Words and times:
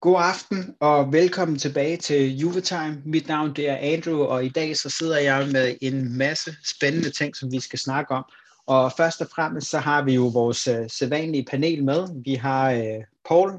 God 0.00 0.16
aften 0.18 0.74
og 0.80 1.12
velkommen 1.12 1.58
tilbage 1.58 1.96
til 1.96 2.38
Juvetime. 2.38 3.02
Mit 3.04 3.28
navn 3.28 3.56
det 3.56 3.68
er 3.68 3.76
Andrew, 3.76 4.18
og 4.18 4.44
i 4.44 4.48
dag 4.48 4.76
så 4.76 4.90
sidder 4.90 5.18
jeg 5.18 5.48
med 5.52 5.76
en 5.80 6.18
masse 6.18 6.56
spændende 6.64 7.10
ting, 7.10 7.36
som 7.36 7.52
vi 7.52 7.60
skal 7.60 7.78
snakke 7.78 8.14
om. 8.14 8.24
Og 8.66 8.92
først 8.96 9.20
og 9.20 9.28
fremmest 9.34 9.70
så 9.70 9.78
har 9.78 10.02
vi 10.02 10.14
jo 10.14 10.26
vores 10.26 10.68
uh, 10.68 10.74
sædvanlige 10.88 11.44
panel 11.44 11.84
med. 11.84 12.22
Vi 12.24 12.34
har 12.34 12.74
uh, 12.74 13.04
Paul 13.28 13.52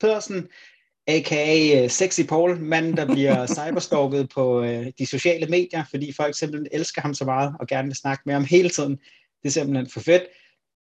Pedersen, 0.00 0.48
a.k.a. 1.06 1.84
Uh, 1.84 1.90
Sexy 1.90 2.20
Paul, 2.28 2.60
manden, 2.60 2.96
der 2.96 3.06
bliver 3.06 3.46
cyberstalket 3.56 4.28
på 4.28 4.60
uh, 4.60 4.86
de 4.98 5.06
sociale 5.06 5.46
medier, 5.46 5.84
fordi 5.90 6.12
folk 6.12 6.38
simpelthen 6.38 6.68
elsker 6.72 7.02
ham 7.02 7.14
så 7.14 7.24
meget 7.24 7.54
og 7.60 7.66
gerne 7.66 7.88
vil 7.88 7.96
snakke 7.96 8.22
med 8.26 8.34
ham 8.34 8.44
hele 8.44 8.68
tiden. 8.68 8.96
Det 9.42 9.48
er 9.48 9.50
simpelthen 9.50 9.90
for 9.90 10.00
fedt. 10.00 10.22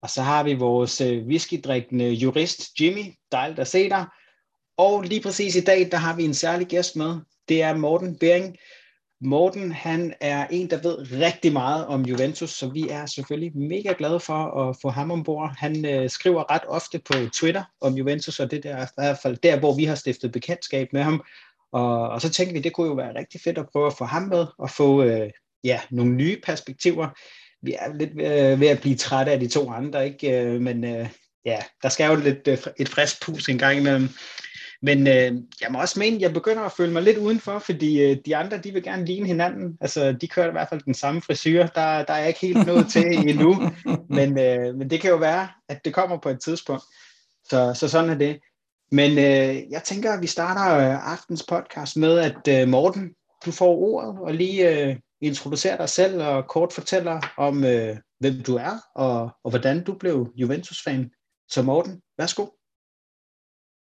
Og 0.02 0.10
så 0.10 0.22
har 0.22 0.42
vi 0.42 0.54
vores 0.54 1.00
uh, 1.00 1.26
whiskydrikkende 1.26 2.08
jurist 2.08 2.80
Jimmy. 2.80 3.04
Dejligt 3.32 3.58
at 3.58 3.68
se 3.68 3.88
dig. 3.88 4.04
Og 4.76 5.02
lige 5.02 5.20
præcis 5.20 5.56
i 5.56 5.60
dag, 5.60 5.88
der 5.90 5.96
har 5.96 6.16
vi 6.16 6.24
en 6.24 6.34
særlig 6.34 6.66
gæst 6.66 6.96
med. 6.96 7.16
Det 7.48 7.62
er 7.62 7.74
Morten 7.74 8.18
Bering. 8.18 8.56
Morten, 9.20 9.72
han 9.72 10.14
er 10.20 10.46
en, 10.50 10.70
der 10.70 10.82
ved 10.82 11.12
rigtig 11.12 11.52
meget 11.52 11.86
om 11.86 12.02
Juventus, 12.02 12.50
så 12.50 12.68
vi 12.68 12.88
er 12.88 13.06
selvfølgelig 13.06 13.56
mega 13.56 13.94
glade 13.98 14.20
for 14.20 14.68
at 14.68 14.76
få 14.82 14.90
ham 14.90 15.10
ombord. 15.10 15.54
Han 15.58 15.84
øh, 15.84 16.10
skriver 16.10 16.50
ret 16.54 16.62
ofte 16.68 16.98
på 16.98 17.14
Twitter 17.34 17.62
om 17.80 17.94
Juventus, 17.94 18.40
og 18.40 18.50
det 18.50 18.66
er 18.66 18.82
i 18.82 18.88
hvert 18.96 19.18
fald 19.22 19.36
der, 19.36 19.58
hvor 19.58 19.76
vi 19.76 19.84
har 19.84 19.94
stiftet 19.94 20.32
bekendtskab 20.32 20.88
med 20.92 21.02
ham. 21.02 21.24
Og, 21.72 22.08
og 22.08 22.20
så 22.20 22.30
tænkte 22.30 22.54
vi, 22.54 22.60
det 22.60 22.72
kunne 22.72 22.88
jo 22.88 22.94
være 22.94 23.18
rigtig 23.18 23.40
fedt 23.40 23.58
at 23.58 23.68
prøve 23.72 23.86
at 23.86 23.96
få 23.98 24.04
ham 24.04 24.22
med 24.22 24.46
og 24.58 24.70
få 24.70 25.02
øh, 25.02 25.30
ja, 25.64 25.80
nogle 25.90 26.12
nye 26.12 26.40
perspektiver. 26.46 27.08
Vi 27.62 27.76
er 27.78 27.94
lidt 27.94 28.10
øh, 28.10 28.60
ved 28.60 28.68
at 28.68 28.80
blive 28.80 28.96
trætte 28.96 29.32
af 29.32 29.40
de 29.40 29.48
to 29.48 29.70
andre, 29.70 30.06
ikke? 30.06 30.40
Øh, 30.40 30.60
men 30.60 30.84
øh, 30.84 31.08
ja, 31.44 31.58
der 31.82 31.88
skal 31.88 32.10
jo 32.10 32.20
lidt 32.20 32.48
øh, 32.48 32.58
et 32.78 32.88
frisk 32.88 33.22
pus 33.22 33.48
en 33.48 33.58
gang 33.58 33.78
imellem. 33.78 34.08
Men 34.84 35.06
øh, 35.06 35.32
jeg 35.60 35.68
må 35.70 35.80
også 35.80 35.98
mene, 35.98 36.16
at 36.16 36.22
jeg 36.22 36.32
begynder 36.32 36.62
at 36.62 36.72
føle 36.72 36.92
mig 36.92 37.02
lidt 37.02 37.18
udenfor, 37.18 37.58
fordi 37.58 38.02
øh, 38.02 38.16
de 38.26 38.36
andre, 38.36 38.58
de 38.58 38.72
vil 38.72 38.82
gerne 38.82 39.04
ligne 39.04 39.26
hinanden. 39.26 39.78
Altså, 39.80 40.12
de 40.12 40.28
kører 40.28 40.48
i 40.48 40.52
hvert 40.52 40.68
fald 40.68 40.80
den 40.80 40.94
samme 40.94 41.22
frisyr. 41.22 41.66
Der, 41.66 42.04
der 42.04 42.12
er 42.12 42.18
jeg 42.18 42.28
ikke 42.28 42.40
helt 42.40 42.66
nået 42.66 42.86
til 42.88 43.04
endnu. 43.30 43.70
Men, 44.08 44.38
øh, 44.38 44.74
men 44.74 44.90
det 44.90 45.00
kan 45.00 45.10
jo 45.10 45.16
være, 45.16 45.48
at 45.68 45.84
det 45.84 45.94
kommer 45.94 46.18
på 46.18 46.28
et 46.28 46.40
tidspunkt. 46.40 46.82
Så, 47.44 47.74
så 47.74 47.88
sådan 47.88 48.10
er 48.10 48.14
det. 48.14 48.40
Men 48.92 49.10
øh, 49.10 49.70
jeg 49.70 49.82
tænker, 49.84 50.12
at 50.12 50.22
vi 50.22 50.26
starter 50.26 50.76
øh, 50.76 51.12
aftens 51.12 51.44
podcast 51.48 51.96
med, 51.96 52.18
at 52.18 52.62
øh, 52.62 52.68
Morten, 52.68 53.10
du 53.46 53.50
får 53.50 53.76
ordet 53.76 54.20
og 54.20 54.34
lige 54.34 54.70
øh, 54.70 54.96
introducerer 55.20 55.76
dig 55.76 55.88
selv 55.88 56.22
og 56.22 56.48
kort 56.48 56.72
fortæller 56.72 57.20
om, 57.36 57.64
øh, 57.64 57.96
hvem 58.20 58.42
du 58.46 58.56
er 58.56 58.78
og, 58.94 59.30
og 59.44 59.50
hvordan 59.50 59.84
du 59.84 59.94
blev 59.94 60.32
Juventus-fan. 60.36 61.10
Så 61.48 61.62
Morten, 61.62 62.00
værsgo. 62.18 62.46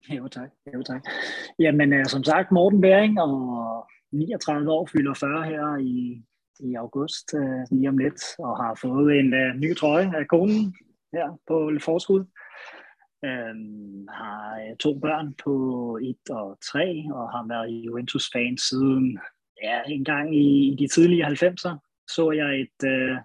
Jo 0.17 0.29
tak, 0.29 0.51
jo 0.75 0.83
tak. 0.83 1.03
Jamen 1.59 1.93
øh, 1.93 2.07
som 2.07 2.25
sagt, 2.25 2.53
Morten 2.53 2.81
Bæring 2.81 3.21
og 3.21 3.87
39 4.13 4.73
år 4.73 4.87
fylder 4.87 5.15
40 5.15 5.45
her 5.45 5.77
i, 5.77 6.23
i 6.61 6.75
august 6.75 7.35
øh, 7.35 7.63
lige 7.71 7.89
om 7.89 7.99
lidt, 7.99 8.23
og 8.39 8.57
har 8.57 8.79
fået 8.83 9.19
en 9.19 9.35
øh, 9.35 9.55
ny 9.57 9.77
trøje 9.77 10.17
af 10.17 10.29
konen 10.29 10.75
her 11.13 11.39
på 11.49 11.71
forskud. 11.85 12.25
Øhm, 13.25 14.09
har 14.09 14.61
øh, 14.61 14.77
to 14.77 14.99
børn 14.99 15.35
på 15.45 15.55
1 16.03 16.17
og 16.31 16.59
3, 16.73 17.05
og 17.13 17.31
har 17.31 17.45
været 17.49 17.71
Juventus-fan 17.71 18.59
siden 18.59 19.19
ja, 19.63 19.83
en 19.87 20.05
gang 20.05 20.37
i, 20.37 20.73
i 20.73 20.77
de 20.79 20.89
tidlige 20.89 21.27
90'er. 21.27 21.75
Så 22.09 22.31
jeg 22.31 22.61
et, 22.61 22.89
øh, 22.89 23.17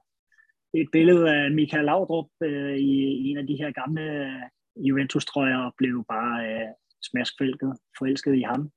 et 0.74 0.90
billede 0.92 1.36
af 1.36 1.52
Michael 1.52 1.86
Laudrup 1.86 2.30
uh, 2.42 2.76
i 2.78 3.30
en 3.30 3.38
af 3.38 3.48
de 3.48 3.56
her 3.56 3.72
gamle 3.72 4.04
Juventus-trøjer 4.78 5.58
og 5.58 5.74
blev 5.78 6.06
bare 6.10 6.38
øh, 6.52 6.68
smaskfælket, 7.04 7.78
forelsket 7.98 8.36
i 8.36 8.42
ham. 8.42 8.72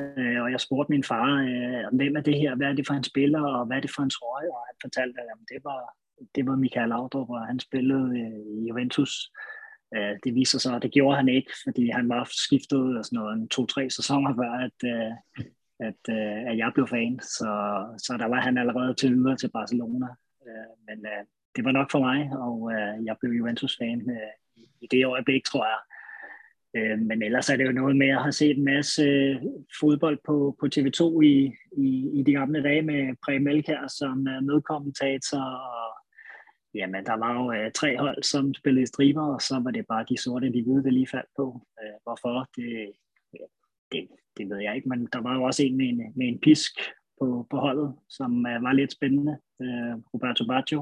Øh, 0.00 0.42
og 0.42 0.50
jeg 0.52 0.60
spurgte 0.60 0.92
min 0.92 1.04
far, 1.04 1.28
øh, 1.50 1.96
hvem 1.96 2.16
er 2.16 2.20
det 2.20 2.38
her, 2.38 2.54
hvad 2.54 2.66
er 2.66 2.72
det 2.72 2.86
for 2.86 2.94
en 2.94 3.04
spiller, 3.04 3.42
og 3.42 3.66
hvad 3.66 3.76
er 3.76 3.80
det 3.80 3.94
for 3.96 4.02
en 4.02 4.10
trøje, 4.10 4.50
og 4.56 4.60
han 4.68 4.76
fortalte, 4.84 5.20
at 5.20 5.38
det 5.48 5.60
var, 5.64 5.80
det 6.34 6.46
var 6.46 6.56
Michael 6.56 6.88
Laudrup, 6.88 7.30
og 7.30 7.46
han 7.46 7.60
spillede 7.60 8.06
øh, 8.20 8.40
i 8.56 8.68
Juventus. 8.68 9.12
Øh, 9.96 10.14
det 10.24 10.34
viser 10.34 10.58
sig, 10.58 10.76
at 10.76 10.82
det 10.82 10.92
gjorde 10.92 11.16
han 11.16 11.28
ikke, 11.28 11.52
fordi 11.64 11.90
han 11.90 12.08
var 12.08 12.28
skiftet 12.46 13.06
sådan 13.06 13.16
noget, 13.16 13.34
en 13.34 13.48
to-tre 13.48 13.90
sæsoner 13.90 14.34
før, 14.34 14.52
at, 14.66 14.78
øh, 14.92 15.12
at, 15.88 16.02
øh, 16.16 16.50
at 16.50 16.58
jeg 16.58 16.70
blev 16.74 16.86
fan. 16.88 17.20
Så, 17.22 17.50
så 18.04 18.16
der 18.18 18.26
var 18.26 18.40
han 18.40 18.58
allerede 18.58 18.94
til 18.94 19.14
videre 19.14 19.36
til 19.36 19.50
Barcelona. 19.50 20.06
Øh, 20.46 20.72
men 20.88 20.98
øh, 21.06 21.24
det 21.56 21.64
var 21.64 21.72
nok 21.72 21.90
for 21.90 22.00
mig, 22.08 22.18
og 22.46 22.72
øh, 22.72 23.04
jeg 23.04 23.16
blev 23.20 23.32
Juventus-fan 23.32 24.00
øh, 24.10 24.34
i 24.80 24.86
det 24.90 25.06
øjeblik, 25.06 25.44
tror 25.44 25.64
jeg. 25.64 25.80
Øh, 26.76 26.98
men 26.98 27.22
ellers 27.22 27.50
er 27.50 27.56
det 27.56 27.66
jo 27.66 27.72
noget 27.72 27.96
med 27.96 28.08
at 28.08 28.22
have 28.22 28.32
set 28.32 28.56
en 28.56 28.64
masse 28.64 29.02
øh, 29.02 29.36
fodbold 29.80 30.18
på, 30.26 30.56
på 30.60 30.66
TV2 30.74 31.20
i, 31.20 31.52
i, 31.86 31.88
i 32.18 32.22
de 32.22 32.32
gamle 32.32 32.62
dage 32.62 32.82
med 32.82 33.14
Præm 33.24 33.46
Elkær 33.46 33.86
som 33.98 34.28
øh, 34.28 34.42
medkommentator. 34.42 35.44
Og, 35.74 35.90
jamen, 36.74 37.06
der 37.06 37.16
var 37.16 37.32
jo 37.38 37.52
øh, 37.52 37.72
tre 37.72 37.98
hold, 37.98 38.22
som 38.22 38.54
spillede 38.54 38.86
striber, 38.86 39.34
og 39.34 39.40
så 39.40 39.60
var 39.64 39.70
det 39.70 39.84
bare 39.88 40.06
de 40.08 40.22
sorte, 40.22 40.52
de 40.52 40.62
hvide, 40.62 40.84
der 40.84 40.90
lige 40.90 41.12
faldt 41.14 41.30
på. 41.36 41.66
Øh, 41.80 41.96
hvorfor? 42.02 42.46
Det, 42.56 42.92
det, 43.92 44.08
det 44.36 44.50
ved 44.50 44.58
jeg 44.58 44.76
ikke, 44.76 44.88
men 44.88 45.08
der 45.12 45.20
var 45.20 45.34
jo 45.34 45.42
også 45.42 45.62
en 45.62 45.76
med 45.76 45.88
en, 45.88 45.98
med 46.16 46.28
en 46.28 46.40
pisk 46.40 46.72
på, 47.20 47.46
på 47.50 47.56
holdet, 47.56 47.94
som 48.08 48.46
øh, 48.46 48.62
var 48.62 48.72
lidt 48.72 48.92
spændende. 48.92 49.38
Øh, 49.62 49.94
Roberto 50.14 50.44
Baggio. 50.46 50.80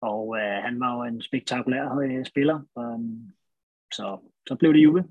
Og 0.00 0.36
øh, 0.36 0.62
han 0.64 0.80
var 0.80 0.96
jo 0.96 1.02
en 1.02 1.22
spektakulær 1.22 1.98
øh, 1.98 2.26
spiller, 2.26 2.56
øh, 2.78 3.00
så, 3.92 4.32
så 4.48 4.54
blev 4.54 4.72
det 4.72 4.82
Juve. 4.84 5.04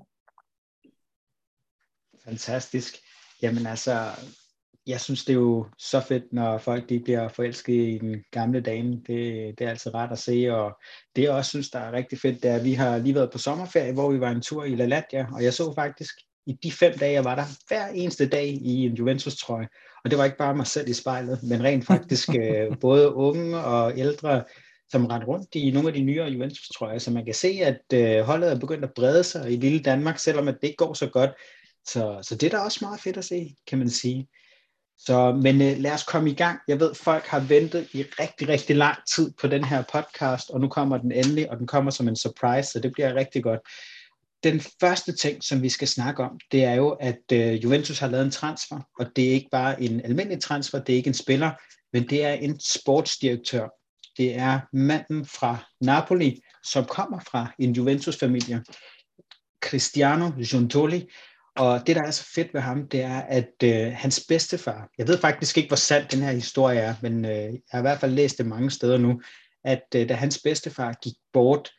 Fantastisk. 2.24 2.94
Jamen 3.42 3.66
altså, 3.66 4.10
jeg 4.86 5.00
synes, 5.00 5.24
det 5.24 5.32
er 5.32 5.38
jo 5.38 5.66
så 5.78 6.00
fedt, 6.00 6.32
når 6.32 6.58
folk 6.58 6.88
de 6.88 7.00
bliver 7.00 7.28
forelsket 7.28 7.74
i 7.74 7.98
den 7.98 8.24
gamle 8.30 8.60
dame. 8.60 8.92
Det, 8.92 9.58
det 9.58 9.60
er 9.60 9.70
altid 9.70 9.94
rart 9.94 10.12
at 10.12 10.18
se, 10.18 10.48
og 10.54 10.80
det 11.16 11.22
jeg 11.22 11.30
også 11.30 11.48
synes, 11.48 11.70
der 11.70 11.78
er 11.78 11.92
rigtig 11.92 12.18
fedt, 12.18 12.42
det 12.42 12.50
er, 12.50 12.56
at 12.56 12.64
vi 12.64 12.72
har 12.72 12.98
lige 12.98 13.14
været 13.14 13.32
på 13.32 13.38
sommerferie, 13.38 13.92
hvor 13.92 14.12
vi 14.12 14.20
var 14.20 14.30
en 14.30 14.42
tur 14.42 14.64
i 14.64 14.74
La 14.74 14.86
Latia, 14.86 15.26
og 15.32 15.44
jeg 15.44 15.54
så 15.54 15.74
faktisk 15.74 16.14
i 16.46 16.52
de 16.62 16.72
fem 16.72 16.98
dage, 16.98 17.12
jeg 17.12 17.24
var 17.24 17.34
der, 17.34 17.44
hver 17.68 17.88
eneste 17.88 18.28
dag 18.28 18.46
i 18.46 18.86
en 18.86 18.94
Juventus-trøje. 18.94 19.68
Og 20.04 20.10
det 20.10 20.18
var 20.18 20.24
ikke 20.24 20.36
bare 20.36 20.56
mig 20.56 20.66
selv 20.66 20.88
i 20.88 20.92
spejlet, 20.92 21.42
men 21.42 21.64
rent 21.64 21.86
faktisk 21.86 22.28
øh, 22.42 22.78
både 22.80 23.14
unge 23.14 23.58
og 23.58 23.98
ældre 23.98 24.44
som 24.90 25.06
rendte 25.06 25.26
rundt 25.26 25.54
i 25.54 25.70
nogle 25.70 25.88
af 25.88 25.94
de 25.94 26.00
nyere 26.00 26.28
Juventus-trøjer, 26.28 26.98
så 26.98 27.10
man 27.10 27.24
kan 27.24 27.34
se, 27.34 27.48
at 27.48 27.80
øh, 27.94 28.20
holdet 28.24 28.50
er 28.50 28.58
begyndt 28.58 28.84
at 28.84 28.94
brede 28.94 29.24
sig 29.24 29.52
i 29.52 29.56
lille 29.56 29.78
Danmark, 29.78 30.18
selvom 30.18 30.48
at 30.48 30.54
det 30.60 30.66
ikke 30.66 30.76
går 30.76 30.94
så 30.94 31.06
godt. 31.06 31.30
Så, 31.86 32.18
så 32.22 32.34
det 32.34 32.46
er 32.46 32.50
da 32.50 32.58
også 32.58 32.78
meget 32.82 33.00
fedt 33.00 33.16
at 33.16 33.24
se, 33.24 33.56
kan 33.66 33.78
man 33.78 33.90
sige. 33.90 34.28
Så, 34.98 35.32
men 35.42 35.62
øh, 35.62 35.78
lad 35.78 35.92
os 35.92 36.04
komme 36.04 36.30
i 36.30 36.34
gang. 36.34 36.58
Jeg 36.68 36.80
ved, 36.80 36.94
folk 36.94 37.26
har 37.26 37.40
ventet 37.40 37.88
i 37.92 38.02
rigtig, 38.02 38.48
rigtig 38.48 38.76
lang 38.76 38.98
tid 39.14 39.32
på 39.40 39.46
den 39.46 39.64
her 39.64 39.82
podcast, 39.92 40.50
og 40.50 40.60
nu 40.60 40.68
kommer 40.68 40.98
den 40.98 41.12
endelig, 41.12 41.50
og 41.50 41.58
den 41.58 41.66
kommer 41.66 41.90
som 41.90 42.08
en 42.08 42.16
surprise, 42.16 42.70
så 42.70 42.80
det 42.80 42.92
bliver 42.92 43.14
rigtig 43.14 43.42
godt. 43.42 43.60
Den 44.44 44.60
første 44.80 45.16
ting, 45.16 45.44
som 45.44 45.62
vi 45.62 45.68
skal 45.68 45.88
snakke 45.88 46.22
om, 46.22 46.38
det 46.52 46.64
er 46.64 46.74
jo, 46.74 46.88
at 46.88 47.32
øh, 47.32 47.54
Juventus 47.64 47.98
har 47.98 48.08
lavet 48.08 48.24
en 48.24 48.30
transfer, 48.30 48.80
og 48.98 49.06
det 49.16 49.28
er 49.28 49.32
ikke 49.32 49.48
bare 49.52 49.82
en 49.82 50.00
almindelig 50.04 50.42
transfer, 50.42 50.78
det 50.78 50.92
er 50.92 50.96
ikke 50.96 51.08
en 51.08 51.14
spiller, 51.14 51.50
men 51.92 52.08
det 52.08 52.24
er 52.24 52.32
en 52.32 52.60
sportsdirektør, 52.60 53.68
det 54.18 54.36
er 54.36 54.60
manden 54.72 55.26
fra 55.26 55.56
Napoli, 55.80 56.40
som 56.64 56.84
kommer 56.84 57.20
fra 57.20 57.52
en 57.58 57.72
Juventus-familie, 57.72 58.64
Cristiano 59.64 60.30
Giuntoli. 60.30 61.08
Og 61.56 61.86
det, 61.86 61.96
der 61.96 62.02
er 62.02 62.10
så 62.10 62.24
fedt 62.34 62.54
ved 62.54 62.60
ham, 62.60 62.88
det 62.88 63.02
er, 63.02 63.20
at 63.20 63.52
øh, 63.64 63.92
hans 63.92 64.24
bedstefar, 64.28 64.88
jeg 64.98 65.08
ved 65.08 65.18
faktisk 65.18 65.56
ikke, 65.56 65.68
hvor 65.68 65.76
sand 65.76 66.08
den 66.08 66.22
her 66.22 66.32
historie 66.32 66.78
er, 66.78 66.94
men 67.02 67.24
øh, 67.24 67.30
jeg 67.30 67.60
har 67.70 67.78
i 67.78 67.82
hvert 67.82 68.00
fald 68.00 68.12
læst 68.12 68.38
det 68.38 68.46
mange 68.46 68.70
steder 68.70 68.98
nu, 68.98 69.20
at 69.64 69.82
øh, 69.96 70.08
da 70.08 70.14
hans 70.14 70.40
bedstefar 70.44 70.92
gik 71.02 71.14
bort, 71.32 71.70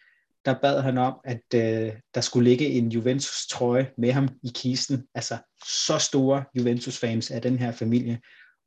der 0.46 0.56
bad 0.62 0.82
han 0.82 0.98
om, 0.98 1.14
at 1.26 1.42
øh, 1.56 1.94
der 2.16 2.22
skulle 2.22 2.50
ligge 2.50 2.66
en 2.66 2.90
Juventus-trøje 2.90 3.92
med 3.98 4.12
ham 4.12 4.30
i 4.44 4.52
kisten. 4.56 5.08
Altså, 5.16 5.38
så 5.66 5.98
store 5.98 6.44
Juventus-fans 6.56 7.32
af 7.32 7.42
den 7.42 7.60
her 7.60 7.72
familie. 7.72 8.20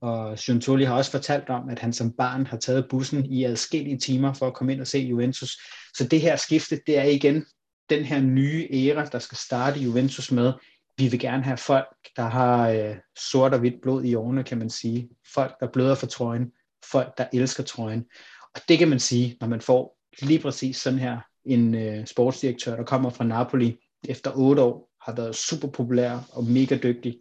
Og 0.03 0.39
Giuntoli 0.39 0.85
har 0.85 0.95
også 0.95 1.11
fortalt 1.11 1.49
om, 1.49 1.69
at 1.69 1.79
han 1.79 1.93
som 1.93 2.13
barn 2.13 2.47
har 2.47 2.57
taget 2.57 2.87
bussen 2.89 3.27
i 3.27 3.45
adskillige 3.45 3.99
timer 3.99 4.33
for 4.33 4.47
at 4.47 4.55
komme 4.55 4.73
ind 4.73 4.81
og 4.81 4.87
se 4.87 4.99
Juventus. 4.99 5.59
Så 5.95 6.07
det 6.11 6.21
her 6.21 6.37
skifte, 6.37 6.81
det 6.87 6.99
er 6.99 7.05
igen 7.05 7.45
den 7.91 8.05
her 8.05 8.21
nye 8.21 8.69
æra, 8.73 9.05
der 9.05 9.19
skal 9.19 9.39
starte 9.39 9.81
Juventus 9.81 10.33
med. 10.33 10.53
Vi 10.99 11.09
vil 11.09 11.21
gerne 11.21 11.43
have 11.43 11.57
folk, 11.57 11.87
der 12.17 12.23
har 12.23 12.69
øh, 12.69 12.97
sort 13.19 13.55
og 13.55 13.61
hvidt 13.61 13.83
blod 13.83 14.05
i 14.05 14.15
årene, 14.15 14.45
kan 14.45 14.59
man 14.59 14.71
sige. 14.71 15.09
Folk, 15.35 15.55
der 15.61 15.69
bløder 15.73 15.95
for 15.95 16.07
trøjen. 16.07 16.53
Folk, 16.91 17.19
der 17.19 17.27
elsker 17.33 17.63
trøjen. 17.63 18.05
Og 18.55 18.61
det 18.69 18.79
kan 18.79 18.89
man 18.89 19.01
sige, 19.01 19.37
når 19.41 19.49
man 19.49 19.61
får 19.61 19.99
lige 20.23 20.41
præcis 20.41 20.77
sådan 20.77 20.99
her 20.99 21.21
en 21.45 21.75
øh, 21.75 22.07
sportsdirektør, 22.07 22.77
der 22.77 22.85
kommer 22.85 23.11
fra 23.11 23.25
Napoli 23.25 23.77
efter 24.09 24.33
otte 24.37 24.63
år, 24.63 24.91
har 25.05 25.15
været 25.15 25.37
super 25.37 25.69
populær 25.69 26.19
og 26.33 26.45
mega 26.45 26.77
dygtig. 26.83 27.19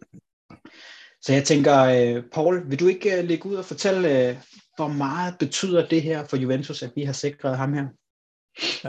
Så 1.22 1.32
jeg 1.32 1.44
tænker, 1.44 1.84
øh, 1.84 2.22
Paul, 2.32 2.70
vil 2.70 2.80
du 2.80 2.86
ikke 2.86 3.18
øh, 3.18 3.24
lægge 3.24 3.48
ud 3.48 3.54
og 3.54 3.64
fortælle, 3.64 4.28
øh, 4.28 4.36
hvor 4.76 4.88
meget 4.88 5.34
betyder 5.38 5.88
det 5.88 6.02
her 6.02 6.24
for 6.24 6.36
Juventus, 6.36 6.82
at 6.82 6.92
vi 6.96 7.02
har 7.02 7.12
sikret 7.12 7.56
ham 7.56 7.72
her? 7.72 7.86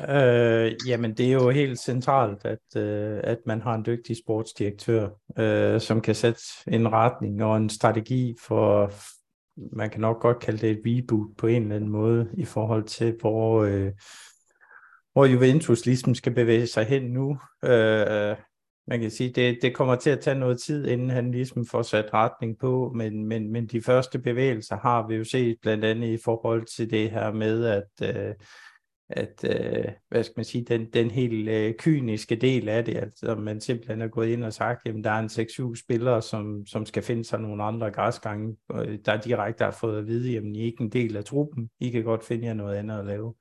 Øh, 0.10 0.72
jamen, 0.88 1.14
det 1.14 1.28
er 1.28 1.32
jo 1.32 1.50
helt 1.50 1.80
centralt, 1.80 2.46
at, 2.46 2.82
øh, 2.82 3.20
at 3.24 3.38
man 3.46 3.62
har 3.62 3.76
en 3.76 3.86
dygtig 3.86 4.18
sportsdirektør, 4.18 5.10
øh, 5.40 5.82
som 5.82 6.02
kan 6.02 6.16
sætte 6.16 6.42
en 6.68 6.92
retning 6.92 7.44
og 7.44 7.58
en 7.58 7.70
strategi 7.70 8.36
for, 8.42 8.92
man 9.76 9.90
kan 9.90 10.02
nok 10.02 10.22
godt 10.22 10.40
kalde 10.40 10.58
det 10.58 10.72
et 10.72 10.82
reboot 10.86 11.38
på 11.38 11.48
en 11.48 11.62
eller 11.62 11.76
anden 11.76 11.90
måde, 11.90 12.30
i 12.38 12.46
forhold 12.46 12.84
til, 12.84 13.16
hvor, 13.20 13.64
øh, 13.64 13.92
hvor 15.14 15.26
Juventus 15.26 15.86
ligesom 15.86 16.16
skal 16.16 16.34
bevæge 16.34 16.68
sig 16.68 16.86
hen 16.86 17.04
nu. 17.04 17.38
Øh, 17.64 18.36
man 18.88 19.02
kan 19.02 19.12
sige, 19.12 19.30
det, 19.30 19.58
det 19.62 19.76
kommer 19.76 19.96
til 19.96 20.10
at 20.10 20.20
tage 20.20 20.40
noget 20.40 20.62
tid, 20.62 20.88
inden 20.88 21.10
han 21.10 21.32
ligesom 21.32 21.66
får 21.66 21.82
sat 21.82 22.14
retning 22.14 22.60
på, 22.60 22.92
men, 22.96 23.26
men, 23.26 23.52
men 23.52 23.68
de 23.68 23.82
første 23.82 24.20
bevægelser 24.20 24.78
har 24.78 25.08
vi 25.08 25.16
jo 25.16 25.24
set 25.24 25.58
blandt 25.62 25.86
andet 25.86 26.08
i 26.08 26.18
forhold 26.24 26.66
til 26.76 26.92
det 26.92 27.12
her 27.12 27.32
med, 27.32 27.66
at, 27.66 28.16
øh, 28.16 28.34
at 29.10 29.44
øh, 29.44 29.92
hvad 30.10 30.24
skal 30.24 30.34
man 30.38 30.46
sige, 30.46 30.66
den, 30.66 30.86
den 30.94 31.12
helt 31.12 31.50
øh, 31.50 31.74
kyniske 31.80 32.36
del 32.36 32.70
af 32.70 32.86
det, 32.86 32.98
altså 32.98 33.36
man 33.36 33.62
simpelthen 33.62 34.02
er 34.02 34.08
gået 34.08 34.28
ind 34.28 34.44
og 34.44 34.54
sagt, 34.54 34.88
at 34.88 34.96
der 35.04 35.12
er 35.12 35.20
en 35.20 35.72
6-7 35.72 35.84
spillere, 35.84 36.22
som, 36.22 36.66
som 36.66 36.86
skal 36.86 37.04
finde 37.04 37.24
sig 37.24 37.40
nogle 37.40 37.64
andre 37.64 37.92
græsgange, 37.92 38.56
der 39.06 39.22
direkte 39.26 39.64
har 39.64 39.78
fået 39.80 39.98
at 39.98 40.08
vide, 40.08 40.38
at 40.38 40.44
I 40.44 40.62
er 40.62 40.66
ikke 40.66 40.84
en 40.84 40.90
del 40.90 41.18
af 41.18 41.26
truppen, 41.26 41.70
I 41.80 41.90
kan 41.90 42.04
godt 42.04 42.24
finde 42.24 42.46
jer 42.46 42.54
noget 42.54 42.76
andet 42.76 43.00
at 43.00 43.06
lave. 43.06 43.34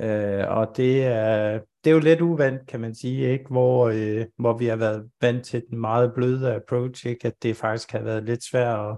Øh, 0.00 0.44
og 0.48 0.76
det 0.76 1.04
er, 1.04 1.60
det 1.84 1.90
er 1.90 1.94
jo 1.94 2.00
lidt 2.00 2.20
uvandt, 2.20 2.66
kan 2.68 2.80
man 2.80 2.94
sige, 2.94 3.32
ikke? 3.32 3.44
Hvor, 3.50 3.88
øh, 3.88 4.24
hvor 4.38 4.58
vi 4.58 4.66
har 4.66 4.76
været 4.76 5.10
vant 5.20 5.44
til 5.44 5.62
den 5.70 5.78
meget 5.78 6.12
bløde 6.14 6.54
approach, 6.54 7.06
ikke? 7.06 7.26
at 7.26 7.42
det 7.42 7.56
faktisk 7.56 7.92
har 7.92 8.02
været 8.02 8.24
lidt 8.24 8.44
svært 8.44 8.90
at, 8.90 8.96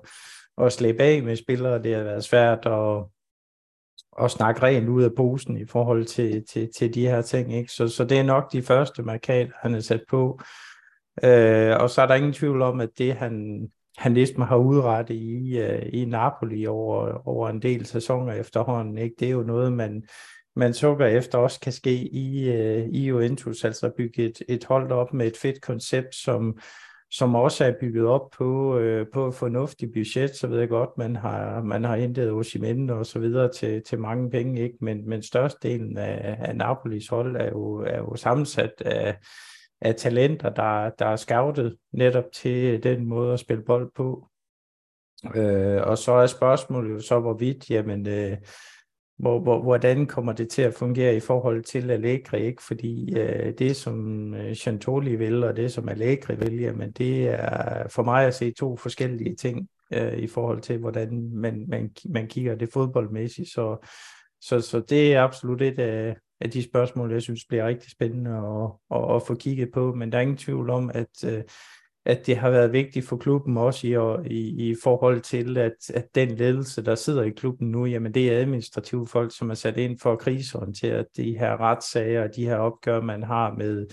at 0.66 0.72
slippe 0.72 1.02
af 1.02 1.22
med 1.22 1.36
spillere, 1.36 1.82
det 1.82 1.94
har 1.96 2.02
været 2.02 2.24
svært 2.24 2.66
at, 2.66 3.04
at 4.24 4.30
snakke 4.30 4.62
rent 4.62 4.88
ud 4.88 5.02
af 5.02 5.14
posen 5.16 5.56
i 5.56 5.66
forhold 5.66 6.04
til, 6.04 6.44
til, 6.46 6.70
til 6.76 6.94
de 6.94 7.08
her 7.08 7.22
ting. 7.22 7.54
Ikke? 7.54 7.72
Så, 7.72 7.88
så 7.88 8.04
det 8.04 8.18
er 8.18 8.22
nok 8.22 8.52
de 8.52 8.62
første 8.62 9.02
markader, 9.02 9.50
han 9.62 9.72
har 9.72 9.80
sat 9.80 10.04
på. 10.08 10.40
Øh, 11.24 11.76
og 11.80 11.90
så 11.90 12.02
er 12.02 12.06
der 12.06 12.14
ingen 12.14 12.32
tvivl 12.32 12.62
om, 12.62 12.80
at 12.80 12.90
det 12.98 13.14
han, 13.14 13.66
han 13.96 14.14
ligesom 14.14 14.42
har 14.42 14.56
udrettet 14.56 15.14
i, 15.14 15.60
uh, 15.62 16.00
i 16.00 16.04
Napoli 16.04 16.66
over, 16.66 17.28
over 17.28 17.48
en 17.48 17.62
del 17.62 17.86
sæsoner 17.86 18.32
efterhånden, 18.32 18.98
ikke? 18.98 19.14
det 19.18 19.28
er 19.28 19.32
jo 19.32 19.42
noget, 19.42 19.72
man, 19.72 20.02
man 20.58 20.74
sukker 20.74 21.06
efter 21.06 21.38
også 21.38 21.60
kan 21.60 21.72
ske 21.72 21.94
i, 22.08 22.48
øh, 22.50 22.88
i 22.88 23.06
Juventus, 23.06 23.64
altså 23.64 23.90
bygge 23.96 24.24
et, 24.24 24.42
et 24.48 24.64
hold 24.64 24.92
op 24.92 25.14
med 25.14 25.26
et 25.26 25.36
fedt 25.36 25.60
koncept, 25.60 26.14
som, 26.14 26.58
som 27.10 27.34
også 27.34 27.64
er 27.64 27.72
bygget 27.80 28.06
op 28.06 28.30
på, 28.38 28.78
øh, 28.78 29.06
på 29.12 29.28
et 29.28 29.34
fornuftigt 29.34 29.92
budget, 29.92 30.36
så 30.36 30.46
ved 30.46 30.58
jeg 30.58 30.68
godt, 30.68 30.90
man 30.98 31.16
har, 31.16 31.62
man 31.62 31.84
har 31.84 31.96
hentet 31.96 32.32
Osimhen 32.32 32.90
og 32.90 33.06
så 33.06 33.18
videre 33.18 33.52
til, 33.52 33.82
til 33.82 33.98
mange 33.98 34.30
penge, 34.30 34.62
ikke? 34.62 34.76
Men, 34.80 35.08
men 35.08 35.22
størstedelen 35.22 35.98
af, 35.98 36.36
af 36.40 36.56
Napolis 36.56 37.08
hold 37.08 37.36
er 37.36 37.48
jo, 37.48 37.74
er 37.74 37.98
jo 37.98 38.16
sammensat 38.16 38.72
af, 38.80 39.16
af 39.80 39.94
talenter, 39.94 40.50
der, 40.50 40.90
der 40.98 41.06
er 41.06 41.16
scoutet 41.16 41.76
netop 41.92 42.24
til 42.34 42.82
den 42.82 43.06
måde 43.06 43.32
at 43.32 43.40
spille 43.40 43.62
bold 43.64 43.90
på. 43.96 44.28
Øh, 45.34 45.82
og 45.82 45.98
så 45.98 46.12
er 46.12 46.26
spørgsmålet 46.26 46.94
jo 46.94 47.00
så, 47.00 47.20
hvorvidt, 47.20 47.70
jamen, 47.70 48.08
øh, 48.08 48.36
hvor, 49.18 49.40
hvor, 49.40 49.62
hvordan 49.62 50.06
kommer 50.06 50.32
det 50.32 50.48
til 50.48 50.62
at 50.62 50.74
fungere 50.74 51.16
i 51.16 51.20
forhold 51.20 51.62
til 51.62 51.90
Allegri, 51.90 52.46
ikke? 52.46 52.62
Fordi 52.62 53.18
øh, 53.18 53.52
det, 53.58 53.76
som 53.76 54.34
øh, 54.34 54.54
Chantoli 54.54 55.16
vil, 55.16 55.44
og 55.44 55.56
det, 55.56 55.72
som 55.72 55.88
Allegri 55.88 56.36
vil, 56.36 56.58
jamen 56.58 56.90
det 56.92 57.28
er 57.28 57.88
for 57.88 58.02
mig 58.02 58.26
at 58.26 58.34
se 58.34 58.52
to 58.52 58.76
forskellige 58.76 59.36
ting 59.36 59.68
øh, 59.92 60.18
i 60.18 60.26
forhold 60.26 60.60
til, 60.60 60.78
hvordan 60.78 61.30
man, 61.32 61.64
man, 61.68 61.90
man 62.08 62.26
kigger 62.26 62.54
det 62.54 62.72
fodboldmæssigt. 62.72 63.48
Så, 63.48 63.86
så, 64.40 64.60
så 64.60 64.80
det 64.80 65.14
er 65.14 65.22
absolut 65.22 65.62
et 65.62 65.78
af, 65.78 66.16
af 66.40 66.50
de 66.50 66.62
spørgsmål, 66.62 67.12
jeg 67.12 67.22
synes 67.22 67.44
bliver 67.48 67.66
rigtig 67.66 67.90
spændende 67.90 68.30
at, 68.30 68.98
at, 68.98 69.16
at 69.16 69.22
få 69.22 69.34
kigget 69.34 69.68
på. 69.74 69.94
Men 69.94 70.12
der 70.12 70.18
er 70.18 70.22
ingen 70.22 70.36
tvivl 70.36 70.70
om, 70.70 70.90
at 70.94 71.24
øh, 71.26 71.42
at 72.08 72.26
det 72.26 72.36
har 72.36 72.50
været 72.50 72.72
vigtigt 72.72 73.06
for 73.06 73.16
klubben 73.16 73.56
også 73.56 73.86
i, 73.86 73.96
i, 74.34 74.70
i 74.70 74.74
forhold 74.82 75.20
til, 75.20 75.58
at, 75.58 75.90
at 75.94 76.14
den 76.14 76.28
ledelse, 76.28 76.84
der 76.84 76.94
sidder 76.94 77.22
i 77.22 77.30
klubben 77.30 77.70
nu, 77.70 77.86
jamen 77.86 78.14
det 78.14 78.32
er 78.32 78.40
administrative 78.40 79.06
folk, 79.06 79.36
som 79.36 79.50
er 79.50 79.54
sat 79.54 79.76
ind 79.76 79.98
for 79.98 80.12
at 80.12 80.18
krisehåndtere 80.18 81.04
de 81.16 81.38
her 81.38 81.60
retssager 81.60 82.22
og 82.22 82.36
de 82.36 82.44
her 82.44 82.56
opgør, 82.56 83.00
man 83.00 83.22
har 83.22 83.54
med, 83.54 83.86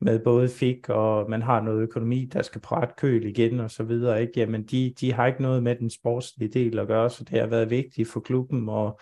med 0.00 0.18
både 0.18 0.48
FIK, 0.48 0.88
og 0.88 1.30
man 1.30 1.42
har 1.42 1.62
noget 1.62 1.82
økonomi, 1.82 2.24
der 2.32 2.42
skal 2.42 2.60
prate 2.60 2.92
køl 2.96 3.26
igen 3.26 3.60
og 3.60 3.70
så 3.70 3.82
videre, 3.82 4.20
ikke? 4.22 4.32
Jamen 4.36 4.62
de, 4.64 4.94
de 5.00 5.12
har 5.12 5.26
ikke 5.26 5.42
noget 5.42 5.62
med 5.62 5.76
den 5.76 5.90
sportslige 5.90 6.50
del 6.52 6.78
at 6.78 6.86
gøre, 6.86 7.10
så 7.10 7.24
det 7.24 7.40
har 7.40 7.46
været 7.46 7.70
vigtigt 7.70 8.08
for 8.08 8.20
klubben 8.20 8.68
at, 8.68 8.92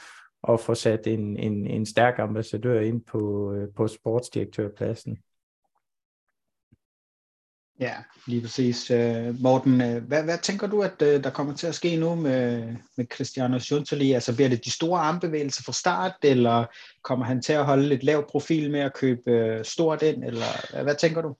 at 0.48 0.60
få 0.60 0.74
sat 0.74 1.06
en, 1.06 1.36
en, 1.36 1.66
en 1.66 1.86
stærk 1.86 2.18
ambassadør 2.18 2.80
ind 2.80 3.02
på, 3.04 3.52
øh, 3.54 3.68
på 3.76 3.88
sportsdirektørpladsen. 3.88 5.18
Ja, 7.80 7.94
lige 8.26 8.42
præcis. 8.42 8.90
Øh, 8.90 9.40
Morten, 9.42 9.80
øh, 9.80 10.04
hvad, 10.08 10.24
hvad 10.24 10.38
tænker 10.38 10.66
du, 10.66 10.82
at 10.82 11.02
øh, 11.02 11.24
der 11.24 11.30
kommer 11.30 11.54
til 11.54 11.66
at 11.66 11.74
ske 11.74 11.96
nu 11.96 12.14
med, 12.14 12.76
med 12.96 13.06
Cristiano 13.06 13.58
Sjuntoli? 13.58 14.12
Altså 14.12 14.36
bliver 14.36 14.48
det 14.48 14.64
de 14.64 14.70
store 14.70 15.00
armbevægelser 15.00 15.62
fra 15.66 15.72
start, 15.72 16.16
eller 16.22 16.66
kommer 17.02 17.24
han 17.24 17.42
til 17.42 17.52
at 17.52 17.64
holde 17.64 17.88
lidt 17.88 18.04
lav 18.04 18.26
profil 18.30 18.70
med 18.70 18.80
at 18.80 18.94
købe 18.94 19.60
stort 19.64 20.02
ind, 20.02 20.24
eller 20.24 20.82
hvad 20.82 20.94
tænker 20.94 21.22
du? 21.22 21.36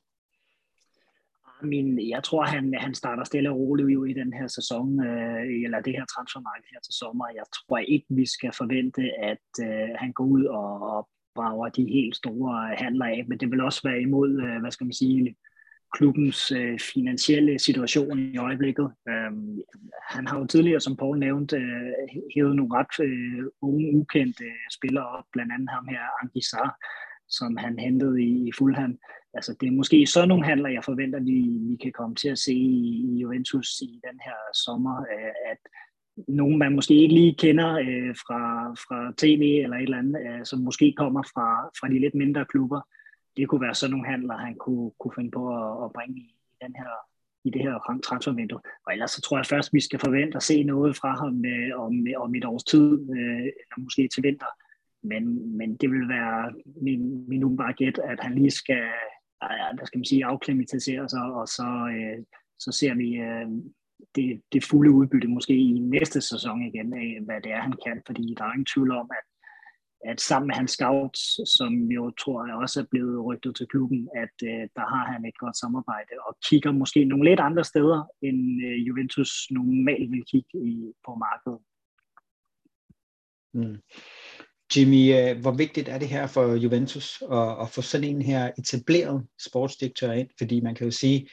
Min, 1.63 2.09
jeg 2.09 2.25
tror, 2.25 2.45
han, 2.45 2.75
han 2.79 2.95
starter 2.95 3.25
stille 3.25 3.51
og 3.51 3.57
roligt 3.57 4.11
i 4.11 4.21
den 4.21 4.33
her 4.33 4.47
sæson, 4.47 5.07
øh, 5.07 5.65
eller 5.65 5.81
det 5.81 5.93
her 5.93 6.05
transfermarked 6.15 6.65
her 6.73 6.81
til 6.81 6.95
sommer. 6.95 7.27
Jeg 7.35 7.45
tror 7.55 7.79
ikke, 7.79 8.07
vi 8.11 8.27
skal 8.27 8.53
forvente, 8.53 9.03
at 9.23 9.49
øh, 9.67 9.89
han 9.99 10.13
går 10.13 10.25
ud 10.25 10.45
og, 10.45 10.97
og 10.97 11.09
brager 11.35 11.69
de 11.69 11.85
helt 11.85 12.17
store 12.17 12.75
handler 12.77 13.07
af, 13.07 13.25
men 13.29 13.39
det 13.41 13.51
vil 13.51 13.61
også 13.61 13.81
være 13.85 14.01
imod, 14.01 14.43
øh, 14.43 14.61
hvad 14.61 14.71
skal 14.71 14.85
man 14.85 14.95
sige, 14.95 15.37
klubbens 15.97 16.53
øh, 16.53 16.79
finansielle 16.95 17.59
situation 17.59 18.19
i 18.19 18.37
øjeblikket. 18.37 18.89
Øhm, 19.09 19.61
han 20.09 20.27
har 20.27 20.39
jo 20.39 20.47
tidligere, 20.47 20.81
som 20.81 20.97
Paul 20.97 21.19
nævnte, 21.19 21.57
øh, 21.57 21.93
hævet 22.35 22.57
nogle 22.57 22.75
ret 22.75 23.05
øh, 23.07 23.45
unge, 23.63 23.95
ukendte 23.95 24.45
øh, 24.45 24.67
spillere 24.71 25.07
op, 25.07 25.25
blandt 25.33 25.53
andet 25.53 25.71
ham 25.71 25.87
her, 25.89 26.03
Angisar, 26.23 26.69
som 27.29 27.57
han 27.57 27.79
hentede 27.79 28.23
i, 28.23 28.49
i 28.49 28.51
Fulham. 28.59 28.99
Altså, 29.35 29.57
det 29.61 29.67
er 29.67 29.73
måske 29.73 30.07
sådan 30.07 30.29
nogle 30.29 30.45
handler, 30.45 30.69
jeg 30.69 30.85
forventer, 30.85 31.21
vi, 31.21 31.37
vi 31.71 31.77
kan 31.83 31.93
komme 31.93 32.15
til 32.15 32.29
at 32.29 32.39
se 32.39 32.53
i, 32.53 32.83
i 33.09 33.19
Juventus 33.21 33.81
i 33.81 34.01
den 34.09 34.19
her 34.27 34.39
sommer, 34.65 34.97
øh, 35.01 35.33
at 35.53 35.59
nogen, 36.29 36.59
man 36.59 36.75
måske 36.75 36.95
ikke 36.95 37.15
lige 37.15 37.35
kender 37.35 37.71
øh, 37.75 38.15
fra, 38.25 38.73
fra 38.85 39.13
tv 39.19 39.43
eller 39.63 39.77
et 39.77 39.83
eller 39.83 39.99
andet, 39.99 40.21
øh, 40.27 40.45
som 40.45 40.59
måske 40.59 40.95
kommer 40.97 41.23
fra, 41.23 41.49
fra 41.79 41.89
de 41.89 41.99
lidt 41.99 42.15
mindre 42.15 42.45
klubber, 42.45 42.81
det 43.37 43.49
kunne 43.49 43.61
være 43.61 43.75
sådan 43.75 43.91
nogle 43.91 44.07
handler, 44.07 44.37
han 44.37 44.55
kunne, 44.55 44.91
kunne 45.01 45.15
finde 45.17 45.31
på 45.31 45.43
at, 45.59 45.85
at 45.85 45.93
bringe 45.93 46.17
i, 46.21 46.27
i 46.53 46.57
den 46.65 46.75
her 46.77 46.91
i 47.45 47.51
det 47.51 47.63
her 47.63 48.01
transfervindue. 48.05 48.61
Og 48.87 48.93
ellers 48.93 49.11
så 49.11 49.21
tror 49.21 49.39
jeg 49.39 49.47
først, 49.47 49.73
vi 49.73 49.81
skal 49.81 49.99
forvente 49.99 50.37
at 50.37 50.43
se 50.43 50.63
noget 50.63 50.97
fra 50.97 51.17
ham 51.23 51.45
øh, 51.45 51.81
om, 51.85 52.07
om 52.25 52.35
et 52.35 52.45
års 52.45 52.65
tid, 52.65 52.93
øh, 53.17 53.47
eller 53.61 53.79
måske 53.79 54.09
til 54.09 54.23
vinter. 54.23 54.53
Men, 55.03 55.57
men 55.57 55.77
det 55.77 55.91
vil 55.91 56.09
være 56.09 56.55
min, 56.83 57.29
min 57.29 57.45
umiddelbare 57.45 57.73
gæt, 57.73 57.99
at 58.05 58.21
han 58.21 58.35
lige 58.35 58.51
skal, 58.51 58.89
øh, 59.43 59.87
skal 59.87 59.99
man 59.99 60.05
sige, 60.05 60.25
afklimatisere 60.25 61.09
sig, 61.09 61.23
og 61.23 61.49
så, 61.49 61.69
øh, 61.97 62.25
så 62.59 62.73
ser 62.73 62.95
vi 62.95 63.09
øh, 63.15 63.49
det, 64.15 64.43
det 64.53 64.65
fulde 64.65 64.91
udbytte 64.91 65.29
måske 65.29 65.55
i 65.55 65.79
næste 65.79 66.21
sæson 66.21 66.63
igen 66.63 66.95
af, 66.95 67.19
hvad 67.25 67.41
det 67.41 67.53
er, 67.53 67.61
han 67.61 67.75
kan. 67.87 68.03
Fordi 68.07 68.35
der 68.39 68.45
er 68.45 68.53
ingen 68.53 68.73
tvivl 68.75 68.91
om, 68.93 69.11
at 69.19 69.25
at 70.05 70.21
sammen 70.21 70.47
med 70.47 70.55
hans 70.55 70.71
scouts, 70.71 71.21
som 71.57 71.73
jo 71.97 72.11
tror 72.11 72.47
jeg 72.47 72.55
også 72.55 72.81
er 72.81 72.85
blevet 72.91 73.25
rygtet 73.25 73.57
til 73.57 73.67
klubben, 73.67 74.09
at 74.15 74.35
øh, 74.43 74.63
der 74.77 74.87
har 74.95 75.13
han 75.13 75.25
et 75.25 75.39
godt 75.39 75.57
samarbejde 75.57 76.15
og 76.27 76.37
kigger 76.49 76.73
måske 76.73 77.05
nogle 77.05 77.31
lidt 77.31 77.41
andre 77.41 77.65
steder, 77.65 78.01
end 78.23 78.41
øh, 78.67 78.89
Juventus 78.89 79.31
normalt 79.51 80.11
vil 80.13 80.25
kigge 80.31 80.55
i, 80.71 80.93
på 81.07 81.15
markedet. 81.15 81.61
Mm. 83.55 83.77
Jimmy, 84.77 85.03
øh, 85.19 85.41
hvor 85.41 85.51
vigtigt 85.51 85.89
er 85.89 85.99
det 85.99 86.09
her 86.09 86.27
for 86.27 86.55
Juventus 86.55 87.23
at, 87.33 87.63
at 87.63 87.69
få 87.69 87.83
sådan 87.83 88.09
en 88.09 88.23
her 88.23 88.51
etableret 88.59 89.27
sportsdirektør 89.47 90.13
ind? 90.13 90.29
Fordi 90.39 90.61
man 90.61 90.75
kan 90.75 90.85
jo 90.85 90.91
sige, 90.91 91.29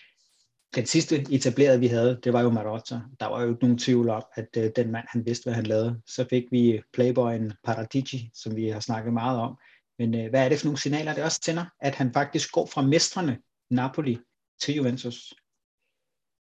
den 0.75 0.85
sidste 0.85 1.25
etablerede, 1.31 1.79
vi 1.79 1.87
havde, 1.87 2.19
det 2.23 2.33
var 2.33 2.41
jo 2.41 2.49
Marotta. 2.49 2.99
Der 3.19 3.25
var 3.25 3.41
jo 3.41 3.49
ikke 3.49 3.61
nogen 3.61 3.77
tvivl 3.77 4.09
om, 4.09 4.23
at 4.35 4.47
øh, 4.57 4.71
den 4.75 4.91
mand, 4.91 5.05
han 5.09 5.25
vidste, 5.25 5.43
hvad 5.43 5.53
han 5.53 5.65
lavede. 5.65 6.01
Så 6.05 6.25
fik 6.29 6.43
vi 6.51 6.81
playboyen 6.93 7.53
Paratici, 7.63 8.29
som 8.33 8.55
vi 8.55 8.67
har 8.67 8.79
snakket 8.79 9.13
meget 9.13 9.39
om. 9.39 9.57
Men 9.99 10.15
øh, 10.15 10.29
hvad 10.29 10.45
er 10.45 10.49
det 10.49 10.59
for 10.59 10.65
nogle 10.65 10.79
signaler, 10.79 11.13
det 11.13 11.23
også 11.23 11.41
tænder, 11.41 11.65
at 11.81 11.95
han 11.95 12.13
faktisk 12.13 12.51
går 12.51 12.65
fra 12.65 12.81
mestrene 12.81 13.37
Napoli 13.71 14.19
til 14.61 14.75
Juventus? 14.75 15.33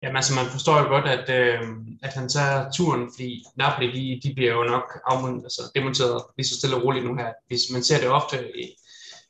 Jamen 0.04 0.16
altså, 0.16 0.34
man 0.36 0.52
forstår 0.52 0.78
jo 0.80 0.88
godt, 0.88 1.08
at, 1.08 1.26
øh, 1.40 1.62
at 2.04 2.14
han 2.14 2.30
tager 2.30 2.72
turen, 2.72 3.10
fordi 3.16 3.44
Napoli, 3.56 3.88
de, 3.98 4.22
de 4.24 4.34
bliver 4.36 4.54
jo 4.54 4.64
nok 4.64 5.00
afmundet, 5.06 5.44
altså 5.44 5.62
demonteret 5.76 6.24
lige 6.38 6.48
så 6.48 6.56
stille 6.58 6.76
og 6.76 6.84
roligt 6.84 7.06
nu 7.06 7.16
her. 7.16 7.34
Hvis 7.48 7.62
man 7.74 7.84
ser 7.84 8.00
det 8.00 8.10
ofte 8.10 8.38
i, 8.64 8.66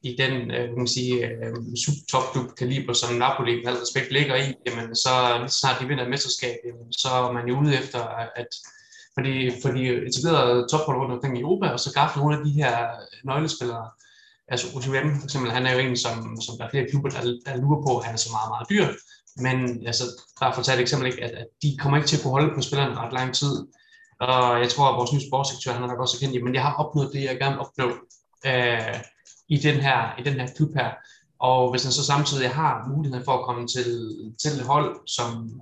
i 0.04 0.16
den 0.20 0.52
øh, 0.52 0.68
kan 0.70 0.78
man 0.78 0.88
sige, 0.88 1.26
øh, 1.26 1.56
subtopklub 1.84 2.56
kaliber, 2.58 2.94
som 2.94 3.16
Napoli 3.16 3.56
med 3.56 3.72
al 3.72 3.78
respekt 3.78 4.12
ligger 4.12 4.36
i, 4.36 4.54
jamen 4.66 4.96
så 4.96 5.38
lige 5.40 5.50
så 5.50 5.60
snart 5.60 5.82
de 5.82 5.88
vinder 5.88 6.04
et 6.04 6.10
mesterskab, 6.10 6.58
jamen, 6.66 6.94
så 6.94 7.10
er 7.10 7.32
man 7.32 7.48
jo 7.48 7.60
ude 7.62 7.78
efter 7.78 8.00
at 8.42 8.48
for 9.14 9.22
de, 9.22 9.52
for 9.62 9.70
de 9.70 9.84
etablerede 10.08 10.68
tophold 10.72 10.98
rundt 10.98 11.14
omkring 11.14 11.38
i 11.38 11.42
Europa, 11.42 11.68
og 11.70 11.80
så 11.80 11.94
gafle 11.94 12.22
nogle 12.22 12.38
af 12.38 12.46
de 12.46 12.52
her 12.52 12.74
nøglespillere. 13.26 13.90
Altså 14.48 14.68
Osimhen 14.76 15.20
for 15.20 15.24
eksempel, 15.24 15.52
han 15.52 15.66
er 15.66 15.74
jo 15.74 15.80
en, 15.80 15.98
som, 15.98 16.42
som 16.42 16.58
der 16.58 16.66
er 16.66 16.70
flere 16.70 16.90
klubber, 16.90 17.10
der, 17.10 17.22
der 17.46 17.62
lurer 17.64 17.82
på, 17.88 17.98
at 17.98 18.06
han 18.06 18.14
er 18.14 18.24
så 18.26 18.30
meget, 18.32 18.50
meget 18.54 18.70
dyr. 18.72 18.88
Men 19.46 19.88
altså, 19.88 20.04
bare 20.40 20.54
for 20.54 20.60
at 20.60 20.66
tage 20.66 20.78
et 20.78 20.82
eksempel, 20.82 21.08
ikke, 21.08 21.24
at, 21.24 21.32
at 21.32 21.48
de 21.64 21.78
kommer 21.80 21.98
ikke 21.98 22.10
til 22.10 22.18
at 22.18 22.24
kunne 22.24 22.38
holde 22.38 22.56
på 22.56 22.62
spilleren 22.62 22.98
ret 22.98 23.14
lang 23.14 23.36
tid. 23.36 23.54
Og 24.20 24.60
jeg 24.64 24.70
tror, 24.70 24.88
at 24.90 24.98
vores 25.00 25.14
nye 25.14 25.28
sportsdirektør, 25.30 25.72
han 25.72 25.82
har 25.82 25.90
nok 25.90 26.00
også 26.00 26.20
kendt, 26.20 26.44
men 26.44 26.54
jeg 26.56 26.64
har 26.64 26.74
opnået 26.74 27.14
det, 27.14 27.24
jeg 27.24 27.38
gerne 27.44 27.60
opnå 27.60 27.88
øh, 28.50 28.98
i, 29.50 29.58
den 29.58 29.76
her, 29.76 30.20
i 30.20 30.24
den 30.24 30.34
her 30.34 30.48
klub 30.56 30.76
her. 30.76 30.92
Og 31.40 31.72
hvis 31.72 31.84
han 31.84 31.92
så 31.92 32.06
samtidig 32.06 32.50
har 32.50 32.88
muligheden 32.88 33.26
for 33.26 33.32
at 33.38 33.46
komme 33.46 33.68
til, 33.68 34.18
til 34.42 34.52
et 34.52 34.66
hold, 34.66 35.00
som, 35.08 35.62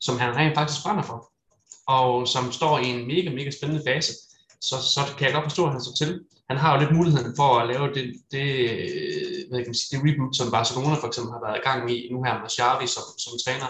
som 0.00 0.18
han 0.18 0.36
rent 0.36 0.54
faktisk 0.54 0.82
brænder 0.82 1.02
for, 1.02 1.32
og 1.86 2.28
som 2.28 2.52
står 2.52 2.78
i 2.78 2.86
en 2.86 3.06
mega, 3.06 3.30
mega 3.30 3.50
spændende 3.50 3.82
fase, 3.86 4.12
så, 4.60 4.76
så 4.94 5.00
kan 5.18 5.26
jeg 5.26 5.34
godt 5.34 5.44
forstå, 5.44 5.66
at 5.66 5.72
han 5.72 5.80
står 5.80 6.06
til. 6.06 6.20
Han 6.50 6.58
har 6.58 6.72
jo 6.72 6.80
lidt 6.80 6.96
muligheden 6.96 7.36
for 7.36 7.58
at 7.58 7.68
lave 7.72 7.86
det, 7.94 8.06
det, 8.32 8.48
hvad 9.48 9.58
kan 9.58 9.68
man 9.68 9.74
sige, 9.74 9.90
det 9.92 10.04
reboot, 10.06 10.36
som 10.36 10.50
Barcelona 10.50 10.94
for 10.94 11.06
eksempel 11.06 11.32
har 11.32 11.42
været 11.46 11.58
i 11.58 11.66
gang 11.68 11.90
i 11.90 12.08
nu 12.12 12.22
her 12.22 12.34
med 12.40 12.50
Xavi 12.56 12.86
som, 12.86 13.04
som 13.24 13.32
træner, 13.44 13.68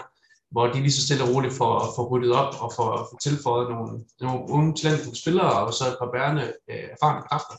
hvor 0.51 0.65
de 0.67 0.79
lige 0.79 0.97
så 0.97 1.05
stille 1.05 1.23
og 1.23 1.29
roligt 1.33 1.53
får, 1.53 1.73
får 1.95 2.05
ryddet 2.11 2.31
op 2.41 2.53
og 2.63 2.69
får, 2.77 2.89
får 3.09 3.17
tilføjet 3.23 3.69
nogle, 3.73 3.91
nogle 4.21 4.39
unge 4.55 4.75
talentfulde 4.75 5.21
spillere 5.21 5.53
og 5.65 5.73
så 5.73 5.83
et 5.87 5.97
par 6.01 6.11
bærende 6.15 6.45
øh, 6.69 6.83
erfarne 6.93 7.21
kræfter. 7.29 7.55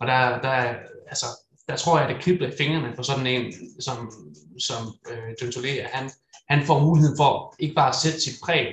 Og 0.00 0.06
der, 0.06 0.40
der, 0.46 0.74
altså, 1.14 1.26
der 1.68 1.76
tror 1.76 1.98
jeg, 1.98 2.08
at 2.08 2.14
det 2.14 2.24
kribler 2.24 2.48
i 2.48 2.56
fingrene 2.56 2.92
for 2.96 3.02
sådan 3.02 3.26
en 3.26 3.52
som, 3.80 4.12
som 4.58 4.82
øh, 5.10 5.30
John 5.40 5.52
Tolé, 5.52 5.88
han, 5.96 6.10
han 6.48 6.66
får 6.66 6.78
muligheden 6.78 7.16
for 7.16 7.54
ikke 7.58 7.74
bare 7.74 7.88
at 7.88 8.00
sætte 8.02 8.20
sit 8.20 8.34
præg 8.44 8.66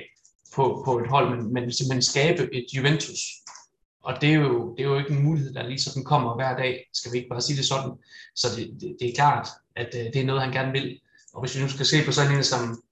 på, 0.54 0.82
på 0.84 0.98
et 0.98 1.08
hold, 1.08 1.36
men, 1.36 1.52
men 1.52 1.72
simpelthen 1.72 2.02
skabe 2.02 2.54
et 2.54 2.66
Juventus. 2.76 3.20
Og 4.02 4.20
det 4.20 4.28
er, 4.28 4.34
jo, 4.34 4.74
det 4.74 4.82
er 4.84 4.88
jo 4.88 4.98
ikke 4.98 5.10
en 5.10 5.22
mulighed, 5.22 5.54
der 5.54 5.68
lige 5.68 5.80
sådan 5.80 6.04
kommer 6.04 6.34
hver 6.34 6.56
dag, 6.56 6.88
skal 6.92 7.12
vi 7.12 7.16
ikke 7.18 7.28
bare 7.28 7.40
sige 7.40 7.56
det 7.56 7.66
sådan. 7.66 7.92
Så 8.34 8.46
det, 8.56 8.80
det, 8.80 8.96
det 9.00 9.08
er 9.08 9.14
klart, 9.14 9.48
at 9.76 9.88
øh, 9.94 10.04
det 10.12 10.16
er 10.16 10.24
noget, 10.24 10.42
han 10.42 10.52
gerne 10.52 10.72
vil. 10.72 11.00
Og 11.34 11.40
hvis 11.40 11.56
vi 11.56 11.62
nu 11.62 11.68
skal 11.68 11.86
se 11.86 12.04
på 12.04 12.12
sådan 12.12 12.36
en 12.36 12.44
som, 12.44 12.82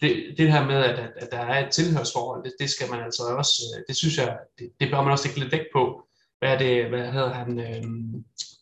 det, 0.00 0.34
det 0.38 0.52
her 0.52 0.66
med, 0.66 0.76
at, 0.76 0.98
at, 0.98 1.12
at 1.16 1.28
der 1.30 1.38
er 1.38 1.66
et 1.66 1.72
tilhørsforhold, 1.72 2.44
det, 2.44 2.52
det 2.60 2.70
skal 2.70 2.90
man 2.90 3.00
altså 3.02 3.22
også, 3.22 3.62
øh, 3.76 3.82
det 3.88 3.96
synes 3.96 4.18
jeg, 4.18 4.38
det, 4.58 4.70
det 4.80 4.90
bør 4.90 5.02
man 5.02 5.12
også 5.12 5.26
lægge 5.28 5.40
lidt 5.40 5.52
vægt 5.52 5.68
på. 5.72 6.02
Hvad 6.38 6.48
er 6.48 6.58
det, 6.58 6.88
hvad 6.88 7.12
hedder 7.12 7.32
han, 7.32 7.60
øh, 7.60 7.82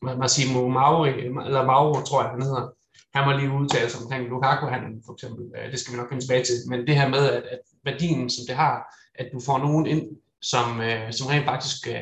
Massimo 0.03 0.69
Mauri, 0.69 1.11
eller 1.21 1.67
Mauro, 1.67 2.01
tror 2.01 2.23
jeg, 2.23 2.31
han 2.31 2.43
hedder. 2.43 2.69
Han 3.15 3.29
var 3.29 3.37
lige 3.39 3.53
udtale 3.53 3.91
sig 3.91 4.03
omkring 4.03 4.29
Lukaku, 4.29 4.67
han 4.67 5.03
for 5.07 5.13
eksempel, 5.13 5.45
øh, 5.57 5.71
det 5.71 5.79
skal 5.81 5.93
vi 5.93 5.99
nok 5.99 6.09
komme 6.09 6.21
tilbage 6.21 6.45
til, 6.45 6.55
men 6.69 6.87
det 6.87 6.97
her 6.97 7.09
med, 7.09 7.31
at, 7.31 7.43
at 7.43 7.61
værdien, 7.85 8.31
som 8.31 8.45
det 8.49 8.57
har, 8.57 8.95
at 9.15 9.29
du 9.33 9.41
får 9.41 9.59
nogen 9.59 9.87
ind, 9.87 10.03
som, 10.43 10.81
øh, 10.81 11.13
som 11.13 11.27
rent 11.27 11.45
faktisk 11.45 11.89
øh, 11.89 11.95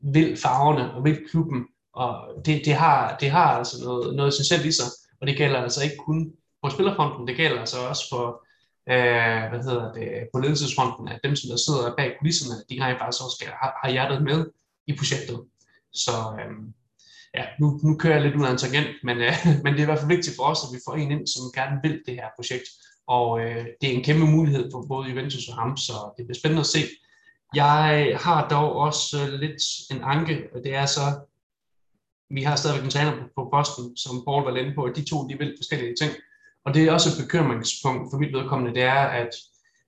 vil 0.00 0.36
farverne 0.36 0.94
og 0.94 1.04
vil 1.04 1.18
klubben, 1.30 1.66
og 1.92 2.28
det, 2.46 2.62
det, 2.64 2.74
har, 2.74 3.16
det 3.16 3.30
har 3.30 3.48
altså 3.58 3.84
noget, 3.84 4.16
noget 4.16 4.28
essentielt 4.28 4.66
i 4.66 4.72
sig, 4.72 4.86
og 5.20 5.26
det 5.26 5.36
gælder 5.36 5.62
altså 5.62 5.82
ikke 5.84 5.96
kun 5.96 6.32
på 6.62 6.70
spillerfronten, 6.70 7.28
det 7.28 7.36
gælder 7.36 7.60
altså 7.60 7.88
også 7.88 8.04
for, 8.10 8.46
øh, 8.88 9.48
hvad 9.50 9.62
hedder 9.64 9.92
det, 9.92 10.28
på 10.34 10.40
ledelsesfronten, 10.40 11.08
at 11.08 11.20
dem, 11.24 11.36
som 11.36 11.50
der 11.50 11.56
sidder 11.56 11.96
bag 11.96 12.16
kulisserne, 12.18 12.56
de 12.70 12.84
rent 12.84 12.98
faktisk 12.98 13.24
også 13.24 13.36
skal, 13.40 13.52
har, 13.62 13.78
har 13.82 13.90
hjertet 13.90 14.22
med 14.22 14.50
i 14.86 14.96
projektet. 14.96 15.44
Så, 15.94 16.12
øh, 16.38 16.52
ja, 17.34 17.44
nu, 17.60 17.80
nu 17.82 17.96
kører 17.96 18.14
jeg 18.14 18.22
lidt 18.22 18.36
ud 18.36 18.46
af 18.46 18.50
en 18.50 18.58
tangent, 18.58 18.88
men, 19.04 19.16
øh, 19.18 19.34
men 19.64 19.72
det 19.72 19.78
er 19.78 19.82
i 19.82 19.90
hvert 19.90 19.98
fald 19.98 20.16
vigtigt 20.16 20.36
for 20.36 20.44
os, 20.44 20.58
at 20.64 20.74
vi 20.74 20.80
får 20.86 20.94
en 20.94 21.10
ind, 21.10 21.26
som 21.26 21.42
gerne 21.54 21.80
vil 21.82 22.02
det 22.06 22.14
her 22.14 22.28
projekt. 22.36 22.68
Og 23.06 23.40
øh, 23.40 23.66
det 23.80 23.88
er 23.90 23.94
en 23.94 24.04
kæmpe 24.04 24.26
mulighed 24.26 24.70
for 24.72 24.86
både 24.88 25.08
Juventus 25.08 25.48
og 25.48 25.54
ham, 25.54 25.76
så 25.76 25.92
det 26.16 26.26
bliver 26.26 26.38
spændende 26.38 26.60
at 26.60 26.66
se. 26.66 26.82
Jeg 27.54 28.16
har 28.20 28.48
dog 28.48 28.72
også 28.76 29.16
øh, 29.22 29.32
lidt 29.40 29.62
en 29.90 30.00
anke, 30.02 30.48
og 30.54 30.60
det 30.64 30.74
er 30.74 30.86
så, 30.86 31.00
vi 32.30 32.42
har 32.42 32.56
stadigvæk 32.56 32.84
en 32.84 32.90
træner 32.90 33.12
på, 33.12 33.24
på 33.36 33.48
posten, 33.52 33.96
som 33.96 34.24
Paul 34.26 34.44
var 34.44 34.56
inde 34.56 34.74
på, 34.74 34.82
at 34.84 34.96
de 34.96 35.04
to 35.04 35.28
de 35.28 35.38
vil 35.38 35.54
forskellige 35.58 35.94
ting. 36.00 36.12
Og 36.64 36.74
det 36.74 36.84
er 36.84 36.92
også 36.92 37.08
et 37.08 37.24
bekymringspunkt 37.24 38.10
for 38.10 38.18
mit 38.18 38.32
vedkommende, 38.32 38.74
det 38.74 38.82
er, 38.82 39.04
at 39.22 39.30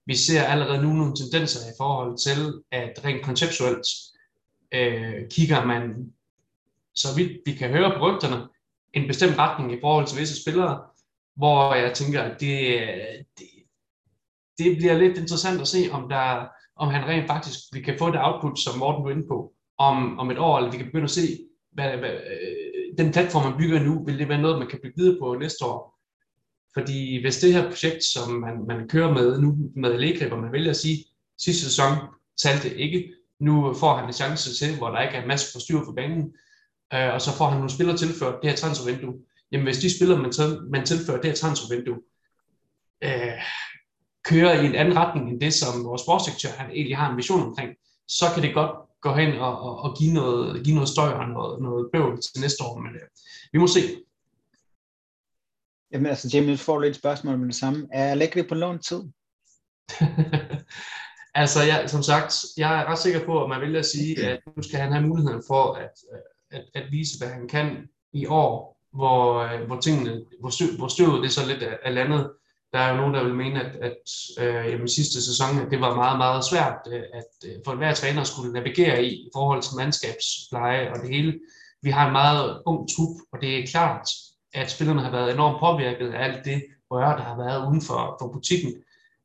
vi 0.06 0.16
ser 0.16 0.42
allerede 0.42 0.82
nu 0.82 0.92
nogle 0.92 1.16
tendenser 1.16 1.60
i 1.70 1.74
forhold 1.78 2.18
til, 2.18 2.62
at 2.72 3.04
rent 3.04 3.24
konceptuelt 3.24 3.86
øh, 4.74 5.28
kigger 5.30 5.64
man 5.64 6.12
så 6.94 7.08
vidt 7.16 7.32
vi 7.46 7.52
kan 7.52 7.70
høre 7.70 7.92
på 7.98 8.06
rygterne, 8.06 8.48
en 8.92 9.06
bestemt 9.06 9.38
retning 9.38 9.72
i 9.72 9.80
forhold 9.80 10.06
til 10.06 10.20
visse 10.20 10.42
spillere, 10.42 10.82
hvor 11.36 11.74
jeg 11.74 11.94
tænker, 11.94 12.22
at 12.22 12.40
det, 12.40 12.80
det, 13.38 13.46
det 14.58 14.76
bliver 14.76 14.98
lidt 14.98 15.18
interessant 15.18 15.60
at 15.60 15.68
se, 15.68 15.78
om, 15.92 16.08
der, 16.08 16.46
om 16.76 16.88
han 16.88 17.08
rent 17.08 17.26
faktisk 17.26 17.58
vi 17.72 17.80
kan 17.80 17.98
få 17.98 18.10
det 18.10 18.20
output, 18.22 18.58
som 18.58 18.78
Morten 18.78 19.04
var 19.04 19.10
inde 19.10 19.28
på, 19.28 19.52
om, 19.78 20.18
om 20.18 20.30
et 20.30 20.38
år, 20.38 20.58
eller 20.58 20.70
vi 20.70 20.76
kan 20.76 20.86
begynde 20.86 21.04
at 21.04 21.10
se, 21.10 21.38
hvad, 21.72 21.96
hvad, 21.96 22.10
øh, 22.10 22.98
den 22.98 23.12
platform, 23.12 23.44
man 23.44 23.58
bygger 23.58 23.82
nu, 23.82 24.04
vil 24.04 24.18
det 24.18 24.28
være 24.28 24.42
noget, 24.42 24.58
man 24.58 24.68
kan 24.68 24.78
bygge 24.82 24.96
videre 24.96 25.18
på 25.20 25.34
næste 25.34 25.64
år. 25.64 25.94
Fordi 26.74 27.20
hvis 27.20 27.38
det 27.38 27.52
her 27.52 27.68
projekt, 27.68 28.04
som 28.04 28.32
man, 28.32 28.66
man 28.66 28.88
kører 28.88 29.12
med 29.12 29.40
nu 29.40 29.56
med 29.76 29.92
Allegri, 29.92 30.28
hvor 30.28 30.36
man 30.36 30.52
vælger 30.52 30.70
at 30.70 30.76
sige, 30.76 31.04
sidste 31.38 31.64
sæson 31.64 31.98
talte 32.42 32.78
ikke, 32.78 33.14
nu 33.40 33.74
får 33.74 33.96
han 33.96 34.06
en 34.06 34.12
chance 34.12 34.54
til, 34.54 34.78
hvor 34.78 34.90
der 34.90 35.00
ikke 35.00 35.14
er 35.14 35.22
en 35.22 35.28
masse 35.28 35.52
forstyr 35.52 35.84
for 35.84 35.92
banen, 35.92 36.34
øh, 36.94 37.14
og 37.14 37.20
så 37.20 37.36
får 37.36 37.48
han 37.48 37.56
nogle 37.56 37.70
spillere 37.70 37.96
tilført 37.96 38.42
det 38.42 38.50
her 38.50 38.56
transfervindue. 38.56 39.14
Jamen 39.52 39.66
hvis 39.66 39.78
de 39.78 39.96
spillere, 39.96 40.18
man, 40.18 40.32
man 40.70 40.86
tilfører 40.86 41.20
det 41.20 41.30
her 41.30 41.36
transfervindue, 41.36 41.98
øh, 43.04 43.40
kører 44.24 44.62
i 44.62 44.66
en 44.66 44.74
anden 44.74 44.96
retning 44.96 45.30
end 45.30 45.40
det, 45.40 45.54
som 45.54 45.84
vores 45.84 46.02
sportsdirektør 46.02 46.50
han 46.50 46.70
egentlig 46.70 46.96
har 46.96 47.10
en 47.10 47.16
vision 47.16 47.42
omkring, 47.42 47.70
så 48.08 48.24
kan 48.34 48.42
det 48.42 48.54
godt 48.54 48.70
gå 49.00 49.14
hen 49.14 49.38
og, 49.38 49.60
og, 49.60 49.78
og 49.78 49.96
give, 49.98 50.12
noget, 50.12 50.64
give 50.64 50.74
noget 50.74 50.88
støj 50.88 51.12
og 51.12 51.28
noget, 51.28 51.62
noget 51.62 51.88
bøvl 51.92 52.20
til 52.20 52.40
næste 52.40 52.64
år. 52.64 52.78
Men 52.78 52.94
øh, 52.94 53.08
vi 53.52 53.58
må 53.58 53.66
se. 53.66 53.80
Jamen 55.92 56.06
altså, 56.06 56.30
Jamie, 56.34 56.56
får 56.56 56.80
lidt 56.80 56.96
spørgsmål 56.96 57.38
med 57.38 57.46
det 57.46 57.54
samme. 57.54 57.88
Er 57.92 58.10
Allegri 58.10 58.42
på 58.42 58.54
lån 58.54 58.78
tid? 58.78 59.02
altså, 61.34 61.62
jeg, 61.62 61.90
som 61.90 62.02
sagt, 62.02 62.44
jeg 62.56 62.80
er 62.80 62.84
ret 62.84 62.98
sikker 62.98 63.24
på, 63.26 63.42
at 63.42 63.48
man 63.48 63.60
vil 63.60 63.76
at 63.76 63.86
sige, 63.86 64.26
at 64.26 64.40
nu 64.56 64.62
skal 64.62 64.80
han 64.80 64.92
have 64.92 65.06
muligheden 65.06 65.42
for 65.46 65.72
at, 65.72 65.90
at, 66.50 66.64
at 66.74 66.84
vise, 66.90 67.18
hvad 67.18 67.28
han 67.28 67.48
kan 67.48 67.88
i 68.12 68.26
år, 68.26 68.74
hvor, 68.92 69.38
øh, 69.38 69.66
hvor 69.66 69.80
tingene, 69.80 70.24
hvor, 70.40 70.50
støv, 70.50 70.68
hvor 70.78 70.88
støvet 70.88 71.22
det 71.22 71.32
så 71.32 71.46
lidt 71.46 71.62
er, 71.62 71.76
er 71.82 71.90
landet. 71.90 72.30
Der 72.72 72.78
er 72.80 72.90
jo 72.90 72.96
nogen, 72.96 73.14
der 73.14 73.24
vil 73.24 73.34
mene, 73.34 73.60
at, 73.64 73.76
at 73.76 73.96
øh, 74.38 74.72
jamen, 74.72 74.88
sidste 74.88 75.24
sæson, 75.24 75.58
at 75.58 75.70
det 75.70 75.80
var 75.80 75.94
meget, 75.94 76.18
meget 76.18 76.44
svært, 76.44 76.78
øh, 76.92 77.02
at 77.14 77.48
øh, 77.48 77.56
for 77.64 77.74
hver 77.74 77.94
træner 77.94 78.24
skulle 78.24 78.52
navigere 78.52 79.04
i, 79.04 79.08
i 79.08 79.28
forhold 79.34 79.62
til 79.62 79.76
mandskabspleje 79.76 80.90
og 80.92 81.00
det 81.00 81.10
hele. 81.10 81.40
Vi 81.82 81.90
har 81.90 82.06
en 82.06 82.12
meget 82.12 82.62
ung 82.66 82.88
trup, 82.96 83.16
og 83.32 83.40
det 83.40 83.58
er 83.58 83.66
klart, 83.66 84.08
at 84.54 84.70
spillerne 84.70 85.00
har 85.00 85.10
været 85.10 85.32
enormt 85.34 85.60
påvirket 85.60 86.12
af 86.12 86.24
alt 86.24 86.44
det 86.44 86.64
røre, 86.90 87.16
der 87.18 87.22
har 87.22 87.36
været 87.36 87.68
uden 87.68 87.82
for, 87.82 88.16
for 88.20 88.28
butikken. 88.32 88.72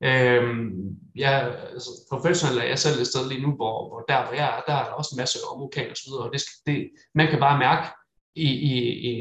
Øhm, 0.03 0.69
jeg, 1.15 1.57
altså, 1.73 1.89
professionelt 2.11 2.59
er 2.63 2.67
jeg 2.67 2.79
selv 2.79 3.01
et 3.01 3.07
sted 3.07 3.29
lige 3.29 3.41
nu, 3.41 3.51
hvor, 3.51 3.89
hvor 3.89 3.99
der 4.09 4.25
hvor 4.25 4.33
jeg 4.33 4.57
er, 4.57 4.61
der 4.67 4.73
er 4.79 4.85
der 4.85 4.91
også 4.91 5.11
en 5.13 5.21
masse 5.21 5.39
omvokal 5.53 5.89
og 5.91 5.97
så 5.97 6.03
videre, 6.07 6.23
og 6.25 6.33
det, 6.33 6.41
skal, 6.41 6.55
det, 6.65 6.89
man 7.15 7.27
kan 7.27 7.39
bare 7.39 7.59
mærke 7.59 7.87
i, 8.35 8.49
i, 8.71 8.73
i, 9.09 9.13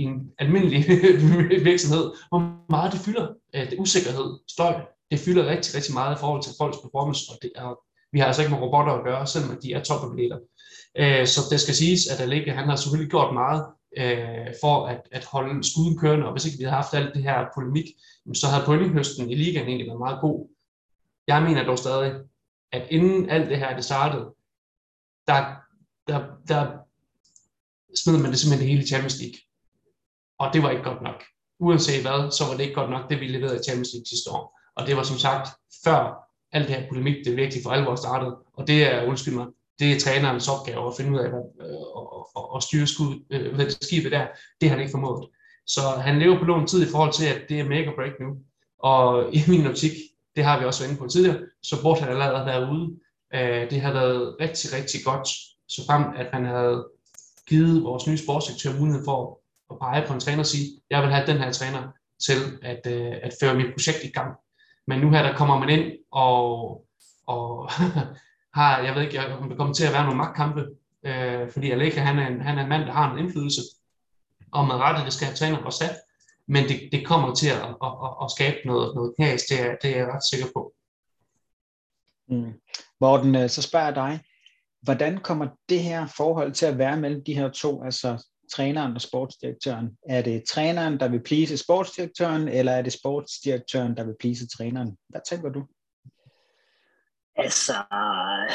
i 0.00 0.02
en 0.02 0.30
almindelig 0.38 0.80
virksomhed, 1.70 2.04
hvor 2.28 2.40
meget 2.70 2.92
det 2.92 3.00
fylder. 3.00 3.26
Øh, 3.54 3.70
det 3.70 3.78
usikkerhed, 3.78 4.38
støj, 4.48 4.74
det 5.10 5.18
fylder 5.18 5.46
rigtig, 5.46 5.74
rigtig 5.74 5.94
meget 5.94 6.16
i 6.16 6.20
forhold 6.20 6.42
til 6.42 6.52
folks 6.58 6.78
performance, 6.84 7.22
og 7.32 7.38
det 7.42 7.52
er, 7.56 7.78
vi 8.12 8.18
har 8.18 8.26
altså 8.26 8.42
ikke 8.42 8.54
med 8.54 8.62
robotter 8.62 8.92
at 8.92 9.04
gøre, 9.04 9.26
selvom 9.26 9.60
de 9.62 9.72
er 9.72 9.82
topatleter. 9.82 10.38
Øh, 11.00 11.26
så 11.26 11.40
det 11.50 11.60
skal 11.60 11.74
siges, 11.74 12.06
at 12.12 12.20
Allega, 12.20 12.52
han 12.52 12.68
har 12.68 12.76
selvfølgelig 12.76 13.10
gjort 13.10 13.34
meget 13.34 13.62
øh, 13.96 14.54
for 14.60 14.86
at, 14.86 15.00
at 15.12 15.24
holde 15.24 15.64
skuden 15.64 15.98
kørende, 15.98 16.26
og 16.26 16.32
hvis 16.32 16.46
ikke 16.46 16.58
vi 16.58 16.64
havde 16.64 16.76
haft 16.76 16.94
alt 16.94 17.14
det 17.14 17.22
her 17.22 17.46
polemik, 17.54 17.86
så 18.34 18.46
havde 18.46 18.64
pointhøsten 18.64 19.30
i 19.30 19.34
ligaen 19.34 19.68
egentlig 19.68 19.86
været 19.86 19.98
meget 19.98 20.20
god. 20.20 20.48
Jeg 21.26 21.42
mener 21.42 21.64
dog 21.64 21.78
stadig, 21.78 22.20
at 22.72 22.86
inden 22.90 23.30
alt 23.30 23.50
det 23.50 23.58
her 23.58 23.74
det 23.74 23.84
startede, 23.84 24.34
der, 25.26 25.54
der, 26.08 26.26
der 26.48 26.78
smed 27.96 28.18
man 28.18 28.30
det 28.30 28.38
simpelthen 28.38 28.60
det 28.60 28.72
hele 28.72 28.82
i 28.82 28.86
Champions 28.86 29.20
League. 29.20 29.38
Og 30.38 30.52
det 30.52 30.62
var 30.62 30.70
ikke 30.70 30.82
godt 30.82 31.02
nok. 31.02 31.24
Uanset 31.58 32.02
hvad, 32.02 32.30
så 32.30 32.44
var 32.44 32.52
det 32.56 32.62
ikke 32.62 32.74
godt 32.74 32.90
nok, 32.90 33.10
det 33.10 33.20
vi 33.20 33.26
leverede 33.26 33.56
i 33.60 33.64
Champions 33.66 33.92
League 33.92 34.06
sidste 34.06 34.30
år. 34.30 34.58
Og 34.76 34.86
det 34.86 34.96
var 34.96 35.02
som 35.02 35.18
sagt 35.18 35.48
før 35.84 36.28
alt 36.52 36.68
det 36.68 36.76
her 36.76 36.88
polemik, 36.88 37.24
det 37.24 37.36
virkelig 37.36 37.62
for 37.62 37.70
alvor 37.70 37.96
startede. 37.96 38.36
Og 38.52 38.66
det 38.66 38.84
er, 38.92 39.06
undskyld 39.06 39.34
mig, 39.34 39.46
det 39.78 39.92
er 39.92 40.00
trænerens 40.00 40.48
opgave 40.48 40.86
at 40.86 40.96
finde 40.96 41.12
ud 41.12 41.18
af 41.18 41.28
øh, 41.28 42.56
at, 42.56 42.62
styre 42.62 42.86
skud, 42.86 43.24
øh, 43.30 43.70
skibet 43.80 44.12
der. 44.12 44.26
Det 44.60 44.68
har 44.68 44.76
han 44.76 44.80
ikke 44.80 44.90
formået. 44.90 45.28
Så 45.66 45.80
han 45.80 46.18
lever 46.18 46.38
på 46.38 46.44
lån 46.44 46.66
tid 46.66 46.86
i 46.86 46.90
forhold 46.90 47.12
til, 47.12 47.26
at 47.26 47.40
det 47.48 47.60
er 47.60 47.68
make 47.68 47.88
or 47.88 47.94
break 47.94 48.12
nu. 48.20 48.36
Og 48.78 49.34
i 49.34 49.42
min 49.48 49.66
optik, 49.66 49.92
det 50.36 50.44
har 50.44 50.58
vi 50.58 50.64
også 50.64 50.80
været 50.80 50.90
inde 50.90 51.00
på 51.00 51.08
tidligere, 51.08 51.40
så 51.62 51.82
burde 51.82 52.00
han 52.00 52.08
allerede 52.08 52.46
være 52.46 52.72
ude. 52.72 52.96
Øh, 53.34 53.70
det 53.70 53.80
har 53.80 53.92
været 53.92 54.36
rigtig, 54.40 54.72
rigtig 54.72 55.00
godt, 55.04 55.28
så 55.68 55.86
frem 55.86 56.04
at 56.16 56.26
han 56.32 56.44
havde 56.44 56.86
givet 57.48 57.84
vores 57.84 58.06
nye 58.06 58.18
sportsdirektør 58.18 58.78
mulighed 58.78 59.04
for 59.04 59.40
at 59.70 59.78
pege 59.78 60.06
på 60.06 60.12
en 60.14 60.20
træner 60.20 60.38
og 60.38 60.46
sige, 60.46 60.80
jeg 60.90 61.02
vil 61.02 61.10
have 61.10 61.26
den 61.26 61.38
her 61.38 61.52
træner 61.52 61.82
til 62.26 62.58
at, 62.62 62.86
øh, 62.86 63.12
at 63.22 63.32
føre 63.40 63.54
mit 63.54 63.72
projekt 63.74 64.04
i 64.04 64.10
gang. 64.10 64.32
Men 64.86 65.00
nu 65.00 65.10
her, 65.10 65.22
der 65.22 65.36
kommer 65.36 65.58
man 65.58 65.68
ind 65.68 65.92
og, 66.12 66.84
og 67.26 67.70
har, 68.54 68.82
jeg 68.82 68.94
ved 68.94 69.02
ikke, 69.02 69.26
om 69.26 69.48
der 69.48 69.56
kommer 69.56 69.74
til 69.74 69.86
at 69.86 69.92
være 69.92 70.04
nogle 70.04 70.18
magtkampe 70.18 70.66
øh, 71.04 71.50
fordi 71.50 71.70
Aleka, 71.70 72.00
han 72.00 72.18
er, 72.18 72.26
en, 72.26 72.40
han 72.40 72.58
er 72.58 72.62
en 72.62 72.68
mand, 72.68 72.82
der 72.82 72.92
har 72.92 73.12
en 73.12 73.18
indflydelse, 73.18 73.60
og 74.52 74.66
med 74.66 74.74
rette, 74.74 75.04
det 75.04 75.12
skal 75.12 75.26
have 75.26 75.36
træner 75.36 75.58
og 75.58 75.72
sat, 75.72 75.96
men 76.46 76.68
det, 76.68 76.88
det 76.92 77.06
kommer 77.06 77.34
til 77.34 77.48
at, 77.48 77.62
at, 77.62 77.92
at, 78.04 78.10
at 78.22 78.30
skabe 78.30 78.56
noget, 78.66 78.94
noget 78.94 79.14
knas, 79.16 79.42
det 79.42 79.60
er, 79.60 79.76
det 79.82 79.90
er 79.90 79.96
jeg 79.96 80.08
ret 80.08 80.24
sikker 80.30 80.46
på. 80.54 80.72
Mm. 82.28 82.52
Morten, 83.00 83.34
øh, 83.34 83.48
så 83.48 83.62
spørger 83.62 83.86
jeg 83.86 83.94
dig, 83.94 84.20
hvordan 84.82 85.18
kommer 85.18 85.48
det 85.68 85.80
her 85.80 86.06
forhold 86.06 86.52
til 86.52 86.66
at 86.66 86.78
være 86.78 86.96
mellem 86.96 87.24
de 87.24 87.34
her 87.34 87.48
to, 87.48 87.84
altså 87.84 88.26
træneren 88.52 88.94
og 88.94 89.00
sportsdirektøren? 89.00 89.90
Er 90.08 90.22
det 90.22 90.44
træneren, 90.48 91.00
der 91.00 91.08
vil 91.08 91.22
plise 91.22 91.56
sportsdirektøren, 91.56 92.48
eller 92.48 92.72
er 92.72 92.82
det 92.82 92.92
sportsdirektøren, 92.92 93.96
der 93.96 94.04
vil 94.04 94.14
plise 94.20 94.48
træneren? 94.48 94.96
Hvad 95.08 95.20
tænker 95.28 95.48
du? 95.48 95.66
Altså, 97.44 97.76
øh, 97.98 98.48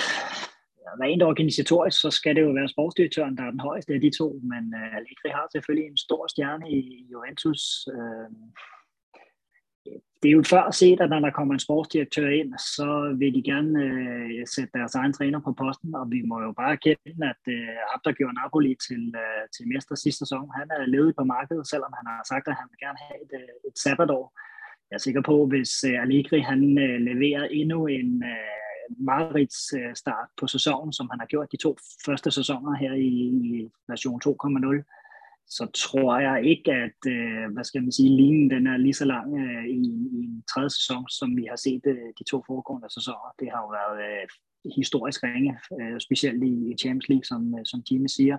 rent 1.03 1.23
organisatorisk, 1.23 2.01
så 2.01 2.09
skal 2.11 2.35
det 2.35 2.41
jo 2.41 2.51
være 2.59 2.73
sportsdirektøren, 2.75 3.37
der 3.37 3.43
er 3.43 3.51
den 3.51 3.67
højeste 3.69 3.93
af 3.93 4.01
de 4.01 4.11
to, 4.19 4.27
men 4.51 4.63
uh, 4.79 4.95
Allegri 4.97 5.29
har 5.37 5.47
selvfølgelig 5.51 5.87
en 5.89 5.97
stor 5.97 6.23
stjerne 6.33 6.65
i 6.79 7.07
Juventus. 7.11 7.61
Uh, 7.95 8.29
det 10.21 10.29
er 10.29 10.37
jo 10.39 10.43
før 10.53 10.65
set, 10.71 10.99
at 11.01 11.09
når 11.09 11.19
der 11.19 11.37
kommer 11.37 11.53
en 11.53 11.65
sportsdirektør 11.67 12.29
ind, 12.39 12.51
så 12.77 12.89
vil 13.19 13.33
de 13.37 13.43
gerne 13.51 13.73
uh, 13.85 14.43
sætte 14.55 14.73
deres 14.77 14.95
egen 14.95 15.13
træner 15.13 15.39
på 15.43 15.51
posten, 15.61 15.95
og 15.99 16.05
vi 16.13 16.21
må 16.29 16.37
jo 16.47 16.51
bare 16.61 16.73
erkende, 16.77 17.25
at 17.33 17.43
uh, 17.55 17.93
Abder 17.93 18.13
gjorde 18.17 18.37
Napoli 18.41 18.73
til, 18.87 19.03
uh, 19.23 19.43
til 19.55 19.63
mester 19.71 19.95
sidste 19.95 20.19
sæson, 20.19 20.47
han 20.59 20.67
er 20.77 20.91
levet 20.95 21.15
på 21.17 21.23
markedet, 21.35 21.69
selvom 21.71 21.93
han 21.99 22.07
har 22.11 22.21
sagt, 22.31 22.45
at 22.47 22.59
han 22.59 22.67
vil 22.71 22.83
gerne 22.85 22.99
have 23.05 23.19
et, 23.25 23.33
et 23.67 23.75
sabbatår. 23.83 24.25
Jeg 24.89 24.95
er 24.97 25.05
sikker 25.05 25.23
på, 25.31 25.35
hvis 25.51 25.71
uh, 25.89 26.01
Allegri 26.03 26.39
han 26.51 26.61
uh, 26.85 26.97
leverer 27.09 27.43
endnu 27.61 27.79
en 27.99 28.11
uh, 28.33 28.57
Marits 28.89 29.73
øh, 29.73 29.95
start 29.95 30.29
på 30.39 30.47
sæsonen, 30.47 30.93
som 30.93 31.09
han 31.11 31.19
har 31.19 31.27
gjort 31.27 31.51
de 31.51 31.57
to 31.57 31.77
første 32.05 32.31
sæsoner 32.31 32.75
her 32.75 32.93
i, 32.93 33.11
i 33.47 33.69
version 33.87 34.21
2.0, 34.25 34.83
så 35.49 35.65
tror 35.83 36.19
jeg 36.19 36.45
ikke, 36.45 36.71
at 36.71 36.99
øh, 37.07 37.53
hvad 37.53 37.63
skal 37.63 37.81
man 37.83 37.91
sige, 37.91 38.09
linjen 38.09 38.49
den 38.49 38.67
er 38.67 38.77
lige 38.77 38.93
så 38.93 39.05
lang 39.05 39.39
øh, 39.39 39.65
i, 39.65 39.81
i 40.17 40.19
en 40.29 40.43
tredje 40.51 40.69
sæson, 40.69 41.09
som 41.09 41.37
vi 41.37 41.45
har 41.49 41.55
set 41.55 41.81
øh, 41.85 42.09
de 42.19 42.23
to 42.31 42.43
foregående 42.47 42.89
sæsoner. 42.93 43.33
Det 43.39 43.47
har 43.51 43.59
jo 43.61 43.69
været 43.79 43.97
øh, 44.07 44.27
historisk 44.75 45.23
ringe, 45.23 45.59
øh, 45.79 45.99
specielt 45.99 46.43
i 46.43 46.75
Champions 46.81 47.09
League, 47.09 47.25
som, 47.25 47.41
som 47.65 47.79
Jimmy 47.91 48.07
siger, 48.07 48.37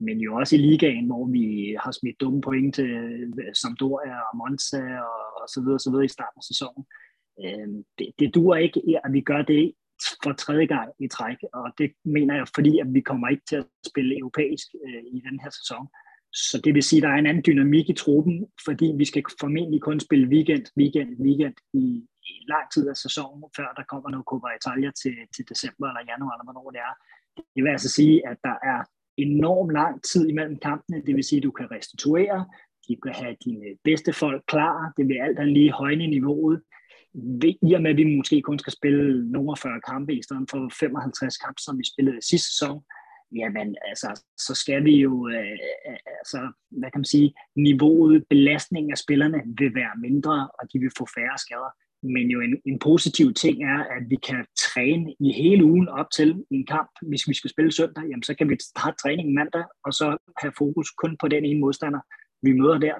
men 0.00 0.18
jo 0.18 0.36
også 0.36 0.56
i 0.56 0.58
ligaen, 0.58 1.06
hvor 1.06 1.26
vi 1.26 1.76
har 1.82 1.92
smidt 1.92 2.20
dumme 2.20 2.40
point 2.40 2.74
til 2.74 2.90
Sampdoria 3.54 4.16
og 4.28 4.36
Monza 4.38 4.82
og, 5.10 5.20
og 5.42 5.46
så 5.48 5.60
videre, 5.64 5.78
så 5.78 5.90
videre 5.90 6.04
i 6.04 6.14
starten 6.16 6.38
af 6.38 6.46
sæsonen. 6.50 6.84
det, 7.98 8.08
det 8.18 8.34
duer 8.34 8.56
ikke, 8.56 8.80
at 9.04 9.12
vi 9.12 9.20
gør 9.20 9.42
det 9.42 9.72
for 10.22 10.32
tredje 10.32 10.66
gang 10.66 10.88
i 10.98 11.08
træk, 11.08 11.36
og 11.52 11.72
det 11.78 11.92
mener 12.04 12.34
jeg, 12.34 12.46
fordi 12.54 12.78
at 12.78 12.94
vi 12.94 13.00
kommer 13.00 13.28
ikke 13.28 13.46
til 13.48 13.56
at 13.56 13.66
spille 13.86 14.18
europæisk 14.18 14.66
øh, 14.86 15.02
i 15.16 15.20
den 15.28 15.40
her 15.42 15.50
sæson. 15.50 15.88
Så 16.32 16.60
det 16.64 16.74
vil 16.74 16.82
sige, 16.82 16.98
at 16.98 17.02
der 17.02 17.08
er 17.08 17.18
en 17.18 17.26
anden 17.26 17.44
dynamik 17.46 17.88
i 17.88 17.92
truppen, 18.04 18.46
fordi 18.64 18.86
vi 18.96 19.04
skal 19.04 19.22
formentlig 19.40 19.80
kun 19.80 20.00
spille 20.00 20.28
weekend, 20.28 20.66
weekend, 20.78 21.10
weekend 21.26 21.54
i, 21.72 21.86
i 22.30 22.32
lang 22.48 22.66
tid 22.74 22.88
af 22.88 22.96
sæsonen, 22.96 23.44
før 23.56 23.68
der 23.76 23.84
kommer 23.92 24.10
noget 24.10 24.26
Copa 24.30 24.48
Italia 24.60 24.90
til, 25.02 25.16
til 25.34 25.44
december 25.48 25.86
eller 25.88 26.02
januar, 26.10 26.32
eller 26.34 26.46
hvornår 26.46 26.70
det 26.70 26.80
er. 26.88 26.94
Det 27.54 27.60
vil 27.64 27.70
altså 27.76 27.88
sige, 27.88 28.28
at 28.30 28.36
der 28.44 28.56
er 28.72 28.80
enormt 29.16 29.72
lang 29.72 30.02
tid 30.10 30.28
imellem 30.28 30.58
kampene, 30.68 31.02
det 31.06 31.16
vil 31.16 31.24
sige, 31.24 31.40
at 31.40 31.42
du 31.42 31.50
kan 31.50 31.70
restituere, 31.70 32.38
du 32.88 32.94
kan 33.02 33.14
have 33.14 33.36
dine 33.44 33.66
bedste 33.84 34.12
folk 34.12 34.42
klar, 34.46 34.92
det 34.96 35.08
vil 35.08 35.18
alt 35.26 35.38
andet 35.38 35.52
lige 35.52 35.72
højne 35.72 36.06
niveauet, 36.06 36.62
i 37.68 37.74
og 37.74 37.82
med, 37.82 37.90
at 37.90 37.96
vi 37.96 38.16
måske 38.16 38.42
kun 38.42 38.58
skal 38.58 38.72
spille 38.72 39.30
nogle 39.30 39.56
40 39.56 39.80
kampe 39.80 40.14
i 40.14 40.22
stedet 40.22 40.50
for 40.50 40.72
55 40.80 41.36
kampe, 41.36 41.60
som 41.62 41.78
vi 41.78 41.84
spillede 41.92 42.22
sidste 42.22 42.48
sæson, 42.48 42.82
jamen 43.32 43.76
altså, 43.88 44.22
så 44.38 44.54
skal 44.54 44.84
vi 44.84 44.94
jo, 44.96 45.28
øh, 45.28 45.56
øh, 45.88 45.98
altså, 46.18 46.52
hvad 46.70 46.90
kan 46.90 46.98
man 47.00 47.04
sige, 47.14 47.34
niveauet, 47.56 48.24
belastningen 48.30 48.90
af 48.90 48.98
spillerne 48.98 49.38
vil 49.58 49.74
være 49.74 49.94
mindre, 50.00 50.48
og 50.58 50.72
de 50.72 50.78
vil 50.78 50.90
få 50.98 51.06
færre 51.14 51.38
skader. 51.38 51.72
Men 52.02 52.30
jo 52.30 52.40
en, 52.40 52.56
en 52.66 52.78
positiv 52.78 53.34
ting 53.34 53.62
er, 53.62 53.78
at 53.96 54.02
vi 54.08 54.16
kan 54.16 54.46
træne 54.58 55.14
i 55.20 55.32
hele 55.32 55.64
ugen 55.64 55.88
op 55.88 56.06
til 56.16 56.44
en 56.50 56.66
kamp. 56.66 56.90
Hvis 57.02 57.28
vi 57.28 57.34
skal 57.34 57.50
spille 57.50 57.72
søndag, 57.72 58.04
jamen 58.08 58.22
så 58.22 58.34
kan 58.34 58.48
vi 58.48 58.56
starte 58.60 58.96
træningen 59.02 59.34
mandag, 59.34 59.64
og 59.84 59.92
så 59.92 60.16
have 60.42 60.52
fokus 60.58 60.90
kun 60.90 61.16
på 61.20 61.28
den 61.28 61.44
ene 61.44 61.60
modstander, 61.60 62.00
vi 62.42 62.52
møder 62.52 62.78
der. 62.78 62.94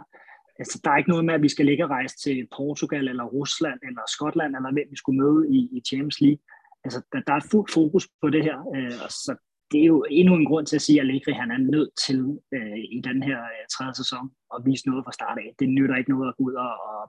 Altså, 0.63 0.81
der 0.85 0.91
er 0.91 0.99
ikke 0.99 1.11
noget 1.11 1.25
med, 1.25 1.35
at 1.35 1.43
vi 1.43 1.55
skal 1.55 1.67
ligge 1.67 1.85
og 1.85 1.91
rejse 1.91 2.17
til 2.25 2.37
Portugal 2.57 3.09
eller 3.09 3.25
Rusland 3.25 3.81
eller 3.89 4.03
Skotland, 4.15 4.53
eller 4.57 4.73
hvem 4.73 4.89
vi 4.91 4.97
skulle 4.97 5.21
møde 5.23 5.43
i, 5.57 5.59
i 5.77 5.79
Champions 5.89 6.21
League. 6.25 6.43
Altså, 6.85 6.99
der, 7.13 7.21
der 7.29 7.35
er 7.35 7.49
fuldt 7.51 7.71
fokus 7.79 8.05
på 8.23 8.29
det 8.35 8.43
her, 8.49 8.59
øh, 8.77 8.97
og 9.05 9.11
så 9.25 9.33
det 9.71 9.81
er 9.81 9.89
jo 9.95 10.05
endnu 10.11 10.35
en 10.37 10.49
grund 10.51 10.67
til 10.67 10.77
at 10.77 10.83
sige, 10.83 11.01
at 11.01 11.07
Allegri 11.07 11.33
han 11.33 11.51
er 11.51 11.63
nødt 11.75 11.91
til 12.07 12.21
øh, 12.57 12.79
i 12.97 13.01
den 13.09 13.23
her 13.29 13.39
øh, 13.55 13.65
tredje 13.75 13.95
sæson 13.95 14.25
at 14.55 14.59
vise 14.69 14.89
noget 14.89 15.05
fra 15.05 15.17
start 15.19 15.39
af. 15.45 15.49
Det 15.59 15.69
nytter 15.69 15.97
ikke 15.97 16.15
noget 16.15 16.29
at 16.29 16.37
gå 16.37 16.45
ud 16.49 16.55
og, 16.67 16.75
og, 16.91 17.03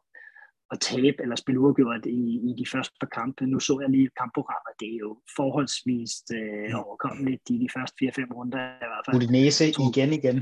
og 0.71 0.77
tabe 0.89 1.17
eller 1.23 1.35
spille 1.35 1.59
uafgjort 1.59 2.05
i, 2.05 2.21
i 2.49 2.51
de 2.59 2.65
første 2.73 2.95
par 3.01 3.11
kampe. 3.19 3.45
Nu 3.45 3.59
så 3.59 3.73
jeg 3.81 3.89
lige 3.89 4.09
kampprogrammet. 4.21 4.73
Det 4.79 4.89
er 4.95 4.99
jo 5.05 5.11
forholdsvis 5.39 6.13
øh, 6.37 6.69
overkommeligt 6.83 7.45
i 7.55 7.57
de 7.63 7.69
første 7.75 7.95
4-5 8.05 8.35
runder 8.37 8.61
i 8.85 8.89
hvert 8.89 9.03
fald. 9.05 9.15
Udinese 9.17 9.65
igen 9.87 10.11
igen. 10.19 10.37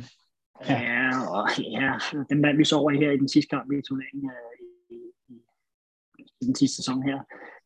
Ja, 0.69 1.10
og 1.36 1.43
ja, 1.60 1.89
den 2.30 2.41
mand, 2.41 2.58
vi 2.58 2.63
så 2.63 2.76
over 2.76 2.91
her 2.91 3.12
i 3.12 3.17
den 3.17 3.30
sidste 3.30 3.50
kamp 3.56 3.72
i 3.72 3.82
turneringen 3.88 4.32
øh, 4.38 4.56
i, 4.65 5.00
i, 5.30 5.36
i 6.41 6.45
den 6.45 6.56
sidste 6.56 6.76
sæson 6.76 7.04
her. 7.04 7.19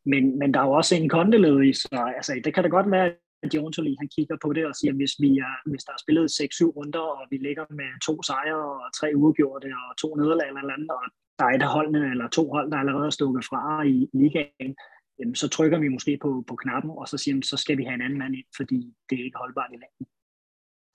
Men, 0.06 0.40
men 0.40 0.54
der 0.54 0.60
er 0.60 0.66
jo 0.66 0.72
også 0.72 0.96
en 0.96 1.10
kondeled 1.10 1.64
i, 1.64 1.74
så 1.74 2.14
altså, 2.18 2.42
det 2.46 2.54
kan 2.54 2.64
da 2.64 2.70
godt 2.70 2.92
være, 2.92 3.08
at 3.44 3.54
Jonesoli, 3.56 3.96
han 4.00 4.10
kigger 4.16 4.38
på 4.44 4.54
det 4.54 4.66
og 4.66 4.76
siger, 4.76 4.92
at 4.92 5.00
hvis, 5.02 5.14
vi 5.24 5.30
er, 5.48 5.70
hvis 5.70 5.84
der 5.84 5.94
er 5.94 6.02
spillet 6.04 6.26
6-7 6.32 6.66
runder, 6.78 7.06
og 7.20 7.24
vi 7.32 7.38
ligger 7.38 7.66
med 7.70 7.90
to 8.08 8.24
sejre 8.30 8.64
og 8.84 8.94
tre 9.00 9.08
uafgjorte 9.16 9.70
og 9.90 9.98
to 10.02 10.16
nederlag 10.16 10.48
eller 10.48 10.74
andet, 10.78 10.92
og 10.98 11.04
der 11.40 11.46
er 11.46 11.54
et 11.56 11.68
af 11.68 11.74
holdene, 11.78 12.12
eller 12.14 12.28
to 12.28 12.44
hold, 12.56 12.72
der 12.72 12.78
allerede 12.78 13.06
er 13.06 13.18
stukket 13.20 13.44
fra 13.50 13.84
i 13.96 14.10
ligaen, 14.14 14.72
jamen, 15.20 15.36
så 15.36 15.48
trykker 15.56 15.80
vi 15.80 15.88
måske 15.88 16.18
på, 16.22 16.44
på 16.50 16.56
knappen, 16.56 16.92
og 16.92 17.08
så 17.08 17.18
siger 17.18 17.36
vi, 17.36 17.42
så 17.42 17.58
skal 17.58 17.78
vi 17.78 17.84
have 17.84 17.96
en 17.96 18.06
anden 18.06 18.20
mand 18.20 18.36
ind, 18.36 18.50
fordi 18.60 18.80
det 19.10 19.16
er 19.20 19.24
ikke 19.24 19.42
holdbart 19.44 19.72
i 19.72 19.82
landet. 19.84 20.08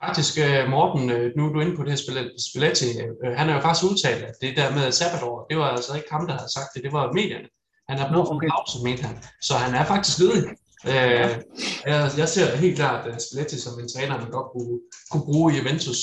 Faktisk, 0.04 0.38
øh, 0.38 0.68
Morten, 0.70 1.10
øh, 1.10 1.32
nu 1.36 1.46
er 1.46 1.52
du 1.52 1.60
inde 1.60 1.76
på 1.76 1.82
det 1.82 1.90
her 1.90 2.28
Spalletti, 2.48 2.88
øh, 3.24 3.32
han 3.36 3.48
har 3.48 3.54
jo 3.54 3.60
faktisk 3.60 3.90
udtalt, 3.90 4.24
at 4.24 4.34
det 4.40 4.56
der 4.56 4.74
med 4.74 4.92
sabbatår, 4.92 5.46
det 5.50 5.58
var 5.58 5.68
altså 5.68 5.94
ikke 5.94 6.08
ham, 6.12 6.26
der 6.26 6.34
havde 6.38 6.52
sagt 6.52 6.68
det, 6.74 6.82
det 6.82 6.92
var 6.92 7.12
medierne. 7.12 7.48
Han 7.88 7.98
har 7.98 8.12
brug 8.12 8.26
for 8.26 8.34
en 8.34 8.50
pause, 8.50 8.84
mente 8.84 9.02
han. 9.02 9.16
Så 9.42 9.54
han 9.54 9.74
er 9.74 9.84
faktisk 9.84 10.18
ledig. 10.18 10.44
Ja. 10.84 11.28
Jeg, 11.86 12.10
jeg 12.18 12.28
ser 12.28 12.56
helt 12.56 12.76
klart 12.76 13.22
Spalletti 13.22 13.60
som 13.60 13.80
en 13.80 13.88
træner, 13.88 14.18
man 14.18 14.30
godt 14.30 14.52
kunne, 14.52 14.78
kunne 15.10 15.24
bruge 15.24 15.52
i 15.52 15.56
Juventus. 15.56 16.00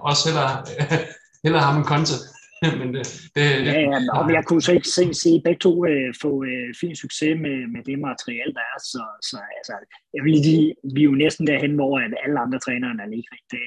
Også 0.00 0.28
hellere, 0.28 0.64
hellere 1.44 1.62
ham 1.62 1.78
en 1.78 1.84
Conte. 1.84 2.14
men 2.80 2.88
det, 2.94 3.02
det, 3.34 3.46
ja, 3.68 3.80
ja, 3.80 3.98
og 4.18 4.32
jeg 4.32 4.44
kunne 4.44 4.62
så 4.62 4.72
ikke 4.72 4.88
se, 4.88 5.14
se 5.14 5.40
begge 5.44 5.58
to 5.58 5.72
uh, 5.90 6.10
få 6.22 6.30
uh, 6.50 6.70
fin 6.80 6.96
succes 6.96 7.40
med, 7.44 7.56
med 7.74 7.82
det 7.88 7.98
materiale, 7.98 8.52
der 8.58 8.64
er. 8.72 8.78
Så, 8.78 9.02
så 9.28 9.36
altså, 9.58 9.74
jeg 10.14 10.24
vil 10.24 10.32
lige, 10.32 10.74
vi 10.94 11.00
er 11.00 11.04
jo 11.04 11.20
næsten 11.24 11.46
derhen, 11.46 11.74
hvor 11.74 11.98
at 11.98 12.14
alle 12.24 12.38
andre 12.40 12.58
trænere 12.58 12.90
er 12.90 13.12
ikke 13.12 13.36
det, 13.50 13.66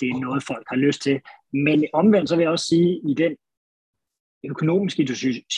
det 0.00 0.08
er 0.08 0.20
noget, 0.20 0.42
folk 0.42 0.66
har 0.68 0.76
lyst 0.76 1.02
til. 1.02 1.20
Men 1.52 1.84
omvendt, 1.92 2.28
så 2.28 2.36
vil 2.36 2.42
jeg 2.42 2.50
også 2.50 2.66
sige, 2.66 3.00
i 3.10 3.14
den 3.14 3.36
økonomiske 4.50 5.02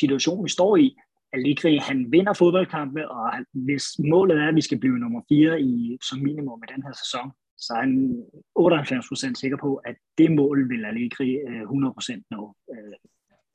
situation, 0.00 0.44
vi 0.44 0.50
står 0.50 0.76
i, 0.76 0.96
Allegri, 1.32 1.76
han 1.76 2.12
vinder 2.12 2.32
fodboldkampe, 2.32 3.10
og 3.10 3.32
hvis 3.52 3.84
målet 3.98 4.36
er, 4.38 4.48
at 4.48 4.54
vi 4.54 4.60
skal 4.60 4.78
blive 4.78 4.98
nummer 4.98 5.20
4 5.28 5.60
i, 5.60 5.98
som 6.02 6.18
minimum 6.18 6.62
i 6.62 6.72
den 6.74 6.82
her 6.82 6.92
sæson, 6.92 7.30
så 7.58 7.72
er 7.72 7.80
han 7.80 8.24
98% 8.58 9.34
sikker 9.34 9.56
på, 9.60 9.74
at 9.76 9.96
det 10.18 10.32
mål 10.32 10.68
vil 10.68 10.84
Allegri 10.84 11.36
100% 11.36 12.12
øh, 12.12 12.20
nå. 12.30 12.56
Øh, 12.72 12.96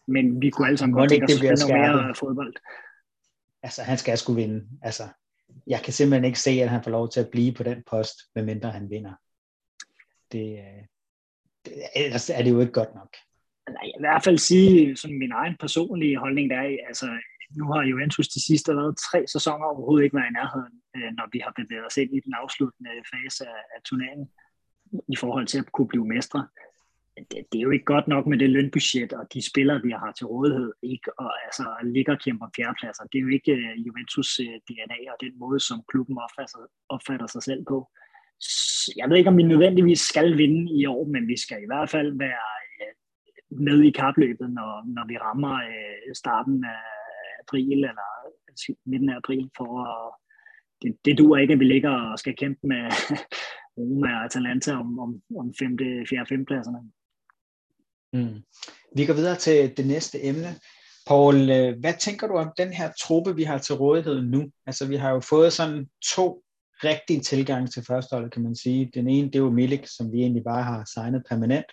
men 0.08 0.42
vi 0.42 0.50
kunne 0.50 0.68
alle 0.68 0.78
sammen 0.78 0.98
godt 1.00 1.10
tænke 1.10 1.54
os 1.54 1.68
noget 1.68 1.82
mere 1.82 2.16
fodbold. 2.16 2.54
Altså, 3.64 3.84
han 3.84 3.98
skal 3.98 4.18
sgu 4.18 4.34
vinde. 4.34 4.68
Altså, 4.82 5.04
jeg 5.68 5.82
kan 5.84 5.94
simpelthen 5.94 6.26
ikke 6.26 6.40
se, 6.40 6.52
at 6.52 6.70
han 6.70 6.84
får 6.84 6.92
lov 6.92 7.10
til 7.10 7.20
at 7.20 7.30
blive 7.32 7.54
på 7.54 7.64
den 7.64 7.84
post, 7.90 8.18
medmindre 8.36 8.72
han 8.72 8.90
vinder. 8.90 9.14
Det, 10.32 10.60
øh, 10.60 10.84
det, 11.66 11.74
ellers 11.96 12.30
er 12.30 12.44
det 12.44 12.52
jo 12.52 12.60
ikke 12.60 12.72
godt 12.72 12.96
nok. 12.96 13.16
Jeg 13.68 13.76
vil 13.84 13.90
i 14.00 14.06
hvert 14.08 14.24
fald 14.24 14.38
sige, 14.38 14.96
som 14.96 15.12
min 15.12 15.32
egen 15.32 15.56
personlige 15.60 16.18
holdning, 16.18 16.50
der 16.50 16.58
er, 16.58 16.78
altså, 16.88 17.08
nu 17.58 17.66
har 17.72 17.82
Juventus 17.92 18.28
de 18.28 18.46
sidste 18.50 18.76
været 18.80 18.98
tre 19.08 19.20
sæsoner 19.36 19.66
overhovedet 19.66 20.04
ikke 20.04 20.18
været 20.20 20.32
i 20.32 20.38
nærheden, 20.40 20.76
øh, 20.96 21.12
når 21.18 21.28
vi 21.34 21.40
har 21.46 21.54
bevæget 21.60 21.86
os 21.90 21.98
ind 21.98 22.12
i 22.18 22.20
den 22.26 22.34
afsluttende 22.42 22.92
fase 23.14 23.44
af, 23.56 23.62
af 23.76 23.80
turneringen, 23.88 24.28
i 25.16 25.16
forhold 25.16 25.48
til 25.48 25.60
at 25.60 25.72
kunne 25.72 25.88
blive 25.88 26.08
mestre. 26.08 26.48
Det, 27.32 27.40
det 27.52 27.58
er 27.58 27.66
jo 27.68 27.72
ikke 27.76 27.86
godt 27.86 28.08
nok 28.08 28.26
med 28.28 28.38
det 28.38 28.50
lønbudget 28.50 29.14
og 29.14 29.24
de 29.34 29.50
spillere, 29.50 29.82
vi 29.82 29.92
har 29.92 30.12
til 30.12 30.26
rådighed, 30.28 30.72
ikke? 30.82 31.20
og 31.20 31.30
altså 31.46 31.64
ligger 31.84 32.14
og 32.14 32.20
kæmper 32.20 32.48
fjerdepladser. 32.56 33.04
Det 33.04 33.18
er 33.18 33.22
jo 33.22 33.28
ikke 33.38 33.52
uh, 33.52 33.88
Juventus 33.88 34.40
øh, 34.40 34.48
uh, 34.48 34.60
DNA 34.68 35.00
og 35.14 35.18
den 35.26 35.40
måde, 35.40 35.60
som 35.60 35.78
klubben 35.92 36.18
opfatter, 36.26 36.64
opfatter 36.90 37.28
sig 37.28 37.44
selv 37.44 37.66
på. 37.72 37.78
Jeg 38.98 39.10
ved 39.10 39.18
ikke, 39.18 39.30
om 39.30 39.38
vi 39.38 39.44
nødvendigvis 39.44 40.02
skal 40.02 40.38
vinde 40.38 40.72
i 40.80 40.86
år, 40.86 41.04
men 41.14 41.28
vi 41.28 41.38
skal 41.38 41.60
i 41.64 41.70
hvert 41.72 41.90
fald 41.90 42.18
være 42.18 42.48
øh, 42.82 42.94
med 43.68 43.82
i 43.84 43.92
kapløbet, 43.92 44.50
når, 44.58 44.72
når 44.96 45.06
vi 45.08 45.18
rammer 45.18 45.54
øh, 45.54 46.16
starten 46.16 46.64
af 46.64 47.03
april 47.44 47.80
eller 47.90 48.08
midten 48.86 49.10
af 49.10 49.16
april 49.18 49.50
for 49.58 49.70
at 49.94 50.04
det, 50.82 50.92
det 51.06 51.18
duer 51.18 51.38
ikke, 51.38 51.54
at 51.54 51.60
vi 51.60 51.66
ligger 51.66 51.92
og 52.12 52.20
skal 52.20 52.36
kæmpe 52.36 52.68
med, 52.68 52.84
Roma 53.78 54.18
og 54.18 54.26
Atalanta 54.26 54.72
om, 54.72 55.00
om, 55.00 55.22
om 55.40 55.54
5. 55.60 55.78
4. 56.10 56.26
5. 56.30 56.46
pladserne. 56.46 56.80
Mm. 58.14 58.44
Vi 58.96 59.06
går 59.06 59.14
videre 59.14 59.36
til 59.36 59.78
det 59.78 59.88
næste 59.88 60.24
emne. 60.24 60.50
Paul, 61.08 61.36
øh, 61.36 61.80
hvad 61.80 61.94
tænker 62.00 62.28
du 62.28 62.34
om 62.34 62.52
den 62.58 62.74
her 62.74 62.92
truppe, 63.02 63.36
vi 63.36 63.44
har 63.44 63.58
til 63.58 63.76
rådighed 63.76 64.22
nu? 64.22 64.50
Altså, 64.66 64.88
vi 64.88 64.96
har 64.96 65.12
jo 65.12 65.20
fået 65.20 65.54
sådan 65.54 65.90
to 66.16 66.44
rigtige 66.84 67.22
tilgange 67.22 67.68
til 67.68 67.86
førsteholdet, 67.88 68.34
kan 68.34 68.44
man 68.44 68.56
sige. 68.56 68.92
Den 68.94 69.08
ene, 69.08 69.28
det 69.28 69.36
er 69.36 69.40
jo 69.40 69.50
Milik, 69.50 69.88
som 69.88 70.12
vi 70.12 70.18
egentlig 70.18 70.44
bare 70.44 70.64
har 70.64 70.90
signet 70.94 71.24
permanent. 71.30 71.66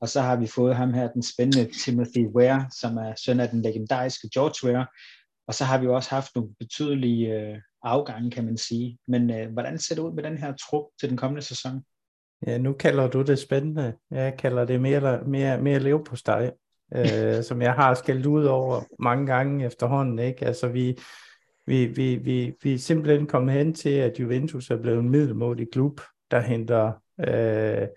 Og 0.00 0.08
så 0.08 0.20
har 0.20 0.36
vi 0.36 0.46
fået 0.46 0.76
ham 0.76 0.92
her, 0.92 1.12
den 1.12 1.22
spændende 1.22 1.70
Timothy 1.84 2.26
Ware, 2.26 2.66
som 2.80 2.96
er 2.96 3.14
søn 3.24 3.40
af 3.40 3.48
den 3.48 3.62
legendariske 3.62 4.28
George 4.34 4.72
Ware. 4.72 4.86
Og 5.46 5.54
så 5.54 5.64
har 5.64 5.78
vi 5.78 5.86
også 5.86 6.10
haft 6.10 6.34
nogle 6.34 6.50
betydelige 6.58 7.34
øh, 7.34 7.58
afgange, 7.82 8.30
kan 8.30 8.44
man 8.44 8.56
sige. 8.56 8.98
Men 9.08 9.30
øh, 9.30 9.52
hvordan 9.52 9.78
ser 9.78 9.94
det 9.94 10.02
ud 10.02 10.12
med 10.12 10.22
den 10.22 10.38
her 10.38 10.52
trup 10.52 10.84
til 11.00 11.08
den 11.08 11.16
kommende 11.16 11.42
sæson? 11.42 11.82
Ja, 12.46 12.58
nu 12.58 12.72
kalder 12.72 13.08
du 13.08 13.22
det 13.22 13.38
spændende. 13.38 13.94
Jeg 14.10 14.36
kalder 14.36 14.64
det 14.64 14.80
mere, 14.80 15.20
mere, 15.26 15.60
mere 15.60 15.78
lev 15.78 16.04
på 16.04 16.16
steg, 16.16 16.52
øh, 16.94 17.42
som 17.48 17.62
jeg 17.62 17.72
har 17.72 17.94
skældt 17.94 18.26
ud 18.26 18.44
over 18.44 18.82
mange 18.98 19.26
gange 19.26 19.66
efterhånden. 19.66 20.18
Ikke? 20.18 20.46
Altså, 20.46 20.68
vi, 20.68 20.98
vi, 21.66 21.86
vi, 21.86 22.16
vi, 22.16 22.52
vi 22.62 22.74
er 22.74 22.78
simpelthen 22.78 23.26
kommet 23.26 23.54
hen 23.54 23.74
til, 23.74 23.90
at 23.90 24.20
Juventus 24.20 24.70
er 24.70 24.76
blevet 24.76 24.98
en 24.98 25.10
middelmådig 25.10 25.66
klub, 25.72 26.00
der 26.30 26.40
henter 26.40 26.92
øh, 27.20 27.88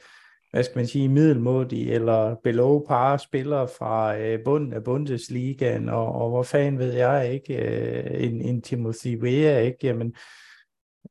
hvad 0.54 0.64
skal 0.64 0.78
man 0.78 0.88
sige, 0.88 1.10
middelmådige 1.10 1.92
eller 1.92 2.36
below 2.44 2.86
par 2.88 3.18
spillere 3.18 3.68
fra 3.68 4.18
øh, 4.18 4.44
bunden 4.46 4.74
af 4.74 4.84
Bundesligaen, 4.84 5.90
og, 5.90 6.16
og 6.16 6.30
hvor 6.30 6.44
fanden 6.44 6.80
ved 6.80 6.94
jeg 6.94 7.34
ikke, 7.34 7.56
øh, 7.56 8.24
en, 8.24 8.42
en 8.42 8.62
Timothy 8.62 9.22
Weah, 9.22 9.64
ikke, 9.64 9.78
jamen, 9.84 10.16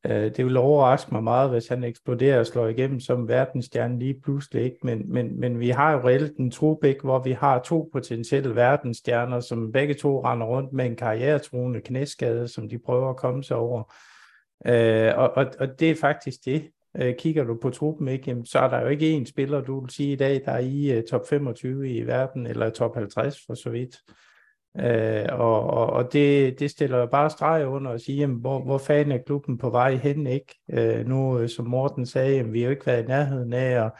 øh, 0.07 0.37
det 0.37 0.44
vil 0.44 0.57
overraske 0.57 1.11
mig 1.12 1.22
meget, 1.22 1.50
hvis 1.50 1.68
han 1.68 1.85
eksploderer 1.85 2.38
og 2.38 2.46
slår 2.46 2.68
igennem 2.68 3.00
som 3.00 3.28
verdensstjerne 3.28 3.98
lige 3.98 4.20
pludselig, 4.24 4.62
ikke, 4.62 4.78
men, 4.83 5.12
men, 5.12 5.40
men 5.40 5.61
vi 5.61 5.70
har 5.70 5.92
jo 5.92 6.09
reelt 6.09 6.37
en 6.37 6.50
trup, 6.50 6.85
ikke, 6.85 7.02
hvor 7.02 7.18
vi 7.18 7.33
har 7.33 7.62
to 7.62 7.88
potentielle 7.92 8.57
verdensstjerner, 8.57 9.40
som 9.40 9.72
begge 9.72 9.94
to 9.94 10.24
render 10.24 10.46
rundt 10.46 10.72
med 10.72 10.87
en 10.87 10.96
karrieretruende 10.96 11.81
knæskade, 11.81 12.48
som 12.48 12.68
de 12.68 12.78
prøver 12.78 13.11
at 13.11 13.16
komme 13.16 13.44
sig 13.44 13.57
over. 13.57 13.94
Øh, 14.66 15.12
og, 15.16 15.37
og, 15.37 15.46
og 15.59 15.81
det 15.81 15.90
er 15.90 15.94
faktisk 15.94 16.44
det, 16.44 16.70
Øh, 16.96 17.14
kigger 17.18 17.44
du 17.44 17.59
på 17.62 17.70
truppen, 17.70 18.09
ikke, 18.09 18.24
jamen, 18.26 18.46
så 18.46 18.59
er 18.59 18.68
der 18.68 18.81
jo 18.81 18.88
ikke 18.88 19.16
én 19.16 19.24
spiller, 19.24 19.61
du 19.61 19.81
vil 19.81 19.90
sige 19.90 20.12
i 20.12 20.16
dag, 20.16 20.42
der 20.44 20.52
er 20.52 20.59
i 20.59 20.92
øh, 20.92 21.02
top 21.11 21.28
25 21.28 21.90
i 21.90 22.07
verden, 22.07 22.46
eller 22.46 22.70
top 22.70 22.94
50 22.94 23.38
for 23.46 23.55
så 23.55 23.70
vidt. 23.70 23.96
Øh, 24.81 25.26
og 25.31 25.70
og, 25.70 25.87
og 25.87 26.12
det, 26.12 26.59
det 26.61 26.70
stiller 26.70 27.07
bare 27.07 27.31
streg 27.31 27.66
under 27.66 27.90
at 27.90 28.00
sige, 28.00 28.18
jamen, 28.18 28.40
hvor, 28.40 28.64
hvor 28.64 28.78
fanden 28.78 29.12
er 29.12 29.22
klubben 29.26 29.59
på 29.59 29.70
vej 29.70 29.94
hen, 29.94 30.26
ikke? 30.26 30.59
Øh, 30.72 31.07
nu, 31.07 31.38
øh, 31.38 31.48
som 31.48 31.66
Morten 31.66 32.07
sagde, 32.07 32.37
jamen, 32.37 32.52
vi 32.52 32.61
har 32.61 32.64
jo 32.64 32.70
ikke 32.70 32.87
været 32.87 33.05
i 33.05 33.07
nærheden 33.07 33.52
af 33.52 33.85
at 33.85 33.92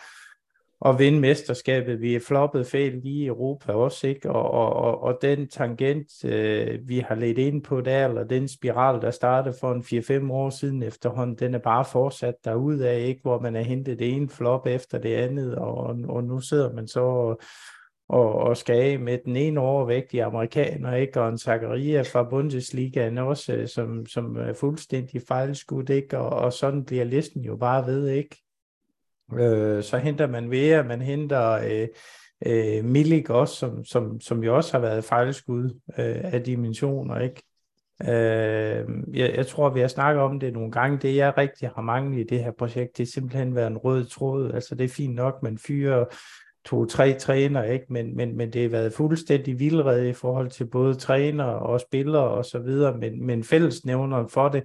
at 0.85 0.99
vinde 0.99 1.21
mesterskabet. 1.21 2.01
Vi 2.01 2.15
er 2.15 2.21
floppet 2.21 2.73
lige 2.73 3.23
i 3.23 3.27
Europa 3.27 3.73
også, 3.73 4.07
ikke? 4.07 4.31
Og, 4.31 4.51
og, 4.51 4.73
og, 4.73 5.03
og 5.03 5.19
den 5.23 5.49
tangent, 5.49 6.25
øh, 6.25 6.89
vi 6.89 6.99
har 6.99 7.15
let 7.15 7.39
ind 7.39 7.63
på 7.63 7.81
der, 7.81 8.09
eller 8.09 8.25
den 8.25 8.49
spiral, 8.49 9.01
der 9.01 9.11
startede 9.11 9.55
for 9.61 9.73
en 9.73 10.25
4-5 10.29 10.33
år 10.33 10.51
siden 10.51 10.83
efterhånden, 10.83 11.37
den 11.37 11.55
er 11.55 11.59
bare 11.59 11.85
fortsat 11.85 12.35
af, 12.47 13.01
ikke? 13.01 13.21
Hvor 13.23 13.41
man 13.41 13.55
har 13.55 13.63
hentet 13.63 13.99
det 13.99 14.15
ene 14.15 14.29
flop 14.29 14.67
efter 14.67 14.99
det 14.99 15.15
andet, 15.15 15.55
og, 15.55 15.97
og 16.09 16.25
nu 16.25 16.41
sidder 16.41 16.73
man 16.73 16.89
så 16.89 17.01
og, 17.01 17.41
og, 18.09 18.35
og 18.35 18.57
skal 18.57 18.77
af 18.77 18.99
med 18.99 19.19
den 19.25 19.37
ene 19.37 19.61
overvægtige 19.61 20.25
amerikaner, 20.25 20.95
ikke? 20.95 21.21
Og 21.21 21.29
en 21.29 21.39
Zakaria 21.39 22.03
fra 22.03 22.23
Bundesligaen 22.23 23.19
også, 23.19 23.53
øh, 23.53 23.69
som, 23.69 24.07
som 24.07 24.37
er 24.37 24.53
fuldstændig 24.53 25.23
fejlskudt, 25.29 25.91
ikke? 25.91 26.19
Og, 26.19 26.31
og 26.31 26.53
sådan 26.53 26.85
bliver 26.85 27.05
listen 27.05 27.43
jo 27.43 27.57
bare 27.57 27.87
ved, 27.87 28.09
ikke? 28.09 28.43
Øh, 29.39 29.83
så 29.83 29.99
henter 29.99 30.27
man 30.27 30.51
Vea, 30.51 30.83
man 30.83 31.03
henter 31.03 31.51
øh, 31.51 31.89
øh, 32.47 32.85
Milik 32.85 33.31
også, 33.31 33.55
som, 33.55 33.85
som, 33.85 34.21
som 34.21 34.45
jo 34.45 34.57
også 34.57 34.73
har 34.73 34.79
været 34.79 35.05
fejlskud 35.05 35.65
øh, 35.99 36.35
af 36.35 36.43
dimensioner, 36.43 37.19
ikke? 37.19 37.43
Øh, 38.03 38.89
jeg, 39.19 39.35
jeg 39.37 39.47
tror, 39.47 39.71
vi 39.71 39.81
har 39.81 39.89
snakket 39.89 40.23
om 40.23 40.41
det 40.41 40.53
nogle 40.53 40.73
gange. 40.73 40.99
Det, 40.99 41.17
jeg 41.17 41.39
rigtig 41.39 41.69
har 41.75 41.83
manglet 41.83 42.21
i 42.21 42.27
det 42.27 42.45
her 42.45 42.53
projekt, 42.59 42.97
det 42.97 43.03
er 43.03 43.13
simpelthen 43.13 43.55
været 43.55 43.67
en 43.67 43.79
rød 43.79 44.05
tråd. 44.05 44.53
Altså, 44.53 44.75
det 44.75 44.85
er 44.85 44.89
fint 44.89 45.15
nok, 45.15 45.43
man 45.43 45.59
fyrer 45.59 46.05
to-tre 46.65 47.15
træner, 47.19 47.63
ikke? 47.63 47.87
Men, 47.89 48.17
men, 48.17 48.37
men 48.37 48.53
det 48.53 48.63
har 48.63 48.69
været 48.69 48.93
fuldstændig 48.93 49.59
vildrede 49.59 50.09
i 50.09 50.13
forhold 50.13 50.51
til 50.51 50.67
både 50.67 50.95
træner 50.95 51.45
og 51.45 51.81
spillere 51.81 52.29
og 52.29 52.45
så 52.45 52.59
videre, 52.59 52.99
men, 52.99 53.27
men 53.27 53.45
fællesnævneren 53.45 54.29
for 54.29 54.49
det 54.49 54.63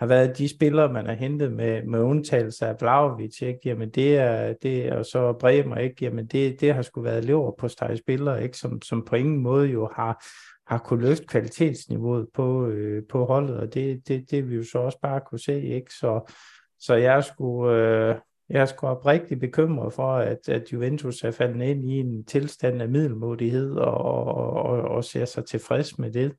har 0.00 0.06
været 0.06 0.38
de 0.38 0.48
spillere, 0.48 0.92
man 0.92 1.06
har 1.06 1.14
hentet 1.14 1.52
med, 1.52 1.82
med 1.82 2.00
undtagelse 2.00 2.66
af 2.66 2.80
Vlaovic, 2.80 3.42
ikke? 3.42 3.60
Jamen 3.64 3.90
det 3.90 4.16
er, 4.16 4.54
det 4.62 4.92
og 4.92 5.06
så 5.06 5.32
Bremer, 5.32 5.76
ikke? 5.76 5.96
Jamen 6.00 6.26
det, 6.26 6.60
det 6.60 6.74
har 6.74 6.82
sgu 6.82 7.00
været 7.00 7.24
lever 7.24 7.52
på 7.58 7.68
steg 7.68 7.98
spillere, 7.98 8.42
ikke? 8.42 8.56
Som, 8.56 8.82
som 8.82 9.04
på 9.04 9.16
ingen 9.16 9.38
måde 9.38 9.68
jo 9.68 9.90
har, 9.94 10.24
har 10.66 10.78
kunne 10.78 11.08
løfte 11.08 11.26
kvalitetsniveauet 11.26 12.26
på, 12.34 12.66
øh, 12.66 13.02
på 13.10 13.24
holdet, 13.24 13.56
og 13.56 13.74
det, 13.74 14.08
det, 14.08 14.30
det 14.30 14.50
vi 14.50 14.54
jo 14.56 14.64
så 14.64 14.78
også 14.78 14.98
bare 15.02 15.20
kunne 15.30 15.38
se, 15.38 15.62
ikke? 15.62 15.94
Så, 15.94 16.32
så 16.78 16.94
jeg 16.94 17.24
skulle 17.24 17.74
øh, 17.74 18.14
jeg 18.50 18.60
er 18.60 18.66
sgu 18.66 18.86
oprigtigt 18.86 19.40
bekymret 19.40 19.92
for, 19.92 20.12
at, 20.12 20.48
at 20.48 20.72
Juventus 20.72 21.22
er 21.22 21.30
faldet 21.30 21.62
ind 21.62 21.90
i 21.90 21.98
en 21.98 22.24
tilstand 22.24 22.82
af 22.82 22.88
middelmodighed 22.88 23.74
og, 23.74 23.94
og, 23.94 24.52
og, 24.52 24.80
og 24.82 25.04
ser 25.04 25.24
sig 25.24 25.44
tilfreds 25.44 25.98
med 25.98 26.12
det 26.12 26.32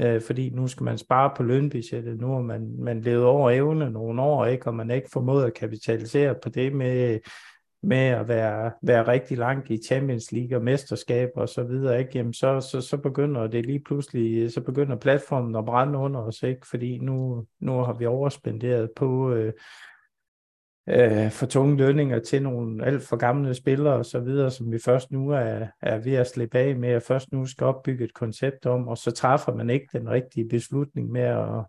øh, 0.00 0.20
fordi 0.20 0.50
nu 0.50 0.66
skal 0.66 0.84
man 0.84 0.98
spare 0.98 1.30
på 1.36 1.42
lønbudgettet, 1.42 2.20
nu 2.20 2.32
har 2.32 2.40
man, 2.40 2.74
man 2.78 3.00
levet 3.00 3.24
over 3.24 3.50
evne 3.50 3.90
nogle 3.90 4.22
år, 4.22 4.46
ikke, 4.46 4.66
og 4.66 4.74
man 4.74 4.90
ikke 4.90 5.08
formået 5.12 5.44
at 5.44 5.54
kapitalisere 5.54 6.34
på 6.42 6.48
det 6.48 6.72
med, 6.72 7.18
med 7.82 8.06
at 8.06 8.28
være, 8.28 8.72
være 8.82 9.08
rigtig 9.08 9.38
langt 9.38 9.70
i 9.70 9.82
Champions 9.86 10.32
League 10.32 10.58
og 10.58 10.64
mesterskab 10.64 11.30
og 11.36 11.48
så 11.48 11.62
videre, 11.62 11.98
ikke? 11.98 12.10
Jamen 12.14 12.32
så, 12.32 12.60
så, 12.60 12.80
så 12.80 12.96
begynder 12.96 13.46
det 13.46 13.66
lige 13.66 13.82
pludselig, 13.86 14.52
så 14.52 14.60
begynder 14.60 14.96
platformen 14.96 15.56
at 15.56 15.64
brænde 15.64 15.98
under 15.98 16.20
os, 16.20 16.42
ikke? 16.42 16.66
Fordi 16.70 16.98
nu, 16.98 17.46
nu 17.60 17.72
har 17.72 17.92
vi 17.92 18.06
overspenderet 18.06 18.90
på, 18.96 19.32
øh, 19.32 19.52
øh, 20.90 21.30
for 21.30 21.46
tunge 21.46 21.76
lønninger 21.76 22.18
til 22.18 22.42
nogle 22.42 22.86
alt 22.86 23.02
for 23.02 23.16
gamle 23.16 23.54
spillere 23.54 23.94
og 23.94 24.06
så 24.06 24.20
videre, 24.20 24.50
som 24.50 24.72
vi 24.72 24.78
først 24.84 25.10
nu 25.10 25.30
er, 25.30 25.66
er 25.82 25.98
ved 25.98 26.14
at 26.14 26.30
slippe 26.30 26.58
af 26.58 26.76
med, 26.76 26.96
og 26.96 27.02
først 27.02 27.32
nu 27.32 27.46
skal 27.46 27.64
opbygge 27.64 28.04
et 28.04 28.14
koncept 28.14 28.66
om, 28.66 28.88
og 28.88 28.98
så 28.98 29.10
træffer 29.10 29.54
man 29.54 29.70
ikke 29.70 29.86
den 29.92 30.10
rigtige 30.10 30.48
beslutning 30.48 31.10
med 31.10 31.22
at, 31.22 31.64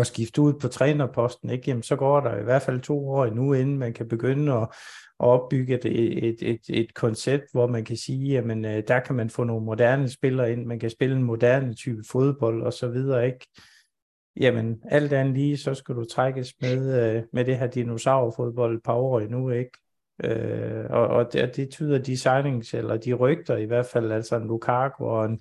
at 0.00 0.06
skifte 0.06 0.40
ud 0.40 0.52
på 0.52 0.68
trænerposten, 0.68 1.50
ikke? 1.50 1.64
Jamen, 1.66 1.82
så 1.82 1.96
går 1.96 2.20
der 2.20 2.36
i 2.36 2.42
hvert 2.42 2.62
fald 2.62 2.80
to 2.80 3.08
år 3.08 3.24
endnu, 3.24 3.52
inden 3.52 3.78
man 3.78 3.92
kan 3.92 4.08
begynde 4.08 4.52
at, 4.52 4.68
at 5.20 5.26
opbygge 5.26 5.74
et, 5.74 5.84
et, 6.28 6.36
et, 6.42 6.60
et 6.68 6.94
koncept, 6.94 7.44
hvor 7.52 7.66
man 7.66 7.84
kan 7.84 7.96
sige, 7.96 8.32
jamen 8.32 8.64
øh, 8.64 8.82
der 8.88 9.00
kan 9.00 9.14
man 9.14 9.30
få 9.30 9.44
nogle 9.44 9.64
moderne 9.64 10.08
spillere 10.08 10.52
ind, 10.52 10.66
man 10.66 10.78
kan 10.78 10.90
spille 10.90 11.16
en 11.16 11.22
moderne 11.22 11.74
type 11.74 12.02
fodbold 12.10 12.62
og 12.62 12.72
så 12.72 12.88
videre, 12.88 13.26
ikke? 13.26 13.46
Jamen, 14.36 14.82
alt 14.84 15.12
andet 15.12 15.34
lige, 15.34 15.56
så 15.56 15.74
skal 15.74 15.94
du 15.94 16.04
trækkes 16.04 16.54
med, 16.60 17.14
øh, 17.16 17.22
med 17.32 17.44
det 17.44 17.58
her 17.58 17.66
dinosaurfodbold 17.66 18.76
et 18.76 18.82
par 18.82 18.94
år 18.94 19.20
endnu, 19.20 19.50
ikke? 19.50 19.70
Øh, 20.24 20.84
og, 20.90 21.06
og 21.06 21.32
det, 21.32 21.56
det 21.56 21.70
tyder 21.70 21.98
de 21.98 22.16
signings, 22.16 22.74
eller 22.74 22.96
de 22.96 23.12
rygter 23.14 23.56
i 23.56 23.64
hvert 23.64 23.86
fald, 23.86 24.12
altså 24.12 24.36
en 24.36 24.46
Lukaku 24.46 25.04
og 25.04 25.24
en, 25.24 25.40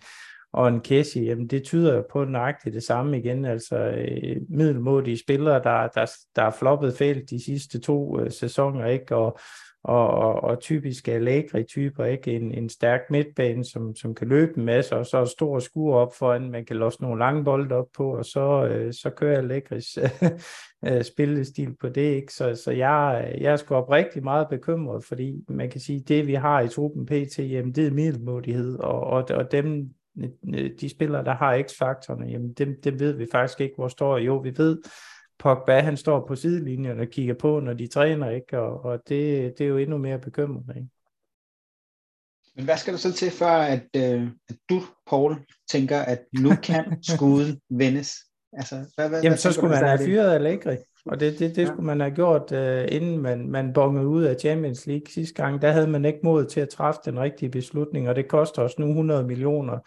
og 0.54 0.68
en 0.68 0.82
Kessie, 0.82 1.24
jamen 1.24 1.48
det 1.48 1.64
tyder 1.64 2.04
på 2.12 2.26
nøjagtigt 2.26 2.76
det 2.76 2.84
samme 2.84 3.20
igen, 3.20 3.46
altså 3.46 3.78
øh, 3.78 4.36
middelmådige 4.50 5.20
spillere, 5.20 5.64
der, 5.64 5.88
der, 5.88 6.12
der 6.36 6.44
er 6.44 6.52
floppet 6.52 6.94
fælt 6.94 7.30
de 7.30 7.44
sidste 7.44 7.80
to 7.80 8.20
øh, 8.20 8.32
sæsoner, 8.32 8.86
ikke? 8.86 9.16
Og, 9.16 9.40
og, 9.84 10.08
og, 10.08 10.44
og 10.44 10.60
typisk 10.60 11.08
lækre 11.08 11.64
typer, 11.64 12.06
ikke? 12.06 12.32
En, 12.36 12.52
en 12.52 12.70
stærk 12.70 13.02
midtbane, 13.10 13.66
som, 13.66 13.96
som 13.96 14.16
kan 14.16 14.28
løbe 14.28 14.58
en 14.58 14.66
masse, 14.66 14.96
og 14.96 15.06
så 15.06 15.26
stor 15.26 15.60
skur 15.60 15.96
op 15.96 16.16
foran, 16.16 16.52
man 16.52 16.66
kan 16.66 16.76
låse 16.76 17.02
nogle 17.02 17.20
lange 17.20 17.44
bolde 17.44 17.76
op 17.76 17.88
på, 17.98 18.18
og 18.18 18.26
så, 18.26 18.66
øh, 18.66 18.94
så 18.94 19.10
kører 19.10 19.38
Allegris 19.38 19.98
øh, 20.88 21.04
spillestil 21.04 21.76
på 21.82 21.90
det, 21.90 22.16
ikke? 22.16 22.34
Så, 22.34 22.56
så 22.56 22.72
jeg, 22.72 23.36
jeg 23.42 23.52
er 23.52 23.56
sgu 23.56 23.76
oprigtigt 23.76 24.24
meget 24.24 24.48
bekymret, 24.50 25.06
fordi 25.06 25.44
man 25.50 25.70
kan 25.70 25.82
sige, 25.82 26.00
det 26.00 26.28
vi 26.28 26.34
har 26.34 26.62
i 26.62 26.68
truppen 26.68 27.06
PT, 27.06 27.40
jamen 27.40 27.76
det 27.76 27.88
er 27.88 27.92
middelmodighed, 27.92 28.80
og, 28.80 29.00
og, 29.00 29.26
og 29.32 29.52
dem, 29.52 29.90
de 30.82 30.90
spillere, 30.90 31.26
der 31.26 31.34
har 31.34 31.64
x-faktorerne, 31.68 32.26
jamen 32.26 32.54
dem, 32.54 32.82
dem 32.84 33.00
ved 33.00 33.12
vi 33.12 33.28
faktisk 33.32 33.62
ikke, 33.62 33.76
hvor 33.76 33.88
står. 33.88 34.18
Jo, 34.18 34.38
vi 34.38 34.58
ved, 34.58 34.82
Pogba, 35.40 35.80
han 35.80 35.98
står 35.98 36.28
på 36.28 36.36
sidelinjen 36.36 37.00
og 37.00 37.08
kigger 37.08 37.34
på, 37.34 37.60
når 37.60 37.74
de 37.74 37.88
træner, 37.88 38.30
ikke? 38.30 38.60
Og, 38.60 38.86
og 38.86 39.00
det, 39.10 39.54
det 39.58 39.64
er 39.64 39.68
jo 39.68 39.78
endnu 39.78 39.98
mere 39.98 40.20
bekymrende, 40.20 40.74
ikke? 40.76 40.90
Men 42.56 42.66
hvad 42.66 42.78
skal 42.78 42.94
der 42.94 43.00
så 43.00 43.14
til, 43.14 43.32
for 43.32 43.46
at, 43.46 43.84
øh, 43.96 44.28
at 44.50 44.56
du, 44.70 44.82
Paul, 45.10 45.36
tænker, 45.72 46.00
at 46.00 46.20
nu 46.40 46.50
kan 46.64 46.98
skuden 47.16 47.62
vendes? 47.70 48.16
Altså, 48.54 48.76
hvad, 48.76 49.10
hvad, 49.10 49.22
Jamen, 49.22 49.30
hvad 49.30 49.38
så 49.38 49.52
skulle 49.52 49.70
man 49.70 49.84
have 49.84 50.00
fyret 50.06 50.34
Allegri, 50.34 50.78
og 51.06 51.20
det, 51.20 51.40
det, 51.40 51.56
det 51.56 51.62
ja. 51.62 51.68
skulle 51.68 51.86
man 51.86 52.00
have 52.00 52.16
gjort, 52.16 52.52
uh, 52.52 52.96
inden 52.96 53.18
man, 53.18 53.50
man 53.50 53.74
bongede 53.74 54.08
ud 54.08 54.24
af 54.24 54.36
Champions 54.40 54.88
League 54.88 55.08
sidste 55.10 55.44
gang. 55.44 55.62
Der 55.62 55.72
havde 55.72 55.88
man 55.88 56.06
ikke 56.06 56.20
mod 56.24 56.46
til 56.46 56.60
at 56.60 56.70
træffe 56.70 57.00
den 57.06 57.20
rigtige 57.20 57.50
beslutning, 57.50 58.10
og 58.10 58.16
det 58.16 58.28
koster 58.28 58.62
os 58.62 58.80
nu 58.80 58.88
100 58.88 59.24
millioner, 59.24 59.80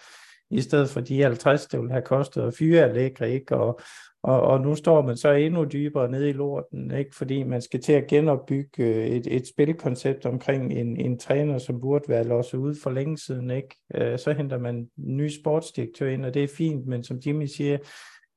i 0.52 0.60
stedet 0.60 0.88
for 0.88 1.00
de 1.00 1.22
50, 1.22 1.66
det 1.66 1.80
ville 1.80 1.92
have 1.92 2.02
kostet 2.02 2.42
at 2.42 2.54
fyre 2.58 2.82
Allegri, 2.82 3.32
ikke? 3.32 3.56
Og, 3.56 3.80
Og, 4.24 4.40
og 4.40 4.60
nu 4.60 4.74
står 4.74 5.02
man 5.02 5.16
så 5.16 5.32
endnu 5.32 5.64
dybere 5.64 6.10
nede 6.10 6.28
i 6.28 6.32
lorten, 6.32 6.90
ikke? 6.90 7.16
fordi 7.16 7.42
man 7.42 7.62
skal 7.62 7.80
til 7.80 7.92
at 7.92 8.06
genopbygge 8.06 8.84
øh, 8.84 9.06
et, 9.06 9.26
et 9.36 9.48
spilkoncept 9.48 10.26
omkring 10.26 10.72
en, 10.72 10.96
en 10.96 11.18
træner, 11.18 11.58
som 11.58 11.80
burde 11.80 12.04
være 12.08 12.24
låst 12.24 12.54
ud 12.54 12.74
for 12.82 12.90
længe 12.90 13.18
siden. 13.18 13.50
Ikke? 13.50 13.76
Øh, 13.94 14.18
så 14.18 14.32
henter 14.32 14.58
man 14.58 14.76
en 14.76 14.88
ny 14.96 15.28
sportsdirektør 15.28 16.08
ind, 16.08 16.24
og 16.24 16.34
det 16.34 16.44
er 16.44 16.48
fint, 16.56 16.86
men 16.86 17.04
som 17.04 17.18
Jimmy 17.26 17.46
siger, 17.46 17.78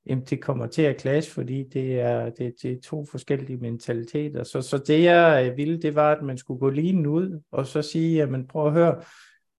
jamen 0.06 0.24
det 0.24 0.42
kommer 0.42 0.68
til 0.68 0.82
at 0.82 1.02
clash, 1.02 1.32
fordi 1.32 1.64
det 1.74 2.00
er, 2.00 2.30
det, 2.30 2.54
det 2.62 2.72
er 2.72 2.82
to 2.84 3.06
forskellige 3.12 3.58
mentaliteter. 3.58 4.44
Så, 4.44 4.62
så 4.62 4.78
det 4.78 5.04
jeg 5.04 5.50
øh, 5.52 5.58
ville, 5.58 5.82
det 5.82 5.96
var, 5.96 6.12
at 6.12 6.24
man 6.24 6.38
skulle 6.38 6.60
gå 6.60 6.70
lige 6.70 7.10
ud, 7.10 7.42
og 7.52 7.66
så 7.68 7.82
sige, 7.82 8.16
jamen 8.16 8.48
prøv 8.48 8.68
at 8.68 8.74
høre, 8.74 9.02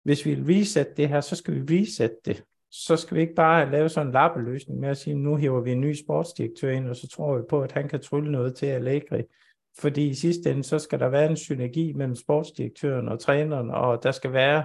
hvis 0.06 0.26
vi 0.26 0.34
vil 0.34 0.58
reset 0.58 0.96
det 0.96 1.08
her, 1.08 1.20
så 1.20 1.36
skal 1.36 1.54
vi 1.54 1.80
reset 1.80 2.16
det 2.24 2.44
så 2.70 2.96
skal 2.96 3.16
vi 3.16 3.20
ikke 3.20 3.34
bare 3.34 3.70
lave 3.70 3.88
sådan 3.88 4.06
en 4.06 4.12
lappeløsning 4.12 4.80
med 4.80 4.88
at 4.88 4.96
sige, 4.96 5.16
nu 5.16 5.36
hiver 5.36 5.60
vi 5.60 5.72
en 5.72 5.80
ny 5.80 5.94
sportsdirektør 5.94 6.70
ind, 6.70 6.88
og 6.88 6.96
så 6.96 7.08
tror 7.08 7.36
vi 7.36 7.42
på, 7.48 7.62
at 7.62 7.72
han 7.72 7.88
kan 7.88 8.00
trylle 8.00 8.32
noget 8.32 8.54
til 8.54 8.66
Allegri. 8.66 9.22
Fordi 9.78 10.08
i 10.08 10.14
sidste 10.14 10.50
ende, 10.50 10.64
så 10.64 10.78
skal 10.78 11.00
der 11.00 11.08
være 11.08 11.30
en 11.30 11.36
synergi 11.36 11.92
mellem 11.92 12.14
sportsdirektøren 12.14 13.08
og 13.08 13.20
træneren, 13.20 13.70
og 13.70 14.02
der 14.02 14.10
skal 14.10 14.32
være 14.32 14.64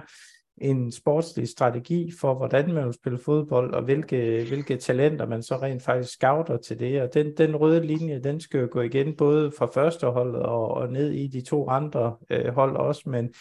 en 0.60 0.92
sportslig 0.92 1.48
strategi 1.48 2.12
for, 2.20 2.34
hvordan 2.34 2.72
man 2.72 2.84
vil 2.84 2.94
spille 2.94 3.18
fodbold, 3.18 3.74
og 3.74 3.82
hvilke, 3.82 4.44
hvilke 4.48 4.76
talenter 4.76 5.26
man 5.26 5.42
så 5.42 5.56
rent 5.56 5.82
faktisk 5.82 6.12
scouter 6.12 6.56
til 6.56 6.78
det. 6.78 7.02
Og 7.02 7.14
den, 7.14 7.36
den 7.36 7.56
røde 7.56 7.86
linje, 7.86 8.20
den 8.24 8.40
skal 8.40 8.60
jo 8.60 8.68
gå 8.70 8.80
igen 8.80 9.16
både 9.16 9.52
fra 9.58 9.66
første 9.74 10.06
holdet 10.06 10.42
og, 10.42 10.68
og 10.68 10.92
ned 10.92 11.10
i 11.10 11.26
de 11.26 11.40
to 11.40 11.68
andre 11.68 12.16
øh, 12.30 12.54
hold 12.54 12.76
også, 12.76 13.02
men 13.06 13.34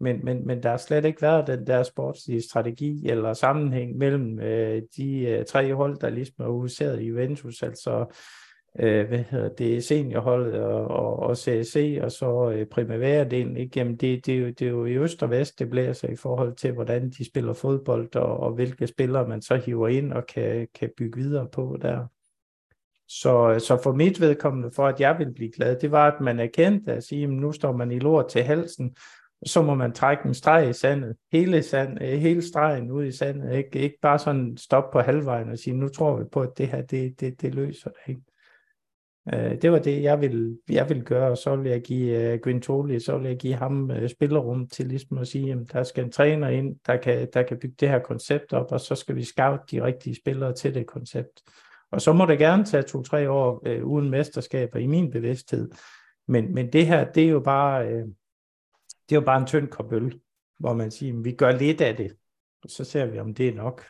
men, 0.00 0.24
men, 0.24 0.46
men 0.46 0.62
der 0.62 0.70
har 0.70 0.76
slet 0.76 1.04
ikke 1.04 1.22
været 1.22 1.46
den 1.46 1.66
der 1.66 1.82
sportslige 1.82 2.42
strategi 2.42 3.08
eller 3.08 3.32
sammenhæng 3.32 3.96
mellem 3.96 4.40
øh, 4.40 4.82
de 4.96 5.20
øh, 5.20 5.44
tre 5.44 5.74
hold, 5.74 5.98
der 5.98 6.10
ligesom 6.10 6.44
er 6.44 6.50
huseret 6.50 7.00
i 7.00 7.06
Juventus, 7.06 7.62
altså 7.62 8.06
øh, 8.78 9.08
hvad 9.08 9.18
hedder 9.18 9.48
det, 9.48 9.84
seniorholdet 9.84 10.54
og, 10.54 10.88
og, 10.88 11.18
og 11.18 11.36
CSC, 11.36 11.98
og 12.02 12.12
så 12.12 12.50
øh, 12.50 12.66
primavera-delen. 12.66 13.56
Ikke? 13.56 13.72
Jamen 13.76 13.96
det, 13.96 14.26
det, 14.26 14.34
er 14.34 14.38
jo, 14.38 14.46
det 14.46 14.62
er 14.62 14.70
jo 14.70 14.84
i 14.84 14.96
øst 14.98 15.22
og 15.22 15.30
vest, 15.30 15.58
det 15.58 15.70
blæser 15.70 15.92
sig 15.92 16.12
i 16.12 16.16
forhold 16.16 16.56
til, 16.56 16.72
hvordan 16.72 17.10
de 17.10 17.26
spiller 17.26 17.52
fodbold, 17.52 18.16
og, 18.16 18.40
og 18.40 18.52
hvilke 18.52 18.86
spillere 18.86 19.28
man 19.28 19.42
så 19.42 19.56
hiver 19.56 19.88
ind 19.88 20.12
og 20.12 20.26
kan, 20.26 20.68
kan 20.74 20.90
bygge 20.98 21.18
videre 21.20 21.48
på 21.52 21.78
der. 21.82 22.06
Så, 23.08 23.50
øh, 23.50 23.60
så 23.60 23.80
for 23.82 23.92
mit 23.92 24.20
vedkommende, 24.20 24.70
for 24.70 24.86
at 24.86 25.00
jeg 25.00 25.18
vil 25.18 25.34
blive 25.34 25.52
glad, 25.52 25.76
det 25.76 25.90
var, 25.90 26.10
at 26.10 26.20
man 26.20 26.40
erkendte 26.40 26.92
at 26.92 27.04
sige, 27.04 27.24
at 27.24 27.30
nu 27.30 27.52
står 27.52 27.72
man 27.72 27.92
i 27.92 27.98
lort 27.98 28.28
til 28.28 28.42
halsen, 28.42 28.96
så 29.46 29.62
må 29.62 29.74
man 29.74 29.92
trække 29.92 30.26
en 30.26 30.34
streg 30.34 30.68
i 30.68 30.72
sandet, 30.72 31.16
hele, 31.32 31.62
sand, 31.62 32.02
øh, 32.02 32.18
hele 32.18 32.42
stregen 32.42 32.90
ud 32.90 33.04
i 33.04 33.12
sandet, 33.12 33.56
ikke, 33.56 33.78
ikke 33.78 33.98
bare 34.02 34.18
sådan 34.18 34.56
stoppe 34.56 34.88
på 34.92 35.00
halvvejen 35.00 35.48
og 35.48 35.58
sige, 35.58 35.76
nu 35.76 35.88
tror 35.88 36.16
vi 36.16 36.24
på, 36.32 36.40
at 36.40 36.58
det 36.58 36.68
her, 36.68 36.82
det, 36.82 37.20
det, 37.20 37.42
det 37.42 37.54
løser 37.54 37.90
det, 37.90 38.00
ikke? 38.08 38.22
Øh, 39.34 39.62
det 39.62 39.72
var 39.72 39.78
det, 39.78 40.02
jeg 40.02 40.20
ville, 40.20 40.58
jeg 40.70 40.88
ville 40.88 41.02
gøre, 41.02 41.30
og 41.30 41.38
så 41.38 41.56
ville 41.56 41.70
jeg 41.70 41.82
give 41.82 42.22
øh, 42.22 42.34
uh, 42.34 42.40
Gwintoli, 42.40 43.00
så 43.00 43.12
ville 43.12 43.28
jeg 43.28 43.38
give 43.38 43.54
ham 43.54 43.90
uh, 43.90 44.08
spillerum 44.08 44.68
til 44.68 44.86
ligesom 44.86 45.18
at 45.18 45.28
sige, 45.28 45.52
at 45.52 45.58
der 45.72 45.82
skal 45.82 46.04
en 46.04 46.12
træner 46.12 46.48
ind, 46.48 46.76
der 46.86 46.96
kan, 46.96 47.28
der 47.34 47.42
kan 47.42 47.58
bygge 47.58 47.76
det 47.80 47.88
her 47.88 47.98
koncept 47.98 48.52
op, 48.52 48.72
og 48.72 48.80
så 48.80 48.94
skal 48.94 49.16
vi 49.16 49.24
scout 49.24 49.60
de 49.70 49.82
rigtige 49.82 50.16
spillere 50.16 50.52
til 50.52 50.74
det 50.74 50.86
koncept. 50.86 51.42
Og 51.92 52.00
så 52.00 52.12
må 52.12 52.26
det 52.26 52.38
gerne 52.38 52.64
tage 52.64 52.82
to-tre 52.82 53.30
år 53.30 53.68
uh, 53.68 53.84
uden 53.84 54.10
mesterskaber 54.10 54.78
i 54.78 54.86
min 54.86 55.10
bevidsthed. 55.10 55.70
Men, 56.28 56.54
men 56.54 56.72
det 56.72 56.86
her, 56.86 57.12
det 57.12 57.24
er 57.24 57.28
jo 57.28 57.40
bare, 57.40 57.94
uh, 57.94 58.08
det 59.08 59.16
er 59.16 59.20
jo 59.20 59.24
bare 59.24 59.40
en 59.40 59.46
tynd 59.46 59.68
kop 59.68 59.92
øl, 59.92 60.20
hvor 60.58 60.74
man 60.74 60.90
siger, 60.90 61.18
at 61.18 61.24
vi 61.24 61.32
gør 61.32 61.52
lidt 61.52 61.80
af 61.80 61.96
det, 61.96 62.16
og 62.62 62.70
så 62.70 62.84
ser 62.84 63.06
vi, 63.06 63.18
om 63.18 63.34
det 63.34 63.48
er 63.48 63.54
nok. 63.54 63.84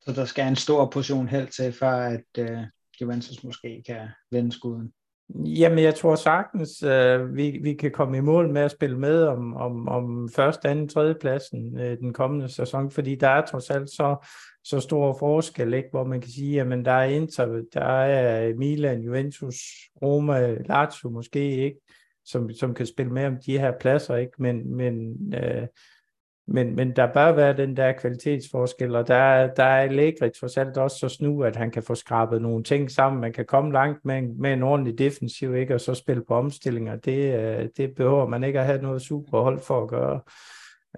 Så 0.00 0.12
der 0.12 0.24
skal 0.24 0.48
en 0.48 0.56
stor 0.56 0.90
portion 0.90 1.28
held 1.28 1.48
til, 1.48 1.72
for 1.72 1.86
at 1.86 2.24
uh, 2.38 2.62
Juventus 3.00 3.44
måske 3.44 3.82
kan 3.86 4.08
vende 4.30 4.52
skuden? 4.52 4.92
Jamen, 5.28 5.78
jeg 5.78 5.94
tror 5.94 6.14
sagtens, 6.14 6.82
uh, 6.82 7.36
vi, 7.36 7.58
vi 7.62 7.74
kan 7.74 7.90
komme 7.90 8.16
i 8.16 8.20
mål 8.20 8.52
med 8.52 8.62
at 8.62 8.70
spille 8.70 8.98
med 8.98 9.22
om, 9.22 9.56
om, 9.56 9.88
om 9.88 10.28
første, 10.28 10.68
anden, 10.68 10.88
tredje 10.88 11.14
pladsen 11.20 11.80
uh, 11.80 11.80
den 11.80 12.12
kommende 12.12 12.48
sæson, 12.48 12.90
fordi 12.90 13.14
der 13.14 13.28
er 13.28 13.46
trods 13.46 13.70
alt 13.70 13.90
så, 13.90 14.26
så 14.64 14.80
stor 14.80 15.16
forskel, 15.18 15.74
ikke? 15.74 15.88
hvor 15.90 16.04
man 16.04 16.20
kan 16.20 16.30
sige, 16.30 16.60
at 16.60 16.84
der 16.84 16.92
er 16.92 17.04
Inter, 17.04 17.62
der 17.72 17.84
er 17.84 18.54
Milan, 18.54 19.00
Juventus, 19.00 19.54
Roma, 20.02 20.54
Lazio 20.54 21.10
måske, 21.10 21.64
ikke? 21.64 21.80
Som, 22.26 22.50
som 22.50 22.74
kan 22.74 22.86
spille 22.86 23.12
med 23.12 23.26
om 23.26 23.36
de 23.46 23.58
her 23.58 23.72
pladser, 23.80 24.16
ikke? 24.16 24.32
Men, 24.38 24.76
men, 24.76 25.16
øh, 25.34 25.66
men, 26.48 26.76
men 26.76 26.96
der 26.96 27.12
bør 27.12 27.32
være 27.32 27.56
den 27.56 27.76
der 27.76 27.92
kvalitetsforskel, 27.92 28.96
og 28.96 29.08
der, 29.08 29.54
der 29.54 29.64
er 29.64 29.82
Allegri 29.82 30.30
trods 30.40 30.56
alt 30.56 30.76
også 30.76 30.98
så 30.98 31.08
snu, 31.08 31.42
at 31.42 31.56
han 31.56 31.70
kan 31.70 31.82
få 31.82 31.94
skrabet 31.94 32.42
nogle 32.42 32.64
ting 32.64 32.90
sammen. 32.90 33.20
Man 33.20 33.32
kan 33.32 33.44
komme 33.44 33.72
langt 33.72 34.04
med, 34.04 34.22
med 34.22 34.52
en 34.52 34.62
ordentlig 34.62 34.98
defensiv, 34.98 35.56
ikke? 35.56 35.74
og 35.74 35.80
så 35.80 35.94
spille 35.94 36.24
på 36.28 36.34
omstillinger. 36.34 36.96
Det, 36.96 37.34
øh, 37.34 37.68
det 37.76 37.94
behøver 37.94 38.28
man 38.28 38.44
ikke 38.44 38.60
at 38.60 38.66
have 38.66 38.82
noget 38.82 39.02
superhold 39.02 39.60
for 39.60 39.82
at 39.82 39.88
gøre. 39.88 40.20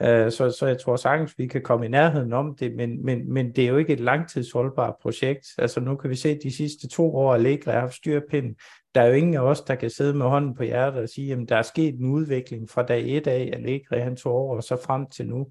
Øh, 0.02 0.32
så, 0.32 0.50
så 0.50 0.66
jeg 0.66 0.78
tror 0.80 0.96
sagtens, 0.96 1.34
vi 1.38 1.46
kan 1.46 1.62
komme 1.62 1.86
i 1.86 1.88
nærheden 1.88 2.32
om 2.32 2.56
det, 2.60 2.74
men, 2.76 3.04
men, 3.04 3.32
men 3.32 3.52
det 3.52 3.64
er 3.64 3.68
jo 3.68 3.76
ikke 3.76 3.92
et 3.92 4.00
langtidsholdbart 4.00 4.94
projekt. 5.02 5.46
Altså 5.58 5.80
nu 5.80 5.96
kan 5.96 6.10
vi 6.10 6.14
se, 6.14 6.28
at 6.28 6.38
de 6.42 6.56
sidste 6.56 6.88
to 6.88 7.16
år 7.16 7.34
Allegri 7.34 7.72
har 7.72 7.80
haft 7.80 7.94
styrpind. 7.94 8.56
Der 8.94 9.00
er 9.00 9.06
jo 9.06 9.12
ingen 9.12 9.34
af 9.34 9.40
os, 9.40 9.60
der 9.60 9.74
kan 9.74 9.90
sidde 9.90 10.14
med 10.14 10.26
hånden 10.26 10.54
på 10.54 10.62
hjertet 10.62 11.02
og 11.02 11.08
sige, 11.08 11.32
at 11.32 11.48
der 11.48 11.56
er 11.56 11.62
sket 11.62 11.94
en 11.94 12.06
udvikling 12.06 12.70
fra 12.70 12.82
dag 12.82 13.16
1 13.16 13.26
af, 13.26 13.50
Allegri 13.52 14.00
han 14.00 14.16
tog 14.16 14.32
over, 14.32 14.56
og 14.56 14.62
så 14.62 14.76
frem 14.86 15.06
til 15.06 15.26
nu. 15.26 15.48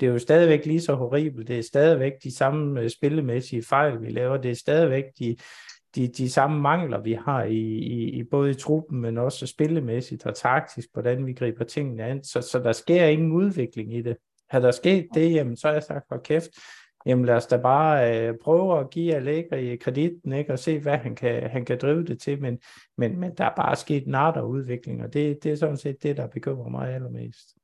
Det 0.00 0.08
er 0.08 0.10
jo 0.12 0.18
stadigvæk 0.18 0.66
lige 0.66 0.80
så 0.80 0.94
horribelt. 0.94 1.48
Det 1.48 1.58
er 1.58 1.62
stadigvæk 1.62 2.12
de 2.24 2.36
samme 2.36 2.80
øh, 2.80 2.90
spillemæssige 2.90 3.62
fejl, 3.62 4.02
vi 4.02 4.10
laver. 4.10 4.36
Det 4.36 4.50
er 4.50 4.54
stadigvæk 4.54 5.04
de, 5.18 5.36
de, 5.96 6.08
de 6.08 6.30
samme 6.30 6.60
mangler, 6.60 7.02
vi 7.02 7.12
har 7.12 7.44
i, 7.44 7.60
i, 7.64 8.10
i 8.10 8.24
både 8.24 8.50
i 8.50 8.54
truppen, 8.54 9.00
men 9.00 9.18
også 9.18 9.46
spillemæssigt 9.46 10.26
og 10.26 10.34
taktisk, 10.34 10.88
hvordan 10.92 11.26
vi 11.26 11.32
griber 11.32 11.64
tingene 11.64 12.04
an. 12.04 12.24
Så, 12.24 12.40
så 12.40 12.58
der 12.58 12.72
sker 12.72 13.04
ingen 13.04 13.32
udvikling 13.32 13.94
i 13.94 14.02
det. 14.02 14.16
Har 14.50 14.60
der 14.60 14.70
sket 14.70 15.08
det, 15.14 15.32
jamen, 15.32 15.56
så 15.56 15.66
har 15.66 15.74
jeg 15.74 15.82
sagt, 15.82 16.04
for 16.08 16.18
kæft, 16.24 16.50
jamen 17.06 17.24
lad 17.24 17.34
os 17.34 17.46
da 17.46 17.56
bare 17.56 18.28
øh, 18.28 18.34
prøve 18.42 18.80
at 18.80 18.90
give 18.90 19.14
Allegri 19.14 19.76
kreditten, 19.76 20.32
ikke, 20.32 20.52
og 20.52 20.58
se, 20.58 20.78
hvad 20.78 20.96
han 20.96 21.14
kan, 21.14 21.50
han 21.50 21.64
kan 21.64 21.78
drive 21.82 22.04
det 22.04 22.20
til, 22.20 22.42
men, 22.42 22.58
men, 22.98 23.20
men 23.20 23.30
der 23.38 23.44
er 23.44 23.54
bare 23.56 23.76
sket 23.76 24.06
narter 24.06 24.42
udvikling, 24.42 25.02
og 25.04 25.12
det, 25.14 25.42
det 25.42 25.52
er 25.52 25.56
sådan 25.56 25.76
set 25.76 26.02
det, 26.02 26.16
der 26.16 26.26
bekymrer 26.26 26.68
mig 26.68 26.94
allermest. 26.94 27.56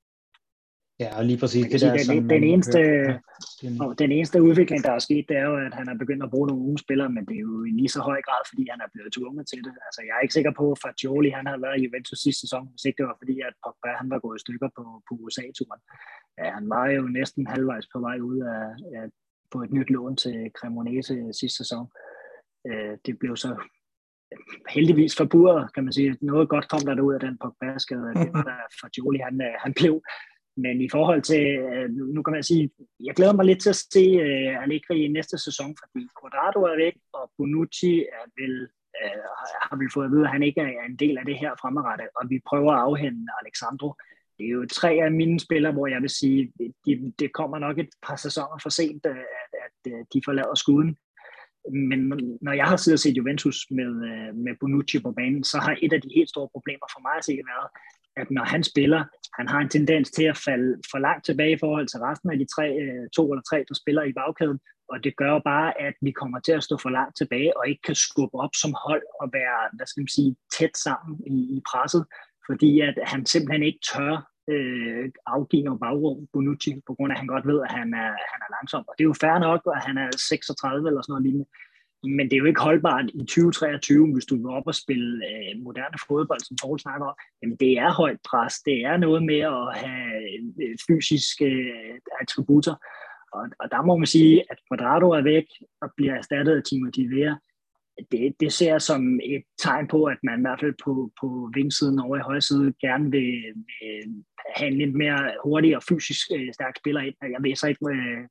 Ja, 1.03 1.09
og 1.19 1.25
lige 1.31 1.39
præcis 1.43 1.65
det 1.73 1.81
der, 1.81 1.93
den, 1.99 2.05
som 2.09 2.29
den, 2.35 2.45
eneste, 2.53 2.81
ja, 3.63 3.69
den 4.03 4.11
eneste 4.17 4.37
udvikling, 4.49 4.81
der 4.87 4.93
er 4.99 5.03
sket, 5.09 5.25
det 5.29 5.37
er 5.43 5.47
jo, 5.51 5.57
at 5.67 5.75
han 5.81 5.89
er 5.93 5.97
begyndt 6.03 6.23
at 6.27 6.31
bruge 6.35 6.49
nogle 6.49 6.65
unge 6.67 6.79
spillere, 6.85 7.11
men 7.17 7.25
det 7.29 7.37
er 7.37 7.45
jo 7.51 7.65
i 7.71 7.73
lige 7.81 7.93
så 7.97 8.01
høj 8.11 8.21
grad, 8.29 8.43
fordi 8.51 8.65
han 8.73 8.81
er 8.85 8.91
blevet 8.95 9.13
tvunget 9.17 9.45
til 9.53 9.61
det. 9.67 9.75
Altså, 9.87 10.01
jeg 10.07 10.15
er 10.17 10.23
ikke 10.25 10.39
sikker 10.39 10.55
på, 10.61 10.67
at 10.91 10.97
Jolie, 11.05 11.37
han 11.39 11.47
havde 11.49 11.63
været 11.67 11.79
i 11.79 11.85
Juventus 11.85 12.19
sidste 12.25 12.41
sæson, 12.45 12.65
hvis 12.73 12.85
ikke 12.85 12.99
det 13.01 13.07
var 13.11 13.19
fordi, 13.23 13.37
at 13.49 13.55
Pogba 13.63 13.91
han 14.01 14.09
var 14.13 14.21
gået 14.25 14.39
i 14.39 14.45
stykker 14.45 14.69
på, 14.77 14.83
på 15.07 15.13
USA-turen. 15.23 15.81
Ja, 16.39 16.47
han 16.57 16.67
var 16.75 16.87
jo 16.97 17.03
næsten 17.19 17.43
halvvejs 17.53 17.87
på 17.93 17.99
vej 18.07 18.19
ud 18.31 18.39
af, 18.57 18.65
af 18.99 19.07
på 19.53 19.63
et 19.63 19.73
nyt 19.73 19.91
lån 19.91 20.17
til 20.17 20.51
Cremonese 20.59 21.33
sidste 21.41 21.57
sæson. 21.57 21.87
Øh, 22.69 22.99
det 23.07 23.19
blev 23.19 23.37
så 23.37 23.51
heldigvis 24.69 25.17
forbudt, 25.17 25.75
kan 25.75 25.85
man 25.85 25.93
sige. 25.93 26.17
Noget 26.21 26.49
godt 26.49 26.69
kom 26.69 26.81
der 26.81 27.03
ud 27.03 27.15
af 27.15 27.21
den 27.21 27.39
Pogba-skade, 27.43 28.15
det 28.15 28.33
var 28.33 28.43
der 28.43 28.61
for 28.81 28.89
Jolie, 28.99 29.25
han, 29.25 29.43
øh, 29.43 29.55
han 29.59 29.73
blev 29.81 30.03
men 30.57 30.81
i 30.81 30.89
forhold 30.89 31.23
til, 31.23 31.45
øh, 31.59 31.91
nu 32.15 32.23
kan 32.23 32.33
man 32.33 32.43
sige, 32.43 32.71
jeg 33.07 33.15
glæder 33.15 33.33
mig 33.33 33.45
lidt 33.47 33.63
til 33.63 33.75
at 33.75 33.83
se 33.95 34.05
uh, 34.27 34.63
Allegri 34.63 35.05
i 35.05 35.15
næste 35.17 35.39
sæson, 35.39 35.77
fordi 35.81 36.01
Quadrado 36.19 36.61
er 36.63 36.77
væk, 36.85 36.97
og 37.13 37.25
Bonucci 37.37 37.95
er 38.19 38.25
vel, 38.41 38.55
uh, 39.01 39.25
har 39.69 39.77
vel 39.81 39.91
fået 39.95 40.07
at 40.07 40.13
vide, 40.13 40.27
at 40.27 40.35
han 40.37 40.43
ikke 40.43 40.61
er 40.61 40.85
en 40.91 40.97
del 40.97 41.19
af 41.19 41.25
det 41.25 41.37
her 41.43 41.53
fremadrettet, 41.61 42.09
og 42.19 42.31
vi 42.31 42.39
prøver 42.51 42.73
at 42.73 42.85
afhænde 42.89 43.27
Alexandro. 43.43 43.89
Det 44.43 44.49
er 44.49 44.59
jo 44.61 44.67
tre 44.67 44.91
af 45.07 45.13
mine 45.13 45.41
spillere, 45.41 45.73
hvor 45.73 45.87
jeg 45.87 46.03
vil 46.03 46.11
sige, 46.11 46.53
de, 46.87 47.13
det 47.19 47.33
kommer 47.33 47.59
nok 47.59 47.79
et 47.79 47.89
par 48.07 48.17
sæsoner 48.17 48.59
for 48.63 48.71
sent, 48.71 49.07
øh, 49.07 49.25
at, 49.43 49.51
at 49.65 49.93
øh, 49.93 50.05
de 50.13 50.21
forlader 50.25 50.55
skuden. 50.55 50.97
Men 51.91 52.01
når 52.47 52.53
jeg 52.53 52.67
har 52.67 52.77
siddet 52.77 52.99
og 52.99 53.03
set 53.03 53.17
Juventus 53.17 53.59
med, 53.71 53.93
øh, 54.11 54.31
med 54.45 54.53
Bonucci 54.61 54.99
på 55.03 55.13
banen, 55.13 55.45
så 55.45 55.59
har 55.59 55.77
et 55.83 55.93
af 55.93 56.01
de 56.03 56.11
helt 56.17 56.29
store 56.29 56.49
problemer 56.55 56.87
for 56.95 57.01
mig 57.07 57.15
at 57.19 57.25
se 57.25 57.33
været, 57.53 57.69
at 58.17 58.31
når 58.31 58.45
han 58.45 58.63
spiller, 58.65 59.05
han 59.39 59.49
har 59.49 59.61
en 59.61 59.69
tendens 59.69 60.11
til 60.11 60.25
at 60.33 60.37
falde 60.37 60.71
for 60.91 60.99
langt 60.99 61.25
tilbage 61.27 61.53
i 61.53 61.63
forhold 61.65 61.87
til 61.89 62.01
resten 62.01 62.31
af 62.31 62.39
de 62.39 62.47
tre, 62.55 62.67
to 63.17 63.33
eller 63.33 63.45
tre, 63.51 63.59
der 63.69 63.75
spiller 63.75 64.03
i 64.03 64.13
bagkæden, 64.13 64.59
og 64.93 65.05
det 65.05 65.17
gør 65.17 65.39
bare, 65.39 65.81
at 65.81 65.95
vi 66.01 66.11
kommer 66.11 66.41
til 66.41 66.53
at 66.53 66.65
stå 66.65 66.77
for 66.83 66.91
langt 66.91 67.17
tilbage 67.17 67.57
og 67.57 67.69
ikke 67.69 67.83
kan 67.83 67.95
skubbe 67.95 68.37
op 68.45 68.55
som 68.55 68.73
hold 68.87 69.03
og 69.21 69.29
være, 69.33 69.59
hvad 69.77 69.87
skal 69.87 70.01
man 70.01 70.09
sige, 70.09 70.37
tæt 70.57 70.77
sammen 70.77 71.21
i, 71.27 71.37
i 71.57 71.59
presset, 71.71 72.05
fordi 72.49 72.81
at 72.81 72.95
han 73.03 73.27
simpelthen 73.27 73.63
ikke 73.63 73.83
tør 73.93 74.32
øh, 74.51 75.11
afgive 75.27 75.63
noget 75.63 75.81
bagrum 75.81 76.27
Bonucci, 76.33 76.73
på 76.87 76.95
grund 76.95 77.11
af, 77.13 77.15
at 77.15 77.21
han 77.21 77.33
godt 77.35 77.47
ved, 77.47 77.61
at 77.67 77.73
han 77.79 77.89
er, 77.95 78.13
han 78.33 78.41
er 78.45 78.55
langsom. 78.57 78.85
Og 78.89 78.95
det 78.95 79.05
er 79.05 79.11
jo 79.13 79.23
fair 79.25 79.39
nok, 79.39 79.61
at 79.77 79.83
han 79.87 79.97
er 79.99 80.09
36 80.17 80.89
eller 80.89 81.03
sådan 81.03 81.13
noget 81.13 81.27
lignende. 81.27 81.49
Men 82.05 82.25
det 82.27 82.33
er 82.37 82.43
jo 82.43 82.51
ikke 82.51 82.67
holdbart 82.69 83.11
i 83.15 83.19
2023, 83.19 84.13
hvis 84.13 84.27
du 84.27 84.35
vil 84.37 84.57
op 84.59 84.67
og 84.67 84.75
spille 84.75 85.11
øh, 85.31 85.63
moderne 85.67 85.99
fodbold, 86.09 86.41
som 86.41 86.57
Torl 86.57 86.79
snakker 86.79 87.07
om. 87.07 87.17
Jamen, 87.43 87.57
det 87.57 87.73
er 87.79 87.91
højt 87.93 88.21
pres. 88.31 88.55
Det 88.69 88.79
er 88.91 88.97
noget 88.97 89.23
med 89.31 89.41
at 89.57 89.67
have 89.83 90.13
øh, 90.63 90.77
fysiske 90.87 91.45
øh, 91.45 91.95
attributter. 92.21 92.75
og, 93.33 93.45
og 93.61 93.67
der 93.71 93.83
må 93.83 93.97
man 93.97 94.07
sige, 94.07 94.45
at 94.51 94.59
Quadrado 94.69 95.09
er 95.11 95.23
væk 95.23 95.47
og 95.83 95.89
bliver 95.97 96.15
erstattet 96.15 96.57
af 96.57 96.63
Timothy 96.63 97.05
Vera. 97.15 97.37
Det, 98.13 98.35
det 98.41 98.53
ser 98.53 98.71
jeg 98.73 98.83
som 98.83 99.21
et 99.23 99.43
tegn 99.59 99.89
på, 99.89 100.05
at 100.05 100.19
man 100.23 100.39
i 100.39 100.43
hvert 100.43 100.61
fald 100.61 100.75
på, 100.85 101.13
på 101.21 101.51
vingsiden 101.55 101.99
over 101.99 102.17
i 102.17 102.21
højre 102.21 102.41
side 102.41 102.75
gerne 102.81 103.11
vil, 103.11 103.33
vil 103.81 104.25
have 104.57 104.71
en 104.73 104.79
lidt 104.79 104.95
mere 104.95 105.33
hurtig 105.45 105.77
og 105.77 105.83
fysisk 105.89 106.27
øh, 106.37 106.53
stærk 106.55 106.77
spiller 106.77 107.01
ind. 107.01 107.15
Jeg 107.23 107.43
ved 107.43 107.57
så 107.57 107.67
ikke, 107.69 107.87
øh, 107.91 108.29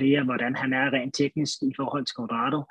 Vera, 0.00 0.24
hvordan 0.24 0.54
han 0.54 0.72
er 0.72 0.92
rent 0.92 1.14
teknisk 1.14 1.62
i 1.62 1.72
forhold 1.76 2.04
til 2.06 2.16
Quadrado. 2.18 2.62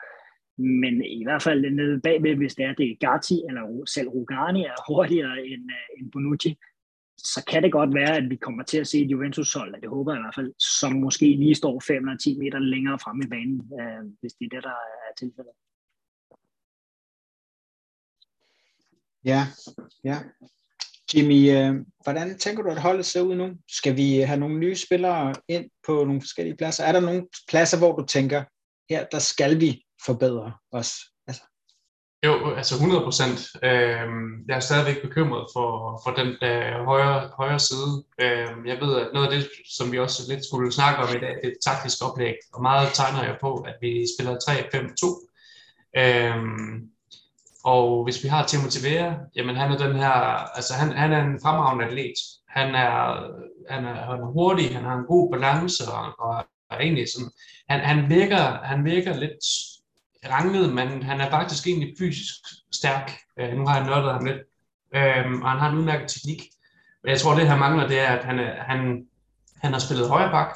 Men 0.58 1.06
i 1.06 1.24
hvert 1.24 1.42
fald 1.42 1.72
nede 1.72 2.02
bagved, 2.02 2.36
hvis 2.36 2.56
det 2.56 2.66
er, 2.66 2.74
det 2.74 2.92
er 2.92 2.96
Gatti 3.06 3.38
eller 3.50 3.84
selv 3.86 4.08
Rugani 4.08 4.64
er 4.64 4.84
hurtigere 4.88 5.46
end, 5.46 5.66
øh, 5.78 6.00
end 6.00 6.12
Bonucci, 6.12 6.58
så 7.18 7.46
kan 7.48 7.64
det 7.64 7.72
godt 7.72 7.94
være, 7.94 8.18
at 8.18 8.30
vi 8.30 8.36
kommer 8.36 8.64
til 8.64 8.78
at 8.78 8.88
se 8.88 8.98
et 9.00 9.12
Juventus-hold, 9.12 9.82
det 9.82 9.90
håber 9.90 10.12
jeg 10.12 10.20
i 10.20 10.24
hvert 10.24 10.36
fald, 10.36 10.54
som 10.82 10.94
måske 10.94 11.26
lige 11.26 11.56
står 11.56 11.80
5 11.88 12.04
eller 12.04 12.18
10 12.18 12.38
meter 12.40 12.60
længere 12.60 13.00
fremme 13.00 13.24
i 13.26 13.28
banen, 13.28 13.62
øh, 13.80 14.04
hvis 14.22 14.34
det 14.34 14.46
er 14.46 14.56
det, 14.56 14.64
der 14.64 14.78
er 15.08 15.14
tilfældet. 15.18 15.54
Ja, 19.26 19.48
ja. 20.04 20.20
Jimmy, 21.16 21.52
øh, 21.52 21.76
hvordan 22.04 22.38
tænker 22.38 22.64
du, 22.64 22.70
at 22.70 22.82
holdet 22.82 23.06
ser 23.06 23.22
ud 23.22 23.36
nu? 23.36 23.50
Skal 23.70 23.98
vi 23.98 24.22
øh, 24.22 24.28
have 24.28 24.40
nogle 24.40 24.60
nye 24.60 24.76
spillere 24.76 25.36
ind 25.48 25.66
på 25.88 26.04
nogle 26.04 26.22
forskellige 26.22 26.58
pladser? 26.58 26.84
Er 26.84 26.92
der 26.92 27.00
nogle 27.00 27.28
pladser, 27.50 27.78
hvor 27.78 27.96
du 27.96 28.06
tænker, 28.06 28.44
her 28.90 29.06
der 29.12 29.20
skal 29.20 29.60
vi 29.60 29.86
forbedre 30.06 30.54
os? 30.72 30.94
Altså. 31.28 31.44
Jo, 32.26 32.56
altså 32.56 32.76
100 32.76 33.04
procent. 33.04 33.40
Øh, 33.64 34.08
jeg 34.48 34.56
er 34.56 34.60
stadigvæk 34.60 35.02
bekymret 35.02 35.48
for, 35.54 36.02
for 36.04 36.12
den 36.12 36.28
øh, 36.28 36.86
højre, 36.86 37.32
højre 37.38 37.60
side. 37.60 38.04
Øh, 38.22 38.50
jeg 38.66 38.78
ved, 38.82 38.96
at 39.02 39.10
noget 39.14 39.28
af 39.28 39.34
det, 39.34 39.50
som 39.78 39.92
vi 39.92 40.00
også 40.00 40.34
lidt 40.34 40.46
skulle 40.46 40.72
snakke 40.72 41.04
om 41.04 41.10
i 41.16 41.20
dag, 41.20 41.36
det 41.42 41.46
er 41.48 41.52
et 41.52 41.66
taktisk 41.66 41.98
oplæg, 42.06 42.36
og 42.54 42.62
meget 42.62 42.90
tegner 42.94 43.24
jeg 43.24 43.38
på, 43.42 43.54
at 43.56 43.76
vi 43.82 44.06
spiller 44.16 44.36
3-5-2. 44.36 46.00
Øh, 46.02 46.36
og 47.64 48.04
hvis 48.04 48.24
vi 48.24 48.28
har 48.28 48.46
til 48.46 48.60
motivere, 48.60 49.20
jamen 49.36 49.56
han 49.56 49.72
er 49.72 49.78
den 49.78 49.96
her, 49.96 50.12
altså 50.56 50.74
han, 50.74 50.92
han 50.92 51.12
er 51.12 51.22
en 51.24 51.40
fremragende 51.44 51.86
atlet. 51.86 52.18
Han 52.50 52.76
er, 52.76 52.98
han 53.70 53.86
er, 53.86 53.94
han 53.94 54.20
er 54.22 54.32
hurtig, 54.32 54.76
han 54.76 54.84
har 54.84 54.96
en 54.96 55.06
god 55.06 55.32
balance, 55.32 55.84
og, 55.92 56.20
og 56.20 56.46
er 56.70 56.78
egentlig 56.78 57.08
sådan, 57.14 57.32
han, 57.70 57.80
han, 57.80 58.10
virker, 58.10 58.44
han 58.64 58.86
virker 58.86 59.14
lidt 59.14 59.46
ranglet, 60.30 60.74
men 60.74 61.04
han 61.04 61.22
er 61.22 61.30
faktisk 61.30 61.68
egentlig 61.68 61.94
fysisk 62.00 62.34
stærk. 62.74 63.12
Øh, 63.40 63.54
nu 63.58 63.68
har 63.68 63.78
jeg 63.78 63.86
nørdet 63.86 64.14
ham 64.14 64.26
lidt, 64.26 64.42
øh, 64.96 65.42
og 65.44 65.50
han 65.52 65.60
har 65.60 65.70
en 65.70 65.78
udmærket 65.78 66.10
teknik. 66.10 66.42
Men 67.04 67.10
jeg 67.12 67.20
tror, 67.20 67.36
det 67.36 67.48
han 67.48 67.60
mangler, 67.60 67.88
det 67.88 68.00
er, 68.00 68.08
at 68.08 68.26
han, 68.26 68.40
er, 68.40 68.64
han, 68.64 69.06
han 69.62 69.72
har 69.74 69.80
spillet 69.80 70.10
højre 70.10 70.32
bak, 70.32 70.56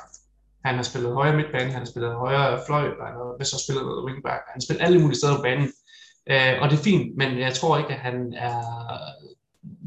han 0.66 0.76
har 0.76 0.84
spillet 0.84 1.14
højre 1.14 1.36
midtbane, 1.36 1.72
han 1.72 1.80
har 1.80 1.86
spillet 1.86 2.16
højre 2.16 2.60
fløj, 2.68 2.84
han 2.84 3.16
har 3.40 3.64
spillet 3.66 4.06
wingback, 4.06 4.42
han 4.48 4.56
har 4.60 4.66
spillet 4.68 4.84
alle 4.86 5.00
mulige 5.02 5.18
steder 5.18 5.36
på 5.36 5.42
banen. 5.42 5.70
Øh, 6.30 6.62
og 6.62 6.70
det 6.70 6.80
er 6.80 6.84
fint, 6.84 7.18
men 7.18 7.40
jeg 7.40 7.54
tror 7.54 7.78
ikke, 7.78 7.94
at 7.94 8.00
han 8.00 8.34
er 8.34 8.64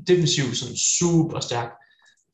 defensivt 0.07 0.57
sådan 0.57 0.77
super 0.77 1.41
stærk. 1.41 1.71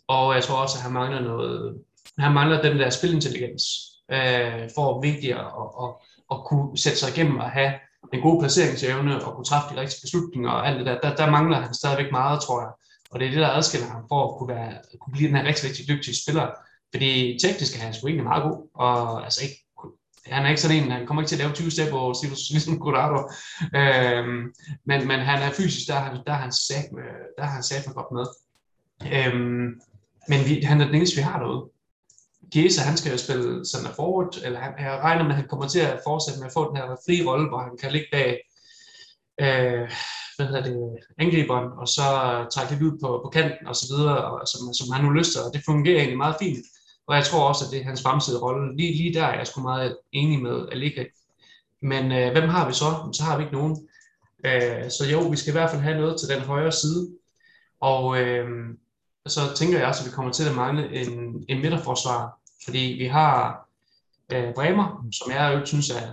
Og 0.08 0.34
jeg 0.34 0.42
tror 0.42 0.56
også, 0.56 0.78
at 0.78 0.82
han 0.82 0.92
mangler 0.92 1.20
noget, 1.20 1.78
han 2.18 2.32
mangler 2.32 2.62
den 2.62 2.78
der 2.78 2.90
spilintelligens, 2.90 3.64
øh, 4.12 4.70
for 4.74 5.00
vigtigere 5.00 5.46
at, 5.62 5.68
at, 5.82 5.90
at 6.32 6.44
kunne 6.46 6.78
sætte 6.78 6.98
sig 6.98 7.10
igennem 7.10 7.36
og 7.36 7.50
have 7.50 7.72
en 8.12 8.20
god 8.20 8.42
placeringsevne 8.42 9.24
og 9.24 9.34
kunne 9.34 9.44
træffe 9.44 9.74
de 9.74 9.80
rigtige 9.80 10.00
beslutninger 10.02 10.50
og 10.50 10.68
alt 10.68 10.78
det 10.78 10.86
der, 10.86 11.00
der, 11.00 11.16
der 11.16 11.30
mangler 11.30 11.60
han 11.60 11.74
stadigvæk 11.74 12.12
meget, 12.12 12.40
tror 12.40 12.60
jeg. 12.60 12.70
Og 13.10 13.20
det 13.20 13.26
er 13.26 13.30
det, 13.30 13.40
der 13.40 13.48
adskiller 13.48 13.88
ham 13.88 14.04
for 14.08 14.24
at 14.24 14.38
kunne, 14.38 14.54
være, 14.54 14.72
kunne 15.00 15.12
blive 15.12 15.28
den 15.28 15.36
her 15.36 15.44
rigtig, 15.44 15.64
rigtig 15.68 15.88
dygtige 15.88 16.22
spiller. 16.22 16.46
Fordi 16.94 17.38
teknisk 17.42 17.76
er 17.76 17.80
han 17.80 17.94
sgu 17.94 18.06
egentlig 18.06 18.24
meget 18.24 18.42
god, 18.42 18.68
og 18.74 19.24
altså 19.24 19.40
ikke, 19.44 19.65
han 20.26 20.44
er 20.44 20.48
ikke 20.48 20.60
sådan 20.60 20.76
en, 20.76 20.90
han 20.90 21.06
kommer 21.06 21.22
ikke 21.22 21.28
til 21.28 21.36
at 21.36 21.40
lave 21.40 21.52
20 21.52 21.70
step 21.70 21.92
over 21.92 22.14
ligesom 22.50 22.78
Godard. 22.78 23.34
Øhm, 23.74 24.54
men, 24.84 25.08
men 25.08 25.20
han 25.20 25.42
er 25.42 25.50
fysisk, 25.50 25.88
der 25.88 26.22
der 26.26 26.32
er 26.32 26.36
han 26.36 26.52
sat 26.52 26.92
med, 26.92 27.08
der 27.36 27.42
er 27.42 27.46
han 27.46 27.62
sat 27.62 27.86
med 27.86 27.94
godt 27.94 28.12
med. 28.12 28.26
Øhm, 29.12 29.80
men 30.28 30.40
vi, 30.48 30.60
han 30.62 30.80
er 30.80 30.86
den 30.86 30.94
eneste, 30.94 31.16
vi 31.16 31.22
har 31.22 31.38
derude. 31.38 31.70
Giesa, 32.52 32.82
han 32.82 32.96
skal 32.96 33.12
jo 33.12 33.18
spille 33.18 33.66
center 33.66 33.92
forward, 33.94 34.38
eller 34.44 34.60
han, 34.60 34.72
jeg 34.78 35.00
regner 35.02 35.22
med, 35.22 35.30
at 35.30 35.36
han 35.36 35.48
kommer 35.48 35.68
til 35.68 35.80
at 35.80 36.00
fortsætte 36.06 36.40
med 36.40 36.46
at 36.46 36.52
få 36.52 36.68
den 36.68 36.76
her 36.76 36.96
frie 37.06 37.26
rolle, 37.28 37.48
hvor 37.48 37.58
han 37.58 37.78
kan 37.80 37.92
ligge 37.92 38.08
bag 38.12 38.40
øh, 39.40 39.90
hvad 40.36 40.46
hedder 40.46 40.62
det, 40.62 40.96
angriberen, 41.18 41.68
og 41.80 41.88
så 41.88 42.02
trække 42.52 42.72
lidt 42.72 42.82
ud 42.82 42.98
på, 43.02 43.08
på 43.24 43.28
kanten 43.28 43.66
og 43.66 43.76
så 43.76 43.86
videre, 43.96 44.24
og, 44.24 44.48
som, 44.48 44.60
som 44.74 44.92
han 44.92 45.04
nu 45.04 45.10
lyster, 45.10 45.40
og 45.46 45.52
det 45.54 45.62
fungerer 45.64 45.98
egentlig 45.98 46.16
meget 46.24 46.36
fint. 46.42 46.66
Og 47.06 47.16
jeg 47.16 47.24
tror 47.24 47.48
også, 47.48 47.64
at 47.64 47.70
det 47.70 47.80
er 47.80 47.84
hans 47.84 48.02
fremtidige 48.02 48.40
rolle. 48.40 48.76
Lige, 48.76 48.96
lige 48.96 49.14
der 49.14 49.24
er 49.24 49.38
jeg 49.38 49.46
sgu 49.46 49.60
meget 49.60 49.98
enig 50.12 50.42
med 50.42 50.68
Alika. 50.72 51.04
Men 51.82 52.12
øh, 52.12 52.32
hvem 52.32 52.48
har 52.48 52.68
vi 52.68 52.72
så? 52.72 53.10
Så 53.12 53.22
har 53.22 53.36
vi 53.36 53.42
ikke 53.42 53.56
nogen. 53.56 53.88
Øh, 54.44 54.90
så 54.90 55.08
jo, 55.12 55.20
vi 55.20 55.36
skal 55.36 55.50
i 55.50 55.56
hvert 55.56 55.70
fald 55.70 55.82
have 55.82 56.00
noget 56.00 56.20
til 56.20 56.28
den 56.28 56.40
højre 56.40 56.72
side. 56.72 57.10
Og 57.80 58.20
øh, 58.20 58.48
så 59.26 59.40
tænker 59.56 59.78
jeg 59.78 59.88
også, 59.88 60.02
at 60.02 60.10
vi 60.10 60.14
kommer 60.14 60.32
til 60.32 60.48
at 60.48 60.54
mangle 60.56 60.94
en, 60.94 61.44
en 61.48 61.60
midterforsvar, 61.62 62.38
fordi 62.64 62.78
vi 62.78 63.06
har 63.06 63.68
øh, 64.32 64.54
Bremer, 64.54 65.06
som 65.12 65.32
jeg 65.32 65.54
jo 65.54 65.66
synes 65.66 65.90
er, 65.90 66.08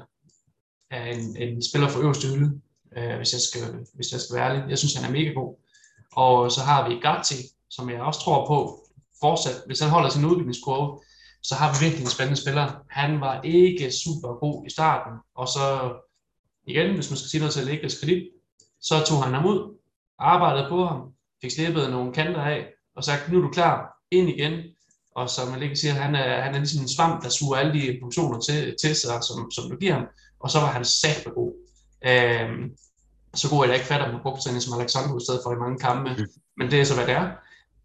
er 0.92 1.06
en, 1.06 1.38
en 1.38 1.64
spiller 1.64 1.90
for 1.90 2.00
øverste 2.00 2.28
hylde, 2.28 2.62
øh, 2.98 3.18
hvis, 3.18 3.34
jeg 3.34 3.42
skal, 3.42 3.86
hvis 3.94 4.12
jeg 4.12 4.22
skal 4.22 4.36
være 4.36 4.50
ærlig. 4.50 4.70
Jeg 4.70 4.78
synes, 4.78 4.96
han 4.96 5.06
er 5.10 5.12
mega 5.20 5.30
god. 5.30 5.56
Og 6.12 6.52
så 6.52 6.62
har 6.62 6.90
vi 6.90 6.96
Gatti, 6.96 7.36
som 7.70 7.90
jeg 7.90 8.02
også 8.02 8.20
tror 8.20 8.48
på 8.48 8.83
fortsat, 9.26 9.58
hvis 9.66 9.80
han 9.80 9.90
holder 9.90 10.10
sin 10.10 10.26
udviklingskurve, 10.26 10.88
så 11.44 11.54
har 11.56 11.70
vi 11.72 11.78
virkelig 11.86 12.04
en 12.04 12.16
spændende 12.16 12.42
spiller. 12.42 12.66
Han 12.90 13.22
var 13.22 13.42
ikke 13.42 13.92
super 14.04 14.32
god 14.44 14.58
i 14.68 14.70
starten, 14.70 15.14
og 15.36 15.48
så 15.48 15.66
igen, 16.68 16.96
hvis 16.96 17.10
man 17.10 17.18
skal 17.18 17.30
sige 17.30 17.42
noget 17.42 17.54
til 17.54 17.60
at 17.60 17.66
lægge 17.66 17.90
kredit, 18.02 18.24
så 18.82 18.96
tog 19.08 19.24
han 19.24 19.34
ham 19.34 19.46
ud, 19.46 19.60
arbejdede 20.20 20.70
på 20.70 20.86
ham, 20.86 21.02
fik 21.42 21.52
slippet 21.52 21.90
nogle 21.90 22.14
kanter 22.14 22.42
af, 22.42 22.68
og 22.96 23.04
sagt, 23.04 23.32
nu 23.32 23.38
er 23.38 23.42
du 23.42 23.52
klar, 23.52 23.76
ind 24.12 24.30
igen. 24.30 24.54
Og 25.16 25.30
som 25.30 25.48
man 25.48 25.60
lige 25.60 25.76
siger, 25.76 25.94
han 25.94 26.16
er, 26.16 26.42
han 26.42 26.54
er 26.56 26.60
ligesom 26.60 26.82
en 26.82 26.96
svamp, 26.96 27.24
der 27.24 27.30
suger 27.30 27.58
alle 27.58 27.74
de 27.74 27.98
funktioner 28.02 28.40
til, 28.40 28.76
til 28.82 28.96
sig, 28.96 29.24
som, 29.24 29.52
som 29.52 29.70
du 29.70 29.76
giver 29.78 29.94
ham. 29.94 30.06
Og 30.40 30.50
så 30.50 30.60
var 30.60 30.72
han 30.72 30.86
sat 30.86 31.28
god. 31.36 31.52
Øhm, 32.06 32.64
så 33.34 33.50
god, 33.50 33.64
at 33.64 33.70
jeg 33.70 33.76
ikke 33.78 33.88
fatter 33.88 34.12
med 34.12 34.20
buksen 34.24 34.62
som 34.62 34.80
Alexander 34.80 35.18
i 35.18 35.24
stedet 35.26 35.42
for 35.44 35.52
i 35.54 35.64
mange 35.64 35.80
kampe. 35.80 36.10
Mm. 36.18 36.28
Men 36.58 36.72
det 36.72 36.82
er 36.82 36.86
så, 36.86 36.96
hvad 36.96 37.08
det 37.08 37.14
er. 37.14 37.28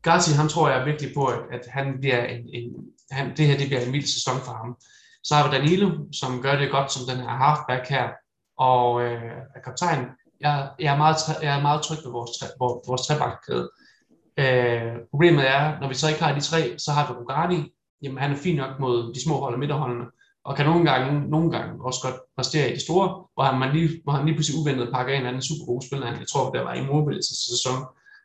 Garci, 0.03 0.33
han 0.33 0.49
tror 0.49 0.69
jeg 0.69 0.87
virkelig 0.87 1.15
på, 1.15 1.25
at, 1.27 1.39
at 1.51 1.61
han 1.69 1.95
bliver 2.01 2.25
en, 2.25 2.49
en, 2.53 2.71
han, 3.11 3.37
det 3.37 3.47
her 3.47 3.59
det 3.59 3.67
bliver 3.67 3.81
en 3.81 3.93
vild 3.93 4.07
sæson 4.07 4.41
for 4.45 4.53
ham. 4.53 4.77
Så 5.23 5.35
har 5.35 5.49
vi 5.49 5.57
Danilo, 5.57 5.91
som 6.13 6.43
gør 6.43 6.57
det 6.57 6.71
godt 6.71 6.93
som 6.93 7.03
den 7.09 7.17
her 7.17 7.29
halfback 7.29 7.89
her, 7.89 8.09
og 8.59 9.03
øh, 9.03 9.33
er 9.57 9.61
kaptajn. 9.65 10.07
Jeg, 10.41 10.69
jeg, 10.79 10.95
er 10.95 10.97
meget, 10.97 11.17
jeg 11.43 11.59
er 11.59 11.63
meget 11.63 11.83
tryg 11.83 11.99
ved 12.05 12.13
vores, 12.13 12.31
vores, 12.59 12.89
vores 12.89 13.07
trebakkæde. 13.07 13.71
Øh, 14.39 14.93
problemet 15.11 15.51
er, 15.51 15.81
når 15.81 15.89
vi 15.89 15.95
så 15.95 16.09
ikke 16.09 16.23
har 16.23 16.35
de 16.35 16.41
tre, 16.41 16.79
så 16.79 16.93
har 16.93 17.07
vi 17.07 17.19
Rugani. 17.19 17.75
Jamen, 18.03 18.19
han 18.19 18.33
er 18.33 18.37
fin 18.37 18.57
nok 18.57 18.81
mod 18.81 19.15
de 19.15 19.23
små 19.25 19.41
hold 19.41 19.55
og 19.55 19.59
midterholdene, 19.59 20.05
og 20.45 20.57
kan 20.57 20.67
nogle 20.67 20.91
gange, 20.91 21.31
nogle 21.31 21.51
gange 21.51 21.85
også 21.85 22.01
godt 22.03 22.21
præstere 22.37 22.71
i 22.71 22.75
de 22.75 22.81
store, 22.81 23.09
hvor 23.35 23.45
han, 23.45 23.59
man 23.59 23.73
lige, 23.77 24.01
hvor 24.05 24.13
han 24.13 24.25
lige 24.25 24.35
pludselig 24.35 24.61
uventet 24.61 24.93
pakker 24.93 25.15
en 25.15 25.27
anden 25.27 25.43
super 25.43 25.67
god 25.67 25.83
spiller. 25.83 26.07
Jeg 26.07 26.29
tror, 26.33 26.51
der 26.51 26.63
var 26.63 26.75
i 26.75 26.87
Mobiles 26.87 27.27
sæson, 27.27 27.79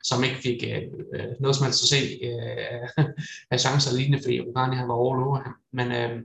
som 0.03 0.23
ikke 0.23 0.35
fik 0.35 0.63
øh, 0.67 0.81
øh, 1.13 1.25
noget 1.39 1.55
som 1.55 1.65
helst 1.65 1.83
at 1.83 1.89
se 1.89 2.19
øh, 2.23 3.05
af 3.51 3.59
chancer 3.59 3.95
lignende, 3.95 4.23
fordi 4.23 4.41
Rugani 4.41 4.75
han 4.75 4.87
var 4.87 4.95
all 4.95 5.23
over 5.27 5.41
ham. 5.43 5.55
Men 5.71 5.91
øh, 5.91 6.21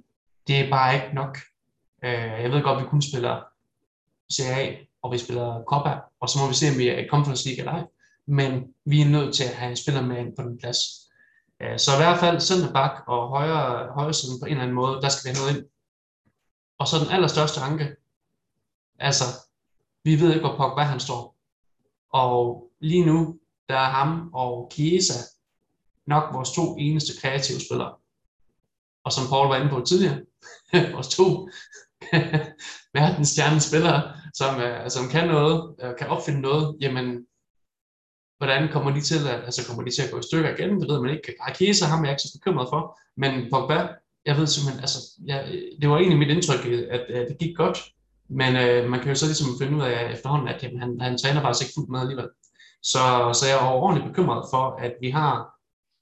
det 0.46 0.56
er 0.56 0.70
bare 0.70 0.94
ikke 0.94 1.14
nok. 1.14 1.38
Øh, 2.04 2.42
jeg 2.42 2.52
ved 2.52 2.62
godt, 2.62 2.78
at 2.78 2.84
vi 2.84 2.88
kun 2.88 3.02
spiller 3.02 3.42
CA, 4.32 4.76
og 5.02 5.12
vi 5.12 5.18
spiller 5.18 5.62
Copa, 5.66 5.94
og 6.20 6.28
så 6.28 6.38
må 6.38 6.48
vi 6.48 6.54
se, 6.54 6.70
om 6.70 6.78
vi 6.78 6.88
er 6.88 6.98
i 6.98 7.08
Conference 7.08 7.48
League 7.48 7.58
eller 7.58 7.72
ej 7.72 7.84
men 8.28 8.74
vi 8.84 9.00
er 9.00 9.08
nødt 9.08 9.34
til 9.34 9.44
at 9.44 9.54
have 9.54 9.70
en 9.70 9.76
spiller 9.76 10.02
med 10.02 10.18
ind 10.18 10.36
på 10.36 10.42
den 10.42 10.58
plads. 10.58 10.78
Øh, 11.60 11.78
så 11.78 11.90
i 11.94 11.96
hvert 11.96 12.20
fald 12.20 12.40
center 12.40 12.72
bak 12.72 13.02
og 13.06 13.28
højre, 13.28 13.92
højre 13.92 14.14
siden 14.14 14.40
på 14.40 14.46
en 14.46 14.50
eller 14.50 14.62
anden 14.62 14.74
måde, 14.74 15.02
der 15.02 15.08
skal 15.08 15.30
vi 15.30 15.36
have 15.36 15.44
noget 15.44 15.56
ind. 15.58 15.68
Og 16.78 16.88
så 16.88 16.96
den 16.98 17.10
allerstørste 17.10 17.60
anke, 17.60 17.96
altså, 18.98 19.24
vi 20.04 20.20
ved 20.20 20.28
ikke, 20.28 20.46
hvor 20.46 20.56
Pogba 20.56 20.82
han 20.82 21.00
står. 21.00 21.36
Og 22.12 22.70
lige 22.80 23.06
nu, 23.06 23.38
der 23.68 23.76
er 23.76 23.90
ham 23.90 24.30
og 24.34 24.70
Chiesa 24.72 25.14
nok 26.06 26.34
vores 26.34 26.50
to 26.50 26.76
eneste 26.76 27.20
kreative 27.20 27.60
spillere. 27.60 27.94
Og 29.04 29.12
som 29.12 29.28
Paul 29.28 29.48
var 29.48 29.56
inde 29.56 29.70
på 29.70 29.80
tidligere, 29.88 30.20
vores 30.94 31.08
to 31.08 31.48
verdensstjerne 32.98 33.60
spillere, 33.60 34.02
som, 34.34 34.60
øh, 34.60 34.90
som 34.90 35.08
kan 35.08 35.28
noget, 35.28 35.74
øh, 35.82 35.96
kan 35.98 36.06
opfinde 36.06 36.40
noget, 36.40 36.76
jamen 36.80 37.26
Hvordan 38.38 38.68
kommer 38.72 38.90
de 38.90 39.00
til 39.00 39.28
at, 39.28 39.44
altså 39.44 39.66
kommer 39.66 39.82
de 39.84 39.90
til 39.90 40.02
at 40.02 40.10
gå 40.10 40.18
i 40.18 40.22
stykker 40.22 40.50
igen? 40.56 40.80
Det 40.80 40.88
ved 40.90 41.00
man 41.00 41.14
ikke. 41.14 41.34
Ah, 41.40 41.48
Arkesa 41.48 41.86
har 41.86 42.02
jeg 42.02 42.10
ikke 42.10 42.22
så 42.22 42.38
bekymret 42.38 42.68
for, 42.72 42.98
men 43.16 43.50
Pogba, 43.50 43.78
jeg 44.26 44.36
ved 44.36 44.46
simpelthen, 44.46 44.80
altså, 44.80 44.98
jeg, 45.26 45.38
det 45.80 45.88
var 45.88 45.96
egentlig 45.96 46.18
mit 46.18 46.34
indtryk, 46.34 46.64
at, 46.96 47.00
at 47.00 47.28
det 47.28 47.38
gik 47.38 47.56
godt, 47.56 47.78
men 48.28 48.56
øh, 48.56 48.90
man 48.90 49.00
kan 49.00 49.08
jo 49.08 49.14
så 49.14 49.26
ligesom 49.26 49.58
finde 49.60 49.76
ud 49.76 49.82
af 49.82 50.12
efterhånden, 50.12 50.48
at 50.48 50.62
jamen, 50.62 50.80
han, 50.80 51.00
han 51.00 51.18
træner 51.18 51.40
faktisk 51.40 51.64
ikke 51.64 51.74
fuldt 51.76 51.90
med 51.90 52.00
alligevel. 52.00 52.28
Så, 52.82 53.32
så 53.34 53.46
jeg 53.46 53.54
er 53.54 53.66
overordentligt 53.66 54.08
bekymret 54.08 54.46
for, 54.52 54.76
at 54.78 54.94
vi 55.00 55.10
har 55.10 55.58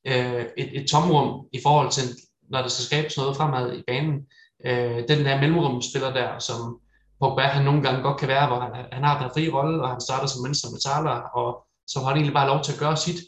øh, 0.07 0.47
et, 0.57 0.81
et 0.81 0.89
tomrum 0.89 1.47
i 1.53 1.61
forhold 1.63 1.91
til, 1.91 2.05
når 2.51 2.63
der 2.63 2.69
skal 2.69 2.85
skabes 2.85 3.17
noget 3.17 3.37
fremad 3.37 3.79
i 3.79 3.83
banen. 3.87 4.27
øh, 4.67 5.09
den 5.09 5.25
der 5.25 5.41
mellemrumspiller 5.41 6.13
der, 6.13 6.39
som 6.39 6.81
Pogba 7.21 7.43
han 7.43 7.65
nogle 7.65 7.83
gange 7.83 8.03
godt 8.03 8.19
kan 8.21 8.29
være, 8.29 8.47
hvor 8.47 8.61
han, 8.61 8.87
han 8.93 9.05
har 9.05 9.23
den 9.23 9.31
frie 9.35 9.53
rolle, 9.53 9.83
og 9.83 9.89
han 9.89 10.01
starter 10.01 10.27
som 10.27 10.45
venstre 10.45 10.71
metaller, 10.73 11.17
og 11.39 11.67
så 11.87 11.99
har 11.99 12.07
han 12.07 12.17
egentlig 12.17 12.35
bare 12.35 12.49
lov 12.49 12.63
til 12.63 12.73
at 12.73 12.79
gøre 12.79 12.97
sit. 12.97 13.21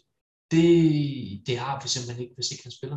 Det, 0.51 1.43
det 1.47 1.59
har 1.59 1.81
vi 1.83 1.89
simpelthen 1.89 2.23
ikke, 2.23 2.35
hvis 2.35 2.51
ikke 2.51 2.65
han 2.65 2.73
spiller. 2.73 2.97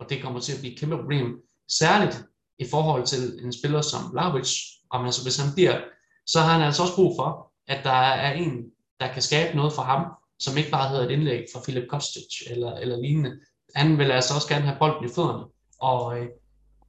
Og 0.00 0.10
det 0.10 0.22
kommer 0.22 0.40
til 0.40 0.52
at 0.52 0.58
blive 0.60 0.72
et 0.72 0.80
kæmpe 0.80 0.96
problem, 0.96 1.26
særligt 1.70 2.24
i 2.58 2.66
forhold 2.70 3.06
til 3.06 3.44
en 3.44 3.52
spiller 3.52 3.80
som 3.80 4.14
Lavic, 4.14 4.50
om 4.90 5.04
altså 5.04 5.22
hvis 5.22 5.36
han 5.36 5.54
bliver, 5.54 5.80
så 6.26 6.40
har 6.40 6.52
han 6.52 6.62
altså 6.62 6.82
også 6.82 6.94
brug 6.94 7.16
for, 7.18 7.52
at 7.68 7.84
der 7.84 8.00
er 8.26 8.32
en, 8.32 8.52
der 9.02 9.12
kan 9.12 9.22
skabe 9.22 9.56
noget 9.56 9.72
for 9.72 9.82
ham, 9.82 10.06
som 10.38 10.56
ikke 10.56 10.70
bare 10.70 10.88
hedder 10.88 11.04
et 11.04 11.10
indlæg 11.10 11.44
fra 11.52 11.60
Philip 11.64 11.88
Kostic 11.88 12.42
eller, 12.50 12.72
eller 12.74 13.00
lignende. 13.00 13.32
Han 13.74 13.98
vil 13.98 14.10
altså 14.10 14.34
også 14.34 14.48
gerne 14.48 14.64
have 14.64 14.78
bolden 14.78 15.04
i 15.04 15.12
fødderne. 15.14 15.44
Og 15.80 16.18
øh, 16.18 16.26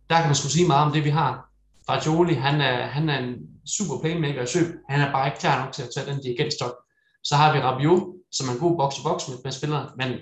der 0.09 0.18
kan 0.18 0.26
man 0.26 0.36
sgu 0.36 0.49
sige 0.49 0.68
meget 0.68 0.86
om 0.86 0.91
det, 0.91 1.03
vi 1.03 1.09
har. 1.09 1.49
Fagioli, 1.88 2.34
han 2.34 2.61
er, 2.61 2.86
han 2.86 3.09
er 3.09 3.20
en 3.20 3.36
super 3.78 3.99
playmaker 4.01 4.43
i 4.43 4.47
søb. 4.47 4.68
Han 4.89 5.01
er 5.01 5.11
bare 5.11 5.28
ikke 5.28 5.39
klar 5.39 5.66
nok 5.66 5.74
til 5.74 5.84
at 5.84 5.89
tage 5.95 6.11
den 6.11 6.22
dirigentstok. 6.22 6.76
Så 7.24 7.36
har 7.36 7.53
vi 7.53 7.59
Rabiot, 7.59 8.03
som 8.32 8.47
er 8.47 8.53
en 8.53 8.59
god 8.59 8.78
box-to-box 8.78 9.30
med, 9.30 9.38
med 9.43 9.51
spillere, 9.51 9.91
men 9.97 10.20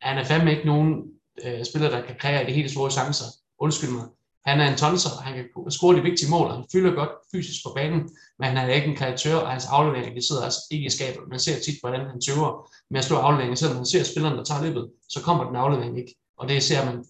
han 0.00 0.18
er 0.18 0.24
fandme 0.24 0.50
ikke 0.50 0.66
nogen 0.66 1.02
øh, 1.44 1.64
spiller, 1.64 1.90
der 1.90 2.06
kan 2.06 2.16
kreere 2.18 2.46
de 2.46 2.52
helt 2.52 2.70
store 2.70 2.90
chancer. 2.90 3.24
Undskyld 3.58 3.90
mig. 3.90 4.04
Han 4.46 4.60
er 4.60 4.70
en 4.70 4.78
tonser, 4.78 5.10
han 5.22 5.34
kan 5.34 5.70
score 5.70 5.96
de 5.96 6.02
vigtige 6.02 6.30
mål, 6.30 6.46
og 6.46 6.54
han 6.54 6.64
fylder 6.72 6.94
godt 6.94 7.10
fysisk 7.32 7.64
på 7.64 7.72
banen, 7.74 8.10
men 8.38 8.48
han 8.48 8.56
er 8.70 8.74
ikke 8.74 8.86
en 8.86 8.96
kreatør, 8.96 9.36
og 9.36 9.50
hans 9.50 9.66
aflevering, 9.66 10.16
det 10.16 10.24
sidder 10.24 10.42
altså 10.42 10.60
ikke 10.70 10.86
i 10.86 10.90
skabet. 10.90 11.22
Man 11.30 11.38
ser 11.38 11.60
tit, 11.60 11.80
hvordan 11.80 12.06
han 12.06 12.20
tøver 12.20 12.70
med 12.90 12.98
at 12.98 13.04
slå 13.04 13.16
afleveringen, 13.16 13.56
selvom 13.56 13.76
man 13.76 13.86
ser 13.86 14.04
spilleren, 14.04 14.38
der 14.38 14.44
tager 14.44 14.62
løbet, 14.62 14.90
så 15.08 15.22
kommer 15.22 15.44
den 15.44 15.56
aflevering 15.56 15.98
ikke. 15.98 16.14
Og 16.38 16.48
det 16.48 16.62
ser 16.62 16.84
man 16.84 17.04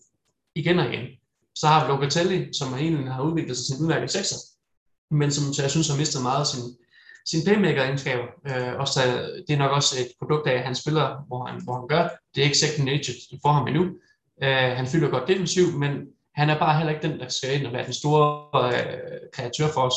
igen 0.54 0.78
og 0.78 0.92
igen. 0.92 1.06
Så 1.54 1.66
har 1.66 1.86
vi 1.86 1.92
Locatelli, 1.92 2.54
som 2.54 2.74
egentlig 2.74 3.12
har 3.12 3.22
udviklet 3.22 3.56
sig 3.56 3.66
til 3.66 3.74
en 3.74 3.82
udmærket 3.82 4.10
sekser, 4.10 4.36
men 5.10 5.30
som 5.32 5.44
jeg 5.62 5.70
synes 5.70 5.88
har 5.88 5.96
mistet 5.96 6.22
meget 6.22 6.40
af 6.40 6.46
sin, 6.46 6.62
sin 7.26 7.44
playmaker-egenskaber. 7.44 8.26
Øh, 8.48 8.80
også, 8.80 9.00
det 9.48 9.54
er 9.54 9.58
nok 9.58 9.72
også 9.72 10.00
et 10.00 10.08
produkt 10.18 10.46
af, 10.46 10.54
at 10.54 10.64
han 10.64 10.74
spiller, 10.74 11.24
hvor 11.26 11.44
han, 11.46 11.64
hvor 11.64 11.74
han 11.78 11.88
gør. 11.88 12.08
Det 12.34 12.40
er 12.40 12.44
ikke 12.44 12.58
second 12.58 12.84
nature 12.84 13.16
for 13.42 13.52
ham 13.52 13.68
endnu. 13.68 13.84
Øh, 14.42 14.70
han 14.78 14.86
fylder 14.86 15.08
godt 15.08 15.28
defensivt, 15.28 15.74
men 15.78 15.90
han 16.36 16.50
er 16.50 16.58
bare 16.58 16.76
heller 16.76 16.92
ikke 16.92 17.08
den, 17.08 17.20
der 17.20 17.28
skal 17.28 17.58
ind 17.58 17.66
og 17.66 17.72
være 17.72 17.84
den 17.84 17.92
store 17.92 18.48
øh, 18.72 19.18
kreatør 19.32 19.68
for 19.68 19.80
os. 19.80 19.94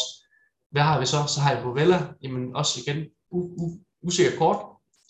Hvad 0.71 0.81
har 0.81 0.99
vi 0.99 1.05
så? 1.05 1.17
Så 1.27 1.39
har 1.39 1.53
jeg 1.53 1.63
Bovella, 1.63 2.07
jamen 2.23 2.55
også 2.55 2.79
igen 2.81 3.05
u- 3.33 3.55
u- 3.61 3.79
usikker 4.01 4.37
kort, 4.37 4.65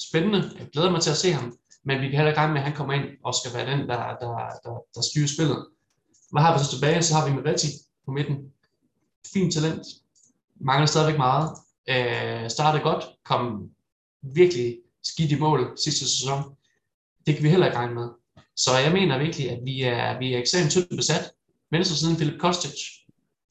spændende, 0.09 0.51
jeg 0.59 0.67
glæder 0.73 0.91
mig 0.91 1.01
til 1.01 1.09
at 1.11 1.17
se 1.17 1.31
ham, 1.33 1.57
men 1.83 2.01
vi 2.01 2.05
kan 2.09 2.15
heller 2.15 2.31
ikke 2.31 2.47
med, 2.53 2.57
at 2.61 2.63
han 2.67 2.75
kommer 2.75 2.93
ind 2.93 3.05
og 3.23 3.33
skal 3.35 3.53
være 3.53 3.71
den, 3.71 3.79
der, 3.89 3.97
der, 4.21 4.31
der, 4.63 4.83
der 4.95 5.01
styrer 5.01 5.27
spillet. 5.27 5.67
Hvad 6.31 6.41
har 6.41 6.57
vi 6.57 6.63
så 6.63 6.71
tilbage? 6.71 7.03
Så 7.03 7.13
har 7.15 7.29
vi 7.29 7.35
Meretti 7.35 7.67
på 8.05 8.11
midten. 8.11 8.37
Fint 9.33 9.53
talent. 9.53 9.85
Mangler 10.61 10.85
stadigvæk 10.85 11.17
meget. 11.17 11.49
Øh, 11.89 12.49
startede 12.49 12.83
godt. 12.83 13.03
Kom 13.25 13.69
virkelig 14.21 14.77
skidt 15.03 15.31
i 15.31 15.39
mål 15.39 15.77
sidste 15.83 16.05
sæson. 16.09 16.43
Det 17.25 17.35
kan 17.35 17.43
vi 17.43 17.49
heller 17.49 17.65
ikke 17.65 17.77
regne 17.77 17.93
med. 17.93 18.09
Så 18.55 18.77
jeg 18.77 18.91
mener 18.93 19.17
virkelig, 19.17 19.51
at 19.51 19.59
vi 19.65 19.81
er, 19.81 20.19
vi 20.19 20.33
er 20.33 20.39
ekstremt 20.39 20.71
tyndt 20.71 20.97
besat. 20.97 21.31
Venstre 21.71 21.95
siden 21.95 22.15
Philip 22.15 22.39
Kostic. 22.39 22.79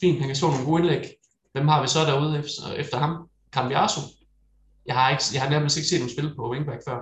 Fint, 0.01 0.19
han 0.19 0.29
kan 0.29 0.37
slå 0.37 0.49
nogle 0.51 0.65
gode 0.65 0.83
indlæg. 0.83 1.05
Hvem 1.53 1.69
har 1.69 1.83
vi 1.83 1.89
så 1.89 2.01
derude 2.01 2.39
efter, 2.39 2.73
efter 2.73 2.99
ham? 2.99 3.29
Cambiaso. 3.53 4.01
Jeg 4.87 4.95
har, 4.95 5.11
ikke, 5.11 5.23
jeg 5.33 5.43
har 5.43 5.51
nærmest 5.51 5.77
ikke 5.77 5.89
set 5.89 6.01
ham 6.01 6.09
spille 6.09 6.35
på 6.35 6.51
wingback 6.51 6.83
før. 6.89 6.99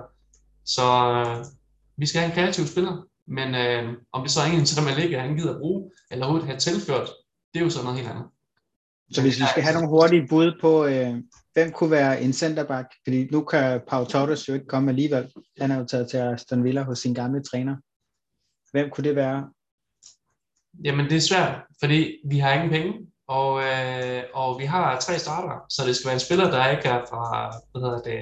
Så 0.65 0.85
øh, 1.13 1.45
vi 1.97 2.05
skal 2.05 2.21
have 2.21 2.29
en 2.29 2.35
kreativ 2.35 2.65
spiller. 2.65 3.03
Men 3.27 3.55
øh, 3.55 3.93
om 4.13 4.21
det 4.23 4.31
så 4.31 4.41
er 4.41 4.45
en, 4.45 4.65
som 4.65 4.83
man 4.83 4.97
ligger, 4.99 5.21
han 5.21 5.37
gider 5.37 5.53
at 5.53 5.59
bruge, 5.59 5.91
eller 6.11 6.25
overhovedet 6.25 6.49
have 6.49 6.59
tilført, 6.59 7.09
det 7.53 7.59
er 7.59 7.63
jo 7.63 7.69
så 7.69 7.83
noget 7.83 7.97
helt 7.97 8.09
andet. 8.09 8.25
Så 9.11 9.21
hvis 9.21 9.39
vi 9.39 9.45
skal 9.51 9.63
have 9.63 9.73
nogle 9.73 9.89
hurtige 9.89 10.27
bud 10.29 10.51
på, 10.61 10.85
øh, 10.85 11.15
hvem 11.57 11.71
kunne 11.71 11.91
være 11.91 12.21
en 12.21 12.33
centerback, 12.33 12.87
fordi 13.03 13.27
nu 13.31 13.43
kan 13.43 13.81
Pau 13.87 14.05
Torres 14.05 14.47
jo 14.47 14.53
ikke 14.53 14.65
komme 14.67 14.89
alligevel. 14.89 15.31
Han 15.61 15.71
er 15.71 15.77
jo 15.79 15.85
taget 15.85 16.09
til 16.09 16.17
Aston 16.17 16.63
Villa 16.63 16.83
hos 16.83 16.99
sin 16.99 17.13
gamle 17.13 17.43
træner. 17.43 17.75
Hvem 18.71 18.89
kunne 18.89 19.03
det 19.03 19.15
være? 19.15 19.49
Jamen 20.83 21.05
det 21.05 21.17
er 21.17 21.27
svært, 21.29 21.61
fordi 21.79 22.15
vi 22.29 22.37
har 22.39 22.53
ingen 22.53 22.69
penge, 22.69 22.93
og, 23.27 23.63
øh, 23.63 24.23
og 24.33 24.59
vi 24.59 24.65
har 24.65 24.99
tre 24.99 25.19
starter, 25.19 25.65
så 25.69 25.85
det 25.87 25.95
skal 25.95 26.07
være 26.07 26.13
en 26.13 26.27
spiller, 26.27 26.51
der 26.51 26.69
ikke 26.69 26.87
er 26.89 27.01
fra, 27.09 27.53
hvad 27.71 27.81
hedder 27.81 28.01
det, 28.01 28.19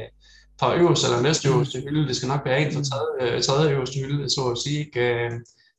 fra 0.60 0.78
øverste 0.78 1.08
eller 1.08 1.22
næste 1.22 1.50
øverste 1.50 1.82
hylde. 1.82 2.08
Det 2.08 2.16
skal 2.16 2.30
nok 2.30 2.46
være 2.46 2.62
en 2.62 2.74
fra 2.74 2.84
tredje, 2.84 3.36
øh, 3.36 3.42
tredje 3.44 3.74
øverste 3.76 4.00
hylde, 4.00 4.30
så 4.30 4.42
at 4.52 4.58
sige. 4.58 4.80
Ikke? 4.86 5.00
Øh, 5.00 5.32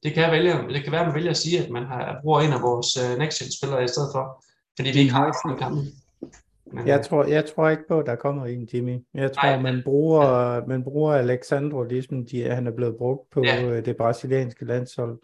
det 0.03 0.15
kan, 0.15 0.33
vælge, 0.33 0.53
det 0.75 0.83
kan 0.83 0.93
være, 0.93 1.01
at 1.01 1.07
man 1.07 1.15
vælger 1.15 1.31
at 1.31 1.43
sige, 1.45 1.65
at 1.65 1.71
man 1.71 1.87
har, 1.87 2.19
bruger 2.23 2.41
en 2.41 2.53
af 2.53 2.63
vores 2.63 2.89
uh, 3.03 3.19
next 3.19 3.39
gen 3.39 3.53
spillere 3.59 3.85
i 3.85 3.89
stedet 3.89 4.11
for, 4.15 4.25
fordi 4.77 4.91
vi 4.91 4.99
ikke 4.99 5.13
har 5.13 5.27
en 5.27 5.93
Men, 6.77 6.89
jeg, 6.89 7.05
tror, 7.05 7.25
jeg 7.25 7.45
tror 7.45 7.69
ikke 7.69 7.83
på, 7.89 7.99
at 7.99 8.07
der 8.07 8.17
kommer 8.17 8.47
en, 8.47 8.69
Jimmy. 8.75 8.99
Jeg 9.15 9.33
tror, 9.33 9.49
nej, 9.49 9.61
man, 9.61 9.83
bruger, 9.85 10.67
man 10.67 10.85
bruger 10.85 11.13
Alexandro, 11.15 11.83
ligesom 11.83 12.27
de, 12.27 12.43
han 12.43 12.67
er 12.67 12.71
blevet 12.71 12.97
brugt 12.97 13.31
på 13.31 13.43
ja. 13.45 13.81
det 13.81 13.97
brasilianske 13.97 14.65
landshold 14.65 15.19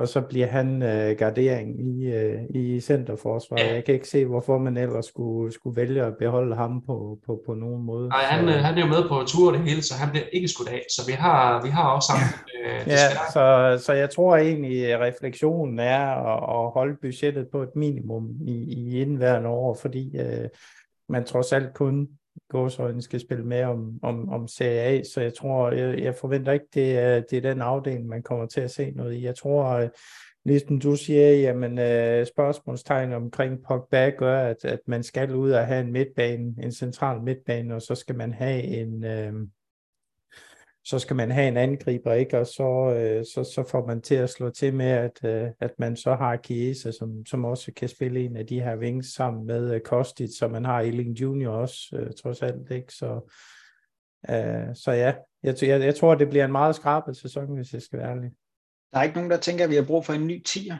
og 0.00 0.08
så 0.08 0.20
bliver 0.20 0.46
han 0.46 0.82
øh, 0.82 1.16
gardering 1.16 1.80
i, 1.80 2.06
øh, 2.06 2.42
i 2.50 2.80
centerforsvaret. 2.80 3.62
Ja. 3.62 3.74
Jeg 3.74 3.84
kan 3.84 3.94
ikke 3.94 4.08
se, 4.08 4.24
hvorfor 4.26 4.58
man 4.58 4.76
ellers 4.76 5.06
skulle, 5.06 5.52
skulle 5.52 5.76
vælge 5.76 6.02
at 6.02 6.16
beholde 6.18 6.56
ham 6.56 6.82
på, 6.86 7.18
på, 7.26 7.42
på 7.46 7.54
nogen 7.54 7.84
måde. 7.84 8.08
Nej, 8.08 8.22
han, 8.22 8.48
så, 8.48 8.54
øh, 8.54 8.60
han 8.64 8.78
er 8.78 8.80
jo 8.80 8.86
med 8.86 9.08
på 9.08 9.22
tur 9.26 9.52
det 9.52 9.60
hele, 9.60 9.82
så 9.82 9.94
han 9.94 10.10
bliver 10.10 10.24
ikke 10.32 10.48
skudt 10.48 10.68
af. 10.68 10.82
Så 10.90 11.02
vi 11.06 11.12
har, 11.12 11.62
vi 11.62 11.68
har 11.68 11.90
også 11.90 12.12
ham. 12.12 12.22
Øh, 12.64 12.88
ja, 12.88 13.08
så, 13.32 13.84
så 13.84 13.92
jeg 13.92 14.10
tror 14.10 14.36
egentlig, 14.36 14.94
at 14.94 15.00
refleksionen 15.00 15.78
er 15.78 16.00
at, 16.06 16.64
at 16.64 16.70
holde 16.70 16.96
budgettet 17.02 17.46
på 17.52 17.62
et 17.62 17.76
minimum 17.76 18.30
i, 18.46 18.52
i 18.52 19.00
indværende 19.00 19.48
år, 19.48 19.78
fordi 19.82 20.16
øh, 20.18 20.48
man 21.08 21.24
trods 21.24 21.52
alt 21.52 21.74
kun 21.74 22.08
gåsøjne 22.50 23.02
skal 23.02 23.20
spille 23.20 23.44
med 23.44 23.62
om, 23.62 23.98
om, 24.02 24.28
om 24.28 24.48
Serie 24.48 24.80
A, 24.80 25.02
så 25.02 25.20
jeg 25.20 25.34
tror, 25.34 25.70
jeg, 25.70 25.98
jeg 25.98 26.14
forventer 26.14 26.52
ikke, 26.52 26.66
det 26.74 26.98
er, 26.98 27.20
det 27.20 27.36
er 27.36 27.52
den 27.52 27.62
afdeling, 27.62 28.06
man 28.06 28.22
kommer 28.22 28.46
til 28.46 28.60
at 28.60 28.70
se 28.70 28.90
noget 28.90 29.14
i. 29.14 29.24
Jeg 29.24 29.36
tror, 29.36 29.88
ligesom 30.44 30.80
du 30.80 30.96
siger, 30.96 31.32
jamen 31.32 31.78
øh, 31.78 32.26
spørgsmålstegn 32.26 33.12
omkring 33.12 33.58
Pogba 33.68 34.10
gør, 34.10 34.40
at, 34.40 34.64
at 34.64 34.80
man 34.86 35.02
skal 35.02 35.34
ud 35.34 35.50
og 35.50 35.66
have 35.66 35.80
en 35.80 35.92
midtbane, 35.92 36.54
en 36.62 36.72
central 36.72 37.22
midtbane, 37.22 37.74
og 37.74 37.82
så 37.82 37.94
skal 37.94 38.16
man 38.16 38.32
have 38.32 38.62
en, 38.62 39.04
øh, 39.04 39.32
så 40.88 40.98
skal 40.98 41.16
man 41.16 41.30
have 41.30 41.48
en 41.48 41.56
angriber, 41.56 42.12
ikke? 42.12 42.38
og 42.38 42.46
så, 42.46 42.94
øh, 42.96 43.24
så, 43.24 43.52
så 43.54 43.64
får 43.70 43.86
man 43.86 44.02
til 44.02 44.14
at 44.14 44.30
slå 44.30 44.50
til 44.50 44.74
med, 44.74 44.86
at, 44.86 45.24
øh, 45.24 45.50
at 45.60 45.78
man 45.78 45.96
så 45.96 46.14
har 46.14 46.40
Chiesa, 46.44 46.90
som, 46.92 47.26
som 47.26 47.44
også 47.44 47.72
kan 47.72 47.88
spille 47.88 48.20
en 48.20 48.36
af 48.36 48.46
de 48.46 48.60
her 48.60 48.76
wings 48.76 49.14
sammen 49.14 49.46
med 49.46 49.74
øh, 49.74 49.80
Kostic, 49.80 50.30
så 50.38 50.48
man 50.48 50.64
har 50.64 50.80
Eling 50.80 51.20
Junior 51.20 51.52
også, 51.54 51.96
øh, 51.96 52.10
trods 52.22 52.42
alt. 52.42 52.70
Ikke? 52.70 52.92
Så, 52.92 53.34
øh, 54.30 54.76
så 54.76 54.90
ja, 54.92 55.14
jeg, 55.42 55.54
jeg, 55.62 55.80
jeg 55.80 55.96
tror, 55.96 56.14
det 56.14 56.28
bliver 56.28 56.44
en 56.44 56.52
meget 56.52 56.76
skrabet 56.76 57.16
sæson, 57.16 57.56
hvis 57.56 57.72
jeg 57.72 57.82
skal 57.82 57.98
være 57.98 58.10
ærlig. 58.10 58.30
Der 58.92 58.98
er 58.98 59.02
ikke 59.02 59.16
nogen, 59.16 59.30
der 59.30 59.36
tænker, 59.36 59.64
at 59.64 59.70
vi 59.70 59.74
har 59.74 59.86
brug 59.86 60.04
for 60.04 60.12
en 60.12 60.26
ny 60.26 60.42
tier. 60.42 60.76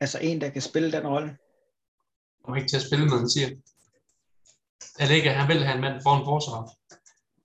Altså 0.00 0.18
en, 0.22 0.40
der 0.40 0.50
kan 0.50 0.62
spille 0.62 0.92
den 0.92 1.06
rolle. 1.06 1.36
Og 2.44 2.56
ikke 2.56 2.68
til 2.68 2.76
at 2.76 2.82
spille 2.82 3.04
med 3.04 3.18
en 3.20 3.28
tier. 3.28 3.50
Allega, 4.98 5.32
han 5.32 5.48
vil 5.48 5.64
have 5.64 5.74
en 5.74 5.80
mand 5.80 6.02
foran 6.02 6.24
forsvar. 6.24 6.70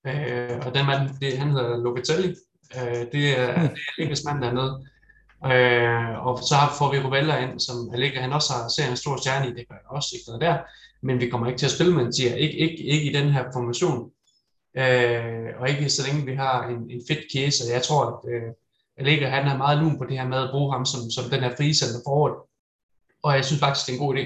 Øh, 0.07 0.57
og 0.65 0.75
den 0.75 0.85
mand, 0.85 1.09
det, 1.21 1.37
han 1.37 1.51
hedder 1.51 1.77
Locatelli. 1.77 2.35
Øh, 2.77 3.05
det 3.11 3.39
er, 3.39 3.61
mm. 3.61 3.67
det 3.67 3.71
er 3.71 3.91
Allegas 3.99 4.23
mand 4.25 4.41
dernede. 4.41 4.87
Øh, 5.45 6.25
og 6.27 6.39
så 6.39 6.55
får 6.77 6.91
vi 6.91 6.99
Rovella 6.99 7.37
ind, 7.37 7.59
som 7.59 7.89
Allega 7.93 8.19
han 8.19 8.33
også 8.33 8.53
har, 8.53 8.67
ser 8.67 8.89
en 8.89 8.97
stor 8.97 9.17
stjerne 9.17 9.47
i, 9.49 9.53
det 9.53 9.67
gør 9.69 9.75
også 9.89 10.09
ikke 10.13 10.27
noget 10.27 10.41
der. 10.41 10.57
Men 11.01 11.19
vi 11.19 11.29
kommer 11.29 11.47
ikke 11.47 11.57
til 11.59 11.65
at 11.65 11.71
spille 11.71 11.93
med 11.95 12.05
en 12.05 12.13
tier, 12.13 12.35
ikke, 12.35 12.57
ikke, 12.57 12.83
ikke 12.83 13.11
i 13.11 13.13
den 13.13 13.29
her 13.29 13.43
formation. 13.53 14.11
Øh, 14.77 15.49
og 15.59 15.69
ikke 15.69 15.89
så 15.89 16.07
længe 16.07 16.25
vi 16.25 16.35
har 16.35 16.67
en, 16.67 16.91
en 16.91 17.01
fedt 17.07 17.23
case, 17.33 17.73
jeg 17.73 17.83
tror, 17.83 18.03
at 18.05 18.33
øh, 18.33 18.51
Allega 18.97 19.27
han 19.27 19.47
er 19.47 19.57
meget 19.57 19.77
lun 19.79 19.97
på 19.97 20.05
det 20.05 20.17
her 20.17 20.27
med 20.27 20.37
at 20.37 20.49
bruge 20.51 20.73
ham 20.73 20.85
som, 20.85 21.01
som 21.11 21.29
den 21.29 21.39
her 21.43 21.55
frie 21.57 21.75
center 21.75 21.99
forward. 22.07 22.49
Og 23.23 23.35
jeg 23.35 23.45
synes 23.45 23.59
faktisk, 23.59 23.85
det 23.85 23.91
er 23.93 23.97
en 23.97 24.05
god 24.05 24.15
idé. 24.15 24.25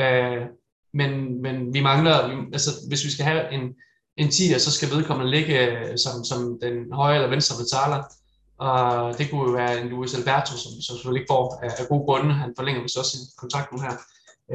Øh, 0.00 0.46
men, 0.92 1.42
men 1.42 1.74
vi 1.74 1.80
mangler, 1.80 2.46
altså 2.52 2.70
hvis 2.88 3.04
vi 3.04 3.10
skal 3.10 3.24
have 3.24 3.52
en, 3.52 3.74
en 4.16 4.28
10'er, 4.28 4.58
så 4.58 4.72
skal 4.72 4.90
vedkommende 4.90 5.30
ligge 5.30 5.68
øh, 5.68 5.98
som, 5.98 6.24
som 6.24 6.58
den 6.62 6.92
højre 6.92 7.14
eller 7.14 7.28
venstre 7.28 7.56
betaler. 7.62 8.02
Og 8.58 9.18
det 9.18 9.30
kunne 9.30 9.42
jo 9.48 9.50
være 9.50 9.80
en 9.80 9.88
Luis 9.88 10.14
Alberto, 10.14 10.52
som, 10.56 10.72
som 10.72 10.96
selvfølgelig 10.96 11.20
ikke 11.20 11.30
får 11.30 11.60
af, 11.62 11.70
af 11.78 11.88
gode 11.88 12.04
grunde. 12.04 12.34
Han 12.34 12.52
forlænger 12.56 12.82
vist 12.82 12.98
også 12.98 13.10
sin 13.10 13.26
kontrakt 13.38 13.72
nu 13.72 13.78
her. 13.80 13.94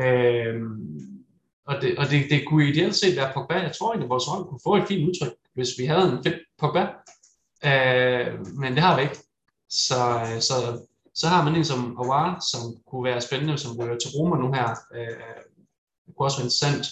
Øhm, 0.01 1.25
og 1.67 1.81
det, 1.81 1.97
og 1.97 2.05
det, 2.09 2.25
det 2.29 2.47
kunne 2.47 2.69
ideelt 2.69 2.95
set 2.95 3.17
være 3.17 3.31
Pogba. 3.33 3.53
Jeg 3.53 3.75
tror 3.79 3.91
egentlig, 3.91 4.05
at 4.05 4.09
vores 4.09 4.25
hold 4.25 4.45
kunne 4.45 4.59
få 4.63 4.75
et 4.75 4.87
fint 4.87 5.09
udtryk, 5.09 5.33
hvis 5.53 5.69
vi 5.77 5.85
havde 5.85 6.11
en 6.11 6.23
fedt 6.23 6.39
Pogba. 6.59 6.87
Øh, 7.65 8.55
men 8.57 8.73
det 8.73 8.81
har 8.81 8.95
vi 8.95 9.01
ikke. 9.01 9.17
Så, 9.69 9.99
øh, 10.21 10.41
så, 10.41 10.55
så 11.15 11.27
har 11.27 11.43
man 11.43 11.55
en 11.55 11.65
som 11.65 11.97
Awar, 11.99 12.45
som 12.51 12.61
kunne 12.87 13.03
være 13.03 13.21
spændende, 13.21 13.57
som 13.57 13.77
ryger 13.79 13.97
til 13.97 14.09
Roma 14.15 14.37
nu 14.37 14.53
her. 14.53 14.69
Øh, 14.95 15.15
det 16.05 16.15
kunne 16.15 16.27
også 16.27 16.37
være 16.37 16.45
interessant. 16.49 16.85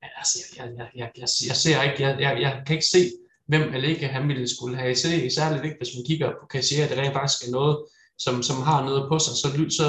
Men 0.00 0.10
altså, 0.20 0.38
jeg, 0.56 0.66
jeg, 0.78 0.88
jeg, 0.94 1.10
jeg, 1.16 1.28
jeg 1.48 1.56
ser 1.56 1.82
ikke, 1.82 2.02
jeg, 2.02 2.20
jeg, 2.20 2.40
jeg 2.40 2.62
kan 2.66 2.74
ikke 2.76 2.92
se 2.96 3.02
hvem 3.46 3.74
Allega 3.74 4.06
han 4.06 4.28
ville 4.28 4.48
skulle 4.48 4.76
have 4.76 4.92
i 4.92 4.94
CD, 4.94 5.30
særligt 5.30 5.64
ikke, 5.64 5.76
hvis 5.76 5.94
man 5.96 6.04
kigger 6.06 6.30
på 6.40 6.46
Kassier, 6.46 6.88
det 6.88 6.98
rent 6.98 7.12
faktisk 7.12 7.48
er 7.48 7.50
noget, 7.50 7.76
som, 8.18 8.42
som 8.42 8.56
har 8.62 8.84
noget 8.84 9.08
på 9.08 9.18
sig, 9.18 9.34
så, 9.42 9.48
så 9.78 9.86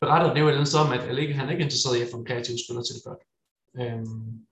beretter 0.00 0.34
det 0.34 0.40
jo 0.40 0.46
et 0.46 0.50
eller 0.50 0.60
andet 0.60 0.80
om, 0.80 0.92
at 0.92 1.08
Allega 1.08 1.32
han 1.32 1.46
er 1.46 1.52
ikke 1.52 1.64
interesseret 1.64 1.98
i 1.98 2.02
at 2.02 2.08
få 2.10 2.16
en 2.16 2.26
kreativ 2.26 2.56
spiller 2.64 2.82
til 2.82 2.94
det 2.94 3.16
Øhm, 3.80 4.46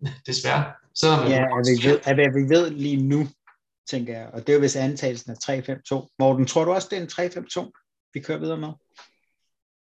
desværre. 0.28 0.64
Selvom 0.94 1.28
ja, 1.28 1.42
at 1.58 1.64
vi, 1.70 1.88
ved, 1.88 1.98
at 2.04 2.16
vi 2.16 2.54
ved 2.54 2.70
lige 2.70 3.02
nu, 3.02 3.28
tænker 3.90 4.18
jeg, 4.18 4.30
og 4.32 4.40
det 4.40 4.48
er 4.48 4.52
jo 4.52 4.58
hvis 4.58 4.76
antagelsen 4.76 5.30
er 5.30 5.36
3-5-2. 5.94 6.16
Morten, 6.18 6.46
tror 6.46 6.64
du 6.64 6.72
også, 6.72 6.88
det 6.90 6.98
er 6.98 7.02
en 7.02 7.30
3-5-2, 7.66 8.10
vi 8.14 8.20
kører 8.20 8.38
videre 8.38 8.58
med? 8.58 8.68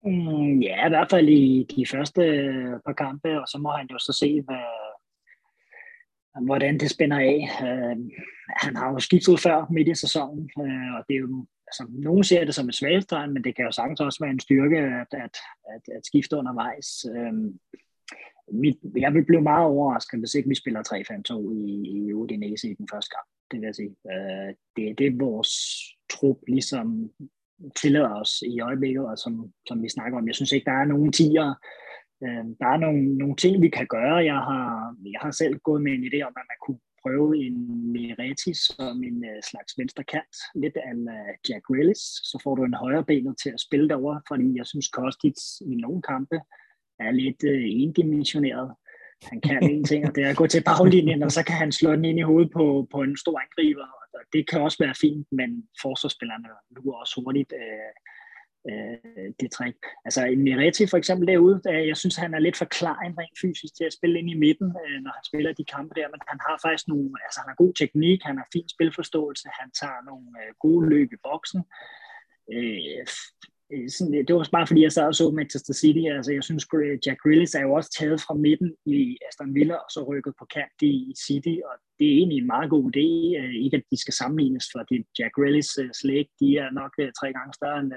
Mm, 0.07 0.61
ja, 0.61 0.87
i 0.87 0.89
hvert 0.89 1.11
fald 1.11 1.29
i 1.29 1.67
de 1.77 1.87
første 1.87 2.23
øh, 2.23 2.81
par 2.87 2.93
kampe, 2.93 3.41
og 3.41 3.49
så 3.49 3.59
må 3.59 3.71
han 3.71 3.87
jo 3.93 3.99
så 3.99 4.13
se, 4.21 4.43
hvad, 4.43 4.67
hvordan 6.45 6.81
det 6.81 6.91
spænder 6.91 7.19
af. 7.19 7.39
Uh, 7.63 7.97
han 8.63 8.77
har 8.77 8.93
jo 8.93 8.99
skiftet 8.99 9.41
før 9.41 9.67
midt 9.71 9.89
i 9.89 9.95
sæsonen, 9.95 10.51
uh, 10.57 10.95
og 10.97 11.05
det 11.09 11.15
er 11.15 11.21
jo, 11.21 11.47
altså, 11.67 11.87
nogen 11.89 12.25
ser 12.25 12.45
det 12.45 12.55
som 12.55 12.69
et 12.69 12.75
svaghedstegn, 12.75 13.33
men 13.33 13.45
det 13.45 13.57
kan 13.57 13.65
jo 13.65 13.73
sagtens 13.73 14.01
også 14.01 14.25
være 14.25 14.31
en 14.31 14.41
styrke 14.41 14.79
at, 14.79 15.11
at, 15.13 15.37
at, 15.75 15.95
at 15.97 16.07
skifte 16.07 16.37
undervejs. 16.37 17.07
Uh, 17.11 17.35
mit, 18.53 18.77
jeg 18.97 19.15
vil 19.15 19.25
blive 19.25 19.43
meget 19.43 19.67
overrasket, 19.67 20.21
hvis 20.21 20.35
ikke 20.35 20.49
vi 20.49 20.55
spiller 20.55 20.83
3-5-2 20.83 21.53
i, 21.53 21.73
i 21.97 22.13
Udinese 22.13 22.69
i 22.71 22.75
den 22.75 22.89
første 22.93 23.11
kamp. 23.15 23.29
Det 23.51 23.61
vil 23.61 23.67
jeg 23.67 23.75
sige. 23.75 23.97
Uh, 24.05 24.51
det, 24.77 24.99
det 24.99 25.07
er 25.07 25.19
vores 25.19 25.53
trup 26.11 26.39
ligesom 26.49 27.11
tillader 27.81 28.15
os 28.23 28.33
i 28.43 28.61
øjeblikket, 28.61 29.05
og 29.11 29.19
som, 29.19 29.53
som 29.69 29.83
vi 29.83 29.89
snakker 29.89 30.19
om. 30.19 30.27
Jeg 30.27 30.35
synes 30.35 30.53
ikke, 30.53 30.71
der 30.71 30.79
er 30.83 30.85
nogen 30.85 31.13
tiger. 31.13 31.55
Øh, 32.25 32.45
der 32.61 32.69
er 32.75 32.79
nogle, 32.85 33.19
nogle 33.19 33.37
ting, 33.37 33.63
vi 33.63 33.69
kan 33.69 33.87
gøre. 33.87 34.17
Jeg 34.33 34.41
har, 34.49 34.97
jeg 35.13 35.21
har 35.23 35.31
selv 35.31 35.55
gået 35.59 35.83
med 35.83 35.93
en 35.93 36.05
idé 36.09 36.19
om, 36.29 36.35
at 36.41 36.47
man 36.53 36.61
kunne 36.65 36.81
prøve 37.07 37.31
en 37.47 37.57
Mireti 37.93 38.53
som 38.67 38.97
en 39.09 39.19
uh, 39.31 39.39
slags 39.51 39.73
venstre 39.79 40.05
kant, 40.13 40.35
lidt 40.63 40.77
af 40.77 40.95
uh, 41.15 41.33
Jack 41.49 41.65
Willis, 41.71 42.03
så 42.31 42.37
får 42.43 42.55
du 42.55 42.63
en 42.65 42.81
højre 42.85 43.05
benet 43.05 43.35
til 43.43 43.51
at 43.57 43.61
spille 43.67 43.89
derover, 43.89 44.21
fordi 44.31 44.47
jeg 44.59 44.67
synes 44.67 44.89
Kostic 44.89 45.39
i 45.73 45.75
nogle 45.85 46.03
kampe 46.03 46.39
er 47.07 47.11
lidt 47.11 47.41
uh, 47.53 47.65
endimensioneret. 47.83 48.69
Han 49.31 49.41
kan 49.41 49.71
en 49.71 49.85
ting, 49.85 50.01
og 50.09 50.15
det 50.15 50.25
er 50.25 50.31
at 50.31 50.37
gå 50.37 50.47
til 50.47 50.63
baglinjen, 50.71 51.23
og 51.23 51.33
så 51.33 51.43
kan 51.45 51.57
han 51.63 51.73
slå 51.73 51.91
den 51.93 52.05
ind 52.05 52.19
i 52.19 52.29
hovedet 52.31 52.51
på, 52.57 52.89
på 52.93 52.99
en 53.03 53.17
stor 53.17 53.37
angriber, 53.45 53.87
det 54.33 54.49
kan 54.49 54.61
også 54.61 54.79
være 54.85 54.95
fint, 54.95 55.27
men 55.33 55.69
forsvarsspillerne 55.83 56.49
nu 56.71 56.93
også 56.93 57.21
hurtigt 57.21 57.53
øh, 57.63 57.93
øh, 58.71 59.29
det 59.41 59.51
træk. 59.51 59.79
Altså 60.05 60.21
Miretti 60.45 60.87
for 60.87 60.97
eksempel 60.97 61.29
derude, 61.29 61.61
jeg 61.91 61.97
synes, 61.97 62.17
han 62.17 62.35
er 62.35 62.39
lidt 62.39 62.57
for 62.57 62.65
klar 62.65 62.97
rent 63.03 63.39
fysisk 63.43 63.73
til 63.77 63.85
at 63.85 63.97
spille 63.99 64.19
ind 64.19 64.31
i 64.31 64.43
midten, 64.45 64.69
øh, 64.83 64.99
når 65.05 65.13
han 65.17 65.25
spiller 65.25 65.53
de 65.53 65.65
kampe 65.75 65.93
der, 66.01 66.09
men 66.13 66.21
han 66.31 66.39
har 66.47 66.57
faktisk 66.65 66.89
nogle, 66.89 67.11
altså 67.25 67.39
han 67.41 67.49
har 67.51 67.63
god 67.65 67.75
teknik, 67.75 68.21
han 68.23 68.37
har 68.37 68.49
fin 68.53 68.69
spilforståelse, 68.69 69.49
han 69.61 69.71
tager 69.81 70.01
nogle 70.11 70.27
øh, 70.43 70.53
gode 70.65 70.89
løb 70.93 71.13
i 71.13 71.23
boksen. 71.29 71.63
Øh, 72.55 73.07
sådan, 73.89 74.27
det 74.27 74.35
var 74.35 74.49
bare 74.53 74.67
fordi, 74.67 74.83
jeg 74.83 74.93
sad 74.93 75.07
og 75.07 75.15
så 75.15 75.31
Manchester 75.31 75.75
City. 75.75 76.05
Altså, 76.17 76.33
jeg 76.33 76.45
synes, 76.45 76.67
Jack 77.07 77.19
Grealish 77.23 77.57
er 77.57 77.63
jo 77.63 77.73
også 77.73 77.91
taget 77.99 78.21
fra 78.21 78.35
midten 78.35 78.71
i 78.87 79.19
Aston 79.29 79.55
Villa, 79.55 79.75
og 79.75 79.91
så 79.91 80.01
rykket 80.11 80.35
på 80.39 80.45
kant 80.55 80.79
i 80.83 81.15
City, 81.27 81.57
og 81.69 81.75
det 81.99 82.07
er 82.09 82.17
egentlig 82.21 82.39
en 82.39 82.53
meget 82.55 82.71
god 82.71 82.85
idé. 82.93 83.09
Øh, 83.41 83.55
ikke, 83.65 83.77
at 83.77 83.83
de 83.91 84.01
skal 84.01 84.15
sammenlignes, 84.15 84.67
for 84.73 84.81
det 84.91 85.07
Jack 85.19 85.33
Grealish 85.37 85.73
uh, 85.83 85.91
slægt, 86.01 86.31
de 86.41 86.49
er 86.63 86.71
nok 86.81 86.93
tre 87.21 87.29
gange 87.37 87.53
større 87.59 87.81
end, 87.81 87.93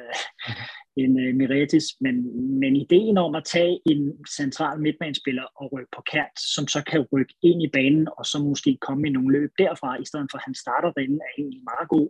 end 1.02 1.14
Miretis, 1.40 1.86
men, 2.02 2.16
men 2.62 2.76
ideen 2.76 3.18
om 3.18 3.36
at 3.36 3.46
tage 3.56 3.80
en 3.92 4.02
central 4.40 4.80
midtbanespiller 4.86 5.46
og 5.62 5.66
rykke 5.74 5.94
på 5.96 6.02
kant, 6.12 6.38
som 6.56 6.68
så 6.68 6.80
kan 6.92 7.02
rykke 7.14 7.34
ind 7.50 7.60
i 7.64 7.70
banen, 7.78 8.08
og 8.18 8.26
så 8.26 8.38
måske 8.50 8.78
komme 8.88 9.08
i 9.08 9.12
nogle 9.12 9.32
løb 9.38 9.52
derfra, 9.58 10.02
i 10.02 10.06
stedet 10.06 10.28
for 10.32 10.38
at 10.38 10.48
han 10.48 10.56
starter 10.64 10.92
derinde, 10.92 11.20
er 11.28 11.34
egentlig 11.38 11.62
meget 11.72 11.90
god. 11.90 12.10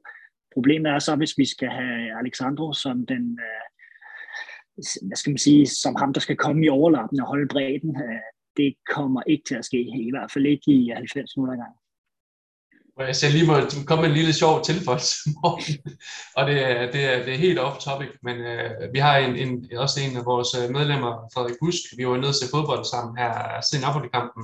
Problemet 0.54 0.92
er 0.92 1.00
så, 1.00 1.16
hvis 1.16 1.38
vi 1.38 1.46
skal 1.46 1.70
have 1.70 2.20
Alexandro 2.20 2.74
som 2.74 3.06
den, 3.06 3.40
øh, 3.48 3.66
hvad 5.08 5.18
skal 5.18 5.32
man 5.32 5.38
sige, 5.38 5.68
som 5.68 5.96
ham, 5.96 6.14
der 6.14 6.22
skal 6.22 6.38
komme 6.38 6.66
i 6.66 6.70
overlappen 6.70 7.22
og 7.22 7.28
holde 7.28 7.48
bredden, 7.48 8.02
øh, 8.04 8.30
det 8.58 8.76
kommer 8.96 9.22
ikke 9.28 9.44
til 9.48 9.56
at 9.56 9.66
ske, 9.66 9.82
i 9.82 10.12
hvert 10.14 10.32
fald 10.32 10.46
ikke 10.46 10.72
i 10.72 10.90
90 10.96 11.38
minutter 11.38 11.56
gang. 11.64 11.76
Jeg 13.08 13.16
ser 13.16 13.30
lige 13.30 13.48
må 13.48 13.56
komme 13.88 14.02
med 14.02 14.10
en 14.10 14.18
lille 14.20 14.34
sjov 14.34 14.64
tilføjelse, 14.64 15.30
og 16.38 16.42
det 16.50 16.58
er, 16.70 16.92
det, 16.92 17.02
er, 17.12 17.18
det 17.26 17.34
er 17.34 17.46
helt 17.48 17.60
off 17.60 17.78
topic, 17.78 18.10
men 18.24 18.38
øh, 18.38 18.94
vi 18.94 19.00
har 19.00 19.18
en, 19.18 19.36
en, 19.36 19.52
også 19.78 19.98
en 20.06 20.18
af 20.18 20.26
vores 20.26 20.50
øh, 20.60 20.66
medlemmer, 20.78 21.12
Frederik 21.34 21.56
Busk, 21.62 21.84
vi 21.98 22.08
var 22.08 22.18
nede 22.18 22.36
til 22.38 22.52
fodbold 22.54 22.84
sammen 22.86 23.18
her 23.22 23.32
siden 23.68 23.84
Napoli-kampen, 23.86 24.44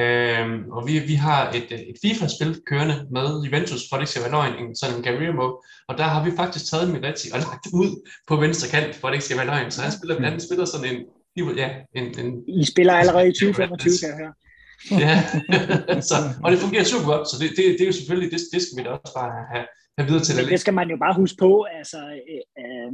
Øhm, 0.00 0.70
og 0.70 0.86
vi, 0.86 0.98
vi 0.98 1.14
har 1.14 1.50
et, 1.50 1.68
et 1.72 1.96
FIFA-spil 2.02 2.60
kørende 2.66 2.96
med 3.10 3.26
Juventus, 3.44 3.82
for 3.88 3.96
det 3.96 4.02
ikke 4.02 4.10
skal 4.10 4.22
være 4.22 4.36
løgn, 4.38 4.54
en, 4.62 4.76
sådan 4.76 4.96
en 4.96 5.04
career 5.04 5.32
mode, 5.32 5.54
og 5.88 5.98
der 5.98 6.04
har 6.04 6.24
vi 6.24 6.30
faktisk 6.36 6.64
taget 6.70 6.90
Miretti 6.92 7.28
og 7.34 7.38
lagt 7.48 7.66
ud 7.80 7.90
på 8.28 8.36
venstre 8.36 8.68
kant, 8.74 8.94
for 8.94 9.08
det 9.08 9.14
ikke 9.14 9.24
skal 9.24 9.36
være 9.36 9.46
løgn, 9.46 9.70
så 9.70 9.82
han 9.82 9.92
spiller, 9.92 10.30
han 10.30 10.40
spiller 10.40 10.64
sådan 10.64 10.86
en, 10.92 10.98
ja, 11.62 11.68
en, 11.98 12.06
en 12.20 12.28
I 12.48 12.64
spiller 12.72 12.94
allerede 12.94 13.28
i 13.28 13.32
2025, 13.32 13.92
kan 14.02 14.08
jeg 14.10 14.18
høre. 14.22 14.34
ja, 15.06 15.16
så, 16.10 16.16
og 16.44 16.48
det 16.52 16.58
fungerer 16.58 16.84
super 16.84 17.06
godt, 17.12 17.28
så 17.30 17.36
det, 17.40 17.48
det, 17.56 17.64
det 17.76 17.82
er 17.82 17.90
jo 17.92 17.98
selvfølgelig, 18.00 18.30
det, 18.32 18.40
det 18.52 18.60
skal 18.62 18.76
vi 18.78 18.82
da 18.84 18.90
også 18.90 19.14
bare 19.20 19.32
have, 19.52 19.66
have 19.98 20.06
videre 20.08 20.24
til. 20.24 20.36
Men 20.36 20.52
det 20.52 20.60
skal 20.60 20.74
man 20.80 20.88
jo 20.90 20.96
bare 21.04 21.14
huske 21.22 21.36
på, 21.44 21.50
altså, 21.78 21.98
øh, 21.98 22.42
øh, 22.62 22.92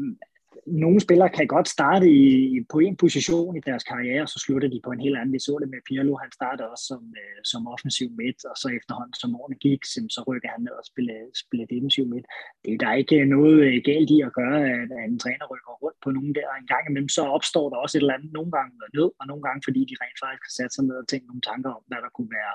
nogle 0.66 1.00
spillere 1.00 1.30
kan 1.38 1.46
godt 1.46 1.68
starte 1.68 2.06
i, 2.10 2.26
på 2.72 2.78
en 2.78 2.96
position 2.96 3.56
i 3.56 3.60
deres 3.68 3.84
karriere, 3.84 4.22
og 4.22 4.28
så 4.28 4.38
slutter 4.44 4.68
de 4.68 4.80
på 4.84 4.90
en 4.92 5.00
helt 5.00 5.16
anden. 5.16 5.32
Vi 5.32 5.38
så 5.38 5.54
det 5.60 5.68
med 5.70 5.86
Pirlo, 5.88 6.14
han 6.24 6.32
startede 6.38 6.70
også 6.72 6.86
som, 6.90 7.02
øh, 7.22 7.38
som 7.50 7.62
offensiv 7.74 8.08
midt, 8.20 8.40
og 8.50 8.56
så 8.62 8.66
efterhånden 8.78 9.14
som 9.22 9.36
årene 9.40 9.58
gik, 9.66 9.82
så 10.16 10.20
rykker 10.28 10.50
han 10.54 10.62
ned 10.66 10.74
og 10.80 10.84
spiller, 10.90 11.18
spiller 11.44 11.66
defensiv 11.74 12.04
midt. 12.14 12.26
Det 12.64 12.70
er 12.74 12.80
der 12.84 12.92
ikke 13.02 13.16
øh, 13.20 13.26
noget 13.36 13.56
øh, 13.66 13.76
galt 13.90 14.10
i 14.16 14.18
at 14.28 14.32
gøre, 14.40 14.58
at, 14.74 14.88
at 14.98 15.04
en 15.12 15.18
træner 15.24 15.46
rykker 15.52 15.72
rundt 15.82 15.98
på 16.04 16.10
nogen 16.16 16.32
der. 16.38 16.48
En 16.52 16.70
gang 16.72 16.84
imellem, 16.88 17.12
så 17.18 17.22
opstår 17.36 17.66
der 17.70 17.78
også 17.84 17.94
et 17.94 18.02
eller 18.02 18.16
andet, 18.16 18.32
nogle 18.38 18.52
gange 18.56 18.72
ned, 18.98 19.08
og 19.20 19.24
nogle 19.30 19.42
gange, 19.46 19.60
fordi 19.66 19.80
de 19.90 20.00
rent 20.02 20.18
faktisk 20.22 20.44
har 20.48 20.54
sat 20.58 20.72
sig 20.74 20.84
ned 20.88 20.96
og 21.02 21.08
tænkt 21.08 21.26
nogle 21.28 21.46
tanker 21.50 21.70
om, 21.78 21.82
hvad 21.88 22.00
der 22.04 22.10
kunne 22.16 22.32
være 22.40 22.54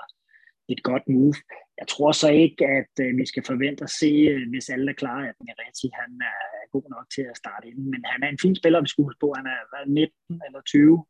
et 0.68 0.82
godt 0.82 1.04
move. 1.08 1.34
Jeg 1.80 1.88
tror 1.88 2.12
så 2.12 2.28
ikke, 2.44 2.62
at 2.78 2.92
øh, 3.04 3.16
vi 3.20 3.26
skal 3.26 3.44
forvente 3.50 3.84
at 3.84 3.90
se, 4.00 4.10
øh, 4.32 4.42
hvis 4.50 4.68
alle 4.68 4.90
er 4.90 5.00
klar, 5.02 5.18
at 5.30 5.36
Miretti 5.44 5.88
han 6.00 6.12
er 6.32 6.40
god 6.74 6.86
nok 6.94 7.06
til 7.14 7.24
at 7.30 7.36
starte 7.42 7.68
ind. 7.68 7.78
Men 7.92 8.02
han 8.12 8.22
er 8.22 8.28
en 8.28 8.42
fin 8.44 8.56
spiller, 8.56 8.80
vi 8.80 8.88
skulle 8.88 9.08
huske 9.08 9.22
på. 9.24 9.32
Han 9.36 9.46
er 9.46 9.60
19 9.86 10.42
eller 10.46 10.60
20. 10.60 11.04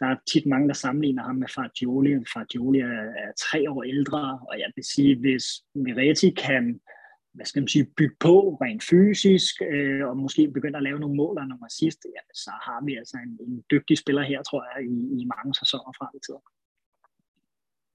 Der 0.00 0.06
er 0.06 0.16
tit 0.32 0.46
mange, 0.46 0.68
der 0.68 0.74
sammenligner 0.74 1.22
ham 1.28 1.36
med 1.42 1.48
Fagioli. 1.56 2.12
Fagioli 2.34 2.78
er, 2.78 3.04
er 3.24 3.30
tre 3.46 3.70
år 3.70 3.82
ældre, 3.82 4.22
og 4.48 4.54
jeg 4.62 4.70
vil 4.76 4.84
sige, 4.94 5.12
hvis 5.20 5.44
Miretti 5.74 6.30
kan 6.30 6.80
hvad 7.38 7.46
skal 7.46 7.62
man 7.62 7.68
sige, 7.68 7.92
bygge 7.96 8.16
på 8.20 8.34
rent 8.62 8.84
fysisk, 8.90 9.54
øh, 9.72 10.02
og 10.08 10.16
måske 10.24 10.42
begynde 10.56 10.76
at 10.76 10.82
lave 10.88 11.00
nogle 11.00 11.16
mål 11.16 11.38
og 11.38 11.46
nogle 11.48 11.66
assist, 11.70 12.00
ja, 12.16 12.22
så 12.44 12.52
har 12.66 12.80
vi 12.86 12.92
altså 13.00 13.16
en, 13.24 13.32
en 13.46 13.64
dygtig 13.72 13.98
spiller 13.98 14.22
her, 14.30 14.42
tror 14.42 14.62
jeg, 14.68 14.76
i, 14.94 14.96
i 15.20 15.22
mange 15.34 15.52
sæsoner 15.60 15.92
frem 15.98 16.12
i 16.18 16.20
tiden. 16.26 16.44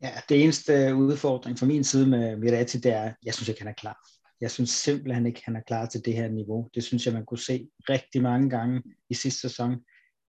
Ja, 0.04 0.12
det 0.30 0.44
eneste 0.44 0.96
udfordring 0.96 1.60
fra 1.60 1.66
min 1.66 1.84
side 1.84 2.08
med 2.08 2.38
Miretti, 2.38 2.78
det 2.78 2.92
er, 2.92 3.14
jeg 3.26 3.34
synes 3.34 3.50
ikke, 3.50 3.62
han 3.62 3.68
er 3.68 3.74
klar. 3.74 4.10
Jeg 4.42 4.52
synes 4.52 4.70
simpelthen 4.70 5.26
ikke, 5.26 5.42
han 5.46 5.56
er 5.56 5.62
klar 5.68 5.86
til 5.86 6.06
det 6.06 6.14
her 6.14 6.28
niveau. 6.30 6.70
Det 6.76 6.84
synes 6.84 7.06
jeg, 7.06 7.14
man 7.14 7.26
kunne 7.26 7.40
se 7.40 7.70
rigtig 7.90 8.22
mange 8.22 8.50
gange 8.50 8.84
i 9.10 9.14
sidste 9.14 9.42
sæson, 9.42 9.76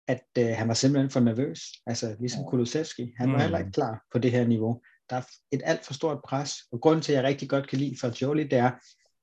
at 0.08 0.24
øh, 0.38 0.48
han 0.48 0.68
var 0.68 0.74
simpelthen 0.74 1.10
for 1.10 1.20
nervøs. 1.20 1.60
Altså 1.86 2.16
ligesom 2.20 2.44
Kulusevski. 2.44 3.12
Han 3.16 3.28
var 3.28 3.36
mm. 3.36 3.42
heller 3.42 3.58
ikke 3.58 3.72
klar 3.72 4.04
på 4.12 4.18
det 4.18 4.30
her 4.30 4.46
niveau. 4.46 4.80
Der 5.10 5.16
er 5.16 5.22
et 5.52 5.62
alt 5.64 5.86
for 5.86 5.94
stort 5.94 6.18
pres, 6.28 6.54
og 6.72 6.80
grunden 6.80 7.02
til, 7.02 7.12
at 7.12 7.16
jeg 7.16 7.24
rigtig 7.24 7.48
godt 7.48 7.68
kan 7.68 7.78
lide 7.78 7.96
for 8.00 8.12
Jolie, 8.22 8.44
det 8.44 8.58
er, 8.58 8.70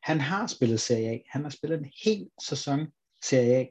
han 0.03 0.19
har 0.19 0.47
spillet 0.47 0.79
Serie 0.79 1.09
A. 1.09 1.17
Han 1.29 1.43
har 1.43 1.49
spillet 1.49 1.79
en 1.79 1.91
hel 2.03 2.29
sæson 2.43 2.87
Serie 3.23 3.55
A 3.55 3.65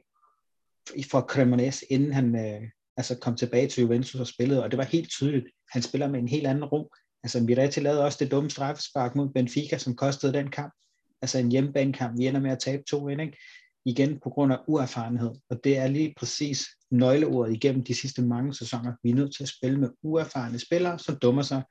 for 1.11 1.21
Cremonese, 1.21 1.85
inden 1.89 2.13
han 2.13 2.35
øh, 2.35 2.69
altså 2.97 3.17
kom 3.17 3.35
tilbage 3.35 3.67
til 3.67 3.81
Juventus 3.81 4.15
og 4.21 4.27
spillede, 4.27 4.63
og 4.63 4.71
det 4.71 4.77
var 4.77 4.83
helt 4.83 5.09
tydeligt, 5.09 5.45
han 5.71 5.81
spiller 5.81 6.07
med 6.07 6.19
en 6.19 6.27
helt 6.27 6.47
anden 6.47 6.65
ro. 6.65 6.91
Altså 7.23 7.39
Miretti 7.39 7.79
lavede 7.79 8.03
også 8.03 8.17
det 8.21 8.31
dumme 8.31 8.49
straffespark 8.49 9.15
mod 9.15 9.29
Benfica, 9.29 9.77
som 9.77 9.95
kostede 9.95 10.33
den 10.33 10.51
kamp. 10.51 10.73
Altså 11.21 11.37
en 11.37 11.51
hjemmebanekamp, 11.51 12.19
vi 12.19 12.27
ender 12.27 12.39
med 12.39 12.51
at 12.51 12.59
tabe 12.59 12.83
to 12.89 13.07
ind, 13.07 13.21
ikke? 13.21 13.37
igen 13.85 14.19
på 14.23 14.29
grund 14.29 14.53
af 14.53 14.57
uerfarenhed. 14.67 15.31
Og 15.49 15.63
det 15.63 15.77
er 15.77 15.87
lige 15.87 16.13
præcis 16.17 16.65
nøgleordet 16.91 17.53
igennem 17.53 17.83
de 17.83 17.95
sidste 17.95 18.21
mange 18.21 18.53
sæsoner. 18.53 18.93
Vi 19.03 19.09
er 19.09 19.15
nødt 19.15 19.35
til 19.35 19.43
at 19.43 19.49
spille 19.49 19.79
med 19.79 19.89
uerfarne 20.03 20.59
spillere, 20.59 20.99
som 20.99 21.15
dummer 21.15 21.41
sig 21.41 21.63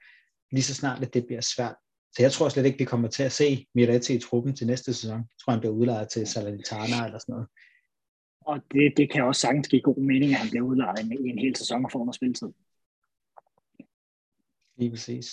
lige 0.52 0.62
så 0.62 0.74
snart, 0.74 1.02
at 1.02 1.14
det 1.14 1.26
bliver 1.26 1.40
svært. 1.40 1.74
Så 2.16 2.22
jeg 2.22 2.32
tror 2.32 2.48
slet 2.48 2.66
ikke, 2.66 2.78
vi 2.78 2.84
kommer 2.84 3.08
til 3.08 3.22
at 3.22 3.32
se 3.32 3.66
Miretti 3.74 4.14
i 4.14 4.18
truppen 4.18 4.56
til 4.56 4.66
næste 4.66 4.94
sæson. 4.94 5.18
Jeg 5.18 5.38
tror, 5.44 5.50
han 5.50 5.60
bliver 5.60 5.74
udlejet 5.74 6.08
til 6.08 6.26
Salernitana 6.26 7.04
eller 7.06 7.18
sådan 7.18 7.32
noget. 7.32 7.48
Og 8.46 8.60
det, 8.72 8.92
det 8.96 9.10
kan 9.12 9.24
også 9.24 9.40
sagtens 9.40 9.68
give 9.68 9.82
god 9.82 9.96
mening, 9.96 10.32
at 10.32 10.38
han 10.38 10.50
bliver 10.50 10.64
udlejet 10.64 10.98
i 10.98 11.28
en 11.28 11.38
hel 11.38 11.56
sæson 11.56 11.84
og 11.84 11.90
får 11.92 11.98
noget 11.98 12.14
spilletid. 12.14 12.48
Lige 14.76 14.90
præcis. 14.90 15.26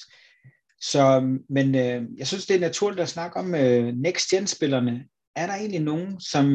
Så, 0.82 1.18
øhm, 1.18 1.45
men 1.49 1.76
øh, 1.76 2.03
jeg 2.18 2.28
synes, 2.28 2.45
det 2.45 2.55
er 2.55 2.59
naturligt 2.59 3.01
at 3.01 3.09
snakke 3.09 3.38
om 3.38 3.55
øh, 3.55 3.93
next-gen-spillerne. 3.93 5.05
Er 5.36 5.47
der 5.47 5.53
egentlig 5.53 5.82
nogen, 5.82 6.20
som 6.20 6.45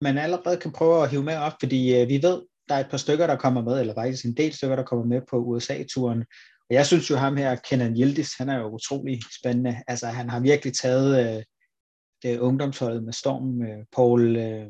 man 0.00 0.18
allerede 0.18 0.56
kan 0.56 0.72
prøve 0.72 1.02
at 1.02 1.10
hive 1.10 1.22
med 1.22 1.36
op? 1.36 1.52
Fordi 1.60 2.00
øh, 2.00 2.08
vi 2.08 2.22
ved, 2.22 2.42
der 2.68 2.74
er 2.74 2.80
et 2.80 2.90
par 2.90 2.96
stykker, 2.96 3.26
der 3.26 3.36
kommer 3.36 3.62
med, 3.62 3.80
eller 3.80 3.94
faktisk 3.94 4.24
en 4.24 4.36
del 4.36 4.52
stykker, 4.52 4.76
der 4.76 4.84
kommer 4.84 5.04
med 5.04 5.22
på 5.30 5.36
USA-turen. 5.36 6.24
Og 6.70 6.74
jeg 6.74 6.86
synes 6.86 7.10
jo 7.10 7.16
ham 7.16 7.36
her, 7.36 7.56
Kenan 7.56 7.96
Yildiz, 7.96 8.30
han 8.38 8.48
er 8.48 8.58
jo 8.58 8.74
utrolig 8.74 9.20
spændende. 9.40 9.82
Altså 9.86 10.06
han 10.06 10.30
har 10.30 10.40
virkelig 10.40 10.74
taget 10.74 11.36
øh, 11.36 11.42
det 12.22 12.38
ungdomsholdet 12.38 13.04
med 13.04 13.12
storm. 13.12 13.62
Øh, 13.62 13.84
Paul, 13.92 14.36
øh, 14.36 14.66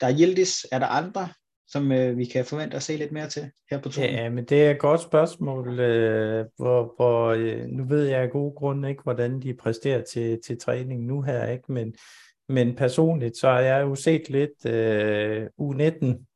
der 0.00 0.06
er 0.06 0.18
Yildiz, 0.20 0.64
er 0.72 0.78
der 0.78 0.86
andre, 0.86 1.28
som 1.68 1.92
øh, 1.92 2.18
vi 2.18 2.24
kan 2.24 2.44
forvente 2.44 2.76
at 2.76 2.82
se 2.82 2.96
lidt 2.96 3.12
mere 3.12 3.28
til 3.28 3.50
her 3.70 3.80
på 3.80 3.88
turen? 3.88 4.10
Ja, 4.10 4.28
men 4.30 4.44
det 4.44 4.66
er 4.66 4.70
et 4.70 4.78
godt 4.78 5.00
spørgsmål, 5.00 5.80
øh, 5.80 6.46
hvor, 6.56 6.92
hvor 6.96 7.28
øh, 7.28 7.66
nu 7.66 7.84
ved 7.84 8.04
jeg 8.04 8.20
af 8.20 8.30
gode 8.30 8.54
grunde 8.56 8.88
ikke, 8.88 9.02
hvordan 9.02 9.40
de 9.40 9.54
præsterer 9.54 10.02
til, 10.02 10.38
til 10.46 10.58
træning 10.58 11.04
nu 11.04 11.22
her, 11.22 11.46
ikke, 11.46 11.72
men, 11.72 11.94
men 12.48 12.76
personligt, 12.76 13.36
så 13.36 13.48
har 13.48 13.60
jeg 13.60 13.82
jo 13.82 13.94
set 13.94 14.30
lidt 14.30 14.66
øh, 14.66 15.46
U19 15.60 16.26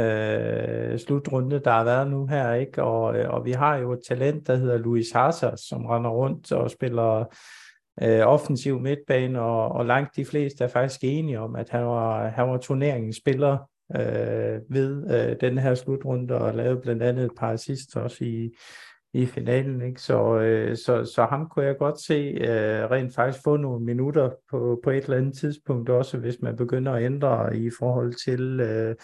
øh, 0.00 0.98
slutrunde, 0.98 1.60
der 1.64 1.70
har 1.70 1.84
været 1.84 2.10
nu 2.10 2.26
her, 2.26 2.52
ikke? 2.52 2.82
Og, 2.82 3.16
øh, 3.16 3.30
og 3.30 3.44
vi 3.44 3.52
har 3.52 3.76
jo 3.76 3.92
et 3.92 4.00
talent, 4.08 4.46
der 4.46 4.56
hedder 4.56 4.78
Luis 4.78 5.10
Hazard, 5.10 5.56
som 5.56 5.86
render 5.86 6.10
rundt 6.10 6.52
og 6.52 6.70
spiller 6.70 7.24
øh, 8.02 8.20
offensiv 8.26 8.80
midtbane, 8.80 9.40
og, 9.40 9.72
og 9.72 9.86
langt 9.86 10.16
de 10.16 10.24
fleste 10.24 10.64
er 10.64 10.68
faktisk 10.68 11.00
enige 11.02 11.40
om, 11.40 11.56
at 11.56 11.68
han 11.68 11.86
var, 11.86 12.28
han 12.28 12.48
var 12.48 12.58
turneringens 12.58 13.16
spiller 13.16 13.58
øh, 13.96 14.60
ved 14.68 15.10
øh, 15.14 15.36
den 15.40 15.58
her 15.58 15.74
slutrunde, 15.74 16.34
og 16.34 16.54
lavede 16.54 16.80
blandt 16.80 17.02
andet 17.02 17.24
et 17.24 17.32
par 17.38 17.52
assist 17.52 17.96
også 17.96 18.24
i, 18.24 18.50
i 19.12 19.26
finalen. 19.26 19.82
Ikke? 19.82 20.00
Så, 20.02 20.38
øh, 20.38 20.76
så, 20.76 21.04
så 21.14 21.24
ham 21.24 21.48
kunne 21.48 21.64
jeg 21.64 21.76
godt 21.78 22.00
se 22.00 22.14
øh, 22.40 22.90
rent 22.90 23.14
faktisk 23.14 23.44
få 23.44 23.56
nogle 23.56 23.84
minutter 23.84 24.30
på, 24.50 24.80
på 24.84 24.90
et 24.90 25.04
eller 25.04 25.16
andet 25.16 25.38
tidspunkt, 25.38 25.88
også 25.88 26.18
hvis 26.18 26.36
man 26.42 26.56
begynder 26.56 26.92
at 26.92 27.04
ændre 27.04 27.56
i 27.56 27.70
forhold 27.78 28.12
til, 28.24 28.60
øh, 28.60 28.94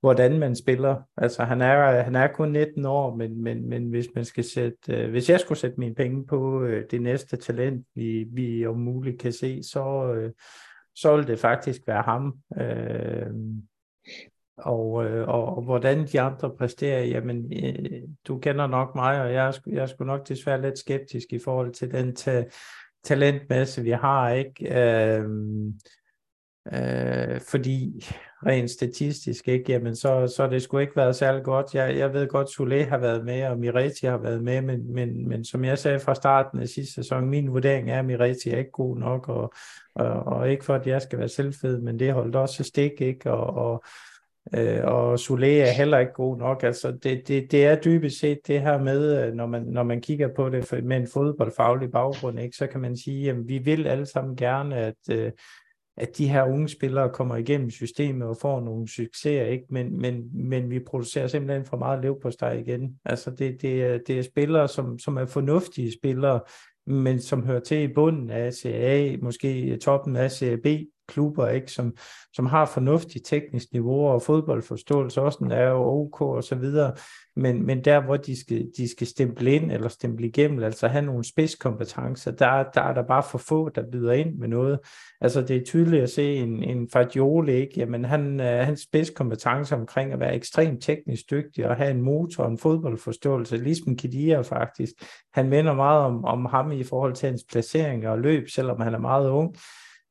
hvordan 0.00 0.38
man 0.38 0.56
spiller. 0.56 1.02
Altså 1.16 1.44
han 1.44 1.60
er, 1.60 2.02
han 2.02 2.16
er 2.16 2.26
kun 2.26 2.52
19 2.52 2.84
år, 2.86 3.16
men, 3.16 3.42
men, 3.42 3.68
men 3.68 3.88
hvis 3.88 4.06
man 4.14 4.24
skal 4.24 4.44
sætte, 4.44 4.92
øh, 4.96 5.10
hvis 5.10 5.30
jeg 5.30 5.40
skulle 5.40 5.58
sætte 5.58 5.80
mine 5.80 5.94
penge 5.94 6.26
på 6.26 6.62
øh, 6.62 6.84
det 6.90 7.02
næste 7.02 7.36
talent, 7.36 7.86
vi, 7.94 8.26
vi 8.32 8.66
om 8.66 8.78
muligt 8.78 9.20
kan 9.20 9.32
se, 9.32 9.62
så, 9.62 10.12
øh, 10.14 10.32
så 10.94 11.16
vil 11.16 11.26
det 11.26 11.38
faktisk 11.38 11.80
være 11.86 12.02
ham. 12.02 12.38
Øh, 12.60 13.32
og, 14.58 15.04
øh, 15.04 15.28
og, 15.28 15.56
og 15.56 15.62
hvordan 15.62 16.06
de 16.06 16.20
andre 16.20 16.50
præsterer, 16.56 17.04
jamen, 17.04 17.52
øh, 17.64 18.02
du 18.28 18.38
kender 18.38 18.66
nok 18.66 18.94
mig, 18.94 19.22
og 19.22 19.32
jeg, 19.32 19.54
jeg 19.66 19.82
er 19.82 19.86
sgu 19.86 20.04
nok 20.04 20.28
desværre 20.28 20.62
lidt 20.62 20.78
skeptisk 20.78 21.26
i 21.30 21.38
forhold 21.38 21.72
til 21.72 21.90
den 21.90 22.14
ta- 22.16 22.44
talentmasse, 23.04 23.82
vi 23.82 23.90
har, 23.90 24.30
ikke? 24.30 24.82
Øh, 24.82 25.28
øh, 26.72 27.40
fordi 27.40 28.04
rent 28.46 28.70
statistisk, 28.70 29.48
ikke? 29.48 29.72
Jamen, 29.72 29.96
så, 29.96 30.32
så 30.36 30.46
det 30.46 30.62
skulle 30.62 30.82
ikke 30.82 30.96
været 30.96 31.16
særlig 31.16 31.44
godt. 31.44 31.74
Jeg, 31.74 31.96
jeg 31.96 32.12
ved 32.12 32.28
godt, 32.28 32.50
Sule 32.50 32.84
har 32.84 32.98
været 32.98 33.24
med, 33.24 33.46
og 33.46 33.58
Mireti 33.58 34.06
har 34.06 34.18
været 34.18 34.42
med, 34.42 34.62
men, 34.62 34.94
men, 34.94 35.28
men 35.28 35.44
som 35.44 35.64
jeg 35.64 35.78
sagde 35.78 36.00
fra 36.00 36.14
starten 36.14 36.60
af 36.60 36.68
sidste 36.68 36.94
sæson, 36.94 37.30
min 37.30 37.52
vurdering 37.52 37.90
er, 37.90 37.98
at 37.98 38.04
Mireti 38.04 38.50
er 38.50 38.58
ikke 38.58 38.70
god 38.70 38.98
nok, 38.98 39.28
og, 39.28 39.52
og, 39.94 40.10
og 40.10 40.50
ikke 40.50 40.64
for, 40.64 40.74
at 40.74 40.86
jeg 40.86 41.02
skal 41.02 41.18
være 41.18 41.28
selvfed, 41.28 41.80
men 41.80 41.98
det 41.98 42.12
holdt 42.12 42.36
også 42.36 42.64
stik, 42.64 43.00
ikke? 43.00 43.30
Og, 43.30 43.56
og, 43.56 43.82
øh, 44.54 44.84
og 44.84 45.18
Sule 45.18 45.60
er 45.60 45.72
heller 45.72 45.98
ikke 45.98 46.12
god 46.12 46.38
nok. 46.38 46.62
Altså, 46.62 46.90
det, 47.02 47.28
det, 47.28 47.50
det 47.50 47.66
er 47.66 47.80
dybest 47.80 48.20
set 48.20 48.38
det 48.46 48.60
her 48.60 48.78
med, 48.78 49.26
øh, 49.26 49.34
når 49.34 49.46
man, 49.46 49.62
når 49.62 49.82
man 49.82 50.00
kigger 50.00 50.28
på 50.36 50.48
det 50.48 50.84
med 50.84 50.96
en 50.96 51.08
fodboldfaglig 51.12 51.90
baggrund, 51.90 52.40
ikke? 52.40 52.56
så 52.56 52.66
kan 52.66 52.80
man 52.80 52.96
sige, 52.96 53.30
at 53.30 53.36
vi 53.48 53.58
vil 53.58 53.86
alle 53.86 54.06
sammen 54.06 54.36
gerne, 54.36 54.76
at 54.76 54.94
øh, 55.10 55.32
at 56.00 56.18
de 56.18 56.28
her 56.28 56.44
unge 56.44 56.68
spillere 56.68 57.10
kommer 57.10 57.36
igennem 57.36 57.70
systemet 57.70 58.28
og 58.28 58.36
får 58.36 58.60
nogle 58.60 58.88
succeser, 58.88 59.44
ikke? 59.44 59.64
Men, 59.70 60.00
men, 60.00 60.24
men 60.32 60.70
vi 60.70 60.80
producerer 60.80 61.26
simpelthen 61.26 61.64
for 61.64 61.76
meget 61.76 62.02
lev 62.02 62.20
på 62.22 62.30
steg 62.30 62.64
igen. 62.66 62.98
Altså 63.04 63.30
det, 63.30 63.62
det, 63.62 63.82
er, 63.82 63.98
det 64.06 64.18
er 64.18 64.22
spillere, 64.22 64.68
som, 64.68 64.98
som 64.98 65.16
er 65.16 65.26
fornuftige 65.26 65.92
spillere, 65.92 66.40
men 66.86 67.20
som 67.20 67.46
hører 67.46 67.60
til 67.60 67.78
i 67.90 67.94
bunden 67.94 68.30
af 68.30 68.52
CA, 68.52 69.16
måske 69.22 69.76
toppen 69.76 70.16
af 70.16 70.30
CAB, 70.30 70.66
klubber, 71.08 71.48
ikke, 71.48 71.72
som, 71.72 71.96
som 72.32 72.46
har 72.46 72.66
fornuftigt 72.66 73.26
teknisk 73.26 73.72
niveau 73.72 74.08
og 74.08 74.22
fodboldforståelse, 74.22 75.20
også 75.20 75.48
er 75.50 75.68
jo 75.68 75.84
OK 75.84 76.20
og 76.20 76.44
så 76.44 76.54
videre, 76.54 76.92
men, 77.38 77.66
men 77.66 77.84
der, 77.84 78.00
hvor 78.00 78.16
de 78.16 78.40
skal, 78.40 78.70
de 78.76 78.88
skal 78.90 79.06
stemple 79.06 79.52
ind 79.52 79.72
eller 79.72 79.88
stemple 79.88 80.26
igennem, 80.26 80.62
altså 80.62 80.88
have 80.88 81.04
nogle 81.04 81.24
spidskompetencer, 81.24 82.30
der, 82.30 82.64
der 82.74 82.80
er 82.80 82.94
der 82.94 83.02
bare 83.02 83.22
for 83.30 83.38
få, 83.38 83.68
der 83.68 83.82
byder 83.92 84.12
ind 84.12 84.34
med 84.34 84.48
noget. 84.48 84.78
Altså 85.20 85.42
det 85.42 85.56
er 85.56 85.64
tydeligt 85.64 86.02
at 86.02 86.10
se 86.10 86.34
en, 86.34 86.62
en 86.62 86.88
Fagioli, 86.92 87.52
ikke? 87.52 87.72
Jamen 87.76 88.04
han, 88.04 88.40
øh, 88.40 88.66
hans 88.66 88.80
spidskompetence 88.80 89.74
omkring 89.74 90.12
at 90.12 90.20
være 90.20 90.34
ekstremt 90.34 90.82
teknisk 90.82 91.30
dygtig 91.30 91.68
og 91.68 91.76
have 91.76 91.90
en 91.90 92.02
motor 92.02 92.44
og 92.44 92.50
en 92.50 92.58
fodboldforståelse, 92.58 93.56
ligesom 93.56 93.96
Kidia 93.96 94.40
faktisk. 94.40 94.92
Han 95.32 95.48
minder 95.48 95.74
meget 95.74 96.04
om, 96.04 96.24
om 96.24 96.44
ham 96.44 96.72
i 96.72 96.84
forhold 96.84 97.14
til 97.14 97.28
hans 97.28 97.44
placering 97.50 98.08
og 98.08 98.18
løb, 98.18 98.48
selvom 98.48 98.80
han 98.80 98.94
er 98.94 98.98
meget 98.98 99.30
ung. 99.30 99.56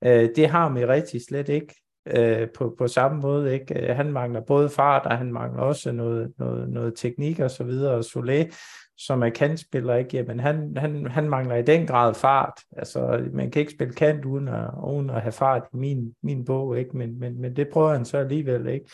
Øh, 0.03 0.29
det 0.35 0.47
har 0.47 0.69
Miretti 0.69 1.19
slet 1.27 1.49
ikke 1.49 1.75
øh, 2.15 2.47
på, 2.49 2.75
på 2.77 2.87
samme 2.87 3.21
måde. 3.21 3.53
Ikke? 3.53 3.89
Øh, 3.89 3.95
han 3.95 4.11
mangler 4.11 4.41
både 4.41 4.69
fart, 4.69 5.05
og 5.05 5.17
han 5.17 5.31
mangler 5.33 5.61
også 5.61 5.91
noget, 5.91 6.33
noget, 6.37 6.69
noget 6.69 6.93
teknik 6.95 7.39
og 7.39 7.51
så 7.51 7.63
videre. 7.63 7.93
Og 7.93 7.99
Solé, 7.99 8.55
som 8.97 9.23
er 9.23 9.29
kantspiller, 9.29 9.95
ikke? 9.95 10.17
Jamen, 10.17 10.39
han, 10.39 10.77
han, 10.77 11.07
han 11.07 11.29
mangler 11.29 11.55
i 11.55 11.61
den 11.61 11.87
grad 11.87 12.13
fart. 12.13 12.53
Altså, 12.77 13.23
man 13.33 13.51
kan 13.51 13.59
ikke 13.59 13.71
spille 13.71 13.93
kant 13.93 14.25
uden 14.25 14.47
at, 14.47 14.69
uden 14.87 15.09
at 15.09 15.21
have 15.21 15.31
fart 15.31 15.63
i 15.73 15.77
min, 15.77 16.15
min 16.23 16.45
bog, 16.45 16.79
ikke? 16.79 16.97
Men, 16.97 17.19
men, 17.19 17.41
men 17.41 17.55
det 17.55 17.67
prøver 17.73 17.93
han 17.93 18.05
så 18.05 18.17
alligevel, 18.17 18.67
ikke? 18.67 18.85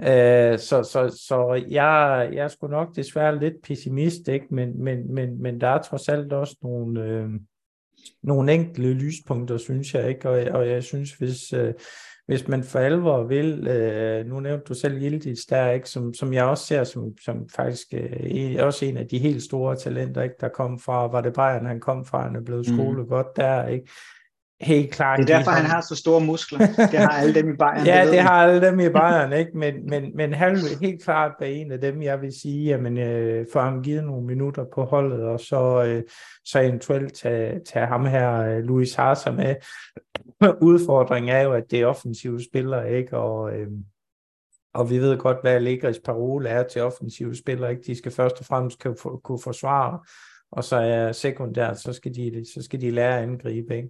Øh, 0.00 0.58
så, 0.58 0.82
så, 0.82 1.24
så 1.28 1.64
jeg, 1.68 2.28
jeg 2.32 2.44
er 2.44 2.48
sgu 2.48 2.66
nok 2.66 2.96
desværre 2.96 3.38
lidt 3.38 3.62
pessimist, 3.62 4.28
ikke? 4.28 4.46
Men, 4.50 4.84
men, 4.84 5.14
men, 5.14 5.42
men 5.42 5.60
der 5.60 5.68
er 5.68 5.82
trods 5.82 6.08
alt 6.08 6.32
også 6.32 6.56
nogle, 6.62 7.02
øh, 7.02 7.28
nogle 8.22 8.52
enkelte 8.52 8.92
lyspunkter, 8.92 9.56
synes 9.56 9.94
jeg 9.94 10.08
ikke, 10.08 10.28
og, 10.28 10.60
og 10.60 10.68
jeg 10.68 10.82
synes, 10.82 11.12
hvis, 11.12 11.52
øh, 11.52 11.74
hvis 12.26 12.48
man 12.48 12.64
for 12.64 12.78
alvor 12.78 13.22
vil, 13.22 13.66
øh, 13.68 14.26
nu 14.26 14.40
nævnte 14.40 14.64
du 14.64 14.74
selv 14.74 15.02
Yildiz 15.02 15.40
der, 15.50 15.70
ikke, 15.70 15.90
som, 15.90 16.14
som 16.14 16.32
jeg 16.32 16.44
også 16.44 16.66
ser 16.66 16.84
som, 16.84 17.02
som 17.24 17.48
faktisk 17.56 17.86
øh, 17.94 18.56
også 18.58 18.84
en 18.84 18.96
af 18.96 19.08
de 19.08 19.18
helt 19.18 19.42
store 19.42 19.76
talenter, 19.76 20.22
ikke, 20.22 20.34
der 20.40 20.48
kom 20.48 20.78
fra, 20.78 21.06
var 21.06 21.20
det 21.20 21.32
Bayern, 21.32 21.66
han 21.66 21.80
kom 21.80 22.04
fra, 22.04 22.22
han 22.22 22.36
er 22.36 22.40
blevet 22.40 22.66
skolet 22.66 23.04
mm. 23.04 23.08
godt 23.08 23.36
der, 23.36 23.66
ikke, 23.66 23.88
helt 24.60 24.90
klart. 24.92 25.18
Det 25.18 25.30
er 25.30 25.36
derfor, 25.36 25.50
han 25.50 25.66
har 25.66 25.80
så 25.80 25.96
store 25.96 26.20
muskler. 26.20 26.58
Det 26.58 26.98
har 26.98 27.08
alle 27.08 27.34
dem 27.34 27.48
i 27.48 27.56
Bayern. 27.56 27.86
ja, 27.92 28.04
det, 28.04 28.12
det 28.12 28.20
har 28.20 28.46
alle 28.46 28.66
dem 28.66 28.80
i 28.80 28.88
Bayern, 28.88 29.32
ikke? 29.32 29.58
Men, 29.58 29.74
men, 29.88 30.16
men 30.16 30.34
han 30.34 30.52
vil 30.52 30.88
helt 30.88 31.04
klart 31.04 31.32
være 31.40 31.50
en 31.50 31.72
af 31.72 31.80
dem, 31.80 32.02
jeg 32.02 32.20
vil 32.20 32.32
sige, 32.40 32.64
jamen, 32.64 32.98
øh, 32.98 33.46
får 33.52 33.60
ham 33.60 33.82
givet 33.82 34.04
nogle 34.04 34.26
minutter 34.26 34.64
på 34.74 34.84
holdet, 34.84 35.22
og 35.22 35.40
så, 35.40 35.84
øh, 35.84 36.02
så 36.44 36.60
eventuelt 36.60 37.14
tage, 37.14 37.60
tage 37.72 37.86
ham 37.86 38.06
her, 38.06 38.40
øh, 38.40 38.58
Luis 38.58 38.94
Harser 38.94 39.32
med. 39.32 39.54
Udfordringen 40.70 41.36
er 41.36 41.42
jo, 41.42 41.52
at 41.52 41.70
det 41.70 41.80
er 41.80 41.86
offensive 41.86 42.44
spillere, 42.44 42.92
ikke? 42.92 43.16
Og, 43.16 43.56
øh, 43.56 43.68
og 44.74 44.90
vi 44.90 44.98
ved 44.98 45.18
godt, 45.18 45.36
hvad 45.42 45.52
Allegris 45.52 45.98
parole 45.98 46.48
er 46.48 46.62
til 46.62 46.82
offensive 46.82 47.36
spillere, 47.36 47.70
ikke? 47.70 47.82
De 47.86 47.98
skal 47.98 48.12
først 48.12 48.38
og 48.38 48.46
fremmest 48.46 48.82
kunne, 48.82 48.96
kunne 49.24 49.40
forsvare, 49.44 49.98
og 50.52 50.64
så 50.64 50.76
er 50.76 51.12
sekundært, 51.12 51.80
så 51.80 51.92
skal 51.92 52.14
de, 52.14 52.44
så 52.54 52.62
skal 52.62 52.80
de 52.80 52.90
lære 52.90 53.18
at 53.18 53.22
angribe, 53.22 53.76
ikke? 53.76 53.88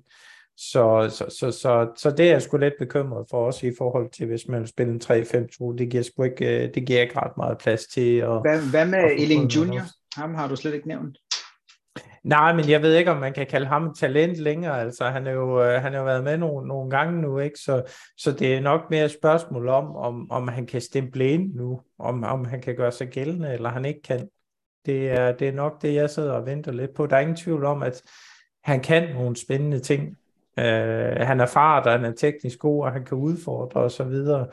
Så, 0.56 1.08
så, 1.10 1.36
så, 1.38 1.50
så, 1.50 1.92
så 1.96 2.10
det 2.10 2.26
er 2.26 2.30
jeg 2.30 2.42
sgu 2.42 2.56
lidt 2.56 2.74
bekymret 2.78 3.26
for 3.30 3.46
os 3.46 3.62
i 3.62 3.72
forhold 3.78 4.10
til, 4.10 4.26
hvis 4.26 4.48
man 4.48 4.60
vil 4.60 4.68
spille 4.68 4.92
en 4.92 5.00
3-5-2. 5.04 5.76
Det 5.78 5.90
giver 5.90 6.02
sgu 6.02 6.22
ikke, 6.22 6.64
øh, 6.64 6.74
det 6.74 6.86
giver 6.86 7.00
ikke 7.00 7.18
ret 7.18 7.36
meget 7.36 7.58
plads 7.58 7.86
til. 7.86 8.16
At, 8.16 8.40
hvad, 8.40 8.70
hvad 8.70 8.86
med 8.86 9.04
Elling 9.18 9.56
Junior? 9.56 9.82
Ham 10.16 10.34
har 10.34 10.48
du 10.48 10.56
slet 10.56 10.74
ikke 10.74 10.88
nævnt. 10.88 11.18
Nej, 12.24 12.52
men 12.54 12.68
jeg 12.68 12.82
ved 12.82 12.94
ikke, 12.94 13.10
om 13.10 13.16
man 13.16 13.32
kan 13.32 13.46
kalde 13.46 13.66
ham 13.66 13.94
talent 13.94 14.36
længere. 14.36 14.80
Altså, 14.80 15.04
han, 15.04 15.26
er 15.26 15.30
jo, 15.30 15.62
øh, 15.62 15.82
han 15.82 15.92
har 15.92 15.98
jo 15.98 16.04
været 16.04 16.24
med 16.24 16.38
nogle, 16.38 16.68
nogle 16.68 16.90
gange 16.90 17.22
nu, 17.22 17.38
ikke? 17.38 17.58
Så, 17.58 17.82
så 18.16 18.32
det 18.32 18.54
er 18.54 18.60
nok 18.60 18.80
mere 18.90 19.04
et 19.04 19.10
spørgsmål 19.10 19.68
om, 19.68 19.96
om, 19.96 20.30
om 20.30 20.48
han 20.48 20.66
kan 20.66 20.80
stemple 20.80 21.28
ind 21.30 21.54
nu, 21.54 21.80
om, 21.98 22.24
om 22.24 22.44
han 22.44 22.60
kan 22.60 22.76
gøre 22.76 22.92
sig 22.92 23.08
gældende, 23.08 23.52
eller 23.52 23.68
han 23.68 23.84
ikke 23.84 24.02
kan. 24.02 24.28
Det 24.86 25.10
er, 25.10 25.32
det 25.32 25.48
er 25.48 25.52
nok 25.52 25.82
det, 25.82 25.94
jeg 25.94 26.10
sidder 26.10 26.32
og 26.32 26.46
venter 26.46 26.72
lidt 26.72 26.94
på. 26.94 27.06
Der 27.06 27.16
er 27.16 27.20
ingen 27.20 27.36
tvivl 27.36 27.64
om, 27.64 27.82
at 27.82 28.02
han 28.64 28.80
kan 28.80 29.14
nogle 29.14 29.36
spændende 29.36 29.78
ting. 29.78 30.16
Øh, 30.58 31.16
han 31.20 31.40
er 31.40 31.46
fart, 31.46 31.86
og 31.86 31.92
han 31.92 32.04
er 32.04 32.12
teknisk 32.12 32.58
god, 32.58 32.84
og 32.84 32.92
han 32.92 33.04
kan 33.04 33.18
udfordre 33.18 33.80
og 33.80 33.90
så 33.90 34.04
videre. 34.04 34.46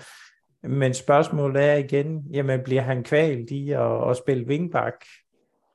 Men 0.64 0.94
spørgsmålet 0.94 1.64
er 1.64 1.76
igen, 1.76 2.24
jamen 2.32 2.60
bliver 2.64 2.82
han 2.82 3.04
kvalt 3.04 3.52
i 3.52 3.72
at, 3.72 4.10
at 4.10 4.18
spille 4.18 4.48
wingback? 4.48 5.06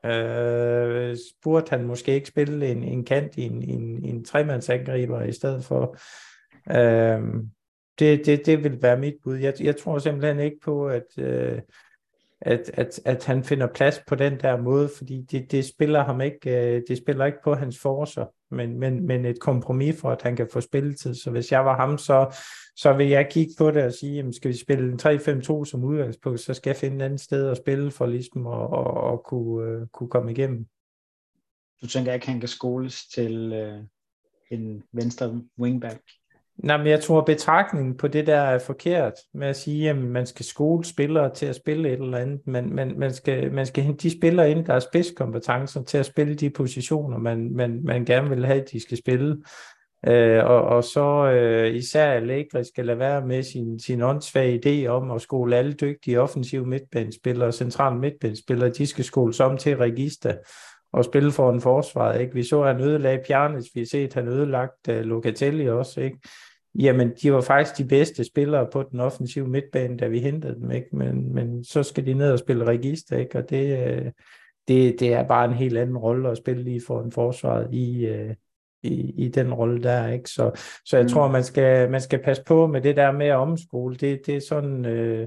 Øh, 0.06 1.16
burde 1.42 1.70
han 1.70 1.86
måske 1.86 2.14
ikke 2.14 2.28
spille 2.28 2.66
en, 2.66 2.82
en 2.82 3.04
kant 3.04 3.36
i 3.36 3.42
en, 3.42 3.62
en, 3.62 4.04
en 4.04 4.24
tremandsangriber 4.24 5.22
i 5.22 5.32
stedet 5.32 5.64
for? 5.64 5.96
Øh, 6.70 7.22
det, 7.98 8.26
det, 8.26 8.46
det 8.46 8.64
vil 8.64 8.82
være 8.82 8.98
mit 8.98 9.14
bud. 9.24 9.36
Jeg, 9.36 9.54
jeg 9.60 9.76
tror 9.76 9.98
simpelthen 9.98 10.40
ikke 10.40 10.58
på, 10.64 10.88
at, 10.88 11.18
øh, 11.18 11.60
at, 12.40 12.70
at, 12.74 13.00
at 13.04 13.24
han 13.24 13.44
finder 13.44 13.66
plads 13.66 14.00
på 14.06 14.14
den 14.14 14.40
der 14.40 14.62
måde, 14.62 14.90
fordi 14.96 15.22
det, 15.22 15.52
det 15.52 15.64
spiller 15.64 16.04
ham 16.04 16.20
ikke, 16.20 16.50
øh, 16.50 16.82
det 16.88 16.98
spiller 16.98 17.24
ikke 17.24 17.38
på 17.44 17.54
hans 17.54 17.78
forser, 17.78 18.26
men, 18.54 18.78
men, 18.78 19.06
men 19.06 19.24
et 19.24 19.40
kompromis 19.40 20.00
for, 20.00 20.10
at 20.10 20.22
han 20.22 20.36
kan 20.36 20.48
få 20.52 20.60
spilletid. 20.60 21.14
Så 21.14 21.30
hvis 21.30 21.52
jeg 21.52 21.64
var 21.64 21.76
ham, 21.76 21.98
så, 21.98 22.36
så 22.76 22.92
vil 22.92 23.08
jeg 23.08 23.28
kigge 23.30 23.52
på 23.58 23.70
det 23.70 23.82
og 23.82 23.92
sige, 23.92 24.14
jamen, 24.14 24.32
skal 24.32 24.50
vi 24.50 24.56
spille 24.56 24.92
en 24.92 25.00
3-5-2 25.02 25.64
som 25.64 25.84
udgangspunkt, 25.84 26.40
så 26.40 26.54
skal 26.54 26.70
jeg 26.70 26.76
finde 26.76 26.96
et 26.96 27.02
andet 27.02 27.20
sted 27.20 27.50
at 27.50 27.56
spille 27.56 27.90
for 27.90 28.06
ligesom 28.06 28.46
at, 28.46 28.62
at, 28.62 29.12
at 29.12 29.22
kunne, 29.22 29.80
uh, 29.80 29.88
kunne 29.88 30.10
komme 30.10 30.30
igennem. 30.30 30.66
du 31.82 31.86
tænker 31.86 32.12
ikke, 32.12 32.26
han 32.26 32.40
kan 32.40 32.48
skoles 32.48 33.06
til 33.14 33.52
uh, 33.52 33.84
en 34.50 34.82
venstre 34.92 35.40
wingback? 35.58 36.02
Nej, 36.56 36.76
men 36.76 36.86
jeg 36.86 37.00
tror, 37.00 37.20
betragtningen 37.20 37.96
på 37.96 38.08
det 38.08 38.26
der 38.26 38.36
er 38.36 38.58
forkert 38.58 39.12
med 39.34 39.48
at 39.48 39.56
sige, 39.56 39.90
at 39.90 39.96
man 39.96 40.26
skal 40.26 40.44
skole 40.44 40.84
spillere 40.84 41.34
til 41.34 41.46
at 41.46 41.56
spille 41.56 41.88
et 41.88 42.00
eller 42.00 42.18
andet. 42.18 42.40
men 42.46 42.74
man, 42.74 42.98
man, 42.98 43.12
skal, 43.12 43.52
man 43.52 43.66
skal 43.66 43.84
hente 43.84 44.08
de 44.08 44.18
spillere 44.18 44.50
ind, 44.50 44.64
der 44.66 44.72
har 44.72 44.80
spidskompetencer 44.80 45.82
til 45.82 45.98
at 45.98 46.06
spille 46.06 46.34
de 46.34 46.50
positioner, 46.50 47.18
man, 47.18 47.52
man, 47.52 47.80
man 47.84 48.04
gerne 48.04 48.28
vil 48.28 48.46
have, 48.46 48.60
at 48.60 48.70
de 48.72 48.80
skal 48.80 48.98
spille. 48.98 49.36
Øh, 50.06 50.44
og, 50.44 50.62
og 50.62 50.84
så 50.84 51.30
øh, 51.30 51.74
især 51.74 52.12
Allegri 52.12 52.64
skal 52.64 52.86
lade 52.86 52.98
være 52.98 53.26
med 53.26 53.42
sin, 53.42 53.78
sin 53.78 54.02
åndssvage 54.02 54.60
idé 54.66 54.86
om 54.86 55.10
at 55.10 55.20
skole 55.20 55.56
alle 55.56 55.72
dygtige 55.72 56.20
offensive 56.20 56.66
midtbanespillere 56.66 57.48
og 57.48 57.54
centrale 57.54 57.98
midtbanespillere, 57.98 58.70
de 58.70 58.86
skal 58.86 59.04
skoles 59.04 59.40
om 59.40 59.56
til 59.56 59.76
register 59.76 60.34
og 60.92 61.04
spille 61.04 61.32
for 61.32 61.50
en 61.50 61.60
forsvar. 61.60 62.12
Ikke? 62.12 62.34
Vi 62.34 62.42
så, 62.42 62.62
at 62.62 62.74
han 62.74 62.84
ødelagde 62.84 63.22
Pjarnes, 63.26 63.66
vi 63.74 63.80
har 63.80 63.86
set, 63.86 64.06
at 64.06 64.14
han 64.14 64.28
ødelagt 64.28 64.88
uh, 64.88 64.94
øh, 64.94 65.00
Locatelli 65.00 65.68
også. 65.68 66.00
Ikke? 66.00 66.18
Jamen, 66.78 67.12
de 67.22 67.32
var 67.32 67.40
faktisk 67.40 67.78
de 67.78 67.84
bedste 67.84 68.24
spillere 68.24 68.66
på 68.72 68.82
den 68.82 69.00
offensive 69.00 69.48
midtbane, 69.48 69.96
da 69.96 70.06
vi 70.06 70.18
hentede 70.18 70.54
dem, 70.54 70.70
ikke? 70.70 70.96
Men, 70.96 71.34
men 71.34 71.64
så 71.64 71.82
skal 71.82 72.06
de 72.06 72.14
ned 72.14 72.32
og 72.32 72.38
spille 72.38 72.64
register, 72.64 73.16
ikke? 73.18 73.38
Og 73.38 73.50
det, 73.50 73.88
øh, 73.88 74.12
det, 74.68 75.00
det 75.00 75.12
er 75.12 75.22
bare 75.22 75.44
en 75.44 75.54
helt 75.54 75.78
anden 75.78 75.98
rolle 75.98 76.30
at 76.30 76.36
spille 76.36 76.62
lige 76.62 76.82
for 76.86 77.02
en 77.02 77.12
forsvar 77.12 77.66
i, 77.72 78.06
øh, 78.06 78.34
i, 78.82 79.24
i 79.24 79.28
den 79.28 79.54
rolle 79.54 79.82
der, 79.82 80.08
ikke? 80.08 80.30
Så, 80.30 80.50
så 80.84 80.96
jeg 80.96 81.04
mm. 81.04 81.08
tror, 81.08 81.30
man 81.30 81.44
skal, 81.44 81.90
man 81.90 82.00
skal 82.00 82.22
passe 82.22 82.42
på 82.46 82.66
med 82.66 82.80
det 82.80 82.96
der 82.96 83.12
med 83.12 83.26
at 83.26 83.36
omskole. 83.36 83.96
Det, 83.96 84.20
det 84.26 84.36
er 84.36 84.40
sådan... 84.48 84.86
Øh, 84.86 85.26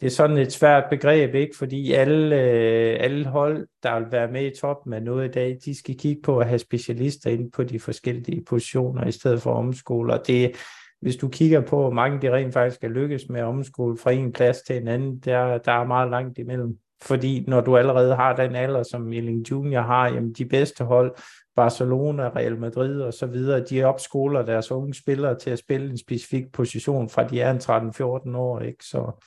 det 0.00 0.06
er 0.06 0.10
sådan 0.10 0.36
et 0.36 0.52
svært 0.52 0.84
begreb, 0.90 1.34
ikke? 1.34 1.56
fordi 1.56 1.92
alle, 1.92 2.36
øh, 2.36 2.96
alle 3.00 3.26
hold, 3.26 3.66
der 3.82 3.98
vil 3.98 4.12
være 4.12 4.32
med 4.32 4.52
i 4.52 4.60
toppen 4.60 4.92
af 4.92 5.02
noget 5.02 5.28
i 5.28 5.30
dag, 5.30 5.58
de 5.64 5.78
skal 5.78 5.98
kigge 5.98 6.22
på 6.22 6.38
at 6.38 6.46
have 6.46 6.58
specialister 6.58 7.30
ind 7.30 7.52
på 7.52 7.64
de 7.64 7.80
forskellige 7.80 8.44
positioner, 8.44 9.06
i 9.06 9.12
stedet 9.12 9.42
for 9.42 9.54
omskole. 9.54 10.12
Og 10.12 10.26
det, 10.26 10.56
hvis 11.00 11.16
du 11.16 11.28
kigger 11.28 11.60
på, 11.60 11.80
hvor 11.80 11.90
mange 11.90 12.22
de 12.22 12.32
rent 12.32 12.52
faktisk 12.52 12.84
er 12.84 12.88
lykkes 12.88 13.28
med 13.28 13.40
at 13.40 13.46
omskole 13.46 13.98
fra 13.98 14.10
en 14.10 14.32
plads 14.32 14.62
til 14.62 14.76
en 14.76 14.88
anden, 14.88 15.18
der, 15.18 15.58
der 15.58 15.72
er 15.72 15.84
meget 15.84 16.10
langt 16.10 16.38
imellem. 16.38 16.78
Fordi 17.02 17.44
når 17.48 17.60
du 17.60 17.76
allerede 17.76 18.14
har 18.14 18.36
den 18.36 18.54
alder, 18.54 18.82
som 18.82 19.02
Milling 19.02 19.50
Junior 19.50 19.82
har, 19.82 20.08
jamen 20.08 20.32
de 20.32 20.44
bedste 20.44 20.84
hold, 20.84 21.14
Barcelona, 21.56 22.28
Real 22.28 22.58
Madrid 22.58 23.00
og 23.00 23.14
så 23.14 23.26
videre, 23.26 23.64
de 23.64 23.84
opskoler 23.84 24.42
deres 24.42 24.70
unge 24.70 24.94
spillere 24.94 25.38
til 25.38 25.50
at 25.50 25.58
spille 25.58 25.90
en 25.90 25.98
specifik 25.98 26.52
position 26.52 27.08
fra 27.08 27.24
de 27.24 27.40
er 27.40 27.50
en 27.50 28.30
13-14 28.32 28.36
år, 28.36 28.60
ikke? 28.60 28.84
Så, 28.84 29.24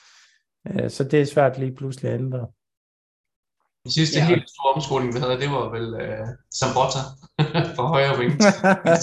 så 0.88 1.04
det 1.04 1.20
er 1.20 1.24
svært 1.24 1.58
lige 1.58 1.74
pludselig 1.74 2.10
at 2.10 2.20
ændre. 2.20 2.46
Den 3.84 3.90
sidste 3.90 4.18
ja. 4.18 4.26
helt 4.26 4.50
store 4.50 4.72
omskoling, 4.74 5.14
vi 5.14 5.18
havde, 5.20 5.40
det 5.40 5.50
var 5.50 5.68
vel 5.68 5.94
uh, 5.94 6.28
Sambotta 6.50 6.98
for 7.76 7.86
højre 7.86 8.18
wing. 8.18 8.32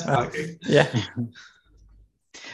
ja. 0.77 0.87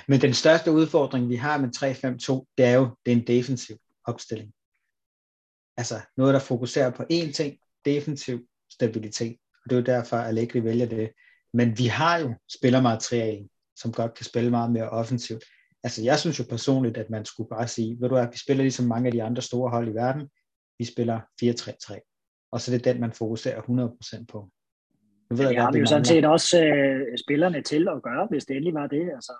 Men 0.07 0.21
den 0.21 0.33
største 0.33 0.71
udfordring, 0.71 1.29
vi 1.29 1.35
har 1.35 1.57
med 1.57 1.69
3-5-2, 1.77 2.53
det 2.57 2.65
er 2.65 2.73
jo, 2.73 2.89
det 3.05 3.11
er 3.11 3.15
en 3.15 3.27
defensiv 3.27 3.77
opstilling. 4.05 4.51
Altså 5.77 6.01
noget, 6.17 6.33
der 6.33 6.39
fokuserer 6.39 6.89
på 6.89 7.03
én 7.03 7.31
ting, 7.31 7.57
defensiv 7.85 8.47
stabilitet. 8.71 9.37
Og 9.63 9.69
det 9.69 9.75
er 9.75 9.79
jo 9.79 9.85
derfor, 9.85 10.17
at 10.17 10.27
Allegri 10.27 10.63
vælger 10.63 10.85
det. 10.85 11.11
Men 11.53 11.77
vi 11.77 11.85
har 11.85 12.17
jo 12.17 12.35
spillermateriale, 12.57 13.49
som 13.75 13.91
godt 13.91 14.13
kan 14.13 14.25
spille 14.25 14.49
meget 14.49 14.71
mere 14.71 14.89
offensivt 14.89 15.43
altså 15.83 16.03
jeg 16.03 16.19
synes 16.19 16.39
jo 16.39 16.43
personligt, 16.49 16.97
at 16.97 17.09
man 17.09 17.25
skulle 17.25 17.49
bare 17.49 17.67
sige, 17.67 17.97
ved 17.99 18.09
du 18.09 18.15
hvad, 18.15 18.27
vi 18.31 18.37
spiller 18.37 18.63
ligesom 18.63 18.85
mange 18.85 19.05
af 19.07 19.11
de 19.11 19.23
andre 19.23 19.41
store 19.41 19.69
hold 19.69 19.87
i 19.87 19.93
verden, 19.93 20.29
vi 20.79 20.85
spiller 20.85 21.19
4-3-3, 21.43 22.47
og 22.51 22.61
så 22.61 22.71
er 22.71 22.77
det 22.77 22.85
den, 22.85 23.01
man 23.01 23.11
fokuserer 23.11 23.61
100% 23.61 24.25
på. 24.25 24.49
Nu 25.29 25.35
ved 25.35 25.45
jeg, 25.45 25.53
jeg 25.53 25.63
har 25.63 25.71
vi 25.71 25.79
jo 25.79 25.85
sådan 25.85 26.05
set 26.05 26.25
også 26.25 26.65
øh, 26.65 27.17
spillerne 27.25 27.61
til 27.61 27.87
at 27.87 28.03
gøre, 28.03 28.27
hvis 28.29 28.45
det 28.45 28.55
endelig 28.55 28.73
var 28.73 28.87
det. 28.87 29.09
Altså, 29.15 29.33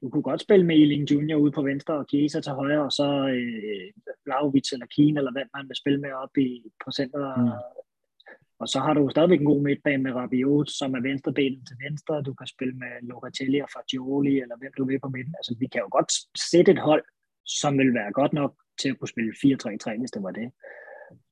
du 0.00 0.10
kunne 0.10 0.22
godt 0.22 0.40
spille 0.40 0.66
med 0.66 0.76
Eling 0.76 1.10
Junior 1.10 1.38
ude 1.38 1.52
på 1.52 1.62
venstre 1.62 1.94
og 1.94 2.06
Kiesa 2.06 2.40
til 2.40 2.52
højre, 2.52 2.84
og 2.84 2.92
så 2.92 3.08
øh, 3.36 3.86
Vlaovic 4.24 4.72
eller 4.72 4.86
Kien, 4.86 5.16
eller 5.16 5.32
hvad 5.32 5.42
man 5.56 5.68
vil 5.68 5.76
spille 5.76 6.00
med 6.00 6.12
op 6.12 6.38
i 6.38 6.48
på 6.84 6.90
center, 6.90 7.36
mm. 7.36 7.50
Og 8.60 8.68
så 8.68 8.78
har 8.80 8.94
du 8.94 9.08
stadigvæk 9.10 9.40
en 9.40 9.52
god 9.52 9.62
midtbane 9.62 10.02
med 10.02 10.12
Rabiot, 10.12 10.70
som 10.70 10.94
er 10.94 11.00
venstrebenet 11.00 11.62
til 11.68 11.76
venstre. 11.84 12.22
Du 12.22 12.34
kan 12.34 12.46
spille 12.46 12.74
med 12.82 12.92
Locatelli 13.02 13.58
og 13.60 13.68
Fagioli, 13.74 14.34
eller 14.42 14.56
hvem 14.58 14.72
du 14.78 14.84
vil 14.84 15.00
på 15.00 15.08
midten. 15.08 15.34
Altså, 15.38 15.56
vi 15.60 15.66
kan 15.66 15.80
jo 15.80 15.88
godt 15.90 16.12
sætte 16.50 16.72
et 16.72 16.78
hold, 16.78 17.04
som 17.46 17.78
vil 17.78 17.94
være 17.94 18.12
godt 18.12 18.32
nok 18.32 18.52
til 18.80 18.88
at 18.88 18.98
kunne 18.98 19.14
spille 19.14 19.32
4-3-3, 19.32 19.98
hvis 20.00 20.14
det 20.16 20.22
var 20.22 20.30
det. 20.40 20.48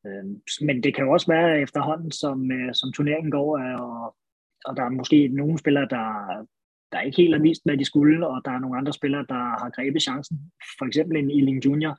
Øhm, 0.06 0.34
men 0.66 0.82
det 0.82 0.94
kan 0.94 1.04
jo 1.04 1.12
også 1.12 1.28
være 1.32 1.60
efterhånden, 1.60 2.10
som, 2.10 2.52
øh, 2.52 2.74
som 2.74 2.92
turneringen 2.92 3.30
går, 3.30 3.50
øh, 3.62 3.80
og, 3.88 4.16
og 4.64 4.76
der 4.76 4.82
er 4.84 4.98
måske 5.00 5.28
nogle 5.28 5.58
spillere, 5.58 5.88
der, 5.96 6.06
der 6.92 7.00
ikke 7.00 7.16
helt 7.22 7.34
har 7.34 7.42
vist, 7.42 7.62
hvad 7.64 7.76
de 7.76 7.84
skulle, 7.84 8.26
og 8.28 8.42
der 8.44 8.50
er 8.50 8.58
nogle 8.58 8.78
andre 8.78 8.92
spillere, 8.92 9.26
der 9.28 9.42
har 9.62 9.70
grebet 9.76 10.02
chancen. 10.02 10.36
For 10.78 10.84
eksempel 10.86 11.16
en 11.16 11.30
Eling 11.30 11.64
Junior, 11.64 11.94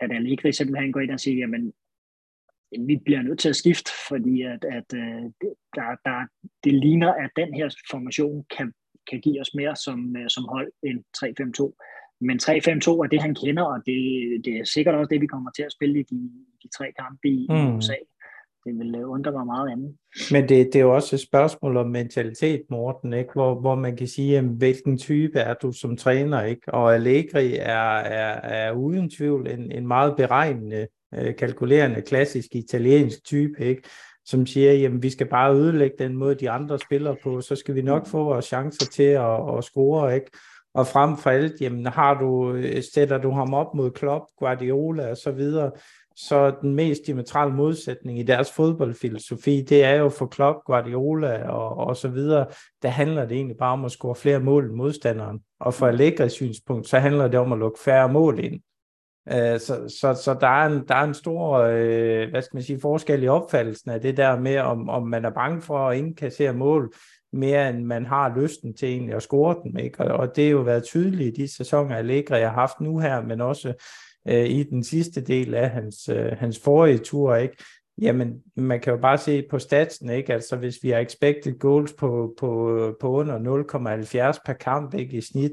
at 0.00 0.12
Allegri 0.12 0.52
simpelthen 0.52 0.92
går 0.92 1.00
ind 1.00 1.10
og 1.10 1.20
siger, 1.20 1.36
jamen 1.36 1.72
vi 2.86 2.96
bliver 3.04 3.22
nødt 3.22 3.38
til 3.38 3.48
at 3.48 3.56
skifte, 3.56 3.90
fordi 4.08 4.42
at, 4.42 4.64
at 4.64 4.88
øh, 4.94 5.22
der, 5.76 5.88
der, 6.04 6.26
det 6.64 6.74
ligner, 6.74 7.12
at 7.12 7.30
den 7.36 7.54
her 7.54 7.68
formation 7.90 8.44
kan, 8.56 8.72
kan 9.10 9.20
give 9.20 9.40
os 9.40 9.54
mere 9.54 9.76
som, 9.76 10.16
øh, 10.16 10.28
som 10.30 10.44
hold 10.48 10.72
end 10.82 10.98
3-5-2. 11.16 11.84
Men 12.20 12.36
3-5-2 12.42 12.50
er 13.04 13.08
det, 13.10 13.22
han 13.22 13.34
kender, 13.34 13.62
og 13.62 13.78
det, 13.86 14.00
det 14.44 14.54
er 14.56 14.64
sikkert 14.64 14.94
også 14.94 15.08
det, 15.08 15.20
vi 15.20 15.26
kommer 15.26 15.50
til 15.50 15.62
at 15.62 15.72
spille 15.72 16.00
i 16.00 16.02
de, 16.02 16.30
de 16.62 16.68
tre 16.76 16.92
kampe 16.98 17.28
i, 17.28 17.46
mm. 17.50 17.76
USA. 17.76 17.94
Det 18.64 18.78
vil 18.78 18.94
øh, 18.94 19.10
undre 19.10 19.32
mig 19.32 19.46
meget 19.46 19.70
andet. 19.70 19.96
Men 20.32 20.42
det, 20.48 20.66
det 20.72 20.76
er 20.76 20.80
jo 20.80 20.94
også 20.94 21.16
et 21.16 21.20
spørgsmål 21.20 21.76
om 21.76 21.90
mentalitet, 21.90 22.62
Morten, 22.70 23.12
ikke? 23.12 23.32
Hvor, 23.32 23.60
hvor 23.60 23.74
man 23.74 23.96
kan 23.96 24.06
sige, 24.06 24.40
hvilken 24.40 24.98
type 24.98 25.38
er 25.38 25.54
du 25.54 25.72
som 25.72 25.96
træner, 25.96 26.42
ikke? 26.42 26.74
Og 26.74 26.94
Allegri 26.94 27.56
er, 27.56 27.94
er, 28.20 28.40
er 28.40 28.72
uden 28.72 29.10
tvivl 29.10 29.50
en, 29.50 29.72
en 29.72 29.86
meget 29.86 30.16
beregnende 30.16 30.86
øh, 31.14 31.36
kalkulerende, 31.36 32.02
klassisk 32.02 32.48
italiensk 32.52 33.24
type, 33.24 33.64
ikke? 33.64 33.82
som 34.24 34.46
siger, 34.46 34.72
jamen 34.72 35.02
vi 35.02 35.10
skal 35.10 35.26
bare 35.26 35.54
ødelægge 35.54 35.96
den 35.98 36.16
måde, 36.16 36.34
de 36.34 36.50
andre 36.50 36.78
spiller 36.78 37.14
på, 37.22 37.40
så 37.40 37.56
skal 37.56 37.74
vi 37.74 37.82
nok 37.82 38.06
få 38.06 38.24
vores 38.24 38.44
chancer 38.44 38.86
til 38.86 39.02
at, 39.02 39.58
at 39.58 39.64
score, 39.64 40.14
ikke? 40.14 40.30
Og 40.74 40.86
frem 40.86 41.16
for 41.16 41.30
alt, 41.30 41.60
jamen 41.60 41.86
har 41.86 42.18
du, 42.20 42.52
øh, 42.52 42.82
sætter 42.94 43.18
du 43.18 43.30
ham 43.30 43.54
op 43.54 43.74
mod 43.74 43.90
Klopp, 43.90 44.24
Guardiola 44.38 45.10
og 45.10 45.16
så 45.16 45.30
videre, 45.30 45.70
så 46.16 46.52
den 46.62 46.74
mest 46.74 47.06
diametrale 47.06 47.54
modsætning 47.54 48.18
i 48.18 48.22
deres 48.22 48.52
fodboldfilosofi, 48.52 49.62
det 49.68 49.84
er 49.84 49.94
jo 49.94 50.08
for 50.08 50.26
Klopp, 50.26 50.58
Guardiola 50.66 51.48
og, 51.48 51.86
og 51.86 51.96
så 51.96 52.08
videre, 52.08 52.46
der 52.82 52.88
handler 52.88 53.26
det 53.26 53.36
egentlig 53.36 53.56
bare 53.56 53.72
om 53.72 53.84
at 53.84 53.90
score 53.90 54.14
flere 54.14 54.40
mål 54.40 54.64
end 54.64 54.74
modstanderen. 54.74 55.40
Og 55.60 55.74
for 55.74 55.86
Allegri 55.86 56.28
synspunkt, 56.28 56.88
så 56.88 56.98
handler 56.98 57.28
det 57.28 57.40
om 57.40 57.52
at 57.52 57.58
lukke 57.58 57.78
færre 57.80 58.12
mål 58.12 58.44
ind. 58.44 58.60
Øh, 59.32 59.60
så, 59.60 59.94
så, 60.00 60.14
så 60.24 60.36
der, 60.40 60.46
er 60.46 60.66
en, 60.66 60.88
der 60.88 60.94
er 60.94 61.04
en 61.04 61.14
stor 61.14 61.58
øh, 61.58 62.30
hvad 62.30 62.42
skal 62.42 62.56
man 62.56 62.62
sige, 62.62 62.80
forskel 62.80 63.22
i 63.22 63.28
opfattelsen 63.28 63.90
af 63.90 64.00
det 64.00 64.16
der 64.16 64.40
med, 64.40 64.58
om, 64.58 64.88
om 64.88 65.06
man 65.06 65.24
er 65.24 65.30
bange 65.30 65.62
for 65.62 65.88
at 65.88 65.98
indkassere 65.98 66.52
mål, 66.52 66.92
mere 67.32 67.70
end 67.70 67.84
man 67.84 68.06
har 68.06 68.34
lysten 68.40 68.74
til 68.74 68.88
egentlig 68.88 69.14
at 69.14 69.22
score 69.22 69.56
dem. 69.64 69.76
Ikke? 69.76 70.04
Og, 70.04 70.16
og 70.16 70.36
det 70.36 70.46
er 70.46 70.50
jo 70.50 70.60
været 70.60 70.84
tydeligt 70.84 71.38
i 71.38 71.42
de 71.42 71.56
sæsoner, 71.56 71.96
Allegri 71.96 72.40
har 72.40 72.52
haft 72.52 72.80
nu 72.80 72.98
her, 72.98 73.22
men 73.22 73.40
også 73.40 73.74
øh, 74.28 74.46
i 74.46 74.62
den 74.62 74.84
sidste 74.84 75.20
del 75.20 75.54
af 75.54 75.70
hans, 75.70 76.08
øh, 76.08 76.32
hans 76.38 76.60
forrige 76.64 76.98
tur. 76.98 77.34
Ikke? 77.34 77.56
Jamen, 78.02 78.42
man 78.56 78.80
kan 78.80 78.92
jo 78.92 78.98
bare 78.98 79.18
se 79.18 79.44
på 79.50 79.58
statsen, 79.58 80.10
ikke? 80.10 80.32
Altså, 80.32 80.56
hvis 80.56 80.76
vi 80.82 80.90
har 80.90 80.98
expected 80.98 81.58
goals 81.58 81.92
på, 81.92 82.34
på, 82.38 82.96
på 83.00 83.08
under 83.08 83.38
0,70 84.34 84.40
per 84.46 84.52
kamp 84.52 84.94
ikke, 84.94 85.16
i 85.16 85.20
snit, 85.20 85.52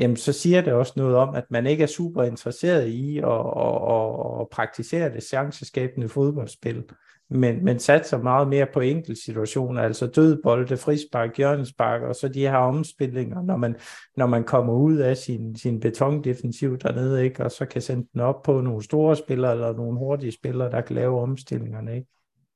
jamen 0.00 0.16
så 0.16 0.32
siger 0.32 0.60
det 0.60 0.72
også 0.72 0.92
noget 0.96 1.16
om, 1.16 1.34
at 1.34 1.44
man 1.50 1.66
ikke 1.66 1.82
er 1.82 1.86
super 1.86 2.22
interesseret 2.22 2.86
i 2.88 3.18
at, 3.18 3.24
at, 3.24 3.82
at, 3.90 4.40
at 4.40 4.48
praktisere 4.52 5.12
det 5.12 5.22
chanceskabende 5.22 6.08
fodboldspil, 6.08 6.84
men, 7.30 7.64
men 7.64 7.78
satser 7.78 8.22
meget 8.22 8.48
mere 8.48 8.66
på 8.74 8.80
enkeltsituationer, 8.80 9.82
altså 9.82 10.06
dødbolde, 10.06 10.76
frispark, 10.76 11.36
hjørnespark, 11.36 12.02
og 12.02 12.14
så 12.14 12.28
de 12.28 12.40
her 12.40 12.56
omspillinger, 12.56 13.42
når 13.42 13.56
man, 13.56 13.76
når 14.16 14.26
man 14.26 14.44
kommer 14.44 14.72
ud 14.72 14.96
af 14.96 15.16
sin, 15.16 15.56
sin 15.56 15.80
betondefensiv 15.80 16.78
dernede, 16.78 17.24
ikke? 17.24 17.44
og 17.44 17.50
så 17.50 17.66
kan 17.66 17.82
sende 17.82 18.08
den 18.12 18.20
op 18.20 18.42
på 18.42 18.60
nogle 18.60 18.82
store 18.82 19.16
spillere, 19.16 19.52
eller 19.52 19.72
nogle 19.72 19.98
hurtige 19.98 20.32
spillere, 20.32 20.70
der 20.70 20.80
kan 20.80 20.96
lave 20.96 21.20
omstillingerne. 21.20 21.96
Ikke? 21.96 22.08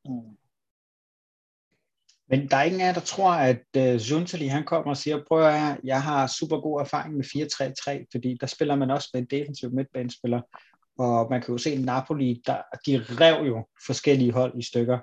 Mm. 0.04 0.41
Men 2.32 2.48
der 2.48 2.56
er 2.56 2.62
ingen 2.62 2.80
af 2.80 2.86
jer, 2.86 2.92
der 2.92 3.00
tror, 3.00 3.32
at 3.32 3.62
uh, 3.78 4.00
Zuntali, 4.00 4.46
han 4.46 4.64
kommer 4.64 4.90
og 4.90 4.96
siger, 4.96 5.18
prøv 5.28 5.42
at 5.42 5.54
jeg, 5.54 5.78
jeg 5.84 6.02
har 6.02 6.26
super 6.26 6.60
god 6.60 6.80
erfaring 6.80 7.16
med 7.16 7.24
4-3-3, 8.04 8.06
fordi 8.12 8.36
der 8.40 8.46
spiller 8.46 8.76
man 8.76 8.90
også 8.90 9.10
med 9.14 9.22
en 9.22 9.28
defensiv 9.30 9.70
midtbanespiller, 9.72 10.40
og 10.98 11.26
man 11.30 11.42
kan 11.42 11.52
jo 11.52 11.58
se, 11.58 11.76
Napoli, 11.76 12.42
der, 12.46 12.56
de 12.86 13.04
rev 13.08 13.46
jo 13.46 13.66
forskellige 13.86 14.32
hold 14.32 14.58
i 14.58 14.62
stykker, 14.62 14.98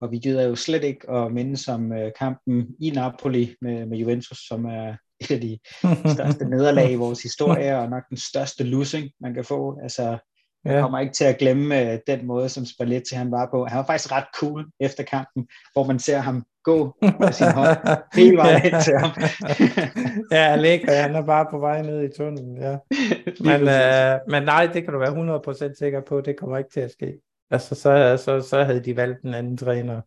og 0.00 0.10
vi 0.10 0.18
gider 0.18 0.42
jo 0.42 0.54
slet 0.54 0.84
ikke 0.84 1.10
at 1.10 1.32
minde 1.32 1.56
som 1.56 1.90
uh, 1.90 2.08
kampen 2.18 2.66
i 2.80 2.90
Napoli 2.90 3.54
med, 3.60 3.86
med 3.86 3.98
Juventus, 3.98 4.38
som 4.48 4.64
er 4.64 4.96
et 5.20 5.30
af 5.30 5.40
de 5.40 5.58
største 6.14 6.44
nederlag 6.44 6.92
i 6.92 6.96
vores 6.96 7.22
historie, 7.22 7.78
og 7.78 7.90
nok 7.90 8.02
den 8.10 8.16
største 8.16 8.64
losing, 8.64 9.10
man 9.20 9.34
kan 9.34 9.44
få. 9.44 9.78
Altså, 9.82 10.18
Jeg 10.64 10.82
kommer 10.82 10.98
ikke 10.98 11.12
til 11.12 11.24
at 11.24 11.38
glemme 11.38 11.82
uh, 11.82 11.98
den 12.06 12.26
måde, 12.26 12.48
som 12.48 12.64
Spalletti 12.64 13.14
han 13.14 13.30
var 13.30 13.48
på. 13.50 13.64
Han 13.64 13.78
var 13.78 13.84
faktisk 13.84 14.12
ret 14.12 14.24
cool 14.34 14.66
efter 14.80 15.02
kampen, 15.02 15.48
hvor 15.72 15.86
man 15.86 15.98
ser 15.98 16.18
ham 16.18 16.44
gå 16.64 16.96
med 17.00 17.32
sin 17.32 17.50
hånd 17.50 17.78
hele 18.20 18.36
vejen 18.36 18.60
hen 18.60 18.80
til 18.82 18.98
ham. 18.98 19.10
ja, 20.30 20.52
Allegri, 20.52 20.94
han 20.94 21.14
er 21.14 21.26
bare 21.26 21.46
på 21.50 21.58
vej 21.58 21.82
ned 21.82 22.02
i 22.02 22.16
tunnelen, 22.16 22.56
ja. 22.56 22.76
Men, 23.48 23.60
uh, 23.60 24.30
men 24.32 24.42
nej, 24.42 24.66
det 24.66 24.84
kan 24.84 24.92
du 24.92 24.98
være 24.98 25.70
100% 25.70 25.78
sikker 25.78 26.00
på, 26.00 26.20
det 26.20 26.36
kommer 26.36 26.58
ikke 26.58 26.70
til 26.70 26.80
at 26.80 26.92
ske. 26.92 27.20
Altså, 27.50 27.74
så, 27.74 28.22
så, 28.24 28.48
så 28.48 28.64
havde 28.64 28.84
de 28.84 28.96
valgt 28.96 29.22
en 29.22 29.34
anden 29.34 29.56
træner. 29.56 30.00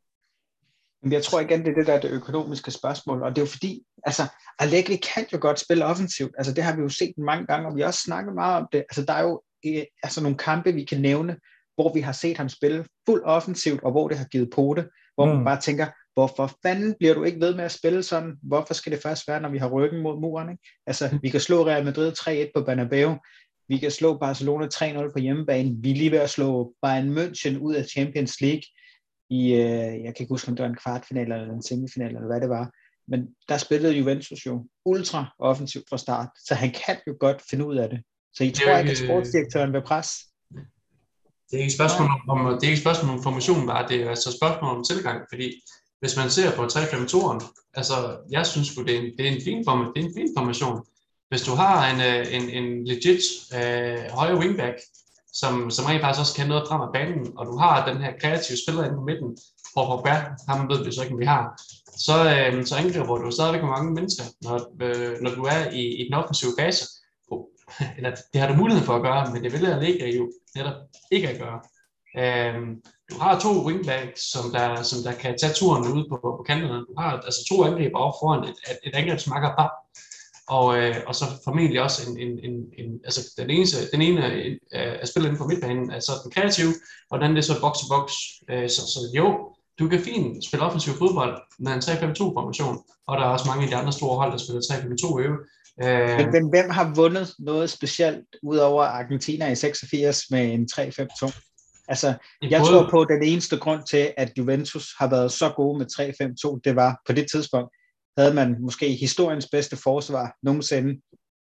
Men 1.03 1.13
jeg 1.13 1.23
tror 1.23 1.39
igen, 1.39 1.65
det 1.65 1.71
er 1.71 1.75
det 1.75 1.87
der 1.87 1.99
det 1.99 2.11
økonomiske 2.11 2.71
spørgsmål, 2.71 3.23
og 3.23 3.29
det 3.29 3.37
er 3.37 3.41
jo 3.41 3.51
fordi, 3.51 3.83
altså, 4.03 4.23
Allegri 4.59 4.95
kan 4.95 5.25
jo 5.33 5.37
godt 5.41 5.59
spille 5.59 5.85
offensivt, 5.85 6.31
altså 6.37 6.53
det 6.53 6.63
har 6.63 6.75
vi 6.75 6.81
jo 6.81 6.89
set 6.89 7.13
mange 7.17 7.45
gange, 7.45 7.67
og 7.67 7.75
vi 7.75 7.81
har 7.81 7.87
også 7.87 8.01
snakket 8.05 8.33
meget 8.33 8.61
om 8.61 8.67
det, 8.71 8.77
altså 8.77 9.05
der 9.05 9.13
er 9.13 9.21
jo 9.21 9.41
eh, 9.63 9.83
altså, 10.03 10.23
nogle 10.23 10.37
kampe, 10.37 10.73
vi 10.73 10.83
kan 10.83 11.01
nævne, 11.01 11.37
hvor 11.75 11.93
vi 11.93 11.99
har 11.99 12.11
set 12.11 12.37
ham 12.37 12.49
spille 12.49 12.85
fuld 13.05 13.21
offensivt, 13.25 13.83
og 13.83 13.91
hvor 13.91 14.07
det 14.07 14.17
har 14.17 14.25
givet 14.25 14.49
det, 14.55 14.89
hvor 15.15 15.25
mm. 15.25 15.35
man 15.35 15.45
bare 15.45 15.61
tænker, 15.61 15.87
hvorfor 16.13 16.51
fanden 16.63 16.95
bliver 16.99 17.13
du 17.13 17.23
ikke 17.23 17.39
ved 17.39 17.55
med 17.55 17.63
at 17.63 17.71
spille 17.71 18.03
sådan? 18.03 18.35
Hvorfor 18.43 18.73
skal 18.73 18.91
det 18.91 19.01
først 19.01 19.27
være, 19.27 19.41
når 19.41 19.49
vi 19.49 19.57
har 19.57 19.69
ryggen 19.69 20.01
mod 20.01 20.19
muren? 20.19 20.49
Ikke? 20.49 20.63
Altså, 20.87 21.19
vi 21.21 21.29
kan 21.29 21.39
slå 21.39 21.65
Real 21.65 21.85
Madrid 21.85 22.11
3-1 22.11 22.51
på 22.55 22.61
Bernabeu, 22.61 23.17
vi 23.67 23.77
kan 23.77 23.91
slå 23.91 24.17
Barcelona 24.17 24.67
3-0 24.73 25.13
på 25.13 25.19
hjemmebane, 25.19 25.75
vi 25.81 25.91
er 25.91 25.95
lige 25.95 26.11
ved 26.11 26.19
at 26.19 26.29
slå 26.29 26.73
Bayern 26.81 27.17
München 27.17 27.57
ud 27.57 27.75
af 27.75 27.85
Champions 27.85 28.41
League, 28.41 28.61
i, 29.29 29.53
øh, 29.53 30.03
jeg 30.03 30.15
kan 30.15 30.23
ikke 30.23 30.33
huske, 30.33 30.49
om 30.49 30.55
det 30.55 30.63
var 30.63 30.69
en 30.69 30.77
kvartfinal 30.83 31.31
eller 31.31 31.53
en 31.53 31.63
semifinal, 31.63 32.07
eller 32.07 32.27
hvad 32.27 32.41
det 32.41 32.49
var, 32.49 32.71
men 33.07 33.35
der 33.49 33.57
spillede 33.57 33.97
Juventus 33.97 34.45
jo 34.45 34.67
ultra 34.85 35.35
offensivt 35.39 35.89
fra 35.89 35.97
start, 35.97 36.29
så 36.47 36.55
han 36.55 36.71
kan 36.85 36.97
jo 37.07 37.15
godt 37.19 37.41
finde 37.49 37.65
ud 37.65 37.75
af 37.75 37.89
det. 37.89 38.03
Så 38.35 38.43
I 38.43 38.51
tror 38.51 38.77
ikke, 38.77 38.91
at 38.91 38.97
sportsdirektøren 38.97 39.73
vil 39.73 39.81
presse? 39.81 40.13
Det 41.51 41.53
er 41.53 41.57
ikke 41.57 41.71
et 41.71 41.73
spørgsmål 41.73 42.07
om, 42.29 42.39
det 42.59 42.67
er 42.67 42.71
ikke 42.71 42.79
et 42.81 42.85
spørgsmål 42.87 43.17
om 43.17 43.23
formation, 43.23 43.67
bare 43.67 43.87
det 43.87 44.01
er 44.01 44.09
altså 44.09 44.29
et 44.29 44.35
spørgsmål 44.35 44.77
om 44.77 44.83
tilgang, 44.83 45.21
fordi 45.31 45.47
hvis 45.99 46.17
man 46.17 46.29
ser 46.29 46.55
på 46.55 46.63
3-5-2'eren, 46.65 47.39
altså 47.73 48.17
jeg 48.31 48.45
synes 48.45 48.69
det 48.69 48.95
er 48.95 48.99
en, 48.99 49.11
det 49.17 49.27
er 49.27 49.31
en 49.31 49.41
fin, 49.43 49.65
form, 49.65 49.93
det 49.93 50.03
er 50.03 50.07
en 50.07 50.13
fin 50.17 50.29
formation. 50.37 50.85
Hvis 51.29 51.41
du 51.41 51.51
har 51.51 51.75
en, 51.91 51.99
øh, 52.09 52.35
en, 52.35 52.49
en 52.49 52.87
legit 52.87 53.23
øh, 53.59 53.99
højre 54.17 54.37
wingback, 54.37 54.77
som, 55.33 55.69
som 55.69 55.85
rent 55.85 56.01
faktisk 56.01 56.19
også 56.19 56.35
kan 56.35 56.47
noget 56.47 56.67
frem 56.69 56.81
af 56.81 56.91
banen, 56.93 57.33
og 57.37 57.45
du 57.45 57.57
har 57.57 57.89
den 57.89 57.97
her 58.03 58.11
kreative 58.21 58.57
spiller 58.63 58.83
inde 58.83 58.95
på 58.95 59.05
midten, 59.09 59.37
hvor 59.73 59.85
Pogba, 59.89 60.15
ham 60.49 60.69
ved 60.69 60.85
vi 60.85 60.91
så 60.91 61.03
ikke, 61.03 61.17
vi 61.17 61.25
har, 61.25 61.43
så, 62.07 62.15
øh, 62.33 62.65
så 62.65 62.75
angriber 62.75 63.17
du 63.17 63.31
stadigvæk 63.31 63.63
mange 63.63 63.93
mennesker, 63.93 64.23
når, 64.45 64.55
øh, 64.85 65.21
når 65.21 65.31
du 65.37 65.43
er 65.43 65.61
i, 65.81 65.83
i 66.01 66.03
den 66.07 66.13
offensive 66.13 66.53
fase. 66.59 66.85
Eller 67.97 68.15
det 68.33 68.41
har 68.41 68.47
du 68.47 68.53
mulighed 68.53 68.83
for 68.83 68.95
at 68.95 69.01
gøre, 69.01 69.33
men 69.33 69.43
det 69.43 69.53
vælger 69.53 69.75
Allegri 69.75 70.05
ikke 70.05 70.17
jo 70.17 70.31
netop 70.55 70.75
ikke 71.11 71.29
at 71.29 71.39
gøre. 71.39 71.59
Øhm, 72.17 72.81
du 73.11 73.19
har 73.19 73.39
to 73.39 73.65
wingbacks, 73.65 74.21
som 74.31 74.51
der, 74.51 74.83
som 74.83 74.99
der 75.03 75.13
kan 75.13 75.37
tage 75.37 75.53
turen 75.53 75.93
ud 75.93 76.09
på, 76.09 76.17
på 76.37 76.43
kanterne. 76.47 76.79
Du 76.79 76.93
har 76.97 77.11
altså 77.11 77.45
to 77.49 77.63
angriber 77.63 77.99
op 77.99 78.13
foran 78.21 78.43
et, 78.43 78.49
et, 78.49 78.79
et 78.83 78.95
angrebsmakker 78.95 79.49
par 79.57 79.85
og, 80.47 80.77
øh, 80.77 80.95
og 81.07 81.15
så 81.15 81.25
formentlig 81.43 81.81
også 81.81 82.09
en, 82.09 82.19
en, 82.19 82.39
en, 82.43 82.55
en 82.77 82.99
altså 83.03 83.33
den, 83.37 83.49
eneste, 83.49 83.77
den 83.91 84.01
ene 84.01 84.25
øh, 84.35 84.57
er 84.71 85.05
spillet 85.05 85.27
inden 85.27 85.37
for 85.37 85.47
midtbanen, 85.47 85.91
altså 85.91 86.11
den 86.23 86.31
kreative, 86.31 86.73
og 87.11 87.21
den 87.21 87.37
er 87.37 87.41
så 87.41 87.61
box 87.61 87.77
to 87.77 87.85
box. 87.89 88.11
Øh, 88.49 88.69
så, 88.69 88.81
så 88.81 88.99
jo, 89.15 89.55
du 89.79 89.87
kan 89.87 89.99
fint 89.99 90.45
spille 90.45 90.65
offensiv 90.65 90.93
fodbold 90.93 91.41
med 91.59 91.71
en 91.73 91.79
3-5-2-formation, 91.79 92.83
og 93.07 93.17
der 93.17 93.23
er 93.23 93.29
også 93.29 93.47
mange 93.47 93.63
af 93.63 93.69
de 93.69 93.75
andre 93.75 93.93
store 93.93 94.17
hold, 94.17 94.31
der 94.31 94.37
spiller 94.37 94.61
3-5-2 94.61 95.19
øve. 95.19 95.37
Øh, 95.83 96.17
men, 96.17 96.31
men 96.31 96.49
hvem 96.49 96.69
har 96.69 96.93
vundet 96.95 97.33
noget 97.39 97.69
specielt, 97.69 98.25
udover 98.43 98.83
Argentina 98.83 99.51
i 99.51 99.55
86 99.55 100.31
med 100.31 100.53
en 100.53 100.67
3-5-2? 100.73 101.41
Altså, 101.87 102.13
jeg 102.41 102.59
både... 102.59 102.71
tror 102.71 102.89
på, 102.89 103.01
at 103.01 103.07
den 103.09 103.23
eneste 103.23 103.57
grund 103.57 103.83
til, 103.83 104.13
at 104.17 104.31
Juventus 104.37 104.93
har 104.97 105.09
været 105.09 105.31
så 105.31 105.53
gode 105.55 105.77
med 105.77 105.85
3-5-2, 106.55 106.59
det 106.63 106.75
var 106.75 107.01
på 107.07 107.13
det 107.13 107.31
tidspunkt, 107.31 107.69
havde 108.17 108.33
man 108.33 108.55
måske 108.59 108.93
historiens 108.93 109.47
bedste 109.51 109.77
forsvar 109.77 110.35
nogensinde. 110.43 111.01